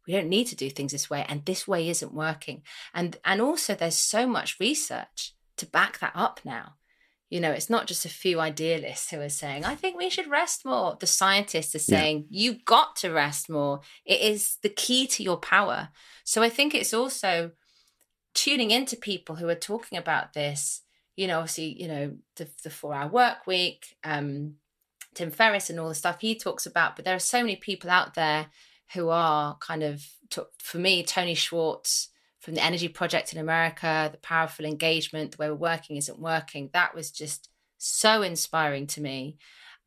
we 0.06 0.12
don't 0.12 0.28
need 0.28 0.46
to 0.46 0.56
do 0.56 0.70
things 0.70 0.92
this 0.92 1.10
way 1.10 1.26
and 1.28 1.44
this 1.44 1.68
way 1.68 1.88
isn't 1.88 2.14
working. 2.14 2.62
And 2.94 3.18
and 3.24 3.40
also 3.40 3.74
there's 3.74 3.96
so 3.96 4.26
much 4.26 4.60
research 4.60 5.34
to 5.56 5.66
back 5.66 5.98
that 5.98 6.12
up 6.14 6.40
now 6.44 6.76
you 7.30 7.40
know, 7.40 7.52
it's 7.52 7.70
not 7.70 7.86
just 7.86 8.04
a 8.04 8.08
few 8.08 8.40
idealists 8.40 9.10
who 9.10 9.20
are 9.20 9.28
saying, 9.28 9.64
I 9.64 9.76
think 9.76 9.96
we 9.96 10.10
should 10.10 10.28
rest 10.28 10.64
more. 10.64 10.96
The 10.98 11.06
scientists 11.06 11.76
are 11.76 11.78
saying, 11.78 12.26
yeah. 12.28 12.42
you've 12.42 12.64
got 12.64 12.96
to 12.96 13.10
rest 13.10 13.48
more. 13.48 13.80
It 14.04 14.20
is 14.20 14.58
the 14.62 14.68
key 14.68 15.06
to 15.06 15.22
your 15.22 15.36
power. 15.36 15.90
So 16.24 16.42
I 16.42 16.48
think 16.48 16.74
it's 16.74 16.92
also 16.92 17.52
tuning 18.34 18.72
into 18.72 18.96
people 18.96 19.36
who 19.36 19.48
are 19.48 19.54
talking 19.54 19.96
about 19.96 20.32
this, 20.32 20.82
you 21.14 21.28
know, 21.28 21.38
obviously, 21.38 21.80
you 21.80 21.86
know, 21.86 22.16
the, 22.34 22.48
the 22.64 22.70
four 22.70 22.94
hour 22.94 23.08
work 23.08 23.46
week, 23.46 23.96
um, 24.02 24.54
Tim 25.14 25.30
Ferriss 25.30 25.70
and 25.70 25.78
all 25.78 25.88
the 25.88 25.94
stuff 25.94 26.20
he 26.20 26.34
talks 26.34 26.66
about. 26.66 26.96
But 26.96 27.04
there 27.04 27.14
are 27.14 27.20
so 27.20 27.40
many 27.40 27.54
people 27.54 27.90
out 27.90 28.14
there 28.14 28.46
who 28.94 29.08
are 29.08 29.56
kind 29.58 29.84
of, 29.84 30.04
for 30.58 30.78
me, 30.78 31.04
Tony 31.04 31.34
Schwartz, 31.34 32.08
from 32.40 32.54
the 32.54 32.64
energy 32.64 32.88
project 32.88 33.32
in 33.32 33.38
America, 33.38 34.08
the 34.10 34.18
powerful 34.18 34.64
engagement, 34.64 35.32
the 35.32 35.36
way 35.36 35.50
we're 35.50 35.56
working 35.56 35.96
isn't 35.96 36.18
working. 36.18 36.70
That 36.72 36.94
was 36.94 37.10
just 37.10 37.50
so 37.78 38.22
inspiring 38.22 38.86
to 38.88 39.00
me. 39.00 39.36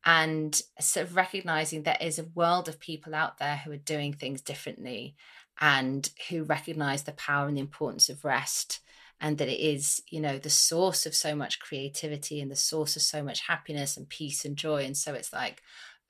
And 0.06 0.60
sort 0.80 1.06
of 1.06 1.16
recognizing 1.16 1.82
there 1.82 1.96
is 2.00 2.18
a 2.18 2.28
world 2.34 2.68
of 2.68 2.78
people 2.78 3.14
out 3.14 3.38
there 3.38 3.56
who 3.56 3.72
are 3.72 3.76
doing 3.76 4.12
things 4.12 4.40
differently 4.40 5.16
and 5.60 6.08
who 6.28 6.44
recognize 6.44 7.04
the 7.04 7.12
power 7.12 7.48
and 7.48 7.56
the 7.56 7.62
importance 7.62 8.08
of 8.08 8.24
rest 8.24 8.80
and 9.20 9.38
that 9.38 9.48
it 9.48 9.60
is 9.60 10.02
you 10.08 10.20
know 10.20 10.38
the 10.38 10.50
source 10.50 11.06
of 11.06 11.14
so 11.14 11.34
much 11.34 11.60
creativity 11.60 12.40
and 12.40 12.50
the 12.50 12.56
source 12.56 12.96
of 12.96 13.02
so 13.02 13.22
much 13.22 13.46
happiness 13.46 13.96
and 13.96 14.08
peace 14.08 14.44
and 14.44 14.56
joy 14.56 14.84
and 14.84 14.96
so 14.96 15.14
it's 15.14 15.32
like 15.32 15.62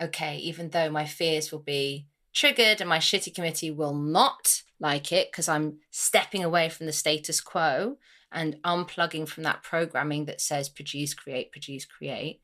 okay 0.02 0.38
even 0.38 0.70
though 0.70 0.90
my 0.90 1.04
fears 1.04 1.52
will 1.52 1.60
be 1.60 2.06
triggered 2.32 2.80
and 2.80 2.88
my 2.88 2.98
shitty 2.98 3.34
committee 3.34 3.70
will 3.70 3.94
not 3.94 4.62
like 4.84 5.10
it 5.10 5.32
because 5.32 5.48
I'm 5.48 5.78
stepping 5.90 6.44
away 6.44 6.68
from 6.68 6.86
the 6.86 6.92
status 6.92 7.40
quo 7.40 7.96
and 8.30 8.62
unplugging 8.62 9.26
from 9.26 9.42
that 9.44 9.62
programming 9.62 10.26
that 10.26 10.42
says 10.42 10.68
produce, 10.68 11.14
create, 11.14 11.50
produce, 11.50 11.86
create. 11.86 12.40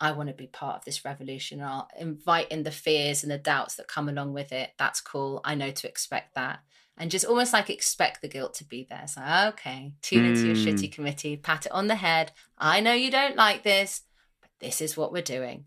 I 0.00 0.12
want 0.12 0.28
to 0.28 0.34
be 0.34 0.48
part 0.48 0.76
of 0.76 0.84
this 0.84 1.04
revolution. 1.04 1.62
I'll 1.62 1.88
invite 1.98 2.50
in 2.50 2.64
the 2.64 2.72
fears 2.72 3.22
and 3.22 3.30
the 3.30 3.38
doubts 3.38 3.76
that 3.76 3.88
come 3.88 4.08
along 4.08 4.32
with 4.34 4.52
it. 4.52 4.70
That's 4.76 5.00
cool. 5.00 5.40
I 5.44 5.54
know 5.54 5.70
to 5.70 5.88
expect 5.88 6.34
that. 6.34 6.58
And 6.96 7.12
just 7.12 7.24
almost 7.24 7.52
like 7.52 7.70
expect 7.70 8.22
the 8.22 8.28
guilt 8.28 8.54
to 8.54 8.64
be 8.64 8.86
there. 8.90 9.06
So, 9.06 9.22
okay, 9.50 9.92
tune 10.02 10.24
into 10.24 10.46
your 10.46 10.56
shitty 10.56 10.88
mm. 10.88 10.92
committee, 10.92 11.36
pat 11.36 11.66
it 11.66 11.72
on 11.72 11.86
the 11.86 11.94
head. 11.94 12.32
I 12.58 12.80
know 12.80 12.92
you 12.92 13.12
don't 13.12 13.36
like 13.36 13.62
this, 13.62 14.02
but 14.40 14.50
this 14.58 14.80
is 14.80 14.96
what 14.96 15.12
we're 15.12 15.22
doing. 15.22 15.66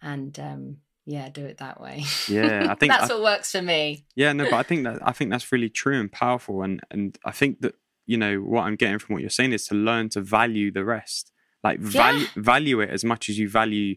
And 0.00 0.38
um, 0.40 0.76
yeah 1.06 1.28
do 1.28 1.44
it 1.44 1.58
that 1.58 1.80
way 1.80 2.02
yeah 2.28 2.66
i 2.70 2.74
think 2.78 2.92
that's 2.92 3.10
I, 3.10 3.14
what 3.14 3.22
works 3.22 3.52
for 3.52 3.62
me 3.62 4.04
yeah 4.14 4.32
no 4.32 4.44
but 4.44 4.54
i 4.54 4.62
think 4.62 4.84
that 4.84 5.06
i 5.06 5.12
think 5.12 5.30
that's 5.30 5.52
really 5.52 5.68
true 5.68 6.00
and 6.00 6.10
powerful 6.10 6.62
and 6.62 6.80
and 6.90 7.18
i 7.24 7.30
think 7.30 7.60
that 7.60 7.74
you 8.06 8.16
know 8.16 8.38
what 8.38 8.62
i'm 8.62 8.76
getting 8.76 8.98
from 8.98 9.14
what 9.14 9.20
you're 9.20 9.30
saying 9.30 9.52
is 9.52 9.66
to 9.68 9.74
learn 9.74 10.08
to 10.10 10.20
value 10.20 10.70
the 10.70 10.84
rest 10.84 11.30
like 11.62 11.78
value 11.78 12.20
yeah. 12.20 12.42
value 12.42 12.80
it 12.80 12.90
as 12.90 13.04
much 13.04 13.28
as 13.28 13.38
you 13.38 13.48
value 13.48 13.96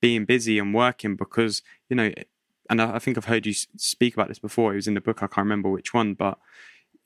being 0.00 0.24
busy 0.24 0.58
and 0.58 0.74
working 0.74 1.16
because 1.16 1.62
you 1.88 1.96
know 1.96 2.10
and 2.68 2.82
I, 2.82 2.96
I 2.96 2.98
think 2.98 3.16
i've 3.16 3.26
heard 3.26 3.46
you 3.46 3.54
speak 3.54 4.14
about 4.14 4.28
this 4.28 4.38
before 4.38 4.72
it 4.72 4.76
was 4.76 4.88
in 4.88 4.94
the 4.94 5.00
book 5.00 5.22
i 5.22 5.26
can't 5.26 5.44
remember 5.44 5.70
which 5.70 5.94
one 5.94 6.14
but 6.14 6.38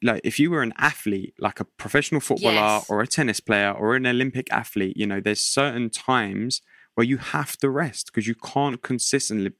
like 0.03 0.23
if 0.25 0.39
you 0.39 0.51
were 0.51 0.63
an 0.63 0.73
athlete 0.79 1.35
like 1.39 1.61
a 1.61 1.65
professional 1.65 2.23
footballer 2.23 2.55
yes. 2.55 2.87
or 2.89 3.03
a 3.03 3.07
tennis 3.07 3.41
player 3.41 3.71
or 3.71 3.97
an 3.97 4.07
olympic 4.07 4.51
athlete 4.51 4.97
you 4.97 5.07
know 5.07 5.21
there's 5.21 5.43
certain 5.43 5.91
times 5.91 6.63
where 7.01 7.07
you 7.07 7.17
have 7.17 7.57
to 7.57 7.71
rest 7.71 8.09
because 8.09 8.29
you 8.29 8.35
can't 8.35 8.83
consistently 8.83 9.53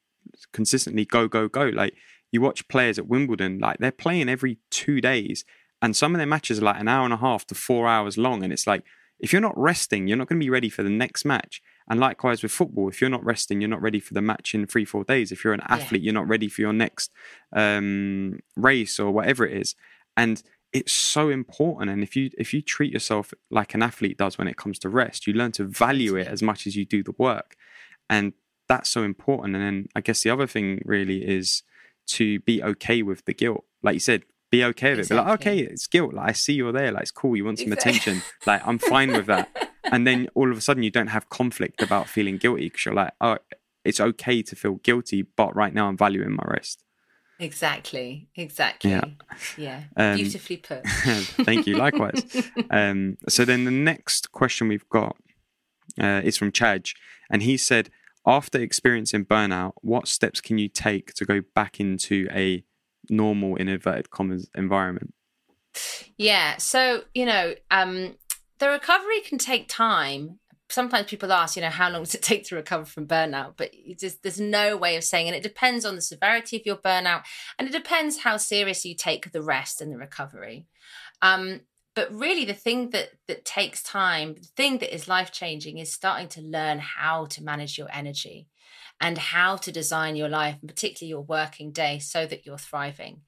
consistently 0.53 1.07
go 1.07 1.27
go 1.27 1.49
go. 1.49 1.71
Like 1.73 1.95
you 2.31 2.43
watch 2.43 2.69
players 2.69 2.99
at 2.99 3.07
Wimbledon, 3.07 3.59
like 3.59 3.79
they're 3.79 3.91
playing 3.91 4.29
every 4.29 4.59
two 4.71 5.01
days, 5.01 5.47
and 5.81 5.97
some 5.97 6.15
of 6.15 6.19
their 6.19 6.27
matches 6.27 6.59
are 6.59 6.67
like 6.67 6.79
an 6.79 6.87
hour 6.87 7.07
and 7.07 7.15
a 7.15 7.17
half 7.17 7.47
to 7.47 7.55
four 7.55 7.89
hours 7.89 8.19
long, 8.19 8.45
and 8.45 8.53
it's 8.53 8.67
like 8.67 8.85
if 9.19 9.33
you're 9.33 9.41
not 9.41 9.57
resting, 9.57 10.07
you're 10.07 10.19
not 10.19 10.29
going 10.29 10.39
to 10.39 10.45
be 10.45 10.51
ready 10.51 10.69
for 10.69 10.83
the 10.83 10.91
next 10.91 11.25
match. 11.25 11.63
And 11.89 11.99
likewise 11.99 12.43
with 12.43 12.53
football, 12.53 12.91
if 12.91 13.01
you're 13.01 13.09
not 13.09 13.25
resting, 13.25 13.63
you're 13.63 13.71
not 13.71 13.81
ready 13.81 14.01
for 14.01 14.13
the 14.13 14.21
match 14.21 14.55
in 14.55 14.67
three, 14.67 14.85
four 14.85 15.05
days. 15.05 15.33
If 15.33 15.43
you're 15.43 15.55
an 15.55 15.63
athlete, 15.67 16.03
yeah. 16.03 16.09
you're 16.09 16.21
not 16.21 16.29
ready 16.29 16.49
for 16.49 16.61
your 16.61 16.75
next 16.75 17.11
um, 17.57 18.41
race 18.55 19.01
or 19.01 19.13
whatever 19.13 19.47
it 19.47 19.57
is. 19.57 19.75
And 20.15 20.43
it's 20.73 20.93
so 20.93 21.29
important 21.31 21.91
and 21.91 22.03
if 22.03 22.15
you 22.15 22.31
if 22.39 22.55
you 22.55 22.63
treat 22.63 22.93
yourself 22.93 23.33
like 23.51 23.75
an 23.75 23.83
athlete 23.83 24.17
does 24.17 24.39
when 24.39 24.47
it 24.47 24.57
comes 24.57 24.79
to 24.79 24.89
rest 24.89 25.27
you 25.27 25.33
learn 25.33 25.53
to 25.53 25.65
value 25.65 26.17
it 26.17 26.29
as 26.29 26.43
much 26.43 26.67
as 26.67 26.77
you 26.77 26.85
do 26.85 27.03
the 27.03 27.15
work 27.19 27.57
and 28.09 28.33
that's 28.69 28.89
so 28.89 29.03
important 29.03 29.57
and 29.57 29.65
then 29.65 29.89
i 29.95 30.01
guess 30.01 30.23
the 30.23 30.31
other 30.31 30.47
thing 30.47 30.81
really 30.85 31.27
is 31.27 31.63
to 32.07 32.39
be 32.41 32.63
okay 32.63 33.03
with 33.03 33.25
the 33.25 33.35
guilt 33.35 33.65
like 33.83 33.95
you 33.95 34.01
said 34.01 34.23
be 34.51 34.65
okay 34.65 34.91
with 34.91 35.07
it. 35.07 35.09
Be 35.09 35.15
like, 35.15 35.41
okay, 35.41 35.59
it's 35.61 35.87
guilt. 35.87 36.13
Like 36.13 36.31
I 36.31 36.33
see 36.33 36.55
you're 36.55 36.73
there. 36.73 36.91
Like 36.91 37.03
it's 37.03 37.11
cool. 37.11 37.37
You 37.37 37.45
want 37.45 37.61
some 37.61 37.73
exactly. 37.73 37.91
attention. 37.93 38.23
Like 38.47 38.67
I'm 38.67 38.79
fine 38.79 39.13
with 39.13 39.27
that. 39.27 39.49
and 39.85 40.07
then 40.07 40.29
all 40.35 40.51
of 40.51 40.59
a 40.59 40.61
sudden 40.61 40.83
you 40.83 40.91
don't 40.91 41.09
have 41.09 41.29
conflict 41.29 41.81
about 41.83 42.09
feeling 42.09 42.37
guilty 42.37 42.65
because 42.65 42.85
you're 42.85 42.95
like, 42.95 43.13
oh, 43.21 43.39
it's 43.85 44.01
okay 44.01 44.43
to 44.43 44.57
feel 44.57 44.75
guilty, 44.77 45.23
but 45.23 45.55
right 45.55 45.73
now 45.73 45.89
I'm 45.89 45.97
valuing 45.97 46.33
my 46.33 46.45
rest. 46.47 46.83
Exactly. 47.41 48.29
Exactly. 48.37 48.91
Yeah. 48.91 49.05
Yeah. 49.57 49.83
Um, 49.97 50.17
Beautifully 50.17 50.59
put. 50.59 50.87
thank 50.87 51.67
you. 51.67 51.77
Likewise. 51.77 52.23
um, 52.71 53.17
so 53.29 53.47
then 53.47 53.65
the 53.65 53.71
next 53.71 54.31
question 54.31 54.69
we've 54.69 54.89
got 54.91 55.17
uh, 56.01 56.21
is 56.23 56.37
from 56.37 56.53
Chaj, 56.53 56.95
and 57.31 57.43
he 57.43 57.57
said, 57.57 57.89
after 58.27 58.61
experiencing 58.61 59.25
burnout, 59.25 59.73
what 59.81 60.07
steps 60.07 60.43
can 60.43 60.59
you 60.59 60.69
take 60.69 61.15
to 61.15 61.25
go 61.25 61.41
back 61.55 61.81
into 61.81 62.29
a 62.31 62.63
normal, 63.09 63.57
in 63.57 63.69
inverted 63.69 64.11
commas, 64.11 64.51
environment? 64.55 65.15
Yeah. 66.19 66.59
So, 66.59 67.05
you 67.15 67.25
know, 67.25 67.55
um, 67.71 68.17
the 68.59 68.69
recovery 68.69 69.21
can 69.23 69.39
take 69.39 69.69
time. 69.69 70.40
Sometimes 70.71 71.09
people 71.09 71.33
ask, 71.33 71.57
you 71.57 71.63
know, 71.63 71.69
how 71.69 71.91
long 71.91 72.03
does 72.03 72.15
it 72.15 72.23
take 72.31 72.45
to 72.45 72.55
recover 72.55 72.85
from 72.85 73.07
burnout? 73.07 73.55
But 73.57 73.73
just, 73.99 74.23
there's 74.23 74.41
no 74.41 74.77
way 74.77 74.97
of 74.97 75.05
saying, 75.05 75.27
and 75.27 75.37
it 75.37 75.43
depends 75.43 75.85
on 75.85 75.97
the 75.97 76.03
severity 76.03 76.57
of 76.57 76.67
your 76.67 76.77
burnout, 76.77 77.23
and 77.59 77.69
it 77.69 77.73
depends 77.73 78.19
how 78.19 78.37
serious 78.37 78.85
you 78.85 78.95
take 78.95 79.33
the 79.33 79.43
rest 79.43 79.81
and 79.81 79.93
the 79.93 79.99
recovery. 79.99 80.67
Um, 81.23 81.61
but 81.95 82.13
really, 82.15 82.45
the 82.45 82.55
thing 82.55 82.91
that 82.91 83.11
that 83.27 83.45
takes 83.45 83.83
time, 83.83 84.35
the 84.35 84.49
thing 84.57 84.79
that 84.79 84.95
is 84.95 85.09
life 85.09 85.33
changing, 85.33 85.79
is 85.79 85.93
starting 85.93 86.29
to 86.29 86.41
learn 86.41 86.79
how 86.79 87.27
to 87.27 87.43
manage 87.43 87.77
your 87.77 87.89
energy 87.93 88.49
and 89.01 89.19
how 89.19 89.57
to 89.57 89.73
design 89.73 90.15
your 90.15 90.29
life, 90.29 90.57
and 90.61 90.69
particularly 90.69 91.11
your 91.11 91.23
working 91.23 91.73
day, 91.73 91.99
so 91.99 92.27
that 92.27 92.47
you're 92.47 92.59
thriving 92.59 93.23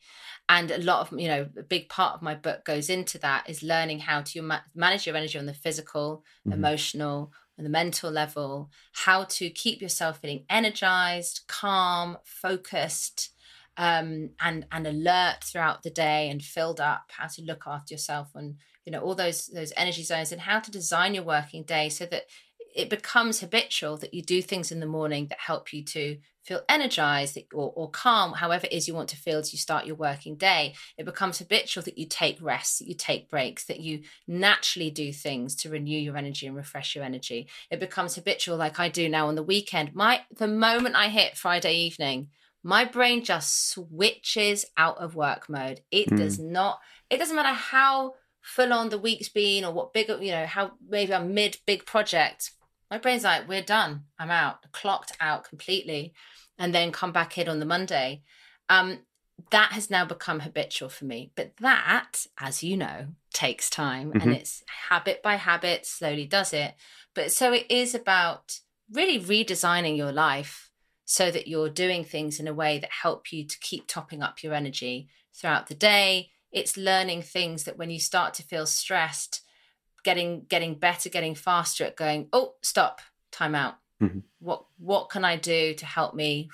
and 0.52 0.70
a 0.70 0.78
lot 0.78 1.00
of 1.00 1.18
you 1.18 1.28
know 1.28 1.48
a 1.56 1.62
big 1.62 1.88
part 1.88 2.14
of 2.14 2.22
my 2.22 2.34
book 2.34 2.64
goes 2.64 2.90
into 2.90 3.18
that 3.18 3.48
is 3.48 3.62
learning 3.62 4.00
how 4.00 4.20
to 4.20 4.42
ma- 4.42 4.60
manage 4.74 5.06
your 5.06 5.16
energy 5.16 5.38
on 5.38 5.46
the 5.46 5.54
physical 5.54 6.22
mm-hmm. 6.46 6.52
emotional 6.52 7.32
and 7.56 7.64
the 7.64 7.70
mental 7.70 8.10
level 8.10 8.70
how 8.92 9.24
to 9.24 9.48
keep 9.48 9.80
yourself 9.80 10.18
feeling 10.18 10.44
energized 10.50 11.40
calm 11.48 12.18
focused 12.24 13.30
um, 13.78 14.30
and 14.40 14.66
and 14.70 14.86
alert 14.86 15.38
throughout 15.42 15.82
the 15.82 15.90
day 15.90 16.28
and 16.28 16.42
filled 16.42 16.80
up 16.80 17.10
how 17.16 17.26
to 17.26 17.42
look 17.42 17.64
after 17.66 17.94
yourself 17.94 18.28
and 18.34 18.56
you 18.84 18.92
know 18.92 19.00
all 19.00 19.14
those 19.14 19.46
those 19.46 19.72
energy 19.76 20.02
zones 20.02 20.32
and 20.32 20.42
how 20.42 20.60
to 20.60 20.70
design 20.70 21.14
your 21.14 21.24
working 21.24 21.62
day 21.62 21.88
so 21.88 22.04
that 22.04 22.24
it 22.76 22.90
becomes 22.90 23.40
habitual 23.40 23.96
that 23.96 24.12
you 24.12 24.22
do 24.22 24.42
things 24.42 24.70
in 24.70 24.80
the 24.80 24.86
morning 24.86 25.26
that 25.28 25.38
help 25.38 25.72
you 25.72 25.82
to 25.82 26.18
feel 26.44 26.62
energized 26.68 27.38
or, 27.52 27.72
or 27.74 27.90
calm, 27.90 28.32
however 28.32 28.66
it 28.66 28.72
is 28.72 28.88
you 28.88 28.94
want 28.94 29.08
to 29.10 29.16
feel 29.16 29.38
as 29.38 29.52
you 29.52 29.58
start 29.58 29.86
your 29.86 29.96
working 29.96 30.36
day. 30.36 30.74
It 30.98 31.04
becomes 31.04 31.38
habitual 31.38 31.82
that 31.84 31.98
you 31.98 32.06
take 32.06 32.38
rests, 32.40 32.78
that 32.78 32.88
you 32.88 32.94
take 32.94 33.30
breaks, 33.30 33.64
that 33.66 33.80
you 33.80 34.02
naturally 34.26 34.90
do 34.90 35.12
things 35.12 35.54
to 35.56 35.70
renew 35.70 35.98
your 35.98 36.16
energy 36.16 36.46
and 36.46 36.56
refresh 36.56 36.94
your 36.94 37.04
energy. 37.04 37.48
It 37.70 37.80
becomes 37.80 38.16
habitual, 38.16 38.56
like 38.56 38.80
I 38.80 38.88
do 38.88 39.08
now 39.08 39.28
on 39.28 39.36
the 39.36 39.42
weekend. 39.42 39.94
My 39.94 40.22
the 40.36 40.48
moment 40.48 40.96
I 40.96 41.08
hit 41.08 41.36
Friday 41.36 41.74
evening, 41.74 42.28
my 42.64 42.84
brain 42.84 43.24
just 43.24 43.70
switches 43.70 44.64
out 44.76 44.98
of 44.98 45.14
work 45.14 45.48
mode. 45.48 45.80
It 45.90 46.08
mm. 46.08 46.16
does 46.16 46.38
not, 46.38 46.80
it 47.10 47.18
doesn't 47.18 47.36
matter 47.36 47.54
how 47.54 48.14
full 48.40 48.72
on 48.72 48.88
the 48.88 48.98
week's 48.98 49.28
been 49.28 49.64
or 49.64 49.72
what 49.72 49.92
big, 49.92 50.08
you 50.08 50.32
know, 50.32 50.46
how 50.46 50.72
maybe 50.88 51.14
I'm 51.14 51.34
mid 51.34 51.58
big 51.66 51.86
project 51.86 52.52
my 52.92 52.98
brain's 52.98 53.24
like, 53.24 53.48
we're 53.48 53.62
done. 53.62 54.02
I'm 54.18 54.30
out, 54.30 54.70
clocked 54.70 55.12
out 55.18 55.48
completely, 55.48 56.12
and 56.58 56.74
then 56.74 56.92
come 56.92 57.10
back 57.10 57.38
in 57.38 57.48
on 57.48 57.58
the 57.58 57.64
Monday. 57.64 58.20
Um, 58.68 58.98
that 59.50 59.72
has 59.72 59.88
now 59.88 60.04
become 60.04 60.40
habitual 60.40 60.90
for 60.90 61.06
me. 61.06 61.32
But 61.34 61.56
that, 61.60 62.26
as 62.38 62.62
you 62.62 62.76
know, 62.76 63.06
takes 63.32 63.70
time 63.70 64.10
mm-hmm. 64.10 64.20
and 64.20 64.32
it's 64.36 64.62
habit 64.90 65.22
by 65.22 65.36
habit, 65.36 65.86
slowly 65.86 66.26
does 66.26 66.52
it. 66.52 66.74
But 67.14 67.32
so 67.32 67.54
it 67.54 67.64
is 67.70 67.94
about 67.94 68.60
really 68.92 69.18
redesigning 69.18 69.96
your 69.96 70.12
life 70.12 70.68
so 71.06 71.30
that 71.30 71.48
you're 71.48 71.70
doing 71.70 72.04
things 72.04 72.38
in 72.38 72.46
a 72.46 72.52
way 72.52 72.78
that 72.78 72.90
help 73.00 73.32
you 73.32 73.46
to 73.46 73.58
keep 73.60 73.86
topping 73.86 74.22
up 74.22 74.42
your 74.42 74.52
energy 74.52 75.08
throughout 75.34 75.68
the 75.68 75.74
day. 75.74 76.28
It's 76.52 76.76
learning 76.76 77.22
things 77.22 77.64
that 77.64 77.78
when 77.78 77.88
you 77.88 77.98
start 77.98 78.34
to 78.34 78.42
feel 78.42 78.66
stressed, 78.66 79.40
getting 80.02 80.46
getting 80.48 80.74
better, 80.74 81.08
getting 81.08 81.34
faster 81.34 81.84
at 81.84 81.96
going, 81.96 82.28
oh, 82.32 82.54
stop, 82.62 83.00
time 83.30 83.54
out. 83.54 83.74
Mm-hmm. 84.02 84.20
What 84.40 84.64
what 84.78 85.10
can 85.10 85.24
I 85.24 85.36
do 85.36 85.74
to 85.74 85.86
help 85.86 86.14
me 86.14 86.50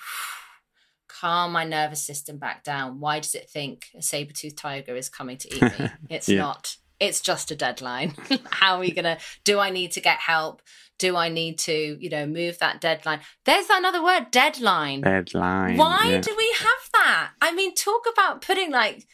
calm 1.09 1.53
my 1.53 1.65
nervous 1.65 2.03
system 2.03 2.39
back 2.39 2.65
down? 2.65 3.01
Why 3.01 3.21
does 3.21 3.35
it 3.35 3.49
think 3.51 3.87
a 3.97 4.03
saber-toothed 4.03 4.59
tiger 4.59 4.95
is 4.97 5.09
coming 5.09 5.39
to 5.39 5.55
eat 5.55 5.79
me? 5.79 5.89
It's 6.11 6.29
yeah. 6.29 6.39
not. 6.39 6.77
It's 7.01 7.21
just 7.21 7.51
a 7.51 7.57
deadline. 7.57 8.15
How 8.51 8.75
are 8.75 8.81
we 8.81 8.91
gonna 8.91 9.19
do 9.45 9.59
I 9.59 9.71
need 9.71 9.93
to 9.93 10.01
get 10.01 10.19
help? 10.19 10.63
Do 10.99 11.15
I 11.15 11.29
need 11.29 11.61
to, 11.61 11.97
you 12.01 12.11
know, 12.11 12.27
move 12.27 12.59
that 12.59 12.81
deadline? 12.81 13.21
There's 13.45 13.71
another 13.71 14.03
word, 14.03 14.33
deadline. 14.33 15.03
Deadline. 15.03 15.77
Why 15.77 16.07
yeah. 16.09 16.21
do 16.21 16.35
we 16.37 16.55
have 16.59 16.91
that? 16.93 17.31
I 17.41 17.55
mean, 17.55 17.73
talk 17.77 18.07
about 18.13 18.43
putting 18.43 18.73
like 18.73 19.07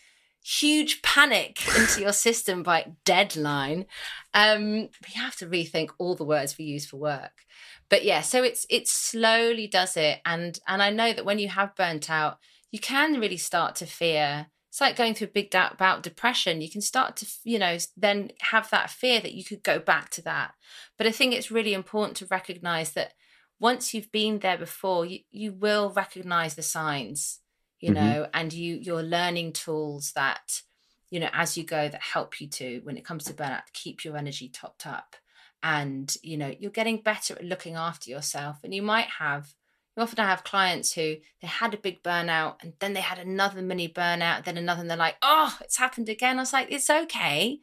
huge 0.45 1.01
panic 1.01 1.67
into 1.79 2.03
your 2.03 2.13
system 2.13 2.63
by 2.63 2.93
deadline. 3.05 3.87
Um, 4.35 4.91
we 5.07 5.15
have 5.15 5.37
to 5.37 5.47
rethink 5.47 5.91
all 5.99 6.15
the 6.15 6.25
words 6.25 6.59
we 6.59 6.67
use 6.67 6.85
for 6.85 6.99
work. 6.99 7.45
But 7.89 8.05
yeah, 8.05 8.21
so 8.21 8.43
it's 8.43 8.67
it 8.69 8.87
slowly 8.87 9.67
does 9.67 9.97
it, 9.97 10.21
and 10.25 10.59
and 10.69 10.83
I 10.83 10.91
know 10.91 11.13
that 11.13 11.25
when 11.25 11.39
you 11.39 11.49
have 11.49 11.77
burnt 11.77 12.11
out, 12.11 12.39
you 12.71 12.79
can 12.79 13.21
really 13.21 13.37
start 13.37 13.77
to 13.77 13.87
fear. 13.87 14.47
It's 14.69 14.81
like 14.81 14.97
going 14.97 15.15
through 15.15 15.29
a 15.29 15.31
big 15.31 15.51
doubt 15.51 15.75
about 15.75 16.03
depression. 16.03 16.61
You 16.61 16.71
can 16.71 16.81
start 16.81 17.15
to, 17.17 17.27
you 17.45 17.61
know, 17.61 17.77
then 17.97 18.33
have 18.41 18.69
that 18.71 18.91
fear 18.91 19.21
that 19.21 19.35
you 19.35 19.45
could 19.45 19.63
go 19.63 19.79
back 19.79 20.11
to 20.11 20.23
that. 20.23 20.55
But 20.99 21.07
I 21.07 21.13
think 21.13 21.33
it's 21.33 21.53
really 21.53 21.75
important 21.75 22.17
to 22.17 22.27
recognize 22.29 22.91
that 22.95 23.13
once 23.61 23.95
you've 23.95 24.11
been 24.11 24.41
there 24.41 24.59
before, 24.59 25.07
you, 25.07 25.21
you 25.31 25.53
will 25.53 25.91
recognize 25.91 26.57
the 26.57 26.63
signs 26.63 27.39
you 27.85 27.91
mm-hmm. 27.91 28.03
know 28.05 28.26
and 28.32 28.51
you 28.51 28.78
you're 28.80 29.03
learning 29.03 29.53
tools 29.53 30.12
that 30.14 30.62
you 31.11 31.20
know 31.20 31.28
as 31.35 31.59
you 31.59 31.64
go 31.64 31.87
that 31.87 32.01
help 32.01 32.41
you 32.41 32.49
to 32.49 32.80
when 32.85 32.97
it 32.97 33.05
comes 33.05 33.24
to 33.24 33.35
burnout 33.35 33.72
keep 33.74 34.05
your 34.05 34.16
energy 34.16 34.49
topped 34.49 34.87
up. 34.87 35.16
And 35.62 36.14
you 36.22 36.39
know 36.39 36.55
you're 36.59 36.70
getting 36.70 37.03
better 37.03 37.35
at 37.35 37.45
looking 37.45 37.74
after 37.74 38.11
yourself. 38.11 38.57
And 38.64 38.74
you 38.74 38.82
might 38.82 39.09
have 39.18 39.55
you 39.97 40.03
often 40.03 40.24
have 40.24 40.45
clients 40.45 40.95
who 40.95 41.16
they 41.43 41.47
had 41.47 41.74
a 41.74 41.78
big 41.78 42.03
burnout 42.03 42.57
and 42.62 42.72
then 42.80 42.95
they 42.95 43.03
had 43.03 43.18
another 43.18 43.61
mini 43.61 43.89
burnout 43.89 44.45
then 44.45 44.57
another 44.57 44.80
and 44.80 44.91
they're 44.91 44.97
like 44.97 45.16
oh 45.20 45.55
it's 45.61 45.76
happened 45.76 46.09
again. 46.09 46.39
I 46.39 46.43
was 46.43 46.55
like 46.55 46.68
it's 46.70 46.89
okay 46.89 47.61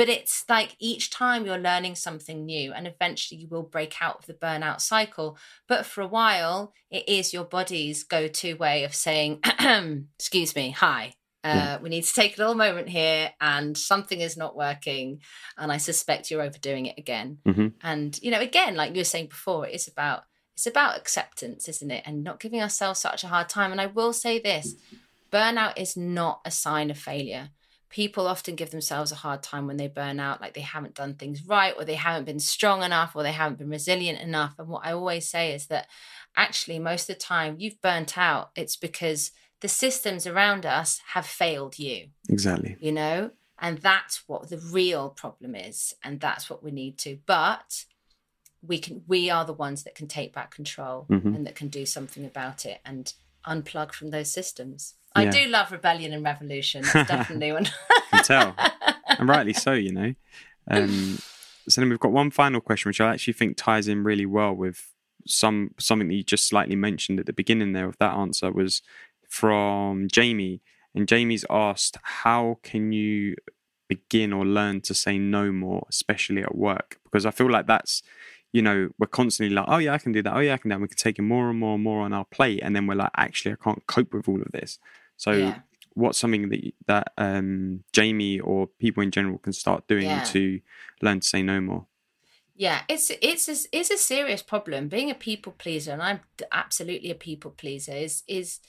but 0.00 0.08
it's 0.08 0.46
like 0.48 0.76
each 0.78 1.10
time 1.10 1.44
you're 1.44 1.58
learning 1.58 1.94
something 1.94 2.46
new 2.46 2.72
and 2.72 2.86
eventually 2.86 3.38
you 3.38 3.46
will 3.48 3.62
break 3.62 4.00
out 4.00 4.20
of 4.20 4.24
the 4.24 4.32
burnout 4.32 4.80
cycle. 4.80 5.36
But 5.68 5.84
for 5.84 6.00
a 6.00 6.06
while 6.06 6.72
it 6.90 7.06
is 7.06 7.34
your 7.34 7.44
body's 7.44 8.02
go-to 8.02 8.54
way 8.54 8.84
of 8.84 8.94
saying 8.94 9.40
excuse 10.18 10.56
me 10.56 10.70
hi 10.70 11.12
uh, 11.44 11.78
we 11.82 11.90
need 11.90 12.04
to 12.04 12.14
take 12.14 12.38
a 12.38 12.40
little 12.40 12.54
moment 12.54 12.88
here 12.88 13.32
and 13.42 13.76
something 13.76 14.22
is 14.22 14.38
not 14.38 14.56
working 14.56 15.20
and 15.58 15.70
i 15.70 15.76
suspect 15.76 16.30
you're 16.30 16.40
overdoing 16.40 16.86
it 16.86 16.96
again. 16.96 17.36
Mm-hmm. 17.46 17.68
and 17.82 18.18
you 18.22 18.30
know 18.30 18.40
again 18.40 18.76
like 18.76 18.92
you 18.92 19.00
were 19.00 19.04
saying 19.04 19.26
before 19.26 19.66
it's 19.66 19.86
about 19.86 20.22
it's 20.54 20.66
about 20.66 20.96
acceptance 20.96 21.68
isn't 21.68 21.90
it? 21.90 22.04
And 22.06 22.24
not 22.24 22.40
giving 22.40 22.62
ourselves 22.62 23.00
such 23.00 23.22
a 23.22 23.28
hard 23.28 23.50
time. 23.50 23.70
And 23.70 23.82
i 23.82 23.86
will 23.86 24.14
say 24.14 24.38
this 24.38 24.76
burnout 25.30 25.78
is 25.78 25.94
not 25.94 26.40
a 26.46 26.50
sign 26.50 26.90
of 26.90 26.96
failure 26.96 27.50
people 27.90 28.26
often 28.26 28.54
give 28.54 28.70
themselves 28.70 29.12
a 29.12 29.16
hard 29.16 29.42
time 29.42 29.66
when 29.66 29.76
they 29.76 29.88
burn 29.88 30.20
out, 30.20 30.40
like 30.40 30.54
they 30.54 30.60
haven't 30.60 30.94
done 30.94 31.14
things 31.14 31.44
right, 31.44 31.74
or 31.76 31.84
they 31.84 31.96
haven't 31.96 32.24
been 32.24 32.40
strong 32.40 32.82
enough, 32.82 33.14
or 33.14 33.22
they 33.22 33.32
haven't 33.32 33.58
been 33.58 33.68
resilient 33.68 34.20
enough. 34.20 34.54
And 34.58 34.68
what 34.68 34.86
I 34.86 34.92
always 34.92 35.28
say 35.28 35.52
is 35.52 35.66
that 35.66 35.88
actually, 36.36 36.78
most 36.78 37.10
of 37.10 37.16
the 37.16 37.20
time, 37.20 37.56
you've 37.58 37.82
burnt 37.82 38.16
out, 38.16 38.50
it's 38.54 38.76
because 38.76 39.32
the 39.60 39.68
systems 39.68 40.26
around 40.26 40.64
us 40.64 41.00
have 41.08 41.26
failed 41.26 41.78
you. 41.78 42.08
Exactly. 42.28 42.76
You 42.80 42.92
know? 42.92 43.30
And 43.58 43.78
that's 43.78 44.26
what 44.26 44.48
the 44.48 44.56
real 44.56 45.10
problem 45.10 45.54
is. 45.54 45.94
And 46.02 46.18
that's 46.20 46.48
what 46.48 46.62
we 46.62 46.70
need 46.70 46.96
to. 46.98 47.18
But 47.26 47.84
we 48.62 48.78
can 48.78 49.02
we 49.06 49.30
are 49.30 49.44
the 49.44 49.52
ones 49.52 49.84
that 49.84 49.94
can 49.94 50.06
take 50.06 50.34
back 50.34 50.54
control 50.54 51.06
mm-hmm. 51.10 51.34
and 51.34 51.46
that 51.46 51.54
can 51.54 51.68
do 51.68 51.86
something 51.86 52.24
about 52.24 52.66
it 52.66 52.80
and 52.84 53.12
unplug 53.46 53.92
from 53.92 54.10
those 54.10 54.30
systems. 54.30 54.94
I 55.14 55.26
do 55.26 55.46
love 55.48 55.72
rebellion 55.72 56.12
and 56.12 56.24
revolution. 56.24 56.82
That's 56.82 57.08
definitely 57.08 57.52
one. 57.58 57.68
can 58.10 58.24
tell, 58.24 58.54
and 59.08 59.28
rightly 59.28 59.52
so. 59.52 59.72
You 59.72 59.92
know. 59.92 60.14
Um, 60.70 61.18
so 61.68 61.80
then 61.80 61.90
we've 61.90 62.00
got 62.00 62.12
one 62.12 62.30
final 62.30 62.60
question, 62.60 62.88
which 62.88 63.00
I 63.00 63.12
actually 63.12 63.32
think 63.34 63.56
ties 63.56 63.88
in 63.88 64.04
really 64.04 64.26
well 64.26 64.52
with 64.52 64.92
some 65.26 65.74
something 65.78 66.08
that 66.08 66.14
you 66.14 66.22
just 66.22 66.46
slightly 66.46 66.76
mentioned 66.76 67.20
at 67.20 67.26
the 67.26 67.32
beginning 67.32 67.72
there 67.72 67.86
of 67.86 67.98
that 67.98 68.14
answer 68.14 68.50
was 68.50 68.82
from 69.28 70.08
Jamie, 70.10 70.60
and 70.94 71.08
Jamie's 71.08 71.44
asked, 71.50 71.98
"How 72.02 72.58
can 72.62 72.92
you 72.92 73.36
begin 73.88 74.32
or 74.32 74.44
learn 74.46 74.80
to 74.82 74.94
say 74.94 75.18
no 75.18 75.50
more, 75.50 75.86
especially 75.88 76.42
at 76.42 76.54
work?" 76.54 76.98
Because 77.04 77.26
I 77.26 77.30
feel 77.30 77.50
like 77.50 77.66
that's 77.66 78.02
you 78.52 78.62
know, 78.62 78.90
we're 78.98 79.06
constantly 79.06 79.54
like, 79.54 79.66
oh 79.68 79.78
yeah, 79.78 79.94
I 79.94 79.98
can 79.98 80.12
do 80.12 80.22
that. 80.22 80.34
Oh 80.34 80.40
yeah, 80.40 80.54
I 80.54 80.56
can 80.56 80.70
do 80.70 80.74
that. 80.74 80.80
We 80.80 80.88
can 80.88 80.96
take 80.96 81.20
more 81.20 81.50
and 81.50 81.58
more 81.58 81.74
and 81.74 81.84
more 81.84 82.00
on 82.02 82.12
our 82.12 82.24
plate, 82.24 82.60
and 82.62 82.74
then 82.74 82.86
we're 82.86 82.94
like, 82.94 83.10
actually, 83.16 83.52
I 83.52 83.56
can't 83.62 83.86
cope 83.86 84.12
with 84.12 84.28
all 84.28 84.40
of 84.40 84.50
this. 84.52 84.78
So, 85.20 85.32
yeah. 85.32 85.58
what's 85.92 86.18
something 86.18 86.48
that 86.48 86.72
that 86.86 87.12
um, 87.18 87.84
Jamie 87.92 88.40
or 88.40 88.66
people 88.66 89.02
in 89.02 89.10
general 89.10 89.36
can 89.36 89.52
start 89.52 89.86
doing 89.86 90.06
Yeah. 90.06 90.24
to 90.24 90.60
learn 91.02 91.20
to 91.20 91.28
say 91.28 91.42
no 91.42 91.60
more? 91.60 91.86
Yeah, 92.56 92.82
it's 92.88 93.10
it's 93.20 93.48
a, 93.48 93.56
it's 93.70 93.90
a 93.90 93.98
serious 93.98 94.42
problem. 94.42 94.88
Being 94.88 95.10
a 95.10 95.14
people 95.14 95.52
pleaser, 95.52 95.92
and 95.92 96.02
I'm 96.02 96.20
absolutely 96.52 97.10
a 97.10 97.14
people 97.14 97.50
pleaser, 97.50 97.92
is 97.92 98.22
is 98.26 98.60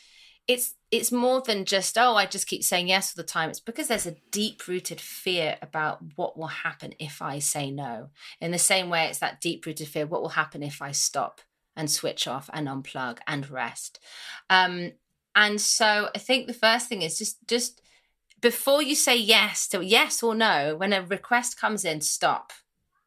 it's 0.45 0.75
it's 0.91 1.11
more 1.11 1.41
than 1.41 1.63
just 1.63 1.97
oh 1.97 2.15
I 2.15 2.25
just 2.25 2.47
keep 2.47 2.63
saying 2.65 2.89
yes 2.89 3.13
all 3.13 3.21
the 3.23 3.27
time. 3.27 3.49
It's 3.49 3.61
because 3.61 3.87
there's 3.87 4.05
a 4.05 4.17
deep 4.31 4.67
rooted 4.67 4.99
fear 4.99 5.57
about 5.61 5.99
what 6.17 6.37
will 6.37 6.47
happen 6.47 6.93
if 6.99 7.21
I 7.21 7.39
say 7.39 7.71
no. 7.71 8.09
In 8.41 8.51
the 8.51 8.57
same 8.57 8.89
way, 8.89 9.05
it's 9.05 9.19
that 9.19 9.39
deep 9.39 9.65
rooted 9.65 9.87
fear 9.87 10.05
what 10.05 10.21
will 10.21 10.29
happen 10.29 10.63
if 10.63 10.81
I 10.81 10.91
stop 10.91 11.39
and 11.77 11.89
switch 11.89 12.27
off 12.27 12.49
and 12.51 12.67
unplug 12.67 13.19
and 13.25 13.49
rest. 13.49 13.99
Um, 14.49 14.91
and 15.35 15.61
so 15.61 16.09
I 16.13 16.17
think 16.19 16.47
the 16.47 16.53
first 16.53 16.87
thing 16.87 17.01
is 17.01 17.17
just 17.17 17.37
just 17.47 17.81
before 18.41 18.81
you 18.81 18.95
say 18.95 19.15
yes 19.15 19.67
to 19.69 19.85
yes 19.85 20.23
or 20.23 20.35
no, 20.35 20.75
when 20.75 20.93
a 20.93 21.01
request 21.03 21.59
comes 21.59 21.85
in, 21.85 22.01
stop. 22.01 22.51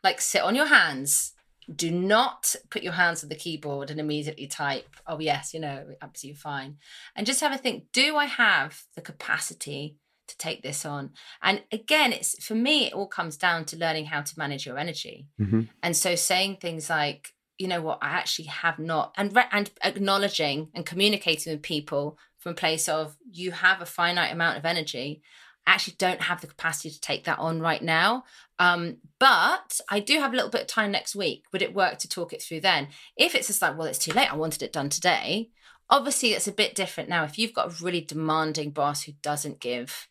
Like 0.03 0.20
sit 0.20 0.43
on 0.43 0.55
your 0.55 0.66
hands. 0.66 1.33
Do 1.75 1.91
not 1.91 2.55
put 2.70 2.83
your 2.83 2.93
hands 2.93 3.22
on 3.22 3.31
the 3.31 3.35
keyboard 3.35 3.91
and 3.91 3.99
immediately 3.99 4.47
type 4.47 4.97
oh 5.07 5.18
yes 5.18 5.55
you 5.55 5.61
know 5.61 5.87
absolutely 6.03 6.39
fine. 6.39 6.77
And 7.16 7.27
just 7.27 7.41
have 7.41 7.53
a 7.53 7.59
think 7.59 7.85
do 7.93 8.16
i 8.16 8.27
have 8.27 8.83
the 8.95 9.01
capacity 9.01 9.97
to 10.29 10.37
take 10.37 10.62
this 10.62 10.85
on? 10.85 11.11
And 11.43 11.62
again 11.72 12.12
it's 12.12 12.45
for 12.45 12.55
me 12.55 12.87
it 12.87 12.93
all 12.93 13.07
comes 13.07 13.39
down 13.39 13.64
to 13.66 13.79
learning 13.79 14.07
how 14.07 14.20
to 14.20 14.39
manage 14.39 14.66
your 14.66 14.79
energy. 14.79 15.27
Mm-hmm. 15.41 15.62
and 15.83 15.97
so 15.97 16.14
saying 16.14 16.59
things 16.61 16.91
like 16.91 17.34
you 17.59 17.69
know 17.69 17.81
what 17.81 17.99
i 18.03 18.09
actually 18.09 18.47
have 18.47 18.79
not 18.79 19.13
and 19.17 19.35
re- 19.35 19.49
and 19.53 19.71
acknowledging 19.83 20.69
and 20.75 20.87
communicating 20.87 21.53
with 21.53 21.63
people 21.63 22.19
from 22.39 22.53
a 22.53 22.57
place 22.57 22.89
of 22.89 23.17
you 23.31 23.53
have 23.53 23.81
a 23.81 23.87
finite 23.87 24.33
amount 24.33 24.59
of 24.59 24.65
energy 24.65 25.23
I 25.67 25.73
actually 25.73 25.95
don't 25.97 26.21
have 26.21 26.43
the 26.43 26.47
capacity 26.47 26.91
to 26.91 27.01
take 27.01 27.25
that 27.25 27.39
on 27.39 27.59
right 27.59 27.83
now 27.83 28.25
um, 28.59 28.99
but 29.19 29.81
I 29.91 30.01
do 30.01 30.19
have 30.21 30.33
a 30.33 30.37
little 30.37 30.51
bit 30.51 30.61
of 30.63 30.67
time 30.67 30.93
next 30.93 31.17
week. 31.17 31.45
Would 31.53 31.63
it 31.63 31.75
work 31.75 31.99
to 31.99 32.09
talk 32.09 32.33
it 32.33 32.43
through 32.43 32.61
then? 32.61 32.89
If 33.17 33.35
it's 33.35 33.49
just 33.49 33.61
like, 33.63 33.77
well, 33.77 33.89
it's 33.89 33.99
too 33.99 34.13
late, 34.13 34.33
I 34.33 34.37
wanted 34.37 34.63
it 34.63 34.73
done 34.73 34.91
today. 34.91 35.51
Obviously, 35.91 36.35
it's 36.35 36.47
a 36.47 36.53
bit 36.53 36.75
different 36.75 37.09
now. 37.09 37.25
If 37.25 37.39
you've 37.39 37.53
got 37.55 37.69
a 37.69 37.85
really 37.85 38.01
demanding 38.01 38.71
boss 38.71 39.03
who 39.03 39.13
doesn't 39.23 39.61
give 39.61 40.09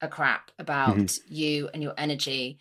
a 0.00 0.08
crap 0.08 0.50
about 0.58 0.96
Mhm. 0.96 1.20
you 1.28 1.68
and 1.72 1.82
your 1.82 1.94
energy, 1.96 2.58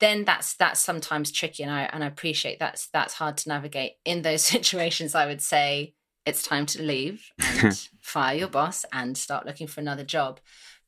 then 0.00 0.24
that's 0.24 0.54
that's 0.54 0.80
sometimes 0.80 1.30
tricky, 1.30 1.62
and 1.62 1.72
I 1.72 1.82
and 1.92 2.02
I 2.04 2.06
appreciate 2.06 2.58
that's 2.58 2.88
that's 2.88 3.14
hard 3.14 3.36
to 3.38 3.48
navigate. 3.48 3.92
In 4.04 4.22
those 4.22 4.42
situations, 4.54 5.14
I 5.14 5.26
would 5.26 5.42
say 5.42 5.94
it's 6.26 6.42
time 6.42 6.66
to 6.66 6.82
leave 6.82 7.30
and 7.38 7.88
fire 8.00 8.36
your 8.36 8.48
boss 8.48 8.84
and 8.92 9.16
start 9.16 9.46
looking 9.46 9.66
for 9.66 9.80
another 9.80 10.04
job. 10.04 10.40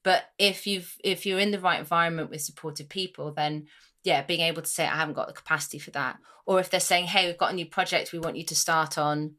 But 0.03 0.24
if 0.38 0.66
you've 0.66 0.97
if 1.03 1.26
you're 1.26 1.40
in 1.40 1.51
the 1.51 1.59
right 1.59 1.80
environment 1.80 2.30
with 2.30 2.40
supportive 2.40 2.88
people 2.88 3.32
then 3.32 3.66
yeah 4.05 4.22
being 4.22 4.40
able 4.40 4.62
to 4.62 4.68
say 4.68 4.84
i 4.84 4.94
haven't 4.94 5.14
got 5.14 5.26
the 5.26 5.32
capacity 5.32 5.80
for 5.80 5.90
that 5.90 6.18
or 6.47 6.61
if 6.61 6.70
they're 6.70 6.78
saying 6.78 7.07
hey 7.07 7.26
we've 7.26 7.36
got 7.36 7.51
a 7.51 7.57
new 7.57 7.66
project 7.66 8.12
we 8.12 8.20
want 8.20 8.36
you 8.36 8.44
to 8.44 8.55
start 8.55 8.97
on 8.99 9.34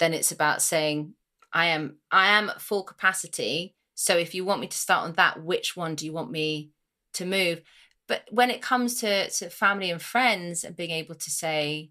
then 0.00 0.12
it's 0.12 0.32
about 0.32 0.60
saying 0.60 1.14
i 1.52 1.66
am 1.66 1.98
i 2.10 2.30
am 2.30 2.50
at 2.50 2.60
full 2.60 2.82
capacity. 2.82 3.74
So 3.94 4.16
if 4.16 4.32
you 4.32 4.44
want 4.44 4.60
me 4.60 4.68
to 4.68 4.76
start 4.76 5.04
on 5.04 5.12
that 5.14 5.42
which 5.42 5.76
one 5.76 5.94
do 5.94 6.04
you 6.04 6.12
want 6.12 6.30
me 6.30 6.70
to 7.14 7.24
move 7.24 7.62
but 8.08 8.24
when 8.30 8.50
it 8.50 8.62
comes 8.62 8.96
to 9.00 9.30
to 9.30 9.48
family 9.48 9.90
and 9.90 10.02
friends 10.02 10.64
and 10.64 10.76
being 10.76 10.90
able 10.90 11.14
to 11.14 11.30
say 11.30 11.90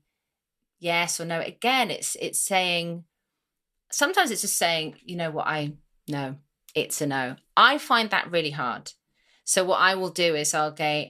yes 0.80 1.20
or 1.20 1.26
no 1.26 1.40
again 1.40 1.90
it's 1.90 2.16
it's 2.20 2.40
saying 2.40 3.04
sometimes 3.92 4.32
it's 4.32 4.42
just 4.42 4.58
saying 4.58 4.96
you 5.04 5.16
know 5.16 5.32
what 5.32 5.48
i 5.48 5.72
know 6.08 6.36
it's 6.78 7.02
a 7.02 7.08
no. 7.08 7.36
I 7.56 7.80
find 7.80 8.12
that 8.12 8.32
really 8.32 8.52
hard. 8.52 8.92
So 9.46 9.66
what 9.66 9.80
I 9.80 9.96
will 9.96 10.12
do 10.12 10.36
is 10.36 10.54
I'll 10.54 10.72
go, 10.72 11.06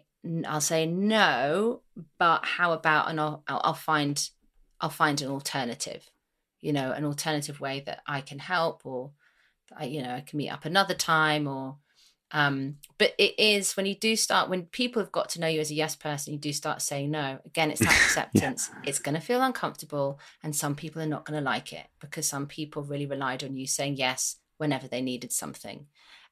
I'll 0.46 0.62
say 0.62 0.86
no, 0.86 1.82
but 2.18 2.46
how 2.46 2.72
about 2.72 3.10
and 3.10 3.20
I'll 3.20 3.44
I'll 3.48 3.74
find 3.74 4.30
I'll 4.80 4.90
find 4.90 5.22
an 5.22 5.30
alternative, 5.30 6.10
you 6.62 6.72
know, 6.72 6.92
an 6.92 7.04
alternative 7.04 7.60
way 7.60 7.84
that 7.86 8.02
I 8.08 8.22
can 8.22 8.40
help, 8.40 8.86
or 8.86 9.12
you 9.82 10.02
know 10.02 10.14
I 10.14 10.22
can 10.22 10.38
meet 10.38 10.50
up 10.50 10.64
another 10.64 10.94
time, 10.94 11.48
or 11.48 11.78
um. 12.32 12.78
But 12.98 13.14
it 13.18 13.40
is 13.40 13.78
when 13.78 13.86
you 13.86 13.96
do 13.96 14.16
start 14.16 14.50
when 14.50 14.64
people 14.66 15.02
have 15.02 15.12
got 15.12 15.30
to 15.30 15.40
know 15.40 15.48
you 15.48 15.60
as 15.60 15.72
a 15.72 15.76
yes 15.76 15.96
person, 15.96 16.34
you 16.34 16.40
do 16.40 16.52
start 16.52 16.82
saying 16.82 17.12
no. 17.12 17.40
Again, 17.46 17.72
it's 17.72 17.82
that 17.82 17.90
acceptance. 18.06 18.70
It's 18.84 19.00
going 19.00 19.16
to 19.16 19.22
feel 19.22 19.42
uncomfortable, 19.42 20.20
and 20.44 20.56
some 20.56 20.76
people 20.76 21.02
are 21.02 21.06
not 21.08 21.26
going 21.26 21.40
to 21.40 21.44
like 21.44 21.74
it 21.74 21.88
because 22.00 22.28
some 22.28 22.48
people 22.48 22.84
really 22.84 23.06
relied 23.06 23.44
on 23.44 23.56
you 23.56 23.68
saying 23.68 23.98
yes 23.98 24.38
whenever 24.58 24.88
they 24.88 25.02
needed 25.02 25.32
something. 25.32 25.86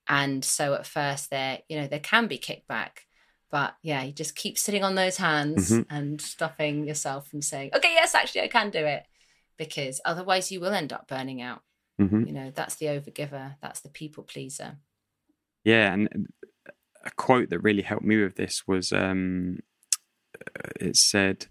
And 0.08 0.44
so 0.44 0.74
at 0.74 0.86
first 0.86 1.30
there, 1.30 1.60
you 1.70 1.80
know, 1.80 1.88
there 1.88 2.00
can 2.00 2.28
be 2.28 2.38
kickback. 2.38 3.00
But 3.52 3.76
yeah, 3.82 4.04
you 4.04 4.12
just 4.12 4.36
keep 4.36 4.58
sitting 4.58 4.84
on 4.84 4.96
those 4.96 5.18
hands 5.18 5.72
Mhm. 5.72 5.86
and 5.90 6.22
stopping 6.22 6.88
yourself 6.88 7.28
from 7.28 7.42
saying, 7.42 7.72
okay, 7.76 7.94
yes, 7.94 8.16
actually, 8.16 8.42
I 8.42 8.48
can 8.48 8.70
do 8.70 8.86
it. 8.86 9.06
Because 9.58 10.02
otherwise 10.04 10.52
you 10.52 10.60
will 10.60 10.74
end 10.74 10.92
up 10.92 11.08
burning 11.08 11.42
out. 11.42 11.62
hmm 11.98 12.26
You 12.26 12.34
know, 12.34 12.52
that's 12.52 12.76
the 12.76 12.88
overgiver, 12.88 13.56
that's 13.62 13.80
the 13.82 13.90
people 13.90 14.24
pleaser. 14.24 14.78
Yeah, 15.66 15.94
and 15.94 16.30
a 17.04 17.12
quote 17.12 17.50
that 17.50 17.60
really 17.60 17.82
helped 17.82 18.06
me 18.06 18.22
with 18.22 18.36
this 18.36 18.68
was 18.68 18.94
um, 18.94 19.60
uh, 20.36 20.70
it 20.80 20.96
said, 20.96 21.48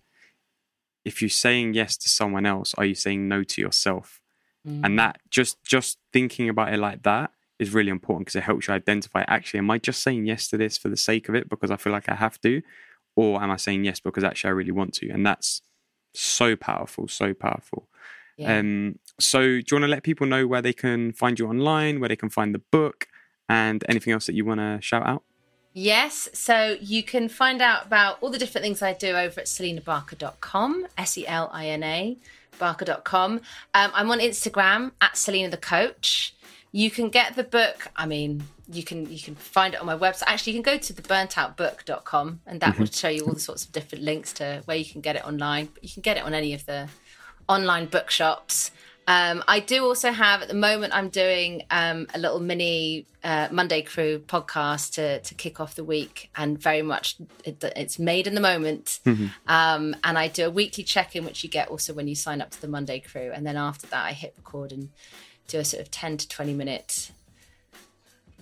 "If 1.05 1.21
you're 1.21 1.29
saying 1.29 1.75
yes 1.75 1.97
to 1.99 2.09
someone 2.09 2.47
else, 2.47 2.75
are 2.79 2.87
you 2.87 2.95
saying 2.95 3.29
no 3.29 3.43
to 3.45 3.61
yourself?" 3.61 4.21
Mm. 4.67 4.81
And 4.85 4.99
that 4.99 5.21
just 5.31 5.63
just 5.63 5.99
thinking 6.13 6.49
about 6.49 6.73
it 6.73 6.79
like 6.79 7.03
that 7.03 7.33
is 7.59 7.73
really 7.75 7.91
important 7.91 8.27
because 8.27 8.37
it 8.37 8.45
helps 8.45 8.69
you 8.69 8.75
identify. 8.75 9.25
Actually, 9.27 9.59
am 9.59 9.71
I 9.71 9.79
just 9.79 10.03
saying 10.03 10.27
yes 10.27 10.49
to 10.49 10.57
this 10.57 10.79
for 10.79 10.89
the 10.89 10.97
sake 10.97 11.29
of 11.29 11.35
it 11.35 11.49
because 11.49 11.71
I 11.71 11.77
feel 11.77 11.93
like 11.93 12.09
I 12.09 12.15
have 12.15 12.41
to, 12.43 12.63
or 13.17 13.43
am 13.43 13.51
I 13.51 13.57
saying 13.57 13.85
yes 13.85 14.01
because 14.01 14.25
actually 14.25 14.49
I 14.49 14.53
really 14.53 14.73
want 14.73 14.95
to? 14.95 15.11
And 15.11 15.27
that's 15.27 15.63
so 16.15 16.57
powerful, 16.57 17.09
so 17.09 17.35
powerful. 17.35 17.89
yeah. 18.37 18.59
Um, 18.59 18.99
so, 19.21 19.41
do 19.43 19.57
you 19.57 19.77
want 19.77 19.85
to 19.85 19.89
let 19.89 20.03
people 20.03 20.27
know 20.27 20.47
where 20.47 20.63
they 20.63 20.73
can 20.73 21.13
find 21.13 21.39
you 21.39 21.49
online, 21.49 22.01
where 22.01 22.09
they 22.09 22.17
can 22.17 22.31
find 22.31 22.55
the 22.55 22.63
book, 22.73 23.07
and 23.49 23.85
anything 23.89 24.13
else 24.13 24.27
that 24.27 24.35
you 24.35 24.45
want 24.45 24.61
to 24.61 24.79
shout 24.81 25.07
out? 25.07 25.23
Yes, 25.73 26.29
so 26.33 26.77
you 26.81 27.03
can 27.03 27.29
find 27.29 27.61
out 27.61 27.87
about 27.87 28.19
all 28.21 28.31
the 28.31 28.39
different 28.39 28.63
things 28.65 28.81
I 28.81 28.93
do 28.93 29.17
over 29.17 29.41
at 29.41 29.47
selinabarker.com, 29.47 30.87
S 30.97 31.19
E 31.19 31.27
L 31.27 31.51
I 31.53 31.67
N 31.67 31.83
A, 31.83 32.17
barker.com. 32.59 33.41
Um, 33.75 33.91
I'm 33.93 34.11
on 34.11 34.21
Instagram 34.21 34.93
at 35.01 35.17
Selina 35.17 35.51
the 35.51 35.57
Coach. 35.57 36.35
You 36.71 36.91
can 36.91 37.09
get 37.09 37.35
the 37.35 37.43
book, 37.43 37.89
I 37.97 38.07
mean, 38.07 38.45
you 38.71 38.83
can 38.83 39.11
you 39.11 39.19
can 39.19 39.35
find 39.35 39.75
it 39.75 39.81
on 39.81 39.87
my 39.87 39.97
website. 39.97 40.25
Actually, 40.27 40.55
you 40.55 40.63
can 40.63 40.75
go 40.75 40.79
to 40.79 40.93
the 40.93 41.03
burntoutbook.com 41.03 42.41
and 42.47 42.61
that 42.61 42.79
will 42.79 42.87
show 42.87 43.09
you 43.09 43.25
all 43.25 43.35
the 43.35 43.41
sorts 43.41 43.65
of 43.65 43.73
different 43.73 44.05
links 44.05 44.33
to 44.35 44.63
where 44.65 44.77
you 44.77 44.85
can 44.85 45.01
get 45.01 45.17
it 45.17 45.27
online. 45.27 45.69
But 45.75 45.85
you 45.85 45.91
can 45.91 46.03
get 46.03 46.17
it 46.17 46.23
on 46.23 46.35
any 46.35 46.55
of 46.55 46.65
the 46.67 46.89
online 47.49 47.87
bookshops. 47.87 48.71
Um, 49.07 49.45
I 49.47 49.61
do 49.61 49.85
also 49.85 50.11
have 50.13 50.43
at 50.43 50.49
the 50.49 50.55
moment. 50.55 50.95
I'm 50.97 51.11
doing 51.11 51.63
um, 51.71 52.07
a 52.15 52.19
little 52.19 52.41
mini 52.41 53.07
uh, 53.23 53.49
Monday 53.51 53.83
Crew 53.83 54.19
podcast 54.19 54.95
to 54.95 55.21
to 55.21 55.35
kick 55.35 55.61
off 55.61 55.75
the 55.75 55.85
week, 55.85 56.31
and 56.37 56.59
very 56.59 56.83
much 56.83 57.17
it, 57.45 57.63
it's 57.77 57.99
made 57.99 58.27
in 58.27 58.35
the 58.35 58.41
moment. 58.41 59.01
Um, 59.47 59.95
and 60.05 60.17
I 60.17 60.29
do 60.29 60.47
a 60.47 60.51
weekly 60.51 60.85
check 60.85 61.15
in, 61.15 61.25
which 61.25 61.45
you 61.45 61.51
get 61.51 61.69
also 61.69 61.93
when 61.93 62.09
you 62.09 62.15
sign 62.15 62.41
up 62.41 62.51
to 62.51 62.61
the 62.61 62.69
Monday 62.69 63.01
Crew, 63.01 63.31
and 63.35 63.47
then 63.47 63.57
after 63.57 63.87
that, 63.89 64.05
I 64.05 64.13
hit 64.13 64.35
record 64.39 64.73
and 64.73 64.89
do 65.49 65.59
a 65.59 65.65
sort 65.65 65.83
of 65.83 65.91
ten 65.91 66.17
to 66.17 66.27
twenty 66.27 66.55
minute 66.55 67.11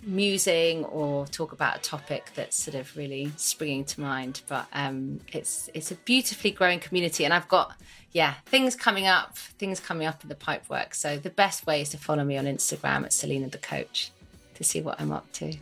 musing 0.05 0.83
or 0.85 1.25
talk 1.27 1.53
about 1.53 1.77
a 1.77 1.79
topic 1.79 2.29
that's 2.35 2.61
sort 2.61 2.75
of 2.75 2.95
really 2.97 3.31
springing 3.37 3.85
to 3.85 4.01
mind 4.01 4.41
but 4.49 4.67
um 4.73 5.21
it's 5.31 5.69
it's 5.73 5.91
a 5.91 5.95
beautifully 5.95 6.51
growing 6.51 6.77
community 6.77 7.23
and 7.23 7.33
i've 7.33 7.47
got 7.47 7.77
yeah 8.13 8.35
things 8.45 8.75
coming 8.75 9.07
up 9.07 9.37
things 9.37 9.79
coming 9.79 10.07
up 10.07 10.23
in 10.23 10.29
the 10.29 10.35
pipe 10.35 10.69
work 10.69 10.93
so 10.93 11.17
the 11.17 11.29
best 11.29 11.65
way 11.67 11.81
is 11.81 11.89
to 11.89 11.97
follow 11.97 12.23
me 12.23 12.37
on 12.37 12.45
instagram 12.45 13.03
at 13.03 13.11
selina 13.11 13.47
the 13.49 13.57
coach 13.57 14.11
to 14.55 14.63
see 14.63 14.81
what 14.81 14.99
i'm 15.01 15.11
up 15.11 15.29
to 15.33 15.53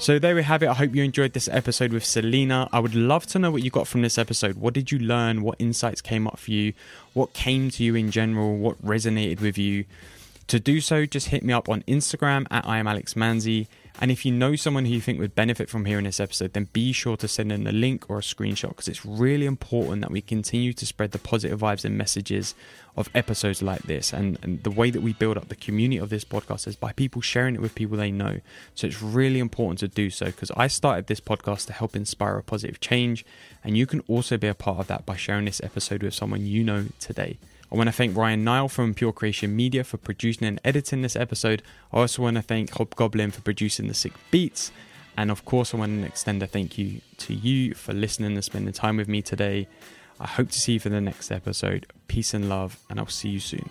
So 0.00 0.20
there 0.20 0.36
we 0.36 0.44
have 0.44 0.62
it. 0.62 0.68
I 0.68 0.74
hope 0.74 0.94
you 0.94 1.02
enjoyed 1.02 1.32
this 1.32 1.48
episode 1.48 1.92
with 1.92 2.04
Selina. 2.04 2.68
I 2.72 2.78
would 2.78 2.94
love 2.94 3.26
to 3.26 3.38
know 3.40 3.50
what 3.50 3.64
you 3.64 3.70
got 3.70 3.88
from 3.88 4.02
this 4.02 4.16
episode. 4.16 4.54
What 4.54 4.72
did 4.72 4.92
you 4.92 5.00
learn? 5.00 5.42
What 5.42 5.56
insights 5.58 6.00
came 6.00 6.28
up 6.28 6.38
for 6.38 6.52
you? 6.52 6.72
What 7.14 7.32
came 7.32 7.68
to 7.72 7.82
you 7.82 7.96
in 7.96 8.12
general? 8.12 8.56
What 8.58 8.80
resonated 8.80 9.40
with 9.40 9.58
you? 9.58 9.86
To 10.46 10.60
do 10.60 10.80
so, 10.80 11.04
just 11.04 11.28
hit 11.28 11.42
me 11.42 11.52
up 11.52 11.68
on 11.68 11.82
Instagram 11.82 12.46
at 12.48 12.64
I 12.64 12.78
am 12.78 12.86
Alex 12.86 13.14
Manzi. 13.14 13.66
And 14.00 14.12
if 14.12 14.24
you 14.24 14.30
know 14.30 14.54
someone 14.54 14.84
who 14.84 14.92
you 14.92 15.00
think 15.00 15.18
would 15.18 15.34
benefit 15.34 15.68
from 15.68 15.84
hearing 15.84 16.04
this 16.04 16.20
episode, 16.20 16.52
then 16.52 16.68
be 16.72 16.92
sure 16.92 17.16
to 17.16 17.26
send 17.26 17.50
in 17.50 17.66
a 17.66 17.72
link 17.72 18.08
or 18.08 18.18
a 18.18 18.22
screenshot 18.22 18.68
because 18.68 18.86
it's 18.86 19.04
really 19.04 19.44
important 19.44 20.02
that 20.02 20.12
we 20.12 20.20
continue 20.20 20.72
to 20.72 20.86
spread 20.86 21.10
the 21.10 21.18
positive 21.18 21.58
vibes 21.58 21.84
and 21.84 21.98
messages 21.98 22.54
of 22.96 23.10
episodes 23.12 23.60
like 23.60 23.82
this. 23.82 24.12
And, 24.12 24.38
and 24.42 24.62
the 24.62 24.70
way 24.70 24.90
that 24.90 25.02
we 25.02 25.14
build 25.14 25.36
up 25.36 25.48
the 25.48 25.56
community 25.56 25.98
of 25.98 26.10
this 26.10 26.24
podcast 26.24 26.68
is 26.68 26.76
by 26.76 26.92
people 26.92 27.20
sharing 27.20 27.56
it 27.56 27.60
with 27.60 27.74
people 27.74 27.96
they 27.96 28.12
know. 28.12 28.40
So 28.76 28.86
it's 28.86 29.02
really 29.02 29.40
important 29.40 29.80
to 29.80 29.88
do 29.88 30.10
so 30.10 30.26
because 30.26 30.52
I 30.52 30.68
started 30.68 31.08
this 31.08 31.20
podcast 31.20 31.66
to 31.66 31.72
help 31.72 31.96
inspire 31.96 32.38
a 32.38 32.42
positive 32.42 32.78
change. 32.78 33.24
And 33.64 33.76
you 33.76 33.86
can 33.86 34.00
also 34.06 34.36
be 34.36 34.46
a 34.46 34.54
part 34.54 34.78
of 34.78 34.86
that 34.86 35.06
by 35.06 35.16
sharing 35.16 35.46
this 35.46 35.60
episode 35.64 36.04
with 36.04 36.14
someone 36.14 36.46
you 36.46 36.62
know 36.62 36.86
today. 37.00 37.38
I 37.70 37.76
want 37.76 37.88
to 37.88 37.92
thank 37.92 38.16
Ryan 38.16 38.44
Nile 38.44 38.68
from 38.68 38.94
Pure 38.94 39.12
Creation 39.12 39.54
Media 39.54 39.84
for 39.84 39.98
producing 39.98 40.48
and 40.48 40.58
editing 40.64 41.02
this 41.02 41.16
episode. 41.16 41.62
I 41.92 41.98
also 41.98 42.22
want 42.22 42.36
to 42.36 42.42
thank 42.42 42.70
Hobgoblin 42.70 43.30
for 43.30 43.42
producing 43.42 43.88
the 43.88 43.94
sick 43.94 44.14
beats. 44.30 44.72
And 45.18 45.30
of 45.30 45.44
course, 45.44 45.74
I 45.74 45.76
want 45.76 46.00
to 46.00 46.06
extend 46.06 46.42
a 46.42 46.46
thank 46.46 46.78
you 46.78 47.02
to 47.18 47.34
you 47.34 47.74
for 47.74 47.92
listening 47.92 48.34
and 48.34 48.44
spending 48.44 48.72
time 48.72 48.96
with 48.96 49.08
me 49.08 49.20
today. 49.20 49.68
I 50.18 50.26
hope 50.26 50.50
to 50.50 50.58
see 50.58 50.74
you 50.74 50.80
for 50.80 50.88
the 50.88 51.00
next 51.00 51.30
episode. 51.30 51.86
Peace 52.06 52.32
and 52.32 52.48
love, 52.48 52.78
and 52.88 52.98
I'll 52.98 53.06
see 53.06 53.28
you 53.28 53.40
soon. 53.40 53.68